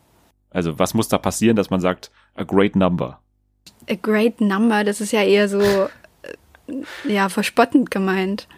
Also 0.51 0.79
was 0.79 0.95
muss 0.95 1.09
da 1.09 1.19
passieren, 1.19 1.57
dass 1.57 1.71
man 1.71 1.81
sagt, 1.81 2.11
a 2.35 2.45
great 2.45 2.77
number? 2.77 3.21
A 3.89 3.95
great 3.95 4.41
number, 4.41 4.85
das 4.85 5.01
ist 5.01 5.13
ja 5.13 5.23
eher 5.23 5.49
so, 5.49 5.61
äh, 5.61 5.89
ja, 7.09 7.29
verspottend 7.29 7.91
gemeint. 7.91 8.49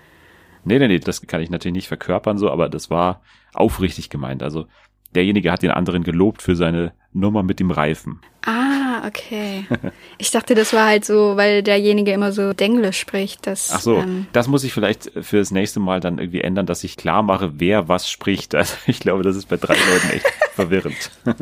Nee, 0.64 0.78
nee, 0.78 0.88
nee, 0.88 0.98
das 0.98 1.26
kann 1.26 1.40
ich 1.40 1.50
natürlich 1.50 1.74
nicht 1.74 1.88
verkörpern 1.88 2.38
so, 2.38 2.50
aber 2.50 2.68
das 2.68 2.90
war 2.90 3.22
aufrichtig 3.52 4.10
gemeint. 4.10 4.42
Also 4.42 4.66
derjenige 5.14 5.50
hat 5.50 5.62
den 5.62 5.70
anderen 5.70 6.04
gelobt 6.04 6.42
für 6.42 6.56
seine 6.56 6.92
Nummer 7.12 7.42
mit 7.42 7.60
dem 7.60 7.70
Reifen. 7.70 8.20
Ah, 8.44 9.06
okay. 9.06 9.66
Ich 10.18 10.30
dachte, 10.30 10.54
das 10.54 10.72
war 10.72 10.86
halt 10.86 11.04
so, 11.04 11.36
weil 11.36 11.64
derjenige 11.64 12.12
immer 12.12 12.30
so 12.32 12.52
Denglisch 12.52 12.98
spricht. 12.98 13.46
Dass, 13.46 13.70
Ach 13.72 13.80
so, 13.80 13.96
ähm, 13.96 14.26
das 14.32 14.46
muss 14.46 14.62
ich 14.62 14.72
vielleicht 14.72 15.10
für 15.20 15.38
das 15.38 15.50
nächste 15.50 15.80
Mal 15.80 15.98
dann 15.98 16.18
irgendwie 16.18 16.42
ändern, 16.42 16.64
dass 16.66 16.84
ich 16.84 16.96
klar 16.96 17.22
mache, 17.22 17.54
wer 17.58 17.88
was 17.88 18.08
spricht. 18.08 18.54
Also 18.54 18.76
ich 18.86 19.00
glaube, 19.00 19.24
das 19.24 19.34
ist 19.36 19.48
bei 19.48 19.56
drei 19.56 19.74
Leuten 19.74 20.10
echt 20.10 20.26
verwirrend. 20.54 21.10
oh 21.26 21.34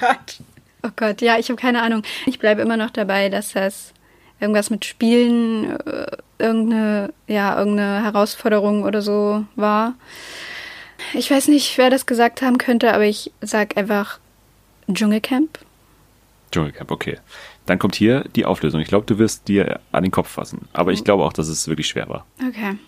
Gott. 0.00 0.40
Oh 0.84 0.90
Gott, 0.94 1.20
ja, 1.20 1.36
ich 1.38 1.48
habe 1.48 1.60
keine 1.60 1.82
Ahnung. 1.82 2.02
Ich 2.26 2.38
bleibe 2.38 2.62
immer 2.62 2.76
noch 2.76 2.90
dabei, 2.90 3.28
dass 3.28 3.54
das 3.54 3.92
irgendwas 4.38 4.70
mit 4.70 4.84
Spielen, 4.84 5.78
äh, 5.80 6.06
irgendeine, 6.38 7.12
ja, 7.26 7.58
irgendeine 7.58 8.04
Herausforderung 8.04 8.84
oder 8.84 9.02
so 9.02 9.44
war. 9.56 9.94
Ich 11.12 11.30
weiß 11.30 11.48
nicht, 11.48 11.76
wer 11.78 11.90
das 11.90 12.06
gesagt 12.06 12.42
haben 12.42 12.58
könnte, 12.58 12.92
aber 12.92 13.04
ich 13.04 13.32
sag 13.40 13.76
einfach 13.76 14.18
Dschungelcamp. 14.92 15.58
Dschungelcamp, 16.52 16.90
okay. 16.90 17.18
Dann 17.66 17.78
kommt 17.78 17.96
hier 17.96 18.24
die 18.34 18.44
Auflösung. 18.44 18.80
Ich 18.80 18.88
glaube, 18.88 19.06
du 19.06 19.18
wirst 19.18 19.48
dir 19.48 19.80
an 19.92 20.04
den 20.04 20.12
Kopf 20.12 20.30
fassen. 20.30 20.68
Aber 20.72 20.92
ich 20.92 21.04
glaube 21.04 21.24
auch, 21.24 21.32
dass 21.32 21.48
es 21.48 21.66
wirklich 21.66 21.88
schwer 21.88 22.08
war. 22.08 22.24
Okay. 22.38 22.78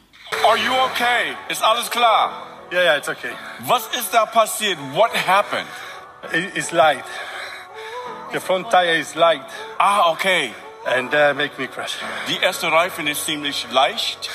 Are 0.46 0.56
you 0.56 0.72
okay? 0.84 1.34
Ist 1.48 1.62
alles 1.62 1.90
klar? 1.90 2.46
Yeah, 2.70 2.82
yeah, 2.82 2.96
it's 2.96 3.08
okay. 3.08 3.32
Was 3.60 3.88
ist 3.88 4.12
da 4.12 4.26
passiert? 4.26 4.78
What 4.92 5.10
happened? 5.26 5.66
It, 6.32 6.56
it's 6.56 6.70
light. 6.70 7.04
The 8.32 8.40
front 8.40 8.70
tire 8.70 8.98
is 8.98 9.14
light. 9.14 9.40
Ah, 9.78 10.10
okay. 10.12 10.52
And 10.84 11.12
uh, 11.12 11.34
make 11.34 11.58
me 11.58 11.66
crash. 11.66 11.96
Die 12.28 12.36
erste 12.42 12.70
Reifen 12.70 13.06
ist 13.06 13.24
ziemlich 13.24 13.66
leicht. 13.72 14.30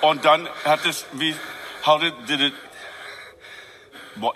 Und 0.00 0.24
dann 0.24 0.48
hat 0.64 0.86
es, 0.86 1.06
wie, 1.12 1.34
how 1.84 1.98
did, 1.98 2.14
did 2.28 2.40
it, 2.40 2.54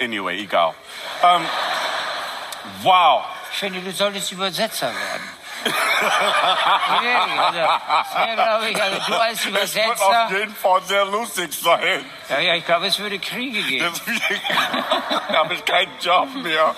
anyway, 0.00 0.40
egal. 0.40 0.74
Ähm, 1.22 1.44
wow. 2.82 3.24
Ich 3.52 3.58
finde, 3.58 3.80
du 3.80 3.90
solltest 3.92 4.30
Übersetzer 4.32 4.86
werden. 4.88 5.28
Schwierig, 5.68 7.40
also, 7.40 7.58
sehr 8.14 8.34
glaube 8.36 8.70
ich, 8.70 8.82
also 8.82 8.98
du 9.06 9.20
als 9.20 9.38
Es 9.40 9.44
wird 9.46 9.54
Übersetzer. 9.56 10.24
auf 10.26 10.30
jeden 10.30 10.54
Fall 10.54 10.82
sehr 10.84 11.04
lustig 11.06 11.52
sein. 11.52 12.04
Ja, 12.28 12.38
ja, 12.38 12.54
ich 12.54 12.64
glaube, 12.64 12.86
es 12.86 12.98
würde 12.98 13.18
Kriege 13.18 13.60
geben. 13.62 13.92
Deswegen 14.06 14.40
habe 15.36 15.54
ich 15.54 15.64
keinen 15.64 15.90
Job 16.00 16.28
mehr. 16.36 16.74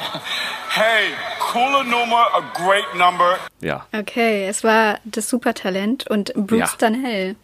Hey, 0.71 1.13
coole 1.53 1.85
Nummer, 1.85 2.27
a 2.35 2.41
great 2.55 2.95
number. 2.95 3.37
Ja, 3.61 3.85
Okay, 3.93 4.47
es 4.49 4.65
war 4.65 4.99
das 5.05 5.29
Supertalent 5.29 6.07
und 6.09 6.33
Bruce 6.35 6.59
Ja. 6.61 6.69
Danell. 6.79 7.37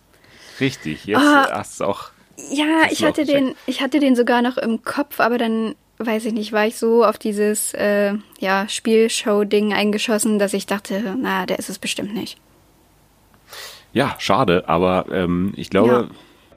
richtig. 0.60 1.04
Jetzt 1.04 1.20
Ah. 1.20 1.48
hast 1.52 1.80
du 1.80 1.84
auch. 1.84 2.10
Ja, 2.50 2.82
ich 2.90 3.04
hatte 3.04 3.24
den, 3.24 3.54
ich 3.66 3.80
hatte 3.80 3.98
den 3.98 4.14
sogar 4.14 4.42
noch 4.42 4.56
im 4.56 4.82
Kopf, 4.82 5.20
aber 5.20 5.38
dann 5.38 5.74
weiß 5.98 6.26
ich 6.26 6.32
nicht, 6.32 6.52
war 6.52 6.66
ich 6.66 6.76
so 6.76 7.04
auf 7.04 7.18
dieses 7.18 7.72
äh, 7.74 8.14
ja, 8.38 8.68
Spielshow-Ding 8.68 9.72
eingeschossen, 9.72 10.38
dass 10.38 10.52
ich 10.52 10.66
dachte, 10.66 11.16
na, 11.18 11.46
der 11.46 11.58
ist 11.58 11.70
es 11.70 11.78
bestimmt 11.78 12.14
nicht. 12.14 12.38
Ja, 13.92 14.14
schade, 14.18 14.68
aber 14.68 15.06
ähm, 15.10 15.54
ich 15.56 15.70
glaube, 15.70 16.10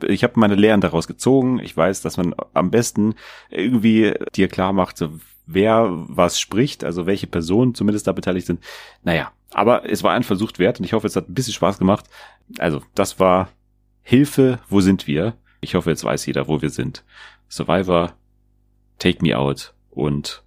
ich 0.05 0.23
habe 0.23 0.33
meine 0.37 0.55
Lehren 0.55 0.81
daraus 0.81 1.07
gezogen. 1.07 1.59
Ich 1.59 1.75
weiß, 1.75 2.01
dass 2.01 2.17
man 2.17 2.35
am 2.53 2.71
besten 2.71 3.15
irgendwie 3.49 4.13
dir 4.35 4.49
klar 4.49 4.73
macht, 4.73 4.97
so, 4.97 5.09
wer 5.45 5.87
was 5.89 6.39
spricht, 6.39 6.83
also 6.83 7.05
welche 7.05 7.27
Personen 7.27 7.75
zumindest 7.75 8.07
da 8.07 8.11
beteiligt 8.11 8.47
sind. 8.47 8.61
Naja, 9.03 9.31
aber 9.51 9.89
es 9.89 10.03
war 10.03 10.13
ein 10.13 10.23
Versuch 10.23 10.51
wert 10.57 10.79
und 10.79 10.85
ich 10.85 10.93
hoffe, 10.93 11.07
es 11.07 11.15
hat 11.15 11.29
ein 11.29 11.33
bisschen 11.33 11.53
Spaß 11.53 11.79
gemacht. 11.79 12.05
Also, 12.57 12.81
das 12.93 13.19
war 13.19 13.49
Hilfe, 14.01 14.59
wo 14.69 14.81
sind 14.81 15.07
wir? 15.07 15.35
Ich 15.61 15.75
hoffe, 15.75 15.89
jetzt 15.89 16.03
weiß 16.03 16.25
jeder, 16.25 16.47
wo 16.47 16.61
wir 16.61 16.69
sind. 16.69 17.03
Survivor, 17.49 18.13
Take 18.99 19.19
Me 19.21 19.37
Out 19.37 19.73
und 19.89 20.43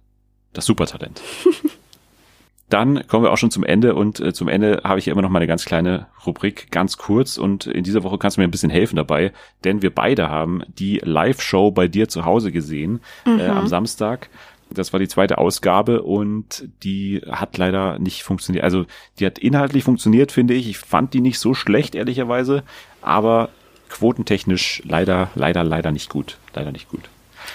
das 0.53 0.65
Supertalent. 0.65 1.21
Dann 2.69 3.05
kommen 3.07 3.23
wir 3.23 3.31
auch 3.31 3.37
schon 3.37 3.51
zum 3.51 3.63
Ende 3.63 3.93
und 3.93 4.19
äh, 4.19 4.33
zum 4.33 4.47
Ende 4.47 4.81
habe 4.83 4.97
ich 4.97 5.05
ja 5.05 5.13
immer 5.13 5.21
noch 5.21 5.29
mal 5.29 5.37
eine 5.39 5.47
ganz 5.47 5.65
kleine 5.65 6.07
Rubrik, 6.25 6.71
ganz 6.71 6.97
kurz 6.97 7.37
und 7.37 7.67
in 7.67 7.83
dieser 7.83 8.03
Woche 8.03 8.17
kannst 8.17 8.37
du 8.37 8.41
mir 8.41 8.47
ein 8.47 8.51
bisschen 8.51 8.71
helfen 8.71 8.95
dabei, 8.95 9.31
denn 9.63 9.83
wir 9.83 9.93
beide 9.93 10.29
haben 10.29 10.63
die 10.79 10.99
Live-Show 11.03 11.69
bei 11.71 11.87
dir 11.87 12.07
zu 12.07 12.25
Hause 12.25 12.51
gesehen 12.51 13.01
Mhm. 13.25 13.39
äh, 13.39 13.47
am 13.47 13.67
Samstag. 13.67 14.29
Das 14.71 14.91
war 14.91 14.99
die 14.99 15.07
zweite 15.07 15.37
Ausgabe 15.37 16.01
und 16.01 16.67
die 16.83 17.21
hat 17.29 17.57
leider 17.59 17.99
nicht 17.99 18.23
funktioniert. 18.23 18.63
Also 18.63 18.85
die 19.19 19.25
hat 19.27 19.37
inhaltlich 19.37 19.83
funktioniert, 19.83 20.31
finde 20.31 20.55
ich. 20.55 20.67
Ich 20.67 20.79
fand 20.79 21.13
die 21.13 21.21
nicht 21.21 21.37
so 21.37 21.53
schlecht, 21.53 21.93
ehrlicherweise, 21.93 22.63
aber 23.03 23.49
quotentechnisch 23.93 24.81
leider, 24.85 25.29
leider, 25.35 25.63
leider 25.63 25.91
nicht 25.91 26.09
gut. 26.09 26.37
Leider 26.55 26.71
nicht 26.71 26.89
gut. 26.89 27.03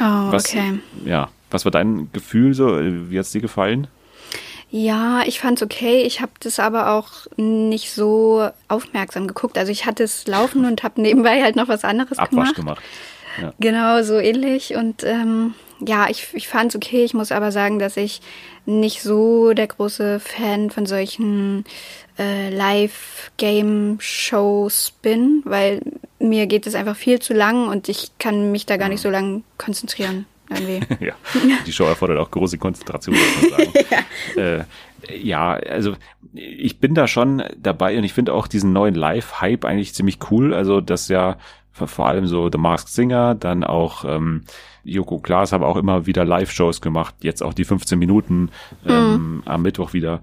Oh, 0.01 0.31
Was, 0.33 0.47
okay. 0.47 0.79
Ja, 1.05 1.29
was 1.51 1.65
war 1.65 1.73
dein 1.73 2.11
Gefühl 2.13 2.55
so? 2.55 2.79
Wie 3.11 3.19
hat's 3.19 3.33
dir 3.33 3.41
gefallen? 3.41 3.89
Ja, 4.71 5.23
ich 5.27 5.41
fand's 5.41 5.63
okay. 5.63 6.03
Ich 6.03 6.21
habe 6.21 6.33
das 6.41 6.61
aber 6.61 6.93
auch 6.93 7.27
nicht 7.37 7.91
so 7.91 8.49
aufmerksam 8.69 9.27
geguckt. 9.27 9.57
Also 9.59 9.73
ich 9.73 9.87
hatte 9.87 10.05
es 10.05 10.27
laufen 10.27 10.65
und 10.65 10.83
habe 10.83 11.01
nebenbei 11.01 11.43
halt 11.43 11.57
noch 11.57 11.69
was 11.69 11.85
anderes 11.85 12.19
Abwasch 12.19 12.55
gemacht. 12.55 12.57
gemacht. 12.57 12.83
Ja. 13.41 13.53
Genau, 13.59 14.03
so 14.03 14.19
ähnlich. 14.19 14.75
Und 14.77 15.05
ähm, 15.05 15.55
ja, 15.87 16.09
ich, 16.09 16.29
ich 16.33 16.49
fand's 16.49 16.75
okay. 16.77 17.05
Ich 17.05 17.13
muss 17.15 17.33
aber 17.33 17.53
sagen, 17.53 17.79
dass 17.79 17.97
ich 17.97 18.21
nicht 18.67 19.03
so 19.03 19.53
der 19.53 19.67
große 19.67 20.21
Fan 20.21 20.71
von 20.71 20.87
solchen 20.87 21.65
äh, 22.19 22.51
Live-Game-Shows 22.51 24.93
bin, 25.03 25.43
weil 25.45 25.81
mir 26.19 26.47
geht 26.47 26.67
es 26.67 26.75
einfach 26.75 26.97
viel 26.97 27.21
zu 27.21 27.33
lang 27.33 27.69
und 27.69 27.89
ich 27.89 28.11
kann 28.19 28.51
mich 28.51 28.67
da 28.67 28.77
gar 28.77 28.89
nicht 28.89 29.01
so 29.01 29.11
lang 29.11 29.45
konzentrieren. 29.57 30.27
Irgendwie. 30.51 30.81
ja, 31.05 31.15
die 31.67 31.73
Show 31.73 31.85
erfordert 31.85 32.19
auch 32.19 32.31
große 32.31 32.59
Konzentration, 32.59 33.15
muss 33.15 33.43
man 33.43 33.51
sagen. 33.51 33.73
ja. 34.37 34.43
Äh, 34.43 34.65
ja, 35.17 35.53
also 35.53 35.95
ich 36.35 36.81
bin 36.81 36.95
da 36.95 37.07
schon 37.07 37.45
dabei 37.57 37.97
und 37.97 38.05
ich 38.05 38.13
finde 38.13 38.35
auch 38.35 38.49
diesen 38.49 38.73
neuen 38.73 38.95
Live-Hype 38.95 39.65
eigentlich 39.65 39.95
ziemlich 39.95 40.19
cool. 40.31 40.53
Also 40.53 40.81
das 40.81 41.09
ja 41.09 41.39
vor 41.73 42.07
allem 42.07 42.27
so 42.27 42.51
The 42.51 42.59
Masked 42.59 42.89
Singer, 42.89 43.37
dann 43.37 43.63
auch 43.63 44.05
ähm, 44.05 44.43
Joko 44.91 45.19
Klaas 45.19 45.53
haben 45.53 45.65
auch 45.65 45.77
immer 45.77 46.07
wieder 46.07 46.25
Live-Shows 46.25 46.81
gemacht, 46.81 47.15
jetzt 47.23 47.43
auch 47.43 47.55
die 47.55 47.65
15 47.65 47.99
Minuten 47.99 48.51
ähm, 48.87 49.43
am 49.45 49.63
Mittwoch 49.63 49.93
wieder. 49.93 50.23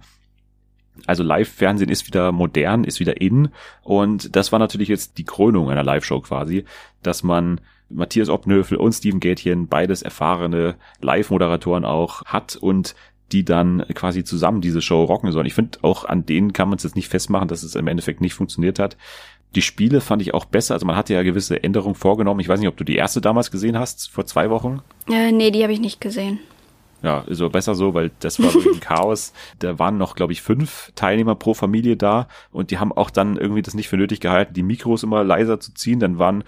Also 1.05 1.23
Live-Fernsehen 1.23 1.89
ist 1.89 2.07
wieder 2.07 2.31
modern, 2.31 2.83
ist 2.83 2.99
wieder 2.99 3.19
in 3.19 3.49
und 3.83 4.35
das 4.35 4.51
war 4.51 4.59
natürlich 4.59 4.87
jetzt 4.87 5.17
die 5.17 5.25
Krönung 5.25 5.69
einer 5.69 5.83
Live-Show 5.83 6.21
quasi, 6.21 6.65
dass 7.03 7.23
man 7.23 7.59
Matthias 7.89 8.29
Obnöfel 8.29 8.77
und 8.77 8.93
Steven 8.93 9.19
Gätchen, 9.19 9.67
beides 9.67 10.01
erfahrene 10.01 10.75
Live-Moderatoren 11.01 11.85
auch 11.85 12.23
hat 12.25 12.55
und 12.55 12.95
die 13.31 13.43
dann 13.43 13.83
quasi 13.93 14.23
zusammen 14.23 14.61
diese 14.61 14.81
Show 14.81 15.03
rocken 15.03 15.31
sollen. 15.31 15.47
Ich 15.47 15.55
finde, 15.55 15.79
auch 15.81 16.05
an 16.05 16.25
denen 16.25 16.53
kann 16.53 16.69
man 16.69 16.77
es 16.77 16.83
jetzt 16.83 16.95
nicht 16.95 17.09
festmachen, 17.09 17.47
dass 17.47 17.63
es 17.63 17.75
im 17.75 17.87
Endeffekt 17.87 18.21
nicht 18.21 18.35
funktioniert 18.35 18.77
hat. 18.77 18.97
Die 19.55 19.61
Spiele 19.61 20.01
fand 20.01 20.21
ich 20.21 20.33
auch 20.33 20.45
besser. 20.45 20.73
Also 20.73 20.85
man 20.85 20.95
hatte 20.95 21.13
ja 21.13 21.23
gewisse 21.23 21.63
Änderungen 21.63 21.95
vorgenommen. 21.95 22.39
Ich 22.41 22.49
weiß 22.49 22.59
nicht, 22.59 22.69
ob 22.69 22.77
du 22.77 22.83
die 22.83 22.95
erste 22.95 23.21
damals 23.21 23.51
gesehen 23.51 23.79
hast, 23.79 24.09
vor 24.09 24.25
zwei 24.25 24.49
Wochen. 24.49 24.81
Äh, 25.09 25.31
nee, 25.31 25.51
die 25.51 25.63
habe 25.63 25.73
ich 25.73 25.79
nicht 25.79 26.01
gesehen. 26.01 26.39
Ja, 27.01 27.23
so 27.29 27.49
besser 27.51 27.75
so, 27.75 27.93
weil 27.93 28.09
das 28.19 28.41
war 28.41 28.51
wirklich 28.51 28.77
ein 28.77 28.79
Chaos. 28.95 29.31
Da 29.59 29.77
waren 29.77 29.97
noch, 29.97 30.15
glaube 30.15 30.33
ich, 30.33 30.41
fünf 30.41 30.91
Teilnehmer 30.95 31.35
pro 31.35 31.53
Familie 31.53 31.97
da 31.97 32.27
und 32.51 32.71
die 32.71 32.79
haben 32.79 32.91
auch 32.91 33.11
dann 33.11 33.37
irgendwie 33.37 33.61
das 33.61 33.75
nicht 33.75 33.89
für 33.89 33.97
nötig 33.97 34.21
gehalten, 34.21 34.55
die 34.55 34.63
Mikros 34.63 35.03
immer 35.03 35.23
leiser 35.23 35.59
zu 35.59 35.73
ziehen. 35.73 35.99
Dann 35.99 36.17
waren 36.17 36.43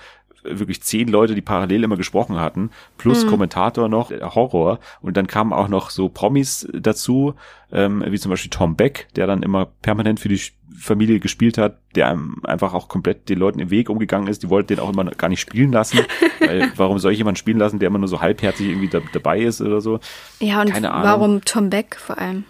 wirklich 0.50 0.82
zehn 0.82 1.08
Leute, 1.08 1.36
die 1.36 1.42
parallel 1.42 1.84
immer 1.84 1.98
gesprochen 1.98 2.40
hatten, 2.40 2.72
plus 2.98 3.26
Mhm. 3.26 3.30
Kommentator 3.30 3.90
noch, 3.90 4.12
Horror. 4.12 4.80
Und 5.02 5.18
dann 5.18 5.28
kamen 5.28 5.54
auch 5.54 5.68
noch 5.68 5.90
so 5.90 6.10
Promis 6.10 6.68
dazu, 6.74 7.34
ähm, 7.72 8.04
wie 8.08 8.20
zum 8.20 8.30
Beispiel 8.30 8.50
Tom 8.50 8.76
Beck, 8.76 9.08
der 9.16 9.28
dann 9.28 9.44
immer 9.44 9.68
permanent 9.82 10.20
für 10.20 10.30
die 10.30 10.42
Familie 10.80 11.20
gespielt 11.20 11.58
hat, 11.58 11.78
der 11.96 12.18
einfach 12.44 12.74
auch 12.74 12.88
komplett 12.88 13.30
den 13.30 13.40
Leuten 13.40 13.60
im 13.60 13.72
Weg 13.72 13.90
umgegangen 13.90 14.28
ist. 14.28 14.44
Die 14.44 14.50
wollten 14.50 14.68
den 14.68 14.80
auch 14.80 14.92
immer 14.92 15.06
gar 15.06 15.30
nicht 15.30 15.40
spielen 15.40 15.72
lassen. 15.72 16.00
weil 16.40 16.72
warum 16.76 17.00
soll 17.00 17.12
ich 17.14 17.18
jemanden 17.18 17.38
spielen 17.38 17.58
lassen, 17.58 17.80
der 17.80 17.88
immer 17.88 17.98
nur 18.00 18.08
so 18.08 18.22
halbherzig 18.22 18.68
irgendwie 18.68 18.88
da, 18.90 19.00
dabei 19.14 19.40
ist 19.42 19.60
oder 19.62 19.82
so? 19.82 20.00
Ja, 20.40 20.62
und 20.62 20.72
Keine 20.72 20.92
Ahnung. 20.92 21.04
warum 21.08 21.46
Tom 21.46 21.70
Beck 21.70 21.96
vor 22.00 22.18
allem? 22.18 22.44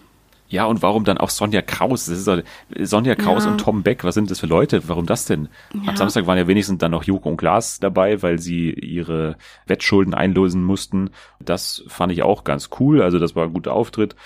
Ja, 0.48 0.64
und 0.64 0.80
warum 0.82 1.04
dann 1.04 1.18
auch 1.18 1.30
Sonja 1.30 1.60
Kraus? 1.62 2.06
Das 2.06 2.18
ist 2.26 2.44
Sonja 2.90 3.14
Kraus 3.14 3.44
Ja. 3.44 3.50
und 3.50 3.58
Tom 3.58 3.82
Beck, 3.82 4.02
was 4.04 4.14
sind 4.14 4.30
das 4.30 4.40
für 4.40 4.46
Leute? 4.46 4.88
Warum 4.88 5.04
das 5.06 5.26
denn? 5.26 5.48
Ja. 5.74 5.90
Am 5.90 5.96
Samstag 5.96 6.26
waren 6.26 6.38
ja 6.38 6.46
wenigstens 6.48 6.78
dann 6.78 6.90
noch 6.92 7.04
Joko 7.04 7.28
und 7.28 7.36
Klaas 7.36 7.80
dabei, 7.80 8.22
weil 8.22 8.38
sie 8.38 8.70
ihre 8.70 9.36
Wettschulden 9.66 10.14
einlösen 10.14 10.64
mussten. 10.64 11.10
Das 11.38 11.84
fand 11.88 12.12
ich 12.12 12.22
auch 12.22 12.44
ganz 12.44 12.70
cool. 12.80 13.02
Also 13.02 13.18
das 13.18 13.36
war 13.36 13.44
ein 13.44 13.52
guter 13.52 13.72
Auftritt. 13.74 14.16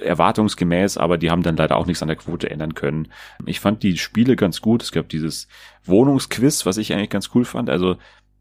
Erwartungsgemäß, 0.00 0.96
aber 0.98 1.18
die 1.18 1.30
haben 1.30 1.42
dann 1.42 1.56
leider 1.56 1.76
auch 1.76 1.86
nichts 1.86 2.02
an 2.02 2.08
der 2.08 2.16
Quote 2.16 2.48
ändern 2.50 2.74
können. 2.74 3.08
Ich 3.46 3.60
fand 3.60 3.82
die 3.82 3.98
Spiele 3.98 4.36
ganz 4.36 4.60
gut. 4.60 4.82
Es 4.82 4.92
gab 4.92 5.08
dieses 5.08 5.48
Wohnungsquiz, 5.84 6.64
was 6.66 6.76
ich 6.78 6.92
eigentlich 6.92 7.10
ganz 7.10 7.30
cool 7.34 7.44
fand. 7.44 7.68
Also 7.70 7.96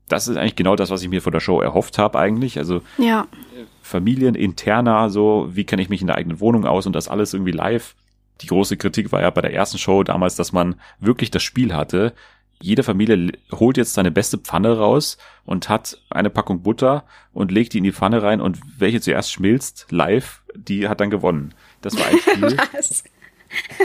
das 0.07 0.27
ist 0.27 0.37
eigentlich 0.37 0.55
genau 0.55 0.75
das, 0.75 0.89
was 0.89 1.01
ich 1.01 1.09
mir 1.09 1.21
von 1.21 1.31
der 1.33 1.39
Show 1.39 1.61
erhofft 1.61 1.97
habe 1.97 2.19
eigentlich. 2.19 2.57
Also 2.57 2.81
Ja. 2.97 3.27
Familieninterner, 3.91 5.09
so, 5.09 5.49
wie 5.51 5.65
kenne 5.65 5.81
ich 5.81 5.89
mich 5.89 6.01
in 6.01 6.07
der 6.07 6.15
eigenen 6.15 6.39
Wohnung 6.39 6.65
aus 6.65 6.85
und 6.85 6.93
das 6.93 7.07
alles 7.07 7.33
irgendwie 7.33 7.51
live. 7.51 7.95
Die 8.41 8.47
große 8.47 8.77
Kritik 8.77 9.11
war 9.11 9.21
ja 9.21 9.29
bei 9.29 9.41
der 9.41 9.53
ersten 9.53 9.77
Show 9.77 10.03
damals, 10.03 10.35
dass 10.35 10.51
man 10.51 10.75
wirklich 10.99 11.29
das 11.29 11.43
Spiel 11.43 11.73
hatte. 11.73 12.13
Jede 12.59 12.83
Familie 12.83 13.31
holt 13.51 13.77
jetzt 13.77 13.93
seine 13.93 14.11
beste 14.11 14.37
Pfanne 14.37 14.77
raus 14.77 15.17
und 15.45 15.69
hat 15.69 15.97
eine 16.09 16.29
Packung 16.29 16.61
Butter 16.61 17.05
und 17.33 17.51
legt 17.51 17.73
die 17.73 17.79
in 17.79 17.83
die 17.83 17.91
Pfanne 17.91 18.23
rein 18.23 18.41
und 18.41 18.59
welche 18.77 19.01
zuerst 19.01 19.31
schmilzt, 19.31 19.87
live, 19.89 20.41
die 20.55 20.87
hat 20.87 21.01
dann 21.01 21.09
gewonnen. 21.09 21.53
Das 21.81 21.97
war 21.97 22.05
ein 22.07 22.17
Spiel. 22.49 22.57
Was? 22.73 23.03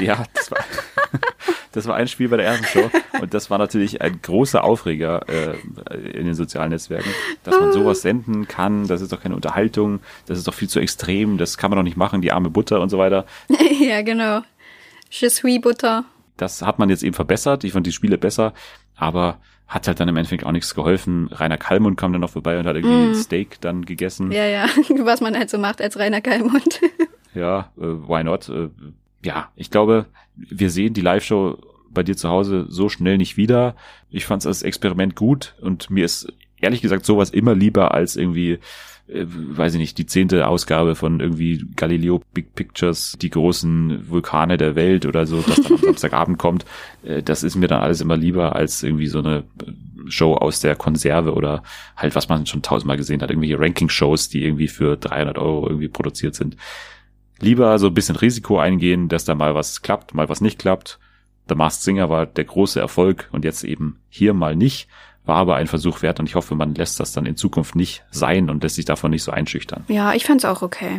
Ja, 0.01 0.24
das 0.34 0.51
war, 0.51 0.59
das 1.72 1.86
war 1.86 1.97
ein 1.97 2.09
Spiel 2.09 2.28
bei 2.28 2.36
der 2.36 2.47
ersten 2.47 2.64
Show 2.66 2.90
und 3.20 3.34
das 3.34 3.51
war 3.51 3.59
natürlich 3.59 4.01
ein 4.02 4.20
großer 4.22 4.62
Aufreger 4.62 5.24
äh, 5.28 5.56
in 6.10 6.26
den 6.26 6.34
sozialen 6.34 6.70
Netzwerken, 6.70 7.10
dass 7.44 7.59
man 7.59 7.72
sowas 7.72 8.02
senden 8.02 8.47
kann, 8.48 8.86
das 8.86 9.01
ist 9.01 9.12
doch 9.12 9.20
keine 9.22 9.34
Unterhaltung, 9.34 10.01
das 10.26 10.38
ist 10.38 10.47
doch 10.47 10.55
viel 10.55 10.68
zu 10.68 10.80
extrem, 10.80 11.38
das 11.38 11.59
kann 11.59 11.70
man 11.70 11.76
doch 11.78 11.84
nicht 11.84 11.97
machen, 11.97 12.20
die 12.22 12.32
arme 12.32 12.51
Butter 12.51 12.80
und 12.80 12.88
so 12.90 12.98
weiter. 12.98 13.24
ja, 13.80 14.02
genau. 14.02 14.43
Je 15.10 15.28
suis 15.28 15.60
Butter. 15.60 16.05
Das 16.36 16.62
hat 16.62 16.78
man 16.78 16.90
jetzt 16.90 17.02
eben 17.02 17.14
verbessert, 17.14 17.64
ich 17.64 17.72
fand 17.72 17.86
die 17.86 17.93
Spiele 17.93 18.18
besser, 18.18 18.52
aber 18.97 19.38
hat 19.68 19.88
halt 19.88 19.98
dann 19.98 20.06
im 20.09 20.16
Endeffekt 20.16 20.44
auch 20.47 20.52
nichts 20.52 20.74
geholfen. 20.76 21.28
Rainer 21.32 21.56
Kallmund 21.59 21.97
kam 21.98 22.12
dann 22.12 22.20
noch 22.20 22.30
vorbei 22.30 22.59
und 22.59 22.66
hat 22.66 22.76
irgendwie 22.76 22.94
Mm. 22.94 23.10
ein 23.10 23.14
Steak 23.16 23.60
dann 23.60 23.84
gegessen. 23.84 24.30
Ja, 24.30 24.44
ja, 24.47 24.66
was 25.01 25.20
man 25.20 25.36
halt 25.36 25.51
so 25.51 25.59
macht 25.59 25.80
als 25.80 25.98
Rainer 25.98 26.20
Kallmund. 26.20 26.80
Ja, 27.34 27.72
äh, 27.76 27.82
why 27.82 28.22
not? 28.22 28.48
Äh, 28.48 28.68
ja, 29.22 29.51
ich 29.56 29.70
glaube, 29.70 30.06
wir 30.36 30.70
sehen 30.70 30.94
die 30.94 31.01
Live-Show 31.01 31.59
bei 31.90 32.02
dir 32.02 32.16
zu 32.16 32.28
Hause 32.28 32.66
so 32.68 32.88
schnell 32.88 33.16
nicht 33.16 33.36
wieder. 33.36 33.74
Ich 34.10 34.26
fand 34.26 34.43
es 34.43 34.47
als 34.47 34.62
Experiment 34.62 35.16
gut 35.16 35.55
und 35.60 35.90
mir 35.90 36.05
ist 36.05 36.32
ehrlich 36.60 36.82
gesagt 36.82 37.05
sowas 37.05 37.30
immer 37.30 37.55
lieber 37.55 37.94
als 37.94 38.16
irgendwie, 38.16 38.59
äh, 39.09 39.24
weiß 39.26 39.74
ich 39.74 39.80
nicht, 39.80 39.98
die 39.98 40.06
zehnte 40.06 40.47
Ausgabe 40.47 40.94
von 40.94 41.20
irgendwie 41.20 41.64
Galileo 41.74 42.22
Big 42.34 42.55
Pictures, 42.55 43.16
die 43.20 43.30
großen 43.30 44.09
Vulkane 44.09 44.56
der 44.59 44.74
Welt 44.74 45.06
oder 45.06 45.26
so, 45.26 45.43
das 45.43 45.56
dann 45.56 45.72
am 45.72 45.78
Samstagabend 45.82 46.38
kommt. 46.38 46.64
Äh, 47.02 47.22
das 47.22 47.43
ist 47.43 47.56
mir 47.56 47.68
dann 47.68 47.82
alles 47.82 48.01
immer 48.01 48.16
lieber 48.16 48.55
als 48.55 48.82
irgendwie 48.82 49.06
so 49.06 49.18
eine 49.18 49.44
Show 50.09 50.34
aus 50.34 50.60
der 50.60 50.76
Konserve 50.76 51.34
oder 51.34 51.62
halt, 51.97 52.14
was 52.14 52.28
man 52.28 52.47
schon 52.47 52.62
tausendmal 52.62 52.97
gesehen 52.97 53.22
hat, 53.22 53.30
irgendwelche 53.30 53.59
Ranking-Shows, 53.59 54.28
die 54.28 54.44
irgendwie 54.44 54.68
für 54.68 54.97
300 54.97 55.38
Euro 55.38 55.68
irgendwie 55.68 55.88
produziert 55.88 56.34
sind. 56.34 56.56
Lieber 57.40 57.78
so 57.78 57.88
ein 57.88 57.94
bisschen 57.94 58.16
Risiko 58.16 58.58
eingehen, 58.58 59.08
dass 59.08 59.24
da 59.24 59.34
mal 59.34 59.54
was 59.54 59.82
klappt, 59.82 60.14
mal 60.14 60.28
was 60.28 60.40
nicht 60.40 60.58
klappt. 60.58 60.98
The 61.48 61.54
Masked 61.54 61.82
Singer 61.82 62.10
war 62.10 62.26
der 62.26 62.44
große 62.44 62.80
Erfolg 62.80 63.28
und 63.32 63.44
jetzt 63.44 63.64
eben 63.64 64.00
hier 64.08 64.34
mal 64.34 64.56
nicht. 64.56 64.88
War 65.24 65.36
aber 65.36 65.56
ein 65.56 65.66
Versuch 65.66 66.02
wert 66.02 66.20
und 66.20 66.28
ich 66.28 66.34
hoffe, 66.36 66.54
man 66.54 66.74
lässt 66.74 67.00
das 67.00 67.12
dann 67.12 67.26
in 67.26 67.36
Zukunft 67.36 67.74
nicht 67.74 68.04
sein 68.10 68.48
und 68.48 68.62
lässt 68.62 68.76
sich 68.76 68.84
davon 68.84 69.10
nicht 69.10 69.24
so 69.24 69.32
einschüchtern. 69.32 69.84
Ja, 69.88 70.14
ich 70.14 70.24
fand's 70.24 70.44
auch 70.44 70.62
okay. 70.62 70.98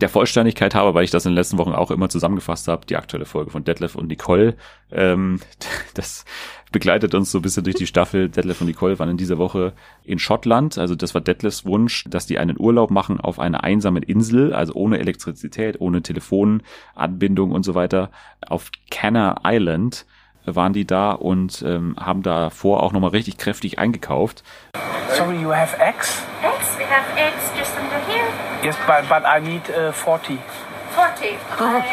Der 0.00 0.08
Vollständigkeit 0.08 0.74
habe, 0.74 0.94
weil 0.94 1.04
ich 1.04 1.10
das 1.10 1.24
in 1.24 1.32
den 1.32 1.36
letzten 1.36 1.58
Wochen 1.58 1.72
auch 1.72 1.90
immer 1.90 2.08
zusammengefasst 2.08 2.68
habe, 2.68 2.86
die 2.86 2.96
aktuelle 2.96 3.24
Folge 3.24 3.50
von 3.50 3.64
Detlef 3.64 3.94
und 3.94 4.08
Nicole. 4.08 4.56
Ähm, 4.92 5.40
das 5.94 6.24
begleitet 6.72 7.14
uns 7.14 7.30
so 7.30 7.38
ein 7.38 7.42
bisschen 7.42 7.64
durch 7.64 7.76
die 7.76 7.86
Staffel. 7.86 8.28
Detlef 8.28 8.60
und 8.60 8.66
Nicole 8.66 8.98
waren 8.98 9.08
in 9.08 9.16
dieser 9.16 9.38
Woche 9.38 9.72
in 10.04 10.18
Schottland. 10.18 10.78
Also 10.78 10.94
das 10.94 11.14
war 11.14 11.20
Detlefs 11.20 11.64
Wunsch, 11.64 12.04
dass 12.08 12.26
die 12.26 12.38
einen 12.38 12.58
Urlaub 12.58 12.90
machen 12.90 13.20
auf 13.20 13.38
einer 13.38 13.64
einsamen 13.64 14.02
Insel, 14.02 14.52
also 14.52 14.74
ohne 14.74 14.98
Elektrizität, 14.98 15.80
ohne 15.80 16.02
Telefonanbindung 16.02 17.52
und 17.52 17.64
so 17.64 17.74
weiter, 17.74 18.10
auf 18.46 18.70
Canner 18.90 19.36
Island 19.44 20.06
waren 20.46 20.72
die 20.72 20.86
da 20.86 21.12
und 21.12 21.62
ähm, 21.66 21.96
haben 21.98 22.22
davor 22.22 22.82
auch 22.82 22.92
nochmal 22.92 23.10
richtig 23.10 23.36
kräftig 23.36 23.78
eingekauft. 23.78 24.44
Sorry, 25.16 25.40
you 25.40 25.52
have 25.52 25.76
eggs? 25.80 26.22
Eggs? 26.42 26.78
We 26.78 26.84
have 26.84 27.04
eggs 27.16 27.50
just 27.58 27.72
under 27.78 27.98
here. 28.05 28.05
Yes, 28.66 28.76
but, 28.84 29.08
but 29.08 29.24
I 29.24 29.38
need 29.38 29.62
uh, 29.70 29.92
40. 29.92 30.40
40. 30.90 31.38
I... 31.60 31.86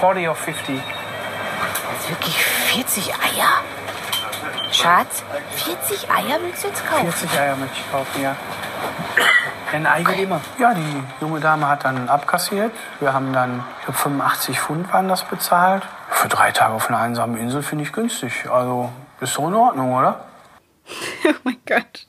40 0.00 0.26
or 0.26 0.34
50. 0.34 0.74
Das 0.74 2.00
ist 2.00 2.10
wirklich 2.10 2.44
40 2.44 3.14
Eier? 3.14 3.62
Schatz, 4.72 5.22
40 5.54 6.10
Eier 6.10 6.40
willst 6.42 6.64
du 6.64 6.68
jetzt 6.68 6.84
kaufen? 6.84 7.12
40 7.12 7.38
Eier 7.38 7.54
möchte 7.54 7.76
ich 7.78 7.92
kaufen, 7.92 8.20
ja. 8.20 8.34
Ein 9.72 9.86
Ei 9.86 10.02
geht 10.02 10.18
immer. 10.18 10.40
Ja, 10.58 10.74
die 10.74 11.04
junge 11.20 11.38
Dame 11.38 11.68
hat 11.68 11.84
dann 11.84 12.08
abkassiert. 12.08 12.72
Wir 12.98 13.12
haben 13.12 13.32
dann, 13.32 13.62
ich 13.78 13.84
glaube 13.84 13.98
85 14.00 14.58
Pfund 14.58 14.92
waren 14.92 15.06
das 15.06 15.22
bezahlt. 15.22 15.84
Für 16.10 16.26
drei 16.26 16.50
Tage 16.50 16.74
auf 16.74 16.88
einer 16.88 16.98
einsamen 16.98 17.36
Insel 17.36 17.62
finde 17.62 17.84
ich 17.84 17.92
günstig. 17.92 18.50
Also 18.50 18.90
ist 19.20 19.34
so 19.34 19.46
in 19.46 19.54
Ordnung, 19.54 19.94
oder? 19.94 20.24
oh 21.26 21.34
mein 21.44 21.58
Gott. 21.64 22.08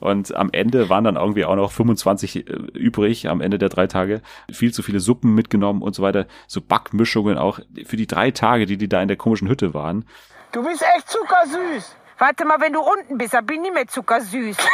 Und 0.00 0.34
am 0.34 0.50
Ende 0.52 0.88
waren 0.88 1.04
dann 1.04 1.16
irgendwie 1.16 1.44
auch 1.44 1.56
noch 1.56 1.72
25 1.72 2.36
äh, 2.36 2.40
übrig, 2.74 3.28
am 3.28 3.40
Ende 3.40 3.58
der 3.58 3.68
drei 3.68 3.86
Tage. 3.86 4.22
Viel 4.50 4.72
zu 4.72 4.82
viele 4.82 5.00
Suppen 5.00 5.34
mitgenommen 5.34 5.82
und 5.82 5.94
so 5.94 6.02
weiter. 6.02 6.26
So 6.46 6.60
Backmischungen 6.60 7.38
auch 7.38 7.58
für 7.84 7.96
die 7.96 8.06
drei 8.06 8.30
Tage, 8.30 8.66
die 8.66 8.76
die 8.76 8.88
da 8.88 9.02
in 9.02 9.08
der 9.08 9.16
komischen 9.16 9.48
Hütte 9.48 9.74
waren. 9.74 10.04
Du 10.52 10.62
bist 10.62 10.82
echt 10.96 11.08
zuckersüß. 11.08 11.96
Warte 12.18 12.44
mal, 12.44 12.60
wenn 12.60 12.72
du 12.72 12.80
unten 12.80 13.18
bist, 13.18 13.34
dann 13.34 13.44
bin 13.44 13.56
ich 13.56 13.62
nicht 13.62 13.74
mehr 13.74 13.88
zuckersüß. 13.88 14.56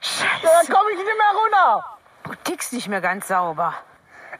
Scheiße. 0.00 0.42
Dann 0.42 0.66
komme 0.76 0.90
ich 0.90 0.96
nicht 0.96 1.06
mehr 1.06 1.40
runter. 1.40 1.84
Du 2.24 2.32
tickst 2.42 2.72
nicht 2.72 2.88
mehr 2.88 3.00
ganz 3.00 3.28
sauber. 3.28 3.72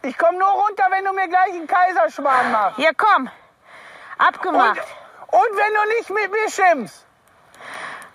Ich 0.02 0.18
komme 0.18 0.38
nur 0.38 0.48
runter, 0.48 0.84
wenn 0.90 1.04
du 1.04 1.12
mir 1.12 1.28
gleich 1.28 1.52
einen 1.52 1.68
Kaiserschmarrn 1.68 2.50
machst. 2.50 2.78
Ja, 2.78 2.90
komm. 2.96 3.28
Abgemacht. 4.18 4.80
Und, 5.28 5.38
und 5.38 5.56
wenn 5.56 5.74
du 5.74 5.80
nicht 5.98 6.10
mit 6.10 6.30
mir 6.32 6.50
schimpfst. 6.50 7.06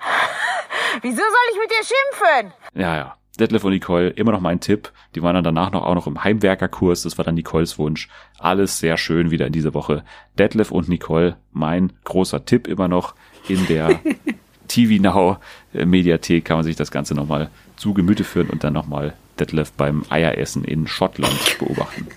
Wieso 1.01 1.17
soll 1.17 1.51
ich 1.51 1.59
mit 1.59 1.71
dir 1.71 1.83
schimpfen? 1.83 2.53
Ja, 2.73 2.95
ja. 2.95 3.15
Detlef 3.39 3.63
und 3.63 3.71
Nicole, 3.71 4.09
immer 4.09 4.33
noch 4.33 4.41
mein 4.41 4.59
Tipp. 4.59 4.91
Die 5.15 5.21
waren 5.23 5.35
dann 5.35 5.43
danach 5.43 5.71
noch 5.71 5.83
auch 5.83 5.95
noch 5.95 6.07
im 6.07 6.23
Heimwerkerkurs. 6.23 7.03
Das 7.03 7.17
war 7.17 7.25
dann 7.25 7.35
Nicoles 7.35 7.79
Wunsch. 7.79 8.09
Alles 8.37 8.79
sehr 8.79 8.97
schön 8.97 9.31
wieder 9.31 9.47
in 9.47 9.53
dieser 9.53 9.73
Woche. 9.73 10.03
Detlef 10.37 10.71
und 10.71 10.89
Nicole, 10.89 11.37
mein 11.51 11.93
großer 12.03 12.45
Tipp 12.45 12.67
immer 12.67 12.87
noch 12.87 13.15
in 13.47 13.65
der 13.67 13.99
TV 14.67 15.01
Now 15.01 15.37
Mediathek 15.73 16.45
kann 16.45 16.57
man 16.57 16.63
sich 16.63 16.75
das 16.75 16.91
Ganze 16.91 17.15
nochmal 17.15 17.49
zu 17.77 17.93
Gemüte 17.93 18.23
führen 18.23 18.49
und 18.49 18.63
dann 18.63 18.73
nochmal 18.73 19.13
Detlef 19.39 19.71
beim 19.71 20.05
Eieressen 20.09 20.63
in 20.63 20.87
Schottland 20.87 21.57
beobachten. 21.57 22.07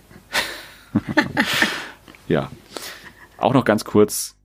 ja. 2.29 2.51
Auch 3.39 3.55
noch 3.55 3.65
ganz 3.65 3.85
kurz 3.85 4.37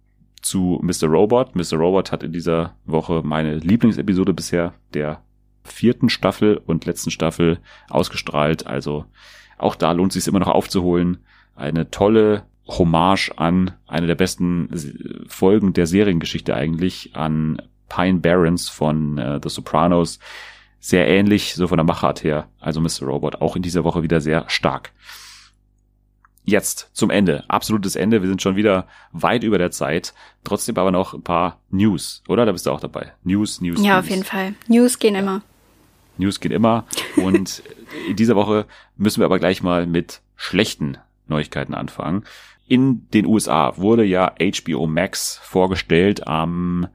zu 0.41 0.80
Mr. 0.82 1.07
Robot. 1.07 1.56
Mr. 1.56 1.78
Robot 1.78 2.11
hat 2.11 2.24
in 2.24 2.34
dieser 2.34 2.76
Woche 2.86 3.22
meine 3.24 3.56
Lieblingsepisode 3.56 4.34
bisher 4.34 4.74
der 4.94 5.22
vierten 5.64 6.10
Staffel 6.10 6.57
und 6.66 6.86
letzten 6.86 7.11
Staffel 7.11 7.60
ausgestrahlt. 7.90 8.68
Also 8.68 9.06
auch 9.57 9.76
da 9.76 9.91
lohnt 9.91 10.16
es 10.16 10.24
sich 10.24 10.28
immer 10.28 10.40
noch 10.40 10.48
aufzuholen. 10.48 11.18
Eine 11.56 11.91
tolle 11.91 12.44
Hommage 12.68 13.32
an 13.36 13.72
eine 13.88 14.07
der 14.07 14.16
besten 14.16 14.70
Folgen 15.28 15.74
der 15.74 15.88
Seriengeschichte 15.88 16.56
eigentlich, 16.56 17.16
an 17.16 17.61
Pine 17.90 18.20
Barrens 18.20 18.70
von 18.70 19.18
äh, 19.18 19.40
The 19.41 19.49
Sopranos. 19.49 20.20
Sehr 20.80 21.07
ähnlich, 21.07 21.56
so 21.56 21.68
von 21.68 21.78
der 21.78 21.86
Machart 21.86 22.24
her. 22.24 22.48
Also 22.60 22.80
Mr. 22.80 23.07
Robot 23.07 23.41
auch 23.41 23.56
in 23.56 23.61
dieser 23.61 23.84
Woche 23.84 24.03
wieder 24.03 24.22
sehr 24.22 24.45
stark. 24.48 24.94
Jetzt 26.50 26.90
zum 26.94 27.12
Ende. 27.12 27.44
Absolutes 27.48 27.96
Ende. 27.96 28.24
Wir 28.24 28.30
sind 28.30 28.42
schon 28.42 28.56
wieder 28.56 28.88
weit 29.12 29.44
über 29.44 29.60
der 29.60 29.70
Zeit. 29.70 30.16
Trotzdem 30.44 30.76
aber 30.78 30.90
noch 30.90 31.14
ein 31.14 31.22
paar 31.22 31.60
News, 31.70 32.24
oder? 32.28 32.46
Da 32.48 32.52
bist 32.52 32.66
du 32.66 32.72
auch 32.72 32.80
dabei. 32.80 33.14
News, 33.24 33.62
News. 33.62 33.80
Ja, 33.84 33.96
News. 33.96 34.06
auf 34.06 34.10
jeden 34.10 34.24
Fall. 34.24 34.56
News 34.68 34.98
gehen 34.98 35.14
immer. 35.14 35.44
News 36.18 36.40
geht 36.40 36.52
immer. 36.52 36.86
Und 37.18 37.62
in 38.10 38.16
dieser 38.16 38.36
Woche 38.36 38.66
müssen 38.98 39.22
wir 39.22 39.26
aber 39.26 39.38
gleich 39.38 39.62
mal 39.62 39.86
mit 39.86 40.22
schlechten 40.36 40.98
Neuigkeiten 41.28 41.76
anfangen. 41.76 42.24
In 42.68 43.08
den 43.12 43.28
USA 43.28 43.78
wurde 43.78 44.04
ja 44.04 44.34
HBO 44.40 44.88
Max 44.88 45.40
vorgestellt 45.44 46.28
am 46.28 46.88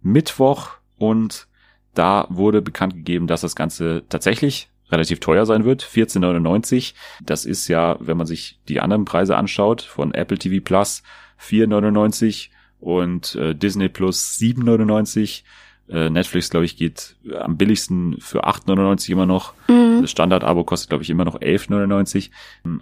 Mittwoch 0.00 0.70
und 0.96 1.48
da 1.94 2.26
wurde 2.30 2.62
bekannt 2.62 2.94
gegeben, 2.94 3.26
dass 3.26 3.42
das 3.42 3.54
Ganze 3.54 4.04
tatsächlich 4.08 4.70
relativ 4.92 5.20
teuer 5.20 5.46
sein 5.46 5.64
wird, 5.64 5.82
14,99. 5.82 6.94
Das 7.22 7.44
ist 7.44 7.68
ja, 7.68 7.96
wenn 8.00 8.16
man 8.16 8.26
sich 8.26 8.58
die 8.68 8.80
anderen 8.80 9.04
Preise 9.04 9.36
anschaut, 9.36 9.82
von 9.82 10.14
Apple 10.14 10.38
TV 10.38 10.62
Plus 10.62 11.02
4,99 11.40 12.48
und 12.80 13.34
äh, 13.36 13.54
Disney 13.54 13.88
Plus 13.88 14.36
7,99. 14.38 15.42
Äh, 15.88 16.10
Netflix, 16.10 16.50
glaube 16.50 16.64
ich, 16.64 16.76
geht 16.76 17.16
am 17.38 17.56
billigsten 17.56 18.16
für 18.20 18.44
8,99 18.44 19.10
immer 19.10 19.26
noch. 19.26 19.54
Mhm. 19.68 20.02
Das 20.02 20.10
Standard-Abo 20.10 20.64
kostet, 20.64 20.90
glaube 20.90 21.02
ich, 21.02 21.10
immer 21.10 21.24
noch 21.24 21.40
11,99. 21.40 22.30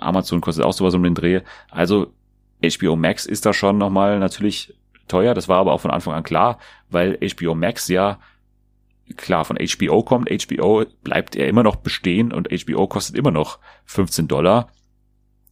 Amazon 0.01 0.41
kostet 0.41 0.65
auch 0.65 0.73
sowas 0.73 0.95
um 0.95 1.03
den 1.03 1.15
Dreh. 1.15 1.41
Also 1.70 2.12
HBO 2.62 2.97
Max 2.97 3.27
ist 3.27 3.47
da 3.47 3.53
schon 3.53 3.78
nochmal 3.78 4.19
natürlich 4.19 4.74
teuer. 5.09 5.35
Das 5.35 5.49
war 5.49 5.59
aber 5.59 5.73
auch 5.73 5.81
von 5.81 5.91
Anfang 5.91 6.15
an 6.15 6.23
klar, 6.23 6.59
weil 6.91 7.19
HBO 7.19 7.55
Max 7.55 7.89
ja 7.89 8.19
klar 9.16 9.45
von 9.45 9.59
HBO 9.59 10.03
kommt. 10.03 10.31
HBO 10.31 10.85
bleibt 11.03 11.37
ja 11.37 11.47
immer 11.47 11.62
noch 11.62 11.77
bestehen 11.77 12.32
und 12.32 12.49
HBO 12.51 12.87
kostet 12.87 13.16
immer 13.16 13.31
noch 13.31 13.59
15 13.87 14.28
Dollar 14.28 14.70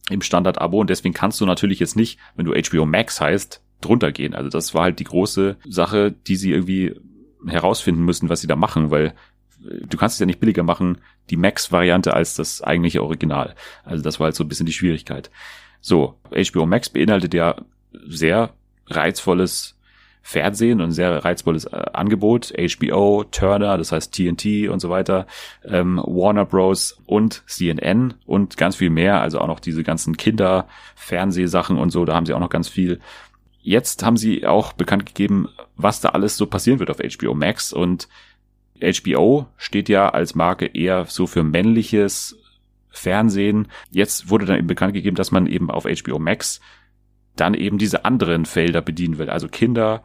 im 0.09 0.21
Standard-Abo 0.21 0.79
und 0.79 0.89
deswegen 0.89 1.13
kannst 1.13 1.39
du 1.39 1.45
natürlich 1.45 1.79
jetzt 1.79 1.95
nicht, 1.95 2.19
wenn 2.35 2.45
du 2.45 2.53
HBO 2.53 2.85
Max 2.85 3.21
heißt, 3.21 3.63
drunter 3.81 4.11
gehen. 4.11 4.33
Also 4.33 4.49
das 4.49 4.73
war 4.73 4.83
halt 4.83 4.99
die 4.99 5.05
große 5.05 5.57
Sache, 5.67 6.11
die 6.11 6.35
sie 6.35 6.51
irgendwie 6.51 6.95
herausfinden 7.47 8.03
müssen, 8.03 8.29
was 8.29 8.41
sie 8.41 8.47
da 8.47 8.55
machen, 8.55 8.91
weil 8.91 9.13
du 9.59 9.97
kannst 9.97 10.15
es 10.15 10.19
ja 10.19 10.25
nicht 10.25 10.39
billiger 10.39 10.63
machen, 10.63 10.99
die 11.29 11.37
Max-Variante 11.37 12.13
als 12.13 12.35
das 12.35 12.61
eigentliche 12.61 13.03
Original. 13.03 13.55
Also 13.83 14.03
das 14.03 14.19
war 14.19 14.25
halt 14.25 14.35
so 14.35 14.43
ein 14.43 14.47
bisschen 14.47 14.65
die 14.65 14.73
Schwierigkeit. 14.73 15.29
So, 15.81 16.19
HBO 16.31 16.65
Max 16.65 16.89
beinhaltet 16.89 17.33
ja 17.33 17.55
sehr 18.07 18.53
reizvolles 18.87 19.78
Fernsehen 20.21 20.79
und 20.79 20.89
ein 20.89 20.91
sehr 20.91 21.23
reizvolles 21.23 21.65
äh, 21.65 21.85
Angebot. 21.93 22.53
HBO, 22.57 23.23
Turner, 23.31 23.77
das 23.77 23.91
heißt 23.91 24.13
TNT 24.13 24.69
und 24.69 24.79
so 24.79 24.89
weiter, 24.89 25.25
ähm, 25.65 26.01
Warner 26.05 26.45
Bros. 26.45 26.99
und 27.05 27.43
CNN 27.47 28.13
und 28.25 28.57
ganz 28.57 28.75
viel 28.75 28.89
mehr. 28.89 29.21
Also 29.21 29.39
auch 29.39 29.47
noch 29.47 29.59
diese 29.59 29.83
ganzen 29.83 30.17
Kinder-Fernsehsachen 30.17 31.77
und 31.77 31.89
so, 31.89 32.05
da 32.05 32.15
haben 32.15 32.25
sie 32.25 32.33
auch 32.33 32.39
noch 32.39 32.49
ganz 32.49 32.69
viel. 32.69 32.99
Jetzt 33.61 34.03
haben 34.03 34.17
sie 34.17 34.45
auch 34.45 34.73
bekannt 34.73 35.05
gegeben, 35.05 35.49
was 35.75 36.01
da 36.01 36.09
alles 36.09 36.37
so 36.37 36.45
passieren 36.45 36.79
wird 36.79 36.91
auf 36.91 36.99
HBO 36.99 37.33
Max 37.33 37.73
und 37.73 38.07
HBO 38.81 39.47
steht 39.57 39.89
ja 39.89 40.09
als 40.09 40.35
Marke 40.35 40.65
eher 40.67 41.05
so 41.05 41.27
für 41.27 41.43
männliches 41.43 42.37
Fernsehen. 42.89 43.67
Jetzt 43.91 44.29
wurde 44.29 44.45
dann 44.45 44.57
eben 44.57 44.67
bekannt 44.67 44.93
gegeben, 44.93 45.15
dass 45.15 45.31
man 45.31 45.47
eben 45.47 45.69
auf 45.69 45.85
HBO 45.85 46.19
Max 46.19 46.61
dann 47.39 47.53
eben 47.53 47.77
diese 47.77 48.05
anderen 48.05 48.45
Felder 48.45 48.81
bedienen 48.81 49.17
will. 49.17 49.29
Also 49.29 49.47
Kinder, 49.47 50.03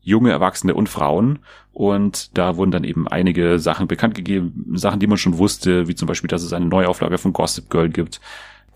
junge 0.00 0.30
Erwachsene 0.30 0.74
und 0.74 0.88
Frauen. 0.88 1.40
Und 1.72 2.36
da 2.36 2.56
wurden 2.56 2.70
dann 2.70 2.84
eben 2.84 3.08
einige 3.08 3.58
Sachen 3.58 3.88
bekannt 3.88 4.14
gegeben, 4.14 4.72
Sachen, 4.74 5.00
die 5.00 5.06
man 5.06 5.18
schon 5.18 5.38
wusste, 5.38 5.88
wie 5.88 5.94
zum 5.94 6.06
Beispiel, 6.06 6.28
dass 6.28 6.42
es 6.42 6.52
eine 6.52 6.66
Neuauflage 6.66 7.18
von 7.18 7.32
Gossip 7.32 7.70
Girl 7.70 7.88
gibt. 7.88 8.20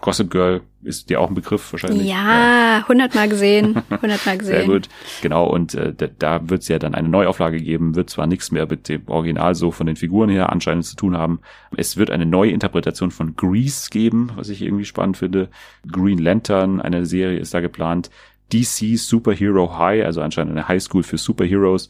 Gossip 0.01 0.31
Girl 0.31 0.61
ist 0.83 1.11
dir 1.11 1.21
auch 1.21 1.29
ein 1.29 1.35
Begriff 1.35 1.73
wahrscheinlich. 1.73 2.07
Ja, 2.07 2.85
hundertmal 2.87 3.29
gesehen, 3.29 3.83
hundertmal 4.03 4.39
gesehen. 4.39 4.57
Sehr 4.57 4.67
gut, 4.67 4.89
genau. 5.23 5.47
Und 5.47 5.75
äh, 5.75 5.93
da, 5.93 6.07
da 6.07 6.49
wird 6.49 6.63
es 6.63 6.69
ja 6.69 6.79
dann 6.79 6.95
eine 6.95 7.09
Neuauflage 7.09 7.61
geben, 7.61 7.97
wird 7.97 8.09
zwar 8.09 8.27
nichts 8.27 8.53
mehr 8.53 8.67
mit 8.67 8.89
dem 8.89 9.09
Original 9.09 9.55
so 9.55 9.71
von 9.71 9.87
den 9.87 9.97
Figuren 9.97 10.31
her 10.31 10.51
anscheinend 10.53 10.85
zu 10.85 10.97
tun 10.97 11.17
haben. 11.17 11.41
Es 11.77 11.97
wird 11.97 12.11
eine 12.11 12.27
neue 12.27 12.53
Interpretation 12.53 13.11
von 13.11 13.35
Grease 13.35 13.91
geben, 13.91 14.31
was 14.37 14.49
ich 14.49 14.63
irgendwie 14.63 14.85
spannend 14.85 15.17
finde. 15.17 15.49
Green 15.91 16.19
Lantern, 16.19 16.81
eine 16.81 17.05
Serie 17.05 17.39
ist 17.39 17.53
da 17.55 17.61
geplant. 17.61 18.11
DC 18.53 18.97
Superhero 18.97 19.79
High, 19.79 20.05
also 20.05 20.23
anscheinend 20.23 20.53
eine 20.53 20.69
Highschool 20.69 21.03
für 21.03 21.19
Superheroes. 21.19 21.89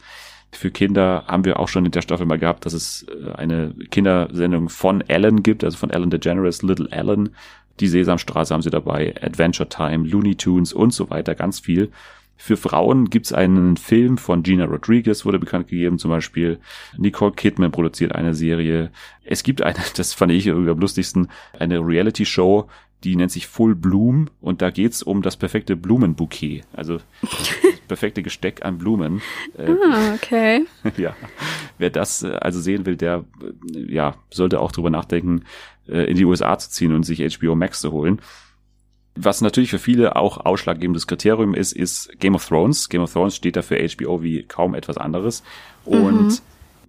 Für 0.51 0.70
Kinder 0.70 1.24
haben 1.26 1.44
wir 1.44 1.60
auch 1.60 1.68
schon 1.68 1.85
in 1.85 1.93
der 1.93 2.01
Staffel 2.01 2.24
mal 2.24 2.39
gehabt, 2.39 2.64
dass 2.64 2.72
es 2.72 3.05
äh, 3.05 3.32
eine 3.32 3.74
Kindersendung 3.90 4.70
von 4.70 5.02
Ellen 5.02 5.43
gibt, 5.43 5.62
also 5.62 5.76
von 5.76 5.90
Ellen 5.90 6.10
DeGeneres, 6.10 6.62
Little 6.62 6.89
Ellen. 6.90 7.30
Die 7.80 7.88
Sesamstraße 7.88 8.52
haben 8.55 8.62
sie 8.62 8.70
dabei, 8.70 9.14
Adventure 9.20 9.68
Time, 9.68 10.06
Looney 10.06 10.36
Tunes 10.36 10.72
und 10.72 10.92
so 10.92 11.10
weiter, 11.10 11.34
ganz 11.34 11.60
viel. 11.60 11.90
Für 12.40 12.56
Frauen 12.56 13.10
gibt's 13.10 13.32
einen 13.32 13.76
Film 13.76 14.16
von 14.16 14.44
Gina 14.44 14.64
Rodriguez, 14.64 15.24
wurde 15.24 15.40
bekannt 15.40 15.66
gegeben, 15.68 15.98
zum 15.98 16.10
Beispiel. 16.10 16.60
Nicole 16.96 17.32
Kidman 17.32 17.72
produziert 17.72 18.14
eine 18.14 18.32
Serie. 18.32 18.90
Es 19.24 19.42
gibt 19.42 19.60
eine, 19.60 19.78
das 19.96 20.14
fand 20.14 20.30
ich 20.32 20.46
irgendwie 20.46 20.70
am 20.70 20.78
lustigsten, 20.78 21.28
eine 21.59 21.80
Reality-Show, 21.80 22.68
die 23.05 23.14
nennt 23.16 23.30
sich 23.30 23.46
Full 23.46 23.74
Bloom 23.74 24.28
und 24.40 24.60
da 24.60 24.70
geht's 24.70 25.02
um 25.02 25.22
das 25.22 25.36
perfekte 25.36 25.76
Blumenbouquet. 25.76 26.62
Also 26.72 26.98
das 27.22 27.50
perfekte 27.88 28.22
Gesteck 28.22 28.64
an 28.64 28.78
Blumen. 28.78 29.22
Äh, 29.56 29.70
Ah, 29.70 30.14
okay. 30.14 30.64
ja. 30.96 31.14
Wer 31.78 31.90
das 31.90 32.22
äh, 32.22 32.32
also 32.40 32.60
sehen 32.60 32.86
will, 32.86 32.96
der 32.96 33.24
äh, 33.42 33.92
ja, 33.92 34.14
sollte 34.30 34.60
auch 34.60 34.72
drüber 34.72 34.90
nachdenken, 34.90 35.42
äh, 35.89 36.05
in 36.05 36.16
die 36.16 36.24
USA 36.24 36.59
zu 36.59 36.70
ziehen 36.70 36.94
und 36.94 37.05
sich 37.05 37.20
HBO 37.39 37.55
Max 37.55 37.81
zu 37.81 37.93
holen. 37.93 38.20
Was 39.15 39.40
natürlich 39.40 39.70
für 39.70 39.78
viele 39.78 40.16
auch 40.16 40.44
ausschlaggebendes 40.44 41.06
Kriterium 41.06 41.55
ist, 41.55 41.73
ist 41.73 42.10
Game 42.20 42.36
of 42.36 42.47
Thrones. 42.47 42.89
Game 42.89 43.02
of 43.02 43.12
Thrones 43.12 43.35
steht 43.35 43.56
da 43.56 43.62
für 43.62 43.77
HBO 43.77 44.23
wie 44.23 44.44
kaum 44.44 44.74
etwas 44.74 44.97
anderes. 44.97 45.43
Und 45.85 46.40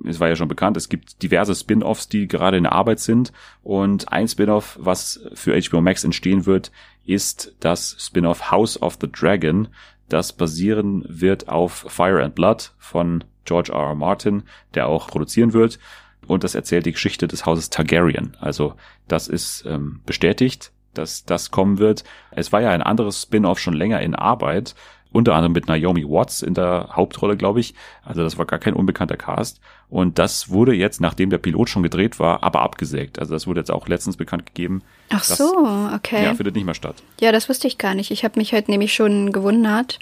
es 0.05 0.19
war 0.19 0.29
ja 0.29 0.35
schon 0.35 0.47
bekannt, 0.47 0.77
es 0.77 0.89
gibt 0.89 1.23
diverse 1.23 1.55
Spin-offs, 1.55 2.07
die 2.07 2.27
gerade 2.27 2.57
in 2.57 2.67
Arbeit 2.67 2.99
sind. 2.99 3.33
Und 3.63 4.11
ein 4.11 4.27
Spin-off, 4.27 4.77
was 4.79 5.21
für 5.33 5.59
HBO 5.59 5.81
Max 5.81 6.03
entstehen 6.03 6.45
wird, 6.45 6.71
ist 7.05 7.55
das 7.59 7.95
Spin-off 7.99 8.51
House 8.51 8.79
of 8.79 8.97
the 9.01 9.11
Dragon, 9.11 9.67
das 10.09 10.33
basieren 10.33 11.05
wird 11.07 11.47
auf 11.49 11.85
Fire 11.87 12.23
and 12.23 12.35
Blood 12.35 12.73
von 12.77 13.23
George 13.45 13.71
R. 13.71 13.89
R. 13.89 13.95
Martin, 13.95 14.43
der 14.73 14.87
auch 14.87 15.07
produzieren 15.07 15.53
wird. 15.53 15.79
Und 16.29 16.43
das 16.43 16.53
erzählt 16.53 16.85
die 16.85 16.91
Geschichte 16.91 17.27
des 17.27 17.47
Hauses 17.47 17.71
Targaryen. 17.71 18.37
Also 18.39 18.75
das 19.07 19.27
ist 19.27 19.65
ähm, 19.65 20.01
bestätigt, 20.05 20.71
dass 20.93 21.25
das 21.25 21.49
kommen 21.49 21.79
wird. 21.79 22.03
Es 22.29 22.51
war 22.51 22.61
ja 22.61 22.69
ein 22.69 22.83
anderes 22.83 23.23
Spin-off 23.23 23.57
schon 23.57 23.73
länger 23.73 23.99
in 24.01 24.13
Arbeit, 24.13 24.75
unter 25.11 25.33
anderem 25.33 25.53
mit 25.53 25.67
Naomi 25.67 26.07
Watts 26.07 26.43
in 26.43 26.53
der 26.53 26.89
Hauptrolle, 26.91 27.35
glaube 27.35 27.61
ich. 27.61 27.73
Also 28.03 28.21
das 28.21 28.37
war 28.37 28.45
gar 28.45 28.59
kein 28.59 28.75
unbekannter 28.75 29.17
Cast. 29.17 29.59
Und 29.89 30.19
das 30.19 30.49
wurde 30.49 30.75
jetzt, 30.75 31.01
nachdem 31.01 31.31
der 31.31 31.39
Pilot 31.39 31.67
schon 31.67 31.81
gedreht 31.81 32.19
war, 32.19 32.43
aber 32.43 32.61
abgesägt. 32.61 33.17
Also 33.17 33.33
das 33.33 33.47
wurde 33.47 33.61
jetzt 33.61 33.71
auch 33.71 33.87
letztens 33.87 34.15
bekannt 34.15 34.45
gegeben. 34.45 34.83
Ach 35.09 35.25
Das, 35.25 35.35
so, 35.35 35.67
okay. 35.95 36.25
Ja, 36.25 36.35
findet 36.35 36.53
nicht 36.53 36.65
mehr 36.65 36.75
statt. 36.75 36.97
Ja, 37.19 37.31
das 37.31 37.49
wusste 37.49 37.67
ich 37.67 37.79
gar 37.79 37.95
nicht. 37.95 38.11
Ich 38.11 38.23
habe 38.23 38.37
mich 38.37 38.53
heute 38.53 38.69
nämlich 38.69 38.93
schon 38.93 39.31
gewundert, 39.31 39.97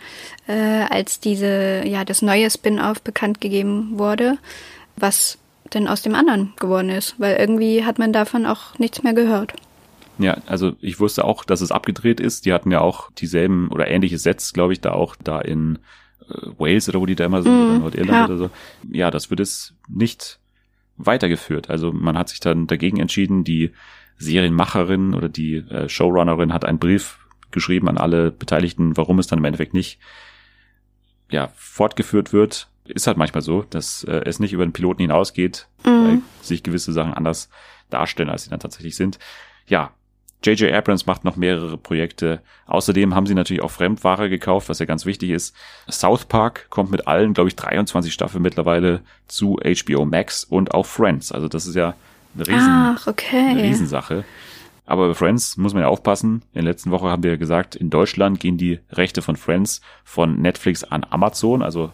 äh, 0.47 0.83
als 0.89 1.21
diese, 1.21 1.83
ja, 1.85 2.03
das 2.03 2.21
neue 2.21 2.51
Spin-off 2.51 3.01
bekannt 3.01 3.39
gegeben 3.39 3.97
wurde, 3.97 4.37
was 4.97 5.37
denn 5.73 5.87
aus 5.87 6.01
dem 6.01 6.15
anderen 6.15 6.53
geworden 6.59 6.89
ist, 6.89 7.15
weil 7.19 7.37
irgendwie 7.37 7.85
hat 7.85 7.99
man 7.99 8.13
davon 8.13 8.45
auch 8.45 8.77
nichts 8.79 9.03
mehr 9.03 9.13
gehört. 9.13 9.53
Ja, 10.19 10.37
also 10.47 10.73
ich 10.81 10.99
wusste 10.99 11.25
auch, 11.25 11.43
dass 11.45 11.61
es 11.61 11.71
abgedreht 11.71 12.19
ist. 12.19 12.45
Die 12.45 12.53
hatten 12.53 12.71
ja 12.71 12.81
auch 12.81 13.11
dieselben 13.11 13.69
oder 13.69 13.87
ähnliche 13.87 14.17
Sets, 14.17 14.53
glaube 14.53 14.73
ich, 14.73 14.81
da 14.81 14.91
auch 14.93 15.15
da 15.15 15.39
in 15.39 15.77
äh, 16.27 16.33
Wales 16.57 16.89
oder 16.89 16.99
wo 16.99 17.05
die 17.05 17.15
da 17.15 17.25
immer 17.25 17.43
sind, 17.43 17.51
Mhm, 17.51 17.69
oder 17.69 17.79
Nordirland 17.79 18.11
ja. 18.11 18.25
oder 18.25 18.37
so. 18.37 18.49
Ja, 18.91 19.11
das 19.11 19.29
wird 19.29 19.39
es 19.39 19.75
nicht 19.87 20.39
weitergeführt. 20.97 21.69
Also 21.69 21.91
man 21.91 22.17
hat 22.17 22.29
sich 22.29 22.39
dann 22.39 22.65
dagegen 22.65 22.99
entschieden, 22.99 23.43
die 23.43 23.71
Serienmacherin 24.17 25.13
oder 25.13 25.29
die 25.29 25.57
äh, 25.57 25.87
Showrunnerin 25.87 26.51
hat 26.51 26.65
einen 26.65 26.79
Brief 26.79 27.19
geschrieben 27.51 27.87
an 27.87 27.97
alle 27.97 28.31
Beteiligten, 28.31 28.97
warum 28.97 29.19
es 29.19 29.27
dann 29.27 29.39
im 29.39 29.45
Endeffekt 29.45 29.73
nicht 29.75 29.99
ja, 31.29 31.49
fortgeführt 31.55 32.33
wird. 32.33 32.69
Ist 32.89 33.07
halt 33.07 33.17
manchmal 33.17 33.41
so, 33.41 33.63
dass 33.69 34.03
äh, 34.03 34.21
es 34.25 34.39
nicht 34.39 34.53
über 34.53 34.65
den 34.65 34.73
Piloten 34.73 35.01
hinausgeht, 35.01 35.67
Mhm. 35.85 35.89
weil 36.07 36.17
sich 36.41 36.63
gewisse 36.63 36.93
Sachen 36.93 37.13
anders 37.13 37.49
darstellen, 37.89 38.29
als 38.29 38.43
sie 38.43 38.49
dann 38.49 38.59
tatsächlich 38.59 38.95
sind. 38.95 39.19
Ja, 39.67 39.91
J.J. 40.43 40.71
Abrams 40.71 41.07
macht 41.07 41.23
noch 41.25 41.35
mehrere 41.35 41.77
Projekte. 41.77 42.41
Außerdem 42.67 43.15
haben 43.15 43.25
sie 43.25 43.33
natürlich 43.33 43.63
auch 43.63 43.71
Fremdware 43.71 44.29
gekauft, 44.29 44.69
was 44.69 44.77
ja 44.79 44.85
ganz 44.85 45.05
wichtig 45.07 45.31
ist. 45.31 45.55
South 45.89 46.25
Park 46.25 46.67
kommt 46.69 46.91
mit 46.91 47.07
allen, 47.07 47.33
glaube 47.33 47.47
ich, 47.49 47.55
23 47.55 48.13
Staffeln 48.13 48.43
mittlerweile 48.43 49.01
zu 49.27 49.57
HBO 49.63 50.05
Max 50.05 50.43
und 50.43 50.73
auch 50.75 50.85
Friends. 50.85 51.31
Also 51.31 51.47
das 51.47 51.65
ist 51.65 51.75
ja 51.75 51.95
eine 52.35 52.47
riesen, 52.47 52.69
Ach, 52.69 53.07
okay. 53.07 53.47
eine 53.49 53.63
Riesensache. 53.63 54.25
Aber 54.85 55.07
bei 55.07 55.13
Friends 55.15 55.57
muss 55.57 55.73
man 55.73 55.81
ja 55.81 55.89
aufpassen. 55.89 56.43
In 56.53 56.63
der 56.63 56.71
letzten 56.71 56.91
Woche 56.91 57.07
haben 57.09 57.23
wir 57.23 57.35
gesagt, 57.37 57.75
in 57.75 57.89
Deutschland 57.89 58.39
gehen 58.39 58.57
die 58.57 58.79
Rechte 58.91 59.21
von 59.23 59.35
Friends 59.37 59.81
von 60.03 60.39
Netflix 60.39 60.83
an 60.83 61.03
Amazon. 61.09 61.63
Also 61.63 61.91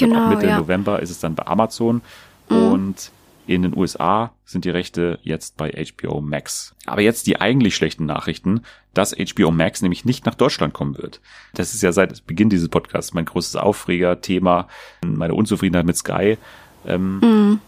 Genau, 0.00 0.24
ab 0.24 0.30
Mitte 0.34 0.46
ja. 0.46 0.58
November 0.58 1.00
ist 1.00 1.10
es 1.10 1.20
dann 1.20 1.34
bei 1.34 1.46
Amazon. 1.46 2.02
Mhm. 2.48 2.56
Und 2.56 3.12
in 3.46 3.62
den 3.62 3.76
USA 3.76 4.32
sind 4.44 4.64
die 4.64 4.70
Rechte 4.70 5.18
jetzt 5.22 5.56
bei 5.56 5.70
HBO 5.72 6.20
Max. 6.20 6.74
Aber 6.86 7.00
jetzt 7.00 7.26
die 7.26 7.40
eigentlich 7.40 7.74
schlechten 7.74 8.06
Nachrichten, 8.06 8.62
dass 8.94 9.14
HBO 9.16 9.50
Max 9.50 9.82
nämlich 9.82 10.04
nicht 10.04 10.24
nach 10.26 10.34
Deutschland 10.34 10.72
kommen 10.72 10.96
wird. 10.98 11.20
Das 11.54 11.74
ist 11.74 11.82
ja 11.82 11.90
seit 11.92 12.26
Beginn 12.26 12.48
dieses 12.50 12.68
Podcasts 12.68 13.12
mein 13.14 13.24
großes 13.24 13.56
Aufreger-Thema, 13.56 14.68
meine 15.04 15.34
Unzufriedenheit 15.34 15.86
mit 15.86 15.96
Sky. 15.96 16.38
Ähm, 16.86 17.18
Mhm. 17.20 17.60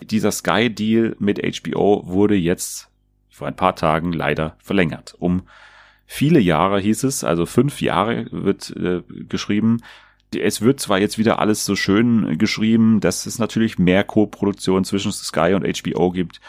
dieser 0.00 0.30
Sky-Deal 0.32 1.16
mit 1.18 1.40
HBO 1.42 2.02
wurde 2.06 2.34
jetzt 2.34 2.88
vor 3.30 3.46
ein 3.46 3.56
paar 3.56 3.76
Tagen 3.76 4.12
leider 4.12 4.56
verlängert. 4.58 5.14
Um 5.18 5.42
viele 6.06 6.40
Jahre 6.40 6.80
hieß 6.80 7.04
es, 7.04 7.22
also 7.24 7.46
fünf 7.46 7.80
Jahre 7.80 8.26
wird 8.30 8.70
äh, 8.76 9.02
geschrieben. 9.28 9.82
Es 10.36 10.60
wird 10.60 10.80
zwar 10.80 10.98
jetzt 10.98 11.18
wieder 11.18 11.38
alles 11.38 11.64
so 11.64 11.74
schön 11.74 12.36
geschrieben, 12.38 13.00
dass 13.00 13.26
es 13.26 13.38
natürlich 13.38 13.78
mehr 13.78 14.04
Co-Produktion 14.04 14.84
zwischen 14.84 15.12
Sky 15.12 15.54
und 15.54 15.66
HBO 15.66 16.10
gibt, 16.10 16.40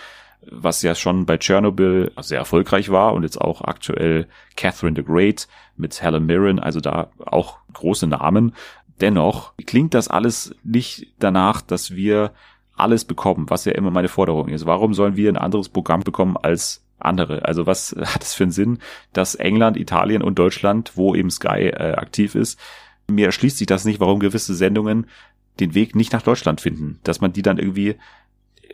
was 0.41 0.81
ja 0.81 0.95
schon 0.95 1.25
bei 1.25 1.37
Chernobyl 1.37 2.11
sehr 2.21 2.39
erfolgreich 2.39 2.89
war 2.89 3.13
und 3.13 3.23
jetzt 3.23 3.39
auch 3.39 3.61
aktuell 3.61 4.27
Catherine 4.55 4.95
the 4.95 5.03
Great 5.03 5.47
mit 5.77 6.01
Helen 6.01 6.25
Mirren, 6.25 6.59
also 6.59 6.79
da 6.79 7.09
auch 7.25 7.57
große 7.73 8.07
Namen. 8.07 8.53
Dennoch 9.01 9.53
klingt 9.65 9.93
das 9.93 10.07
alles 10.07 10.55
nicht 10.63 11.07
danach, 11.19 11.61
dass 11.61 11.95
wir 11.95 12.31
alles 12.75 13.05
bekommen, 13.05 13.49
was 13.49 13.65
ja 13.65 13.73
immer 13.73 13.91
meine 13.91 14.07
Forderung 14.07 14.49
ist. 14.49 14.65
Warum 14.65 14.93
sollen 14.93 15.15
wir 15.15 15.29
ein 15.29 15.37
anderes 15.37 15.69
Programm 15.69 16.01
bekommen 16.01 16.37
als 16.37 16.83
andere? 16.97 17.45
Also 17.45 17.65
was 17.65 17.95
hat 17.99 18.23
es 18.23 18.33
für 18.33 18.43
einen 18.43 18.51
Sinn, 18.51 18.79
dass 19.13 19.35
England, 19.35 19.77
Italien 19.77 20.21
und 20.21 20.39
Deutschland, 20.39 20.93
wo 20.95 21.15
eben 21.15 21.29
Sky 21.29 21.67
äh, 21.69 21.93
aktiv 21.93 22.35
ist, 22.35 22.59
mir 23.09 23.27
erschließt 23.27 23.57
sich 23.57 23.67
das 23.67 23.85
nicht, 23.85 23.99
warum 23.99 24.19
gewisse 24.19 24.55
Sendungen 24.55 25.07
den 25.59 25.73
Weg 25.73 25.95
nicht 25.95 26.13
nach 26.13 26.21
Deutschland 26.21 26.61
finden, 26.61 26.99
dass 27.03 27.21
man 27.21 27.33
die 27.33 27.41
dann 27.41 27.57
irgendwie 27.57 27.95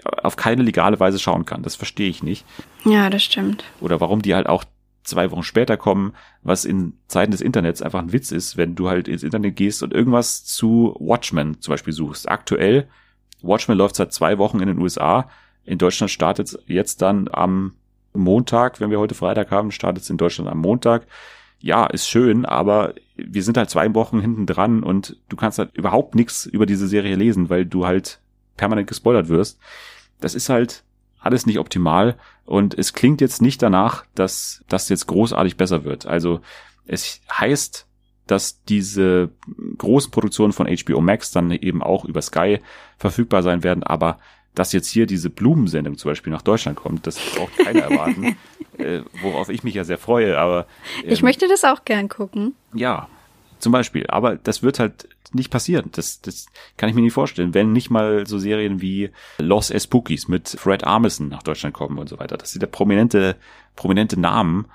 auf 0.03 0.36
keine 0.36 0.62
legale 0.62 0.99
Weise 0.99 1.20
schauen 1.20 1.45
kann. 1.45 1.64
Das 1.64 1.76
verstehe 1.76 2.10
ich 2.10 2.22
nicht. 2.22 2.45
Ja, 2.84 3.10
das 3.10 3.24
stimmt. 3.24 3.64
Oder 3.82 3.99
warum 4.02 4.22
die 4.22 4.36
halt 4.36 4.48
auch 4.48 4.64
zwei 5.03 5.32
Wochen 5.32 5.44
später 5.44 5.78
kommen, 5.78 6.14
was 6.41 6.66
in 6.66 6.94
Zeiten 7.07 7.32
des 7.32 7.41
Internets 7.41 7.82
einfach 7.82 7.99
ein 7.99 8.12
Witz 8.12 8.32
ist, 8.32 8.57
wenn 8.57 8.76
du 8.76 8.90
halt 8.90 9.07
ins 9.07 9.24
Internet 9.24 9.56
gehst 9.56 9.84
und 9.84 9.94
irgendwas 9.94 10.44
zu 10.44 10.95
Watchmen 10.99 11.62
zum 11.62 11.74
Beispiel 11.74 11.94
suchst. 11.94 12.30
Aktuell, 12.30 12.88
Watchmen 13.41 13.78
läuft 13.78 13.95
seit 13.95 14.14
zwei 14.14 14.38
Wochen 14.38 14.60
in 14.60 14.68
den 14.68 14.80
USA. 14.80 15.30
In 15.64 15.78
Deutschland 15.78 16.12
startet 16.12 16.48
es 16.48 16.60
jetzt 16.68 17.02
dann 17.02 17.28
am 17.32 17.74
Montag, 18.14 18.80
wenn 18.80 18.91
wir 18.91 18.99
heute 18.99 19.16
Freitag 19.16 19.52
haben, 19.52 19.72
startet 19.72 20.03
es 20.03 20.10
in 20.10 20.18
Deutschland 20.18 20.49
am 20.49 20.60
Montag. 20.60 21.06
Ja, 21.60 21.86
ist 21.88 22.07
schön, 22.07 22.45
aber 22.45 22.94
wir 23.15 23.44
sind 23.44 23.57
halt 23.57 23.69
zwei 23.69 23.94
Wochen 23.95 24.19
hinten 24.19 24.45
dran 24.45 24.84
und 24.84 25.18
du 25.30 25.36
kannst 25.36 25.57
halt 25.57 25.76
überhaupt 25.76 26.15
nichts 26.15 26.45
über 26.45 26.65
diese 26.65 26.88
Serie 26.88 27.15
lesen, 27.15 27.49
weil 27.49 27.65
du 27.65 27.86
halt 27.86 28.19
permanent 28.57 28.88
gespoilert 28.88 29.30
wirst. 29.30 29.60
Das 30.19 30.36
ist 30.36 30.49
halt 30.49 30.84
alles 31.19 31.45
nicht 31.45 31.60
optimal 31.60 32.18
und 32.45 32.77
es 32.77 32.94
klingt 32.94 33.22
jetzt 33.22 33.41
nicht 33.41 33.61
danach, 33.61 34.06
dass 34.14 34.64
das 34.68 34.90
jetzt 34.90 35.07
großartig 35.07 35.57
besser 35.57 35.84
wird. 35.84 36.06
Also 36.06 36.41
es 36.86 37.22
heißt, 37.32 37.88
dass 38.27 38.64
diese 38.64 39.30
großen 39.77 40.11
Produktionen 40.11 40.53
von 40.53 40.68
HBO 40.68 41.02
Max 41.02 41.32
dann 41.32 41.52
eben 41.52 41.82
auch 41.82 42.06
über 42.06 42.22
Sky 42.22 42.60
verfügbar 42.98 43.44
sein 43.44 43.64
werden, 43.64 43.84
aber 43.84 44.19
dass 44.56 44.73
jetzt 44.73 44.90
hier 44.90 45.06
diese 45.06 45.30
Blumensendung 45.30 45.98
zum 45.98 46.11
Beispiel 46.11 46.34
nach 46.34 46.41
Deutschland 46.41 46.77
kommt, 46.77 47.06
das 47.06 47.18
braucht 47.36 47.57
keiner 47.57 47.82
erwarten, 47.91 48.36
äh, 48.77 49.02
worauf 49.22 49.49
ich 49.49 49.64
mich 49.64 49.76
ja 49.76 49.84
sehr 49.84 49.98
freue, 49.98 50.38
aber 50.38 50.65
Ich 51.03 51.19
ähm, 51.19 51.26
möchte 51.26 51.48
das 51.48 51.64
auch 51.64 51.86
gern 51.86 52.10
gucken. 52.10 52.56
ja, 52.73 53.07
zum 53.60 53.72
Beispiel. 53.72 54.06
Aber 54.10 54.36
das 54.36 54.64
wird 54.64 54.80
halt 54.80 55.07
nicht 55.34 55.49
passieren. 55.49 55.90
Das, 55.94 56.22
das 56.22 56.48
kann 56.77 56.90
ich 56.90 56.94
mir 56.95 57.02
nicht 57.02 57.14
vorstellen, 57.14 57.53
wenn 57.53 57.72
nicht 57.72 57.90
mal 57.90 58.27
so 58.27 58.38
Serien 58.38 58.82
wie 58.82 59.11
Los 59.40 59.72
Espookies 59.72 60.27
mit 60.27 60.49
Fred 60.49 60.84
Armisen 60.84 61.30
nach 61.30 61.41
Deutschland 61.41 61.73
kommen 61.73 61.98
und 61.98 62.07
so 62.10 62.19
weiter. 62.19 62.38
Das 62.38 62.52
sind 62.52 62.61
ja 62.61 62.68
prominente, 62.68 63.38
prominente 63.76 64.19
Namen. 64.19 64.65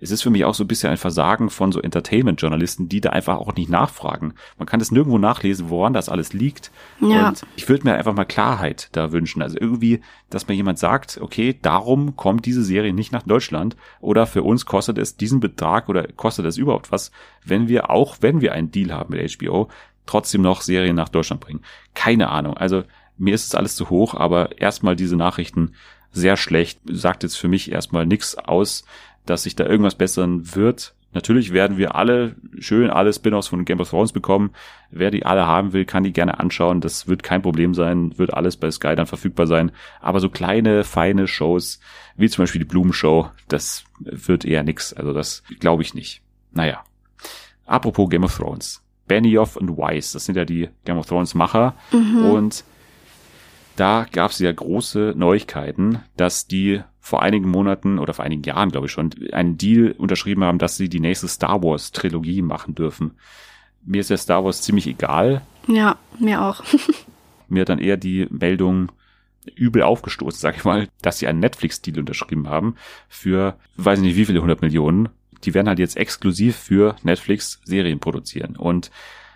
Es 0.00 0.10
ist 0.10 0.22
für 0.22 0.30
mich 0.30 0.44
auch 0.44 0.54
so 0.54 0.64
ein 0.64 0.68
bisschen 0.68 0.90
ein 0.90 0.96
Versagen 0.96 1.50
von 1.50 1.72
so 1.72 1.80
Entertainment-Journalisten, 1.80 2.88
die 2.88 3.00
da 3.00 3.10
einfach 3.10 3.38
auch 3.38 3.54
nicht 3.54 3.68
nachfragen. 3.68 4.34
Man 4.56 4.66
kann 4.66 4.78
das 4.78 4.90
nirgendwo 4.90 5.18
nachlesen, 5.18 5.70
woran 5.70 5.92
das 5.92 6.08
alles 6.08 6.32
liegt. 6.32 6.70
Ja. 7.00 7.28
Und 7.28 7.46
ich 7.56 7.68
würde 7.68 7.84
mir 7.84 7.94
einfach 7.94 8.14
mal 8.14 8.24
Klarheit 8.24 8.88
da 8.92 9.12
wünschen. 9.12 9.42
Also 9.42 9.58
irgendwie, 9.60 10.00
dass 10.30 10.48
mir 10.48 10.54
jemand 10.54 10.78
sagt, 10.78 11.18
okay, 11.20 11.58
darum 11.60 12.16
kommt 12.16 12.46
diese 12.46 12.62
Serie 12.62 12.92
nicht 12.92 13.12
nach 13.12 13.22
Deutschland 13.22 13.76
oder 14.00 14.26
für 14.26 14.42
uns 14.42 14.66
kostet 14.66 14.98
es 14.98 15.16
diesen 15.16 15.40
Betrag 15.40 15.88
oder 15.88 16.06
kostet 16.08 16.46
es 16.46 16.56
überhaupt 16.56 16.92
was, 16.92 17.10
wenn 17.44 17.68
wir 17.68 17.90
auch, 17.90 18.18
wenn 18.20 18.40
wir 18.40 18.52
einen 18.52 18.70
Deal 18.70 18.92
haben 18.92 19.14
mit 19.14 19.38
HBO, 19.38 19.68
trotzdem 20.06 20.42
noch 20.42 20.62
Serien 20.62 20.96
nach 20.96 21.08
Deutschland 21.08 21.40
bringen. 21.40 21.60
Keine 21.94 22.30
Ahnung. 22.30 22.56
Also 22.56 22.84
mir 23.18 23.34
ist 23.34 23.46
es 23.46 23.54
alles 23.54 23.76
zu 23.76 23.90
hoch, 23.90 24.14
aber 24.14 24.60
erstmal 24.60 24.96
diese 24.96 25.16
Nachrichten 25.16 25.72
sehr 26.12 26.36
schlecht. 26.36 26.80
Sagt 26.86 27.22
jetzt 27.22 27.36
für 27.36 27.48
mich 27.48 27.70
erstmal 27.70 28.06
nichts 28.06 28.36
aus, 28.36 28.84
dass 29.28 29.42
sich 29.42 29.56
da 29.56 29.66
irgendwas 29.66 29.94
bessern 29.94 30.54
wird. 30.54 30.94
Natürlich 31.12 31.52
werden 31.52 31.78
wir 31.78 31.94
alle 31.94 32.36
schön 32.58 32.90
alle 32.90 33.12
Spin-offs 33.12 33.48
von 33.48 33.64
Game 33.64 33.80
of 33.80 33.88
Thrones 33.88 34.12
bekommen. 34.12 34.50
Wer 34.90 35.10
die 35.10 35.24
alle 35.24 35.46
haben 35.46 35.72
will, 35.72 35.86
kann 35.86 36.04
die 36.04 36.12
gerne 36.12 36.38
anschauen. 36.38 36.80
Das 36.80 37.08
wird 37.08 37.22
kein 37.22 37.40
Problem 37.40 37.72
sein, 37.72 38.18
wird 38.18 38.34
alles 38.34 38.56
bei 38.56 38.70
Sky 38.70 38.94
dann 38.94 39.06
verfügbar 39.06 39.46
sein. 39.46 39.72
Aber 40.00 40.20
so 40.20 40.28
kleine, 40.28 40.84
feine 40.84 41.26
Shows, 41.26 41.80
wie 42.16 42.28
zum 42.28 42.42
Beispiel 42.42 42.58
die 42.58 42.66
Blumenshow, 42.66 43.30
das 43.48 43.84
wird 44.00 44.44
eher 44.44 44.62
nix. 44.62 44.92
Also 44.92 45.14
das 45.14 45.42
glaube 45.60 45.82
ich 45.82 45.94
nicht. 45.94 46.20
Naja. 46.52 46.84
Apropos 47.64 48.10
Game 48.10 48.24
of 48.24 48.36
Thrones. 48.36 48.82
Benioff 49.06 49.56
und 49.56 49.78
Weiss, 49.78 50.12
das 50.12 50.26
sind 50.26 50.36
ja 50.36 50.44
die 50.44 50.68
Game 50.84 50.98
of 50.98 51.06
Thrones 51.06 51.34
Macher. 51.34 51.74
Mhm. 51.92 52.24
Und 52.26 52.64
da 53.78 54.06
gab 54.10 54.32
es 54.32 54.38
ja 54.38 54.50
große 54.50 55.14
Neuigkeiten, 55.16 56.00
dass 56.16 56.46
die 56.46 56.82
vor 57.00 57.22
einigen 57.22 57.48
Monaten 57.48 57.98
oder 57.98 58.12
vor 58.12 58.24
einigen 58.24 58.42
Jahren, 58.42 58.70
glaube 58.70 58.86
ich 58.86 58.92
schon, 58.92 59.10
einen 59.32 59.56
Deal 59.56 59.94
unterschrieben 59.96 60.44
haben, 60.44 60.58
dass 60.58 60.76
sie 60.76 60.88
die 60.88 61.00
nächste 61.00 61.28
Star 61.28 61.62
Wars 61.62 61.92
Trilogie 61.92 62.42
machen 62.42 62.74
dürfen. 62.74 63.12
Mir 63.84 64.00
ist 64.00 64.10
ja 64.10 64.16
Star 64.16 64.44
Wars 64.44 64.62
ziemlich 64.62 64.86
egal. 64.86 65.42
Ja, 65.66 65.96
mir 66.18 66.42
auch. 66.42 66.62
Mir 67.48 67.62
hat 67.62 67.70
dann 67.70 67.78
eher 67.78 67.96
die 67.96 68.26
Meldung 68.30 68.92
übel 69.54 69.82
aufgestoßen, 69.82 70.38
sag 70.38 70.56
ich 70.56 70.64
mal, 70.64 70.88
dass 71.00 71.18
sie 71.18 71.26
einen 71.26 71.38
Netflix-Deal 71.38 71.98
unterschrieben 71.98 72.48
haben 72.48 72.74
für, 73.08 73.56
weiß 73.76 74.00
nicht 74.00 74.16
wie 74.16 74.26
viele 74.26 74.42
hundert 74.42 74.60
Millionen. 74.60 75.08
Die 75.44 75.54
werden 75.54 75.68
halt 75.68 75.78
jetzt 75.78 75.96
exklusiv 75.96 76.56
für 76.56 76.96
Netflix 77.04 77.60
Serien 77.64 78.00
produzieren. 78.00 78.56
Und 78.56 78.90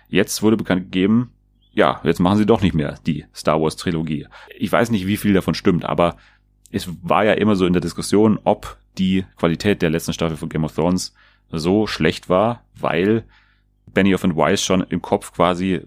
jetzt 0.09 0.43
wurde 0.43 0.57
bekannt 0.57 0.83
gegeben, 0.91 1.31
ja, 1.73 1.99
jetzt 2.03 2.19
machen 2.19 2.37
sie 2.37 2.45
doch 2.45 2.61
nicht 2.61 2.75
mehr 2.75 2.95
die 3.05 3.25
Star 3.35 3.61
Wars 3.61 3.75
Trilogie. 3.75 4.27
Ich 4.57 4.71
weiß 4.71 4.91
nicht, 4.91 5.07
wie 5.07 5.17
viel 5.17 5.33
davon 5.33 5.53
stimmt, 5.55 5.85
aber 5.85 6.17
es 6.71 6.87
war 7.01 7.23
ja 7.25 7.33
immer 7.33 7.55
so 7.55 7.65
in 7.65 7.73
der 7.73 7.81
Diskussion, 7.81 8.39
ob 8.43 8.77
die 8.97 9.25
Qualität 9.37 9.81
der 9.81 9.89
letzten 9.89 10.13
Staffel 10.13 10.37
von 10.37 10.49
Game 10.49 10.63
of 10.63 10.73
Thrones 10.75 11.13
so 11.51 11.87
schlecht 11.87 12.29
war, 12.29 12.63
weil 12.75 13.23
Benioff 13.87 14.23
und 14.23 14.35
Weiss 14.35 14.63
schon 14.63 14.81
im 14.81 15.01
Kopf 15.01 15.33
quasi 15.33 15.81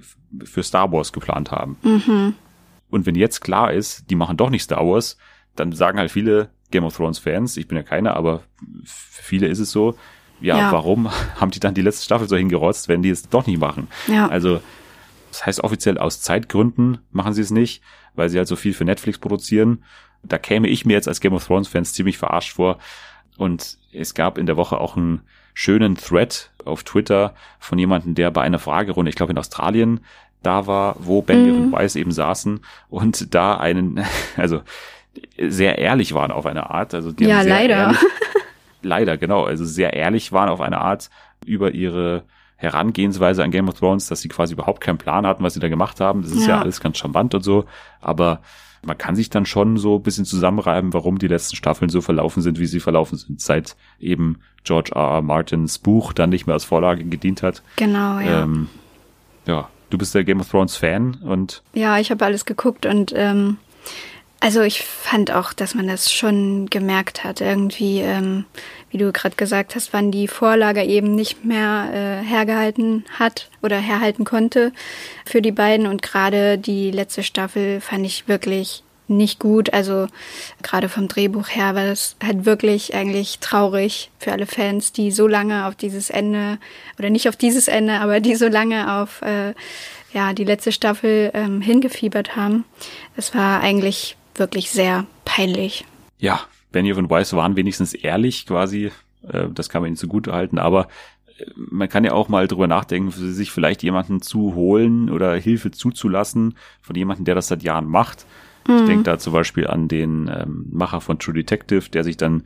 für 0.45 0.63
Star 0.63 0.91
Wars 0.93 1.13
geplant 1.13 1.51
haben. 1.51 1.77
Mhm. 1.83 2.35
Und 2.91 3.07
wenn 3.07 3.15
jetzt 3.15 3.41
klar 3.41 3.73
ist, 3.73 4.11
die 4.11 4.15
machen 4.15 4.37
doch 4.37 4.51
nicht 4.51 4.63
Star 4.63 4.87
Wars, 4.87 5.17
dann 5.57 5.73
sagen 5.73 5.99
halt 5.99 6.11
viele 6.11 6.51
Game 6.71 6.85
of 6.85 6.97
Thrones 6.97 7.19
Fans, 7.19 7.57
ich 7.57 7.69
bin 7.69 7.77
ja 7.77 7.83
keiner, 7.83 8.15
aber 8.17 8.43
für 8.85 9.23
viele 9.23 9.47
ist 9.49 9.59
es 9.61 9.71
so, 9.71 9.97
ja, 10.41 10.59
Ja. 10.59 10.73
warum 10.73 11.09
haben 11.41 11.51
die 11.51 11.61
dann 11.61 11.75
die 11.75 11.83
letzte 11.83 12.05
Staffel 12.05 12.29
so 12.29 12.37
hingerotzt, 12.37 12.89
wenn 12.89 13.03
die 13.03 13.11
es 13.11 13.29
doch 13.29 13.47
nicht 13.47 13.59
machen? 13.61 13.89
Ja. 14.09 14.29
Also, 14.29 14.61
das 15.31 15.47
heißt 15.47 15.65
offiziell 15.65 15.99
aus 15.99 16.21
Zeitgründen 16.23 16.99
machen 17.11 17.33
sie 17.35 17.43
es 17.43 17.51
nicht, 17.51 17.83
weil 18.15 18.29
sie 18.29 18.39
halt 18.39 18.49
so 18.49 18.57
viel 18.57 18.73
für 18.75 18.85
Netflix 18.85 19.19
produzieren. 19.19 19.85
Da 20.23 20.39
käme 20.39 20.69
ich 20.69 20.85
mir 20.87 20.95
jetzt 20.95 21.09
als 21.09 21.21
Game 21.21 21.35
of 21.35 21.47
Thrones 21.47 21.69
Fans 21.69 21.93
ziemlich 21.93 22.19
verarscht 22.19 22.55
vor. 22.55 22.79
Und 23.37 23.79
es 23.93 24.15
gab 24.15 24.39
in 24.39 24.47
der 24.47 24.57
Woche 24.57 24.79
auch 24.79 24.97
einen 24.97 25.21
schönen 25.55 25.97
Thread 25.97 26.51
auf 26.65 26.83
Twitter 26.85 27.35
von 27.59 27.79
jemandem, 27.79 28.15
der 28.15 28.31
bei 28.31 28.43
einer 28.43 28.59
Fragerunde, 28.59 29.09
ich 29.09 29.17
glaube 29.17 29.33
in 29.33 29.39
Australien, 29.39 30.01
da 30.43 30.67
war, 30.67 30.97
wo 30.99 31.23
Benioff 31.23 31.57
Mhm. 31.57 31.65
und 31.65 31.73
Weiss 31.73 31.97
eben 31.97 32.13
saßen 32.13 32.61
und 32.89 33.35
da 33.35 33.57
einen, 33.57 34.05
also 34.37 34.63
sehr 35.39 35.79
ehrlich 35.79 36.15
waren 36.15 36.31
auf 36.31 36.47
eine 36.47 36.71
Art. 36.71 36.95
Also 36.95 37.13
die 37.13 37.25
Ja, 37.25 37.43
leider. 37.43 37.77
Ehrlich, 37.77 37.99
leider, 38.83 39.17
genau. 39.17 39.45
Also 39.45 39.65
sehr 39.65 39.93
ehrlich 39.95 40.33
waren 40.33 40.49
auf 40.49 40.61
eine 40.61 40.79
Art 40.81 41.11
über 41.45 41.73
ihre 41.73 42.25
Herangehensweise 42.57 43.45
an 43.45 43.51
Game 43.51 43.69
of 43.69 43.79
Thrones, 43.79 44.07
dass 44.09 44.21
sie 44.21 44.29
quasi 44.29 44.55
überhaupt 44.55 44.81
keinen 44.81 44.99
Plan 44.99 45.27
hatten, 45.27 45.43
was 45.45 45.55
sie 45.55 45.61
da 45.61 45.69
gemacht 45.69 46.01
haben. 46.01 46.23
Das 46.23 46.31
ist 46.33 46.47
ja, 46.47 46.57
Ja. 46.57 46.61
alles 46.63 46.81
ganz 46.81 46.99
charmant 46.99 47.35
und 47.35 47.43
so. 47.43 47.65
Aber 48.01 48.41
man 48.85 48.97
kann 48.99 49.17
sich 49.17 49.31
dann 49.31 49.47
schon 49.47 49.77
so 49.79 49.97
ein 49.97 50.03
bisschen 50.03 50.25
zusammenreiben, 50.25 50.93
warum 50.95 51.19
die 51.19 51.29
letzten 51.29 51.57
Staffeln 51.57 51.89
so 51.91 52.01
verlaufen 52.01 52.43
sind, 52.43 52.59
wie 52.59 52.67
sie 52.67 52.81
verlaufen 52.81 53.19
sind, 53.19 53.41
seit 53.41 53.77
eben 53.99 54.39
George 54.65 54.93
R. 54.95 55.17
R. 55.17 55.23
Martins 55.23 55.79
Buch 55.79 56.13
dann 56.13 56.31
nicht 56.31 56.47
mehr 56.47 56.55
als 56.55 56.65
Vorlage 56.65 57.05
gedient 57.05 57.43
hat. 57.43 57.63
Genau, 57.77 58.19
ja. 58.21 58.43
Ähm, 58.45 58.69
ja, 59.47 59.69
du 59.91 59.99
bist 59.99 60.15
der 60.15 60.25
Game 60.25 60.41
of 60.41 60.49
Thrones 60.51 60.77
Fan 60.77 61.19
und 61.23 61.63
Ja, 61.75 61.99
ich 61.99 62.11
habe 62.11 62.25
alles 62.25 62.45
geguckt 62.45 62.87
und 62.87 63.13
ähm, 63.17 63.59
also 64.41 64.61
ich 64.63 64.83
fand 64.83 65.31
auch, 65.33 65.53
dass 65.53 65.75
man 65.75 65.89
das 65.89 66.13
schon 66.13 66.67
gemerkt 66.71 67.25
hat. 67.25 67.41
Irgendwie, 67.41 68.01
ähm, 68.01 68.45
wie 68.97 69.05
du 69.05 69.13
gerade 69.13 69.37
gesagt 69.37 69.75
hast, 69.75 69.93
wann 69.93 70.11
die 70.11 70.27
Vorlage 70.27 70.83
eben 70.83 71.15
nicht 71.15 71.45
mehr 71.45 71.91
äh, 71.93 72.27
hergehalten 72.27 73.05
hat 73.19 73.51
oder 73.63 73.77
herhalten 73.77 74.25
konnte 74.25 74.73
für 75.27 75.43
die 75.43 75.53
beiden. 75.53 75.87
Und 75.87 76.01
gerade 76.01 76.57
die 76.57 76.91
letzte 76.91 77.23
Staffel 77.23 77.83
fand 77.83 78.07
ich 78.07 78.27
wirklich 78.27 78.83
nicht 79.07 79.39
gut. 79.39 79.75
Also 79.75 80.07
gerade 80.63 80.89
vom 80.89 81.09
Drehbuch 81.09 81.49
her 81.51 81.75
war 81.75 81.85
das 81.85 82.17
halt 82.25 82.47
wirklich 82.47 82.95
eigentlich 82.95 83.39
traurig 83.41 84.11
für 84.19 84.33
alle 84.33 84.47
Fans, 84.47 84.93
die 84.93 85.11
so 85.11 85.27
lange 85.27 85.67
auf 85.67 85.75
dieses 85.75 86.09
Ende 86.09 86.57
oder 86.99 87.11
nicht 87.11 87.29
auf 87.29 87.37
dieses 87.37 87.69
Ende, 87.69 88.01
aber 88.01 88.21
die 88.21 88.35
so 88.35 88.49
lange 88.49 88.95
auf 88.95 89.21
äh, 89.21 89.53
ja 90.15 90.33
die 90.33 90.45
letzte 90.45 90.73
Staffel 90.73 91.31
ähm, 91.35 91.61
hingefiebert 91.61 92.35
haben. 92.35 92.65
Das 93.15 93.35
war 93.35 93.61
eigentlich 93.61 94.17
wirklich 94.37 94.71
sehr 94.71 95.05
peinlich. 95.27 95.85
ja, 96.19 96.41
Benioff 96.77 96.99
und 96.99 97.09
Weiss 97.09 97.33
waren 97.33 97.57
wenigstens 97.57 97.95
ehrlich 97.95 98.45
quasi. 98.47 98.91
Äh, 99.27 99.49
das 99.55 99.71
kann 99.71 99.81
man 99.81 99.89
ihnen 99.89 99.97
zugute 99.97 100.33
halten, 100.33 100.59
aber 100.59 100.89
äh, 101.39 101.45
man 101.57 101.89
kann 101.89 102.05
ja 102.05 102.13
auch 102.13 102.29
mal 102.29 102.47
drüber 102.49 102.67
nachdenken, 102.67 103.11
sich 103.11 103.51
vielleicht 103.51 103.83
jemanden 103.83 104.21
zu 104.21 104.55
holen 104.55 105.09
oder 105.09 105.35
Hilfe 105.37 105.71
zuzulassen 105.71 106.55
von 106.83 106.95
jemandem, 106.95 107.25
der 107.25 107.35
das 107.35 107.49
seit 107.49 107.63
Jahren 107.63 107.87
macht. 107.87 108.27
Ich 108.69 108.83
Mhm. 108.83 108.87
denke 108.87 109.05
da 109.05 109.19
zum 109.19 109.33
Beispiel 109.33 109.67
an 109.69 109.89
den 109.89 110.29
ähm, 110.29 110.67
Macher 110.71 111.01
von 111.01 111.19
True 111.19 111.35
Detective, 111.35 111.89
der 111.89 112.05
sich 112.05 112.17
dann 112.17 112.43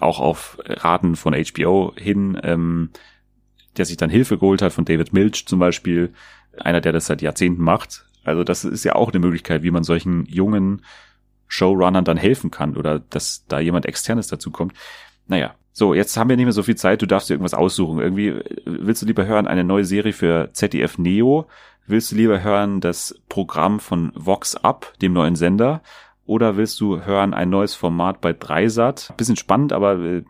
auch 0.00 0.20
auf 0.20 0.56
Raten 0.64 1.16
von 1.16 1.34
HBO 1.34 1.92
hin, 1.96 2.40
ähm, 2.42 2.90
der 3.76 3.84
sich 3.84 3.98
dann 3.98 4.08
Hilfe 4.08 4.38
geholt 4.38 4.62
hat 4.62 4.72
von 4.72 4.86
David 4.86 5.12
Milch 5.12 5.44
zum 5.46 5.58
Beispiel, 5.58 6.14
einer, 6.58 6.80
der 6.80 6.92
das 6.92 7.06
seit 7.06 7.20
Jahrzehnten 7.20 7.62
macht. 7.62 8.06
Also 8.24 8.42
das 8.44 8.64
ist 8.64 8.84
ja 8.84 8.94
auch 8.94 9.10
eine 9.10 9.18
Möglichkeit, 9.18 9.62
wie 9.62 9.70
man 9.70 9.84
solchen 9.84 10.24
jungen 10.24 10.80
Showrunnern 11.54 12.04
dann 12.04 12.16
helfen 12.16 12.50
kann 12.50 12.76
oder 12.76 12.98
dass 12.98 13.44
da 13.46 13.60
jemand 13.60 13.86
externes 13.86 14.26
dazu 14.26 14.50
kommt. 14.50 14.72
Naja, 15.28 15.54
so, 15.72 15.94
jetzt 15.94 16.16
haben 16.16 16.28
wir 16.28 16.36
nicht 16.36 16.46
mehr 16.46 16.52
so 16.52 16.62
viel 16.62 16.76
Zeit, 16.76 17.00
du 17.02 17.06
darfst 17.06 17.28
dir 17.28 17.34
irgendwas 17.34 17.54
aussuchen. 17.54 17.98
Irgendwie 18.00 18.28
äh, 18.28 18.44
willst 18.64 19.02
du 19.02 19.06
lieber 19.06 19.26
hören 19.26 19.46
eine 19.46 19.64
neue 19.64 19.84
Serie 19.84 20.12
für 20.12 20.50
ZDF 20.52 20.98
Neo? 20.98 21.46
Willst 21.86 22.12
du 22.12 22.16
lieber 22.16 22.42
hören 22.42 22.80
das 22.80 23.14
Programm 23.28 23.78
von 23.78 24.10
Vox 24.14 24.56
Up, 24.56 24.92
dem 25.02 25.12
neuen 25.12 25.36
Sender? 25.36 25.82
Oder 26.26 26.56
willst 26.56 26.80
du 26.80 27.02
hören 27.02 27.34
ein 27.34 27.50
neues 27.50 27.74
Format 27.74 28.20
bei 28.22 28.32
Dreisat? 28.32 29.12
Bisschen 29.18 29.36
spannend, 29.36 29.72
aber 29.74 29.98
äh, 29.98 30.22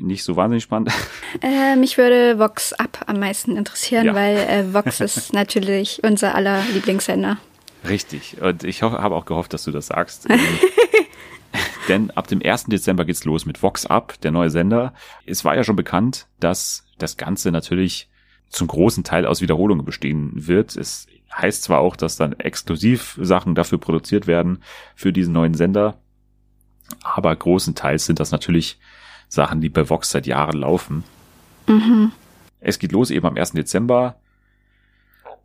nicht 0.00 0.24
so 0.24 0.36
wahnsinnig 0.36 0.64
spannend. 0.64 0.90
Äh, 1.42 1.76
mich 1.76 1.98
würde 1.98 2.38
Vox 2.38 2.72
Up 2.72 3.04
am 3.06 3.20
meisten 3.20 3.56
interessieren, 3.56 4.06
Ja. 4.06 4.14
weil 4.14 4.36
äh, 4.38 4.72
Vox 4.74 5.00
ist 5.00 5.32
natürlich 5.34 6.00
unser 6.02 6.34
aller 6.34 6.62
Lieblingssender. 6.72 7.36
Richtig. 7.88 8.40
Und 8.40 8.64
ich 8.64 8.82
habe 8.82 9.14
auch 9.14 9.24
gehofft, 9.24 9.52
dass 9.52 9.64
du 9.64 9.70
das 9.70 9.86
sagst. 9.86 10.28
Ähm, 11.50 11.60
Denn 11.88 12.10
ab 12.10 12.26
dem 12.26 12.42
1. 12.44 12.64
Dezember 12.64 13.06
geht's 13.06 13.24
los 13.24 13.46
mit 13.46 13.62
Vox 13.62 13.86
Up, 13.86 14.20
der 14.20 14.32
neue 14.32 14.50
Sender. 14.50 14.92
Es 15.24 15.46
war 15.46 15.56
ja 15.56 15.64
schon 15.64 15.76
bekannt, 15.76 16.26
dass 16.40 16.84
das 16.98 17.16
Ganze 17.16 17.50
natürlich 17.50 18.10
zum 18.50 18.66
großen 18.68 19.02
Teil 19.02 19.24
aus 19.24 19.40
Wiederholungen 19.40 19.86
bestehen 19.86 20.32
wird. 20.34 20.76
Es 20.76 21.06
heißt 21.34 21.62
zwar 21.62 21.78
auch, 21.78 21.96
dass 21.96 22.16
dann 22.16 22.34
exklusiv 22.34 23.18
Sachen 23.22 23.54
dafür 23.54 23.78
produziert 23.78 24.26
werden 24.26 24.62
für 24.94 25.12
diesen 25.12 25.32
neuen 25.32 25.54
Sender, 25.54 25.98
aber 27.02 27.34
großenteils 27.34 28.06
sind 28.06 28.20
das 28.20 28.30
natürlich 28.30 28.78
Sachen, 29.28 29.60
die 29.60 29.68
bei 29.68 29.88
Vox 29.88 30.10
seit 30.10 30.26
Jahren 30.26 30.60
laufen. 30.60 31.04
Mhm. 31.66 32.12
Es 32.60 32.78
geht 32.78 32.92
los 32.92 33.10
eben 33.10 33.26
am 33.26 33.36
1. 33.36 33.52
Dezember. 33.52 34.16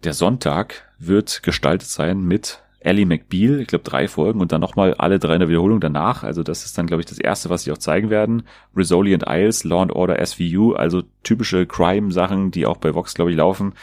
Der 0.03 0.13
Sonntag 0.13 0.89
wird 1.07 1.43
gestaltet 1.43 1.89
sein 1.89 2.21
mit 2.21 2.63
Ellie 2.83 3.05
McBeal, 3.05 3.61
ich 3.61 3.67
glaube 3.67 3.83
drei 3.83 4.07
Folgen 4.07 4.41
und 4.41 4.51
dann 4.51 4.61
nochmal 4.61 4.93
alle 4.95 5.17
drei 5.17 5.33
in 5.33 5.39
der 5.39 5.49
Wiederholung 5.49 5.79
danach. 5.79 6.23
Also 6.23 6.43
das 6.43 6.65
ist 6.65 6.77
dann, 6.77 6.85
glaube 6.85 7.01
ich, 7.01 7.05
das 7.05 7.17
erste, 7.17 7.49
was 7.49 7.63
sie 7.63 7.71
auch 7.71 7.77
zeigen 7.77 8.09
werden. 8.09 8.43
Rizzoli 8.75 9.13
and 9.13 9.23
Isles, 9.27 9.63
Law 9.63 9.81
and 9.81 9.93
Order 9.93 10.23
SVU, 10.25 10.73
also 10.73 11.03
typische 11.23 11.65
Crime-Sachen, 11.65 12.51
die 12.51 12.65
auch 12.65 12.77
bei 12.77 12.93
Vox, 12.93 13.13
glaube 13.13 13.31
ich, 13.31 13.37
laufen. 13.37 13.73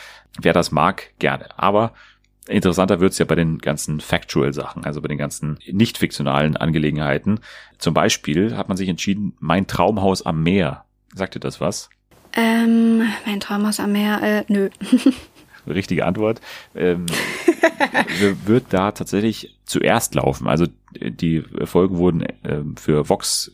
Wer 0.40 0.52
das 0.52 0.70
mag, 0.70 1.12
gerne. 1.18 1.46
Aber 1.58 1.92
interessanter 2.46 3.00
wird's 3.00 3.18
ja 3.18 3.24
bei 3.24 3.36
den 3.36 3.58
ganzen 3.58 4.00
Factual-Sachen, 4.00 4.84
also 4.84 5.00
bei 5.00 5.08
den 5.08 5.18
ganzen 5.18 5.58
nicht 5.70 5.98
fiktionalen 5.98 6.56
Angelegenheiten. 6.56 7.40
Zum 7.78 7.94
Beispiel 7.94 8.56
hat 8.56 8.68
man 8.68 8.76
sich 8.76 8.88
entschieden, 8.88 9.34
mein 9.38 9.66
Traumhaus 9.66 10.26
am 10.26 10.42
Meer. 10.42 10.84
Sagt 11.14 11.36
ihr 11.36 11.40
das 11.40 11.60
was? 11.60 11.88
Ähm, 12.34 13.02
mein 13.26 13.40
Traumhaus 13.40 13.80
am 13.80 13.92
Meer, 13.92 14.20
äh, 14.22 14.44
nö. 14.48 14.68
richtige 15.66 16.06
Antwort, 16.06 16.40
ähm, 16.74 17.06
wird 18.44 18.66
da 18.70 18.92
tatsächlich 18.92 19.58
zuerst 19.64 20.14
laufen. 20.14 20.46
Also 20.48 20.66
die 20.92 21.42
Folgen 21.64 21.96
wurden 21.96 22.24
ähm, 22.44 22.76
für 22.76 23.08
Vox 23.08 23.52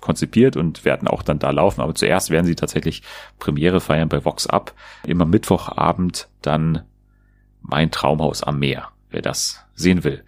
konzipiert 0.00 0.56
und 0.56 0.84
werden 0.84 1.08
auch 1.08 1.22
dann 1.22 1.38
da 1.38 1.50
laufen, 1.50 1.80
aber 1.80 1.94
zuerst 1.94 2.30
werden 2.30 2.46
sie 2.46 2.56
tatsächlich 2.56 3.02
Premiere 3.38 3.80
feiern 3.80 4.08
bei 4.08 4.24
Vox 4.24 4.46
Up. 4.46 4.74
Immer 5.06 5.24
Mittwochabend 5.24 6.28
dann 6.42 6.82
mein 7.60 7.90
Traumhaus 7.90 8.42
am 8.42 8.58
Meer, 8.58 8.88
wer 9.10 9.22
das 9.22 9.64
sehen 9.74 10.04
will. 10.04 10.24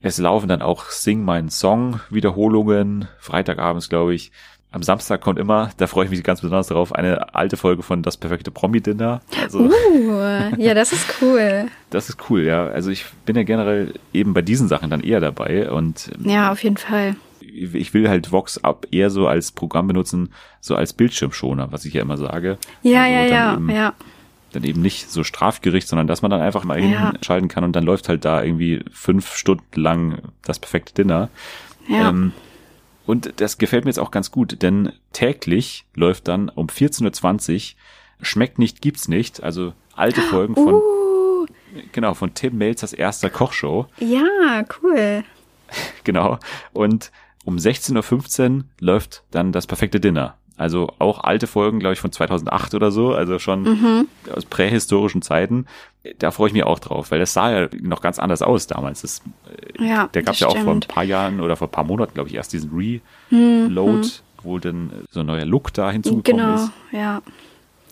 Es 0.00 0.18
laufen 0.18 0.48
dann 0.48 0.62
auch 0.62 0.84
Sing 0.90 1.24
meinen 1.24 1.50
Song 1.50 2.00
Wiederholungen, 2.10 3.08
Freitagabends, 3.18 3.88
glaube 3.88 4.14
ich. 4.14 4.30
Am 4.72 4.82
Samstag 4.82 5.20
kommt 5.22 5.38
immer, 5.38 5.70
da 5.78 5.86
freue 5.86 6.04
ich 6.04 6.10
mich 6.10 6.22
ganz 6.22 6.42
besonders 6.42 6.66
drauf, 6.68 6.92
eine 6.94 7.34
alte 7.34 7.56
Folge 7.56 7.82
von 7.82 8.02
Das 8.02 8.16
perfekte 8.18 8.50
Promi-Dinner. 8.50 9.22
Also, 9.42 9.60
Uh, 9.60 10.50
ja, 10.58 10.74
das 10.74 10.92
ist 10.92 11.06
cool. 11.22 11.66
das 11.90 12.08
ist 12.10 12.18
cool, 12.28 12.42
ja. 12.42 12.66
Also 12.66 12.90
ich 12.90 13.06
bin 13.24 13.36
ja 13.36 13.42
generell 13.44 13.94
eben 14.12 14.34
bei 14.34 14.42
diesen 14.42 14.68
Sachen 14.68 14.90
dann 14.90 15.00
eher 15.00 15.20
dabei 15.20 15.70
und 15.70 16.10
Ja, 16.22 16.52
auf 16.52 16.62
jeden 16.62 16.76
Fall. 16.76 17.16
ich 17.40 17.94
will 17.94 18.08
halt 18.08 18.32
Vox 18.32 18.58
Up 18.62 18.86
eher 18.90 19.08
so 19.08 19.26
als 19.28 19.50
Programm 19.52 19.86
benutzen, 19.86 20.30
so 20.60 20.74
als 20.74 20.92
Bildschirmschoner, 20.92 21.72
was 21.72 21.84
ich 21.86 21.94
ja 21.94 22.02
immer 22.02 22.18
sage. 22.18 22.58
Ja, 22.82 23.02
Also 23.04 23.14
ja, 23.14 23.22
ja, 23.24 23.54
eben- 23.54 23.70
ja. 23.70 23.94
Dann 24.52 24.64
eben 24.64 24.82
nicht 24.82 25.10
so 25.10 25.24
Strafgericht, 25.24 25.88
sondern 25.88 26.06
dass 26.06 26.22
man 26.22 26.30
dann 26.30 26.40
einfach 26.42 26.64
mal 26.64 26.78
Ja. 26.80 27.12
hinschalten 27.12 27.48
kann 27.48 27.64
und 27.64 27.74
dann 27.74 27.84
läuft 27.84 28.08
halt 28.08 28.24
da 28.26 28.42
irgendwie 28.42 28.84
fünf 28.92 29.34
Stunden 29.36 29.80
lang 29.80 30.18
das 30.44 30.58
perfekte 30.58 30.92
Dinner. 31.02 31.30
Ja. 31.88 32.10
Ähm, 32.10 32.32
und 33.06 33.40
das 33.40 33.58
gefällt 33.58 33.84
mir 33.84 33.90
jetzt 33.90 33.98
auch 33.98 34.10
ganz 34.10 34.30
gut, 34.30 34.62
denn 34.62 34.92
täglich 35.12 35.86
läuft 35.94 36.28
dann 36.28 36.48
um 36.48 36.66
14.20 36.66 37.72
Uhr 37.72 37.76
Schmeckt 38.22 38.58
nicht, 38.58 38.80
gibt's 38.80 39.08
nicht. 39.08 39.42
Also 39.42 39.74
alte 39.94 40.22
Folgen 40.22 40.54
von, 40.54 40.74
Uh, 40.74 41.46
genau, 41.92 42.14
von 42.14 42.34
Tim 42.34 42.56
Melzers 42.56 42.92
erster 42.92 43.30
Kochshow. 43.30 43.86
ja, 43.98 44.64
cool. 44.82 45.24
Genau. 46.04 46.38
Und 46.72 47.10
um 47.44 47.56
16.15 47.56 48.58
Uhr 48.58 48.64
läuft 48.78 49.24
dann 49.32 49.50
das 49.50 49.66
perfekte 49.66 49.98
Dinner. 49.98 50.36
Also 50.58 50.90
auch 50.98 51.22
alte 51.24 51.46
Folgen, 51.46 51.80
glaube 51.80 51.92
ich, 51.94 52.00
von 52.00 52.12
2008 52.12 52.74
oder 52.74 52.90
so, 52.90 53.12
also 53.12 53.38
schon 53.38 53.62
Mhm. 53.64 54.08
aus 54.34 54.44
prähistorischen 54.46 55.20
Zeiten. 55.22 55.66
Da 56.18 56.30
freue 56.30 56.48
ich 56.48 56.52
mich 56.54 56.64
auch 56.64 56.78
drauf, 56.78 57.10
weil 57.10 57.18
das 57.18 57.32
sah 57.34 57.50
ja 57.50 57.68
noch 57.82 58.00
ganz 58.00 58.18
anders 58.18 58.40
aus 58.42 58.66
damals. 58.66 59.02
Das, 59.02 59.22
Ja, 59.78 60.08
da 60.12 60.20
gab 60.22 60.34
ja 60.36 60.46
auch 60.48 60.56
vor 60.58 60.72
ein 60.72 60.80
paar 60.80 61.04
Jahren 61.04 61.40
oder 61.40 61.56
vor 61.56 61.68
ein 61.68 61.72
paar 61.72 61.84
Monaten, 61.84 62.14
glaube 62.14 62.28
ich, 62.30 62.34
erst 62.36 62.52
diesen 62.52 62.70
Reload, 62.70 63.98
Mhm. 63.98 64.02
wo 64.42 64.58
dann 64.58 64.90
so 65.10 65.20
ein 65.20 65.26
neuer 65.26 65.44
Look 65.44 65.72
da 65.74 65.90
hinzugekommen 65.90 66.46
Genau, 66.46 66.54
ist. 66.64 66.70
ja. 66.92 67.22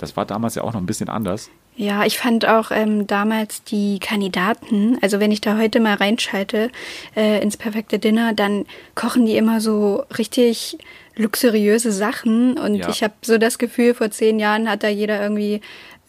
Das 0.00 0.16
war 0.16 0.24
damals 0.24 0.54
ja 0.54 0.62
auch 0.62 0.72
noch 0.72 0.80
ein 0.80 0.86
bisschen 0.86 1.08
anders. 1.08 1.50
Ja, 1.76 2.04
ich 2.04 2.18
fand 2.18 2.46
auch 2.46 2.70
ähm, 2.70 3.06
damals 3.08 3.64
die 3.64 3.98
Kandidaten, 3.98 4.96
also 5.02 5.18
wenn 5.18 5.32
ich 5.32 5.40
da 5.40 5.56
heute 5.58 5.80
mal 5.80 5.94
reinschalte 5.94 6.70
äh, 7.16 7.42
ins 7.42 7.56
perfekte 7.56 7.98
Dinner, 7.98 8.32
dann 8.32 8.64
kochen 8.94 9.26
die 9.26 9.36
immer 9.36 9.60
so 9.60 10.04
richtig 10.16 10.78
luxuriöse 11.16 11.92
Sachen 11.92 12.58
und 12.58 12.74
Ja. 12.76 12.88
ich 12.88 13.02
habe 13.02 13.14
so 13.22 13.38
das 13.38 13.58
Gefühl, 13.58 13.94
vor 13.94 14.10
zehn 14.10 14.38
Jahren 14.38 14.68
hat 14.68 14.82
da 14.82 14.88
jeder 14.88 15.22
irgendwie 15.22 15.60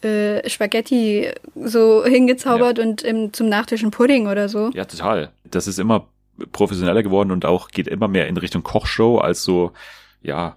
äh, 0.02 0.48
Spaghetti 0.48 1.30
so 1.54 2.04
hingezaubert 2.04 2.78
und 2.78 3.02
im, 3.02 3.32
zum 3.32 3.48
Nachtisch 3.48 3.82
ein 3.82 3.90
Pudding 3.90 4.26
oder 4.28 4.48
so. 4.48 4.70
Ja, 4.74 4.84
total. 4.84 5.30
Das 5.44 5.66
ist 5.66 5.78
immer 5.78 6.06
professioneller 6.52 7.02
geworden 7.02 7.30
und 7.30 7.44
auch 7.44 7.68
geht 7.68 7.88
immer 7.88 8.08
mehr 8.08 8.28
in 8.28 8.36
Richtung 8.36 8.62
Kochshow 8.62 9.18
als 9.18 9.42
so, 9.42 9.72
ja, 10.22 10.56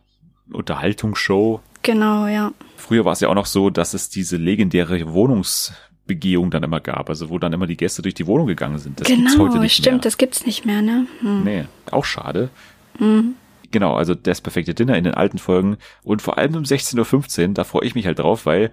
Unterhaltungsshow. 0.51 1.61
Genau, 1.83 2.27
ja. 2.27 2.51
Früher 2.75 3.05
war 3.05 3.13
es 3.13 3.19
ja 3.21 3.29
auch 3.29 3.35
noch 3.35 3.45
so, 3.45 3.69
dass 3.69 3.93
es 3.93 4.09
diese 4.09 4.35
legendäre 4.37 5.13
Wohnungsbegehung 5.13 6.51
dann 6.51 6.63
immer 6.63 6.79
gab, 6.79 7.09
also 7.09 7.29
wo 7.29 7.39
dann 7.39 7.53
immer 7.53 7.67
die 7.67 7.77
Gäste 7.77 8.01
durch 8.01 8.15
die 8.15 8.27
Wohnung 8.27 8.47
gegangen 8.47 8.77
sind. 8.79 8.99
Das 8.99 9.07
gibt's 9.07 9.33
genau, 9.33 9.45
heute 9.47 9.59
nicht 9.59 9.75
stimmt, 9.75 9.97
mehr. 9.97 10.01
das 10.03 10.17
gibt's 10.17 10.45
nicht 10.45 10.65
mehr, 10.65 10.81
ne? 10.81 11.07
Hm. 11.21 11.43
Nee, 11.43 11.65
auch 11.91 12.05
schade. 12.05 12.49
Mhm. 12.99 13.35
Genau, 13.71 13.95
also 13.95 14.15
das 14.15 14.41
perfekte 14.41 14.73
Dinner 14.73 14.97
in 14.97 15.03
den 15.03 15.13
alten 15.13 15.37
Folgen 15.37 15.77
und 16.03 16.21
vor 16.21 16.37
allem 16.37 16.55
um 16.55 16.63
16.15 16.63 17.47
Uhr, 17.49 17.53
da 17.53 17.63
freue 17.63 17.85
ich 17.85 17.95
mich 17.95 18.05
halt 18.05 18.19
drauf, 18.19 18.45
weil 18.45 18.71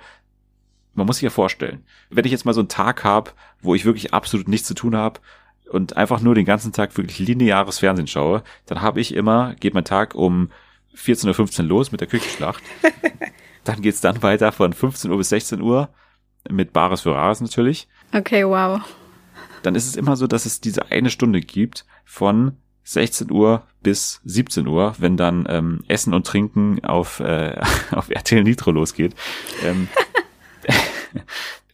man 0.95 1.07
muss 1.07 1.17
sich 1.17 1.25
ja 1.25 1.31
vorstellen, 1.31 1.85
wenn 2.09 2.25
ich 2.25 2.33
jetzt 2.33 2.47
mal 2.47 2.55
so 2.55 2.61
einen 2.61 2.69
Tag 2.69 3.05
habe, 3.05 3.33
wo 3.61 3.75
ich 3.75 3.85
wirklich 3.85 4.15
absolut 4.15 4.49
nichts 4.49 4.67
zu 4.67 4.75
tun 4.75 4.97
habe 4.97 5.21
und 5.71 5.97
einfach 5.97 6.21
nur 6.21 6.35
den 6.35 6.47
ganzen 6.47 6.73
Tag 6.73 6.97
wirklich 6.97 7.19
lineares 7.19 7.81
Fernsehen 7.81 8.07
schaue, 8.07 8.43
dann 8.65 8.81
habe 8.81 9.01
ich 9.01 9.15
immer, 9.15 9.55
geht 9.57 9.75
mein 9.75 9.85
Tag 9.85 10.15
um 10.15 10.51
14.15 10.97 11.61
Uhr 11.61 11.65
los 11.67 11.93
mit 11.93 12.01
der 12.01 12.09
Küchenschlacht. 12.09 12.63
dann 13.65 13.83
geht's 13.83 14.01
dann 14.01 14.23
weiter 14.23 14.53
von 14.53 14.73
15 14.73 15.11
Uhr 15.11 15.19
bis 15.19 15.29
16 15.29 15.61
Uhr 15.61 15.91
mit 16.49 16.73
Bares 16.73 17.03
für 17.03 17.15
Rares 17.15 17.41
natürlich 17.41 17.89
Okay, 18.15 18.47
wow. 18.47 18.81
dann 19.63 19.75
ist 19.75 19.87
es 19.87 19.97
immer 19.97 20.17
so, 20.17 20.27
dass 20.27 20.47
es 20.47 20.61
diese 20.61 20.91
eine 20.91 21.11
Stunde 21.11 21.41
gibt 21.41 21.85
von 22.05 22.57
16 22.87 23.33
Uhr 23.33 23.65
bis 23.83 24.21
17 24.25 24.67
Uhr, 24.67 24.95
wenn 24.99 25.17
dann 25.17 25.45
ähm, 25.49 25.81
Essen 25.89 26.15
und 26.15 26.27
Trinken 26.27 26.85
auf, 26.85 27.21
äh, 27.21 27.61
auf 27.91 28.11
RTL 28.11 28.45
Nitro 28.45 28.71
losgeht. 28.71 29.15
Ähm, 29.65 29.89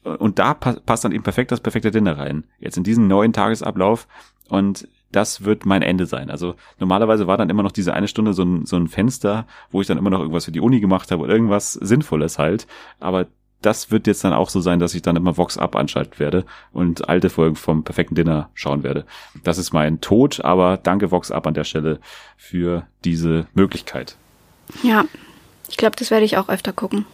und 0.18 0.38
da 0.38 0.54
pa 0.54 0.76
passt 0.84 1.04
dann 1.04 1.12
eben 1.12 1.22
perfekt 1.22 1.52
das 1.52 1.60
perfekte 1.60 1.90
Dinner 1.90 2.18
rein. 2.18 2.44
Jetzt 2.58 2.78
in 2.78 2.84
diesen 2.84 3.08
neuen 3.08 3.34
Tagesablauf 3.34 4.08
und 4.48 4.88
das 5.12 5.44
wird 5.44 5.66
mein 5.66 5.82
Ende 5.82 6.06
sein. 6.06 6.30
Also 6.30 6.54
normalerweise 6.78 7.26
war 7.26 7.36
dann 7.36 7.50
immer 7.50 7.62
noch 7.62 7.72
diese 7.72 7.92
eine 7.92 8.08
Stunde 8.08 8.32
so 8.32 8.42
ein, 8.42 8.64
so 8.64 8.76
ein 8.76 8.88
Fenster, 8.88 9.46
wo 9.70 9.82
ich 9.82 9.86
dann 9.86 9.98
immer 9.98 10.08
noch 10.08 10.20
irgendwas 10.20 10.46
für 10.46 10.52
die 10.52 10.60
Uni 10.60 10.80
gemacht 10.80 11.10
habe 11.10 11.22
oder 11.22 11.34
irgendwas 11.34 11.74
Sinnvolles 11.74 12.38
halt. 12.38 12.66
Aber 12.98 13.26
das 13.62 13.90
wird 13.90 14.06
jetzt 14.06 14.24
dann 14.24 14.32
auch 14.32 14.50
so 14.50 14.60
sein, 14.60 14.78
dass 14.78 14.94
ich 14.94 15.02
dann 15.02 15.16
immer 15.16 15.36
Vox 15.36 15.58
Up 15.58 15.76
anschalten 15.76 16.18
werde 16.18 16.44
und 16.72 17.08
alte 17.08 17.30
Folgen 17.30 17.56
vom 17.56 17.84
perfekten 17.84 18.14
Dinner 18.14 18.50
schauen 18.54 18.82
werde. 18.82 19.04
Das 19.44 19.58
ist 19.58 19.72
mein 19.72 20.00
Tod, 20.00 20.44
aber 20.44 20.76
danke 20.76 21.10
Vox 21.10 21.30
Up 21.30 21.46
an 21.46 21.54
der 21.54 21.64
Stelle 21.64 22.00
für 22.36 22.86
diese 23.04 23.46
Möglichkeit. 23.54 24.16
Ja, 24.82 25.04
ich 25.68 25.76
glaube, 25.76 25.96
das 25.96 26.10
werde 26.10 26.24
ich 26.24 26.36
auch 26.36 26.48
öfter 26.48 26.72
gucken. 26.72 27.06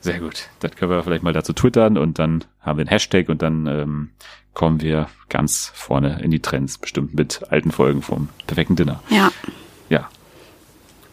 Sehr 0.00 0.20
gut. 0.20 0.48
Dann 0.60 0.72
können 0.72 0.90
wir 0.90 1.02
vielleicht 1.02 1.22
mal 1.22 1.32
dazu 1.32 1.54
twittern 1.54 1.96
und 1.96 2.18
dann 2.18 2.44
haben 2.60 2.78
wir 2.78 2.82
einen 2.82 2.90
Hashtag 2.90 3.30
und 3.30 3.40
dann 3.40 3.66
ähm, 3.66 4.10
kommen 4.52 4.82
wir 4.82 5.08
ganz 5.30 5.72
vorne 5.74 6.20
in 6.22 6.30
die 6.30 6.40
Trends, 6.40 6.76
bestimmt 6.76 7.14
mit 7.14 7.42
alten 7.50 7.70
Folgen 7.70 8.02
vom 8.02 8.28
perfekten 8.46 8.76
Dinner. 8.76 9.02
Ja. 9.08 9.30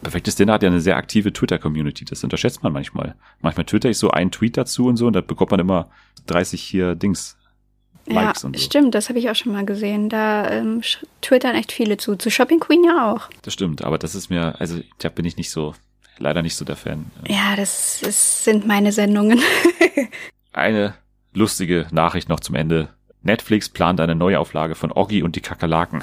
Perfektes 0.02 0.34
Dinner 0.34 0.54
hat 0.54 0.62
ja 0.62 0.68
eine 0.68 0.80
sehr 0.80 0.96
aktive 0.96 1.32
Twitter-Community. 1.32 2.04
Das 2.04 2.24
unterschätzt 2.24 2.62
man 2.62 2.72
manchmal. 2.72 3.14
Manchmal 3.40 3.66
twitter 3.66 3.88
ich 3.88 3.98
so 3.98 4.10
einen 4.10 4.32
Tweet 4.32 4.56
dazu 4.56 4.86
und 4.86 4.96
so 4.96 5.06
und 5.06 5.14
da 5.14 5.20
bekommt 5.20 5.52
man 5.52 5.60
immer 5.60 5.90
30 6.26 6.60
hier 6.60 6.94
Dings. 6.94 7.36
Likes 8.06 8.42
ja, 8.42 8.48
und 8.48 8.58
so. 8.58 8.64
stimmt, 8.64 8.96
das 8.96 9.08
habe 9.08 9.20
ich 9.20 9.30
auch 9.30 9.36
schon 9.36 9.52
mal 9.52 9.64
gesehen. 9.64 10.08
Da 10.08 10.50
ähm, 10.50 10.82
twittern 11.20 11.54
echt 11.54 11.70
viele 11.70 11.98
zu. 11.98 12.16
Zu 12.16 12.30
Shopping 12.30 12.58
Queen 12.58 12.82
ja 12.82 13.12
auch. 13.12 13.28
Das 13.42 13.54
stimmt, 13.54 13.84
aber 13.84 13.96
das 13.96 14.16
ist 14.16 14.28
mir, 14.28 14.60
also 14.60 14.80
da 14.98 15.08
bin 15.08 15.24
ich 15.24 15.36
nicht 15.36 15.52
so, 15.52 15.74
leider 16.18 16.42
nicht 16.42 16.56
so 16.56 16.64
der 16.64 16.74
Fan. 16.74 17.06
Ja, 17.28 17.54
das 17.54 18.02
ist, 18.02 18.42
sind 18.42 18.66
meine 18.66 18.90
Sendungen. 18.90 19.40
Eine 20.52 20.94
lustige 21.32 21.86
Nachricht 21.92 22.28
noch 22.28 22.40
zum 22.40 22.56
Ende. 22.56 22.88
Netflix 23.22 23.68
plant 23.68 24.00
eine 24.00 24.16
Neuauflage 24.16 24.74
von 24.74 24.90
Oggi 24.90 25.22
und 25.22 25.36
die 25.36 25.40
Kakerlaken. 25.40 26.02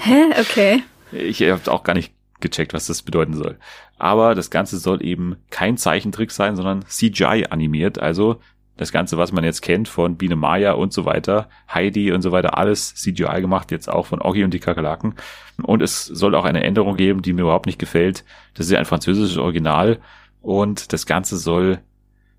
Hä? 0.00 0.24
Okay. 0.40 0.82
Ich 1.12 1.42
habe 1.42 1.70
auch 1.70 1.84
gar 1.84 1.92
nicht 1.92 2.12
gecheckt, 2.40 2.74
was 2.74 2.86
das 2.86 3.02
bedeuten 3.02 3.34
soll. 3.34 3.58
Aber 3.98 4.34
das 4.34 4.50
Ganze 4.50 4.78
soll 4.78 5.04
eben 5.04 5.36
kein 5.50 5.76
Zeichentrick 5.76 6.30
sein, 6.30 6.56
sondern 6.56 6.84
CGI 6.86 7.46
animiert. 7.50 7.98
Also 7.98 8.40
das 8.80 8.92
Ganze, 8.92 9.18
was 9.18 9.30
man 9.30 9.44
jetzt 9.44 9.60
kennt 9.60 9.88
von 9.88 10.16
Biene 10.16 10.36
Maya 10.36 10.72
und 10.72 10.94
so 10.94 11.04
weiter, 11.04 11.50
Heidi 11.72 12.12
und 12.12 12.22
so 12.22 12.32
weiter, 12.32 12.56
alles 12.56 12.94
CGI 12.94 13.42
gemacht, 13.42 13.70
jetzt 13.70 13.90
auch 13.90 14.06
von 14.06 14.22
Oggi 14.22 14.42
und 14.42 14.54
die 14.54 14.58
Kakerlaken. 14.58 15.16
Und 15.62 15.82
es 15.82 16.06
soll 16.06 16.34
auch 16.34 16.46
eine 16.46 16.64
Änderung 16.64 16.96
geben, 16.96 17.20
die 17.20 17.34
mir 17.34 17.42
überhaupt 17.42 17.66
nicht 17.66 17.78
gefällt. 17.78 18.24
Das 18.54 18.64
ist 18.64 18.72
ja 18.72 18.78
ein 18.78 18.86
französisches 18.86 19.36
Original 19.36 19.98
und 20.40 20.94
das 20.94 21.04
Ganze 21.04 21.36
soll 21.36 21.80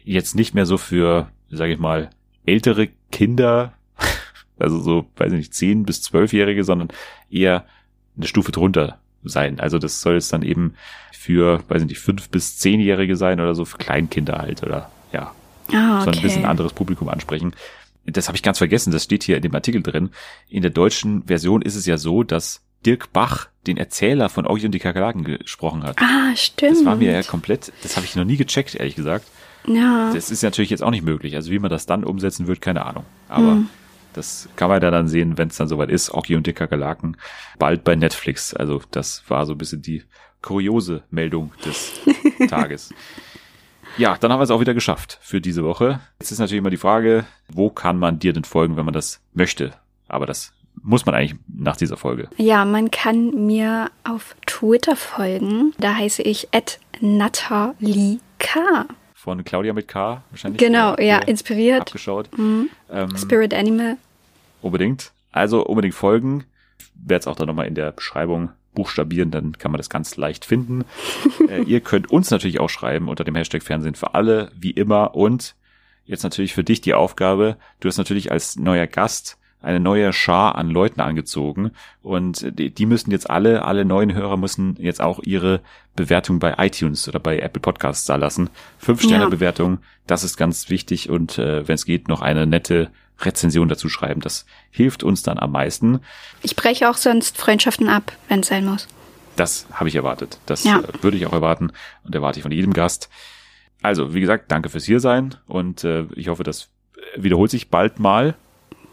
jetzt 0.04 0.36
nicht 0.36 0.56
mehr 0.56 0.66
so 0.66 0.78
für, 0.78 1.30
sage 1.52 1.74
ich 1.74 1.80
mal, 1.80 2.10
ältere 2.44 2.90
Kinder, 3.12 3.74
also 4.58 4.80
so, 4.80 5.06
weiß 5.18 5.34
ich 5.34 5.38
nicht, 5.38 5.54
10 5.54 5.84
bis 5.84 6.02
12-Jährige, 6.02 6.64
sondern 6.64 6.88
eher 7.30 7.66
eine 8.18 8.26
Stufe 8.26 8.52
drunter 8.52 9.01
sein. 9.24 9.60
Also 9.60 9.78
das 9.80 10.02
soll 10.02 10.16
jetzt 10.16 10.32
dann 10.34 10.44
eben 10.44 10.76
für, 11.12 11.64
weiß 11.68 11.84
ich 11.84 11.88
nicht, 11.90 12.00
5 12.00 12.30
bis 12.30 12.58
10-Jährige 12.60 13.16
sein 13.16 13.40
oder 13.40 13.54
so, 13.56 13.66
für 13.66 13.78
Kleinkinder 13.78 14.38
halt 14.40 14.64
oder 14.64 14.90
ja. 15.14 15.34
Ah, 15.74 16.02
Soll 16.04 16.16
ein 16.16 16.22
bisschen 16.22 16.42
okay. 16.42 16.50
anderes 16.50 16.74
Publikum 16.74 17.08
ansprechen. 17.10 17.54
Das 18.06 18.28
habe 18.28 18.36
ich 18.36 18.44
ganz 18.44 18.58
vergessen, 18.58 18.92
das 18.92 19.04
steht 19.04 19.24
hier 19.24 19.36
in 19.38 19.44
dem 19.44 19.54
Artikel 19.54 19.84
drin. 19.84 20.10
In 20.50 20.64
der 20.64 20.72
deutschen 20.72 21.24
Version 21.28 21.62
ist 21.62 21.76
es 21.76 21.86
ja 21.86 21.98
so, 21.98 22.24
dass 22.24 22.62
Dirk 22.86 23.14
Bach 23.14 23.48
den 23.68 23.78
Erzähler 23.78 24.28
von 24.30 24.48
Oggi 24.48 24.66
und 24.66 24.72
die 24.72 24.80
Kakerlaken 24.80 25.24
gesprochen 25.24 25.84
hat. 25.84 25.98
Ah, 26.02 26.36
stimmt. 26.36 26.78
Das 26.78 26.86
war 26.86 26.96
mir 26.96 27.12
ja 27.12 27.22
komplett, 27.22 27.72
das 27.84 27.96
habe 27.96 28.06
ich 28.06 28.16
noch 28.16 28.26
nie 28.26 28.38
gecheckt, 28.38 28.74
ehrlich 28.76 28.96
gesagt. 28.96 29.26
Ja. 29.68 30.12
Das 30.14 30.32
ist 30.32 30.42
natürlich 30.42 30.72
jetzt 30.72 30.82
auch 30.82 30.90
nicht 30.90 31.06
möglich. 31.06 31.36
Also 31.36 31.52
wie 31.52 31.60
man 31.60 31.70
das 31.70 31.86
dann 31.86 32.04
umsetzen 32.04 32.48
wird, 32.48 32.60
keine 32.62 32.84
Ahnung. 32.86 33.06
Aber 33.30 33.52
Hm. 33.52 33.70
Das 34.14 34.50
kann 34.56 34.70
man 34.70 34.82
ja 34.82 34.92
dann 34.92 35.08
sehen, 35.08 35.38
wenn 35.38 35.50
es 35.50 35.58
dann 35.58 35.68
soweit 35.68 35.90
ist. 35.90 36.14
Oggi 36.14 36.36
und 36.36 36.48
die 36.48 36.54
Kakerlaken 36.54 37.18
bald 37.60 37.84
bei 37.84 37.96
Netflix. 37.96 38.54
Also 38.54 38.82
das 38.92 39.24
war 39.28 39.46
so 39.46 39.54
ein 39.54 39.58
bisschen 39.58 39.82
die 39.82 40.04
kuriose 40.42 41.04
Meldung 41.10 41.52
des 41.66 41.94
Tages. 42.50 42.94
Ja, 43.98 44.18
dann 44.18 44.32
haben 44.32 44.40
wir 44.40 44.44
es 44.44 44.52
auch 44.52 44.62
wieder 44.62 44.74
geschafft 44.74 45.20
für 45.22 45.42
diese 45.42 45.64
Woche. 45.64 46.00
Jetzt 46.20 46.32
ist 46.32 46.40
natürlich 46.40 46.60
immer 46.60 46.70
die 46.70 46.78
Frage, 46.78 47.26
wo 47.50 47.70
kann 47.70 48.00
man 48.00 48.20
dir 48.20 48.34
denn 48.34 48.46
folgen, 48.46 48.78
wenn 48.78 48.86
man 48.86 48.94
das 48.94 49.22
möchte? 49.34 49.72
Aber 50.08 50.26
das 50.26 50.54
muss 50.82 51.06
man 51.06 51.14
eigentlich 51.16 51.38
nach 51.48 51.76
dieser 51.76 51.98
Folge. 51.98 52.30
Ja, 52.38 52.64
man 52.66 52.90
kann 52.92 53.46
mir 53.46 53.92
auf 54.04 54.36
Twitter 54.46 54.96
folgen. 54.96 55.74
Da 55.78 55.96
heiße 55.96 56.22
ich 56.22 56.48
@natalika. 57.02 58.86
Von 59.22 59.44
Claudia 59.44 59.72
mit 59.74 59.88
K 59.88 60.24
wahrscheinlich. 60.32 60.60
Genau, 60.60 60.96
ja, 60.98 61.20
inspiriert. 61.20 61.82
Abgeschaut. 61.82 62.36
Mhm. 62.36 62.70
Ähm, 62.90 63.16
Spirit 63.16 63.54
Animal. 63.54 63.98
Unbedingt. 64.64 65.12
Also 65.32 65.64
unbedingt 65.64 65.94
folgen. 65.94 66.46
Werde 66.96 67.20
es 67.20 67.28
auch 67.28 67.36
dann 67.36 67.46
nochmal 67.46 67.68
in 67.68 67.76
der 67.76 67.92
Beschreibung 67.92 68.50
buchstabieren, 68.74 69.30
dann 69.30 69.58
kann 69.60 69.72
man 69.72 69.78
das 69.78 69.90
ganz 69.92 70.18
leicht 70.18 70.44
finden. 70.44 70.86
äh, 71.50 71.62
ihr 71.62 71.82
könnt 71.82 72.10
uns 72.10 72.32
natürlich 72.32 72.60
auch 72.60 72.70
schreiben 72.70 73.10
unter 73.10 73.24
dem 73.24 73.36
Hashtag 73.36 73.62
Fernsehen 73.62 73.94
für 73.94 74.16
alle, 74.16 74.52
wie 74.58 74.72
immer. 74.72 75.14
Und 75.14 75.56
jetzt 76.06 76.24
natürlich 76.24 76.56
für 76.56 76.64
dich 76.64 76.82
die 76.82 76.96
Aufgabe, 76.96 77.58
du 77.80 77.90
hast 77.90 77.98
natürlich 77.98 78.32
als 78.32 78.56
neuer 78.56 78.88
Gast 78.88 79.38
eine 79.62 79.80
neue 79.80 80.12
Schar 80.14 80.56
an 80.56 80.70
Leuten 80.70 81.02
angezogen 81.02 81.72
und 82.02 82.58
die, 82.58 82.72
die 82.74 82.86
müssen 82.86 83.12
jetzt 83.12 83.30
alle, 83.30 83.64
alle 83.64 83.86
neuen 83.86 84.14
Hörer 84.14 84.38
müssen 84.38 84.76
jetzt 84.80 85.02
auch 85.02 85.20
ihre 85.24 85.62
Bewertung 85.96 86.40
bei 86.40 86.56
iTunes 86.58 87.08
oder 87.08 87.20
bei 87.20 87.40
Apple 87.40 87.62
Podcasts 87.62 88.06
da 88.06 88.16
lassen. 88.16 88.50
Fünf 88.80 89.02
Sterne 89.02 89.26
Ja. 89.26 89.30
Bewertung, 89.30 89.80
das 90.08 90.24
ist 90.24 90.38
ganz 90.38 90.70
wichtig 90.70 91.10
und 91.10 91.38
äh, 91.38 91.68
wenn 91.68 91.76
es 91.76 91.86
geht, 91.86 92.08
noch 92.08 92.22
eine 92.22 92.48
nette 92.48 92.90
Rezension 93.20 93.70
dazu 93.70 93.88
schreiben. 93.88 94.22
Das 94.22 94.46
hilft 94.72 95.04
uns 95.04 95.22
dann 95.22 95.38
am 95.38 95.52
meisten. 95.52 96.00
Ich 96.42 96.56
breche 96.56 96.90
auch 96.90 96.98
sonst 96.98 97.38
Freundschaften 97.38 97.88
ab, 97.88 98.12
wenn 98.30 98.40
es 98.40 98.48
sein 98.48 98.66
muss. 98.66 98.88
Das 99.36 99.68
habe 99.74 99.90
ich 99.90 99.96
erwartet. 99.96 100.40
Das 100.48 100.64
Ja. 100.64 100.80
äh, 100.80 100.84
würde 101.04 101.18
ich 101.18 101.26
auch 101.28 101.34
erwarten 101.34 101.72
und 102.04 102.16
erwarte 102.16 102.40
ich 102.40 102.44
von 102.44 102.52
jedem 102.52 102.74
Gast. 102.74 103.10
Also, 103.84 104.14
wie 104.14 104.22
gesagt, 104.22 104.52
danke 104.52 104.70
fürs 104.70 104.86
Hiersein 104.86 105.36
und 105.48 105.84
äh, 105.84 106.06
ich 106.16 106.28
hoffe, 106.30 106.44
das 106.44 106.70
wiederholt 107.16 107.52
sich 107.52 107.70
bald 107.70 108.00
mal. 108.00 108.36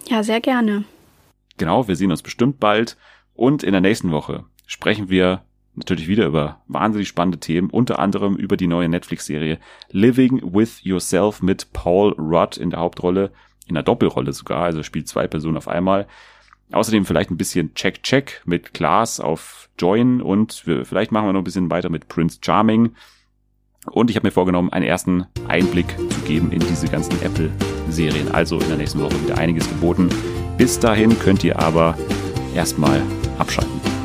Ja, 0.09 0.23
sehr 0.23 0.41
gerne. 0.41 0.85
Genau, 1.59 1.87
wir 1.87 1.95
sehen 1.95 2.11
uns 2.11 2.23
bestimmt 2.23 2.59
bald. 2.59 2.97
Und 3.35 3.63
in 3.63 3.73
der 3.73 3.83
nächsten 3.83 4.11
Woche 4.11 4.45
sprechen 4.67 5.11
wir 5.11 5.43
natürlich 5.75 6.09
wieder 6.09 6.27
über 6.27 6.61
wahnsinnig 6.67 7.09
spannende 7.09 7.39
Themen, 7.39 7.71
unter 7.71 7.99
anderem 7.99 8.37
über 8.37 8.57
die 8.57 8.67
neue 8.67 8.89
Netflix-Serie 8.89 9.59
Living 9.91 10.41
with 10.43 10.83
Yourself 10.83 11.43
mit 11.43 11.73
Paul 11.73 12.15
Rudd 12.19 12.57
in 12.57 12.71
der 12.71 12.81
Hauptrolle, 12.81 13.31
in 13.67 13.75
der 13.75 13.85
Doppelrolle 13.85 14.33
sogar, 14.33 14.65
also 14.65 14.83
spielt 14.83 15.09
zwei 15.09 15.27
Personen 15.29 15.59
auf 15.59 15.69
einmal. 15.69 16.07
Außerdem 16.73 17.05
vielleicht 17.05 17.31
ein 17.31 17.37
bisschen 17.37 17.75
Check-Check 17.75 18.43
mit 18.45 18.75
Klaas 18.75 19.21
auf 19.21 19.69
Join 19.79 20.21
und 20.21 20.67
wir, 20.67 20.85
vielleicht 20.85 21.13
machen 21.13 21.27
wir 21.27 21.33
noch 21.33 21.41
ein 21.41 21.45
bisschen 21.45 21.71
weiter 21.71 21.91
mit 21.91 22.09
Prince 22.09 22.39
Charming. 22.43 22.95
Und 23.91 24.11
ich 24.11 24.17
habe 24.17 24.27
mir 24.27 24.33
vorgenommen, 24.33 24.73
einen 24.73 24.87
ersten 24.87 25.27
Einblick 25.49 25.97
zu 26.11 26.21
geben 26.21 26.53
in 26.53 26.61
diese 26.61 26.89
ganzen 26.89 27.21
Apple-Serien. 27.23 28.33
Also 28.33 28.59
in 28.61 28.69
der 28.69 28.79
nächsten 28.79 29.01
Woche 29.01 29.21
wieder 29.23 29.39
einiges 29.39 29.69
geboten. 29.69 30.09
Bis 30.57 30.79
dahin 30.79 31.19
könnt 31.19 31.45
ihr 31.45 31.59
aber 31.59 31.97
erstmal 32.55 33.03
abschalten. 33.39 33.98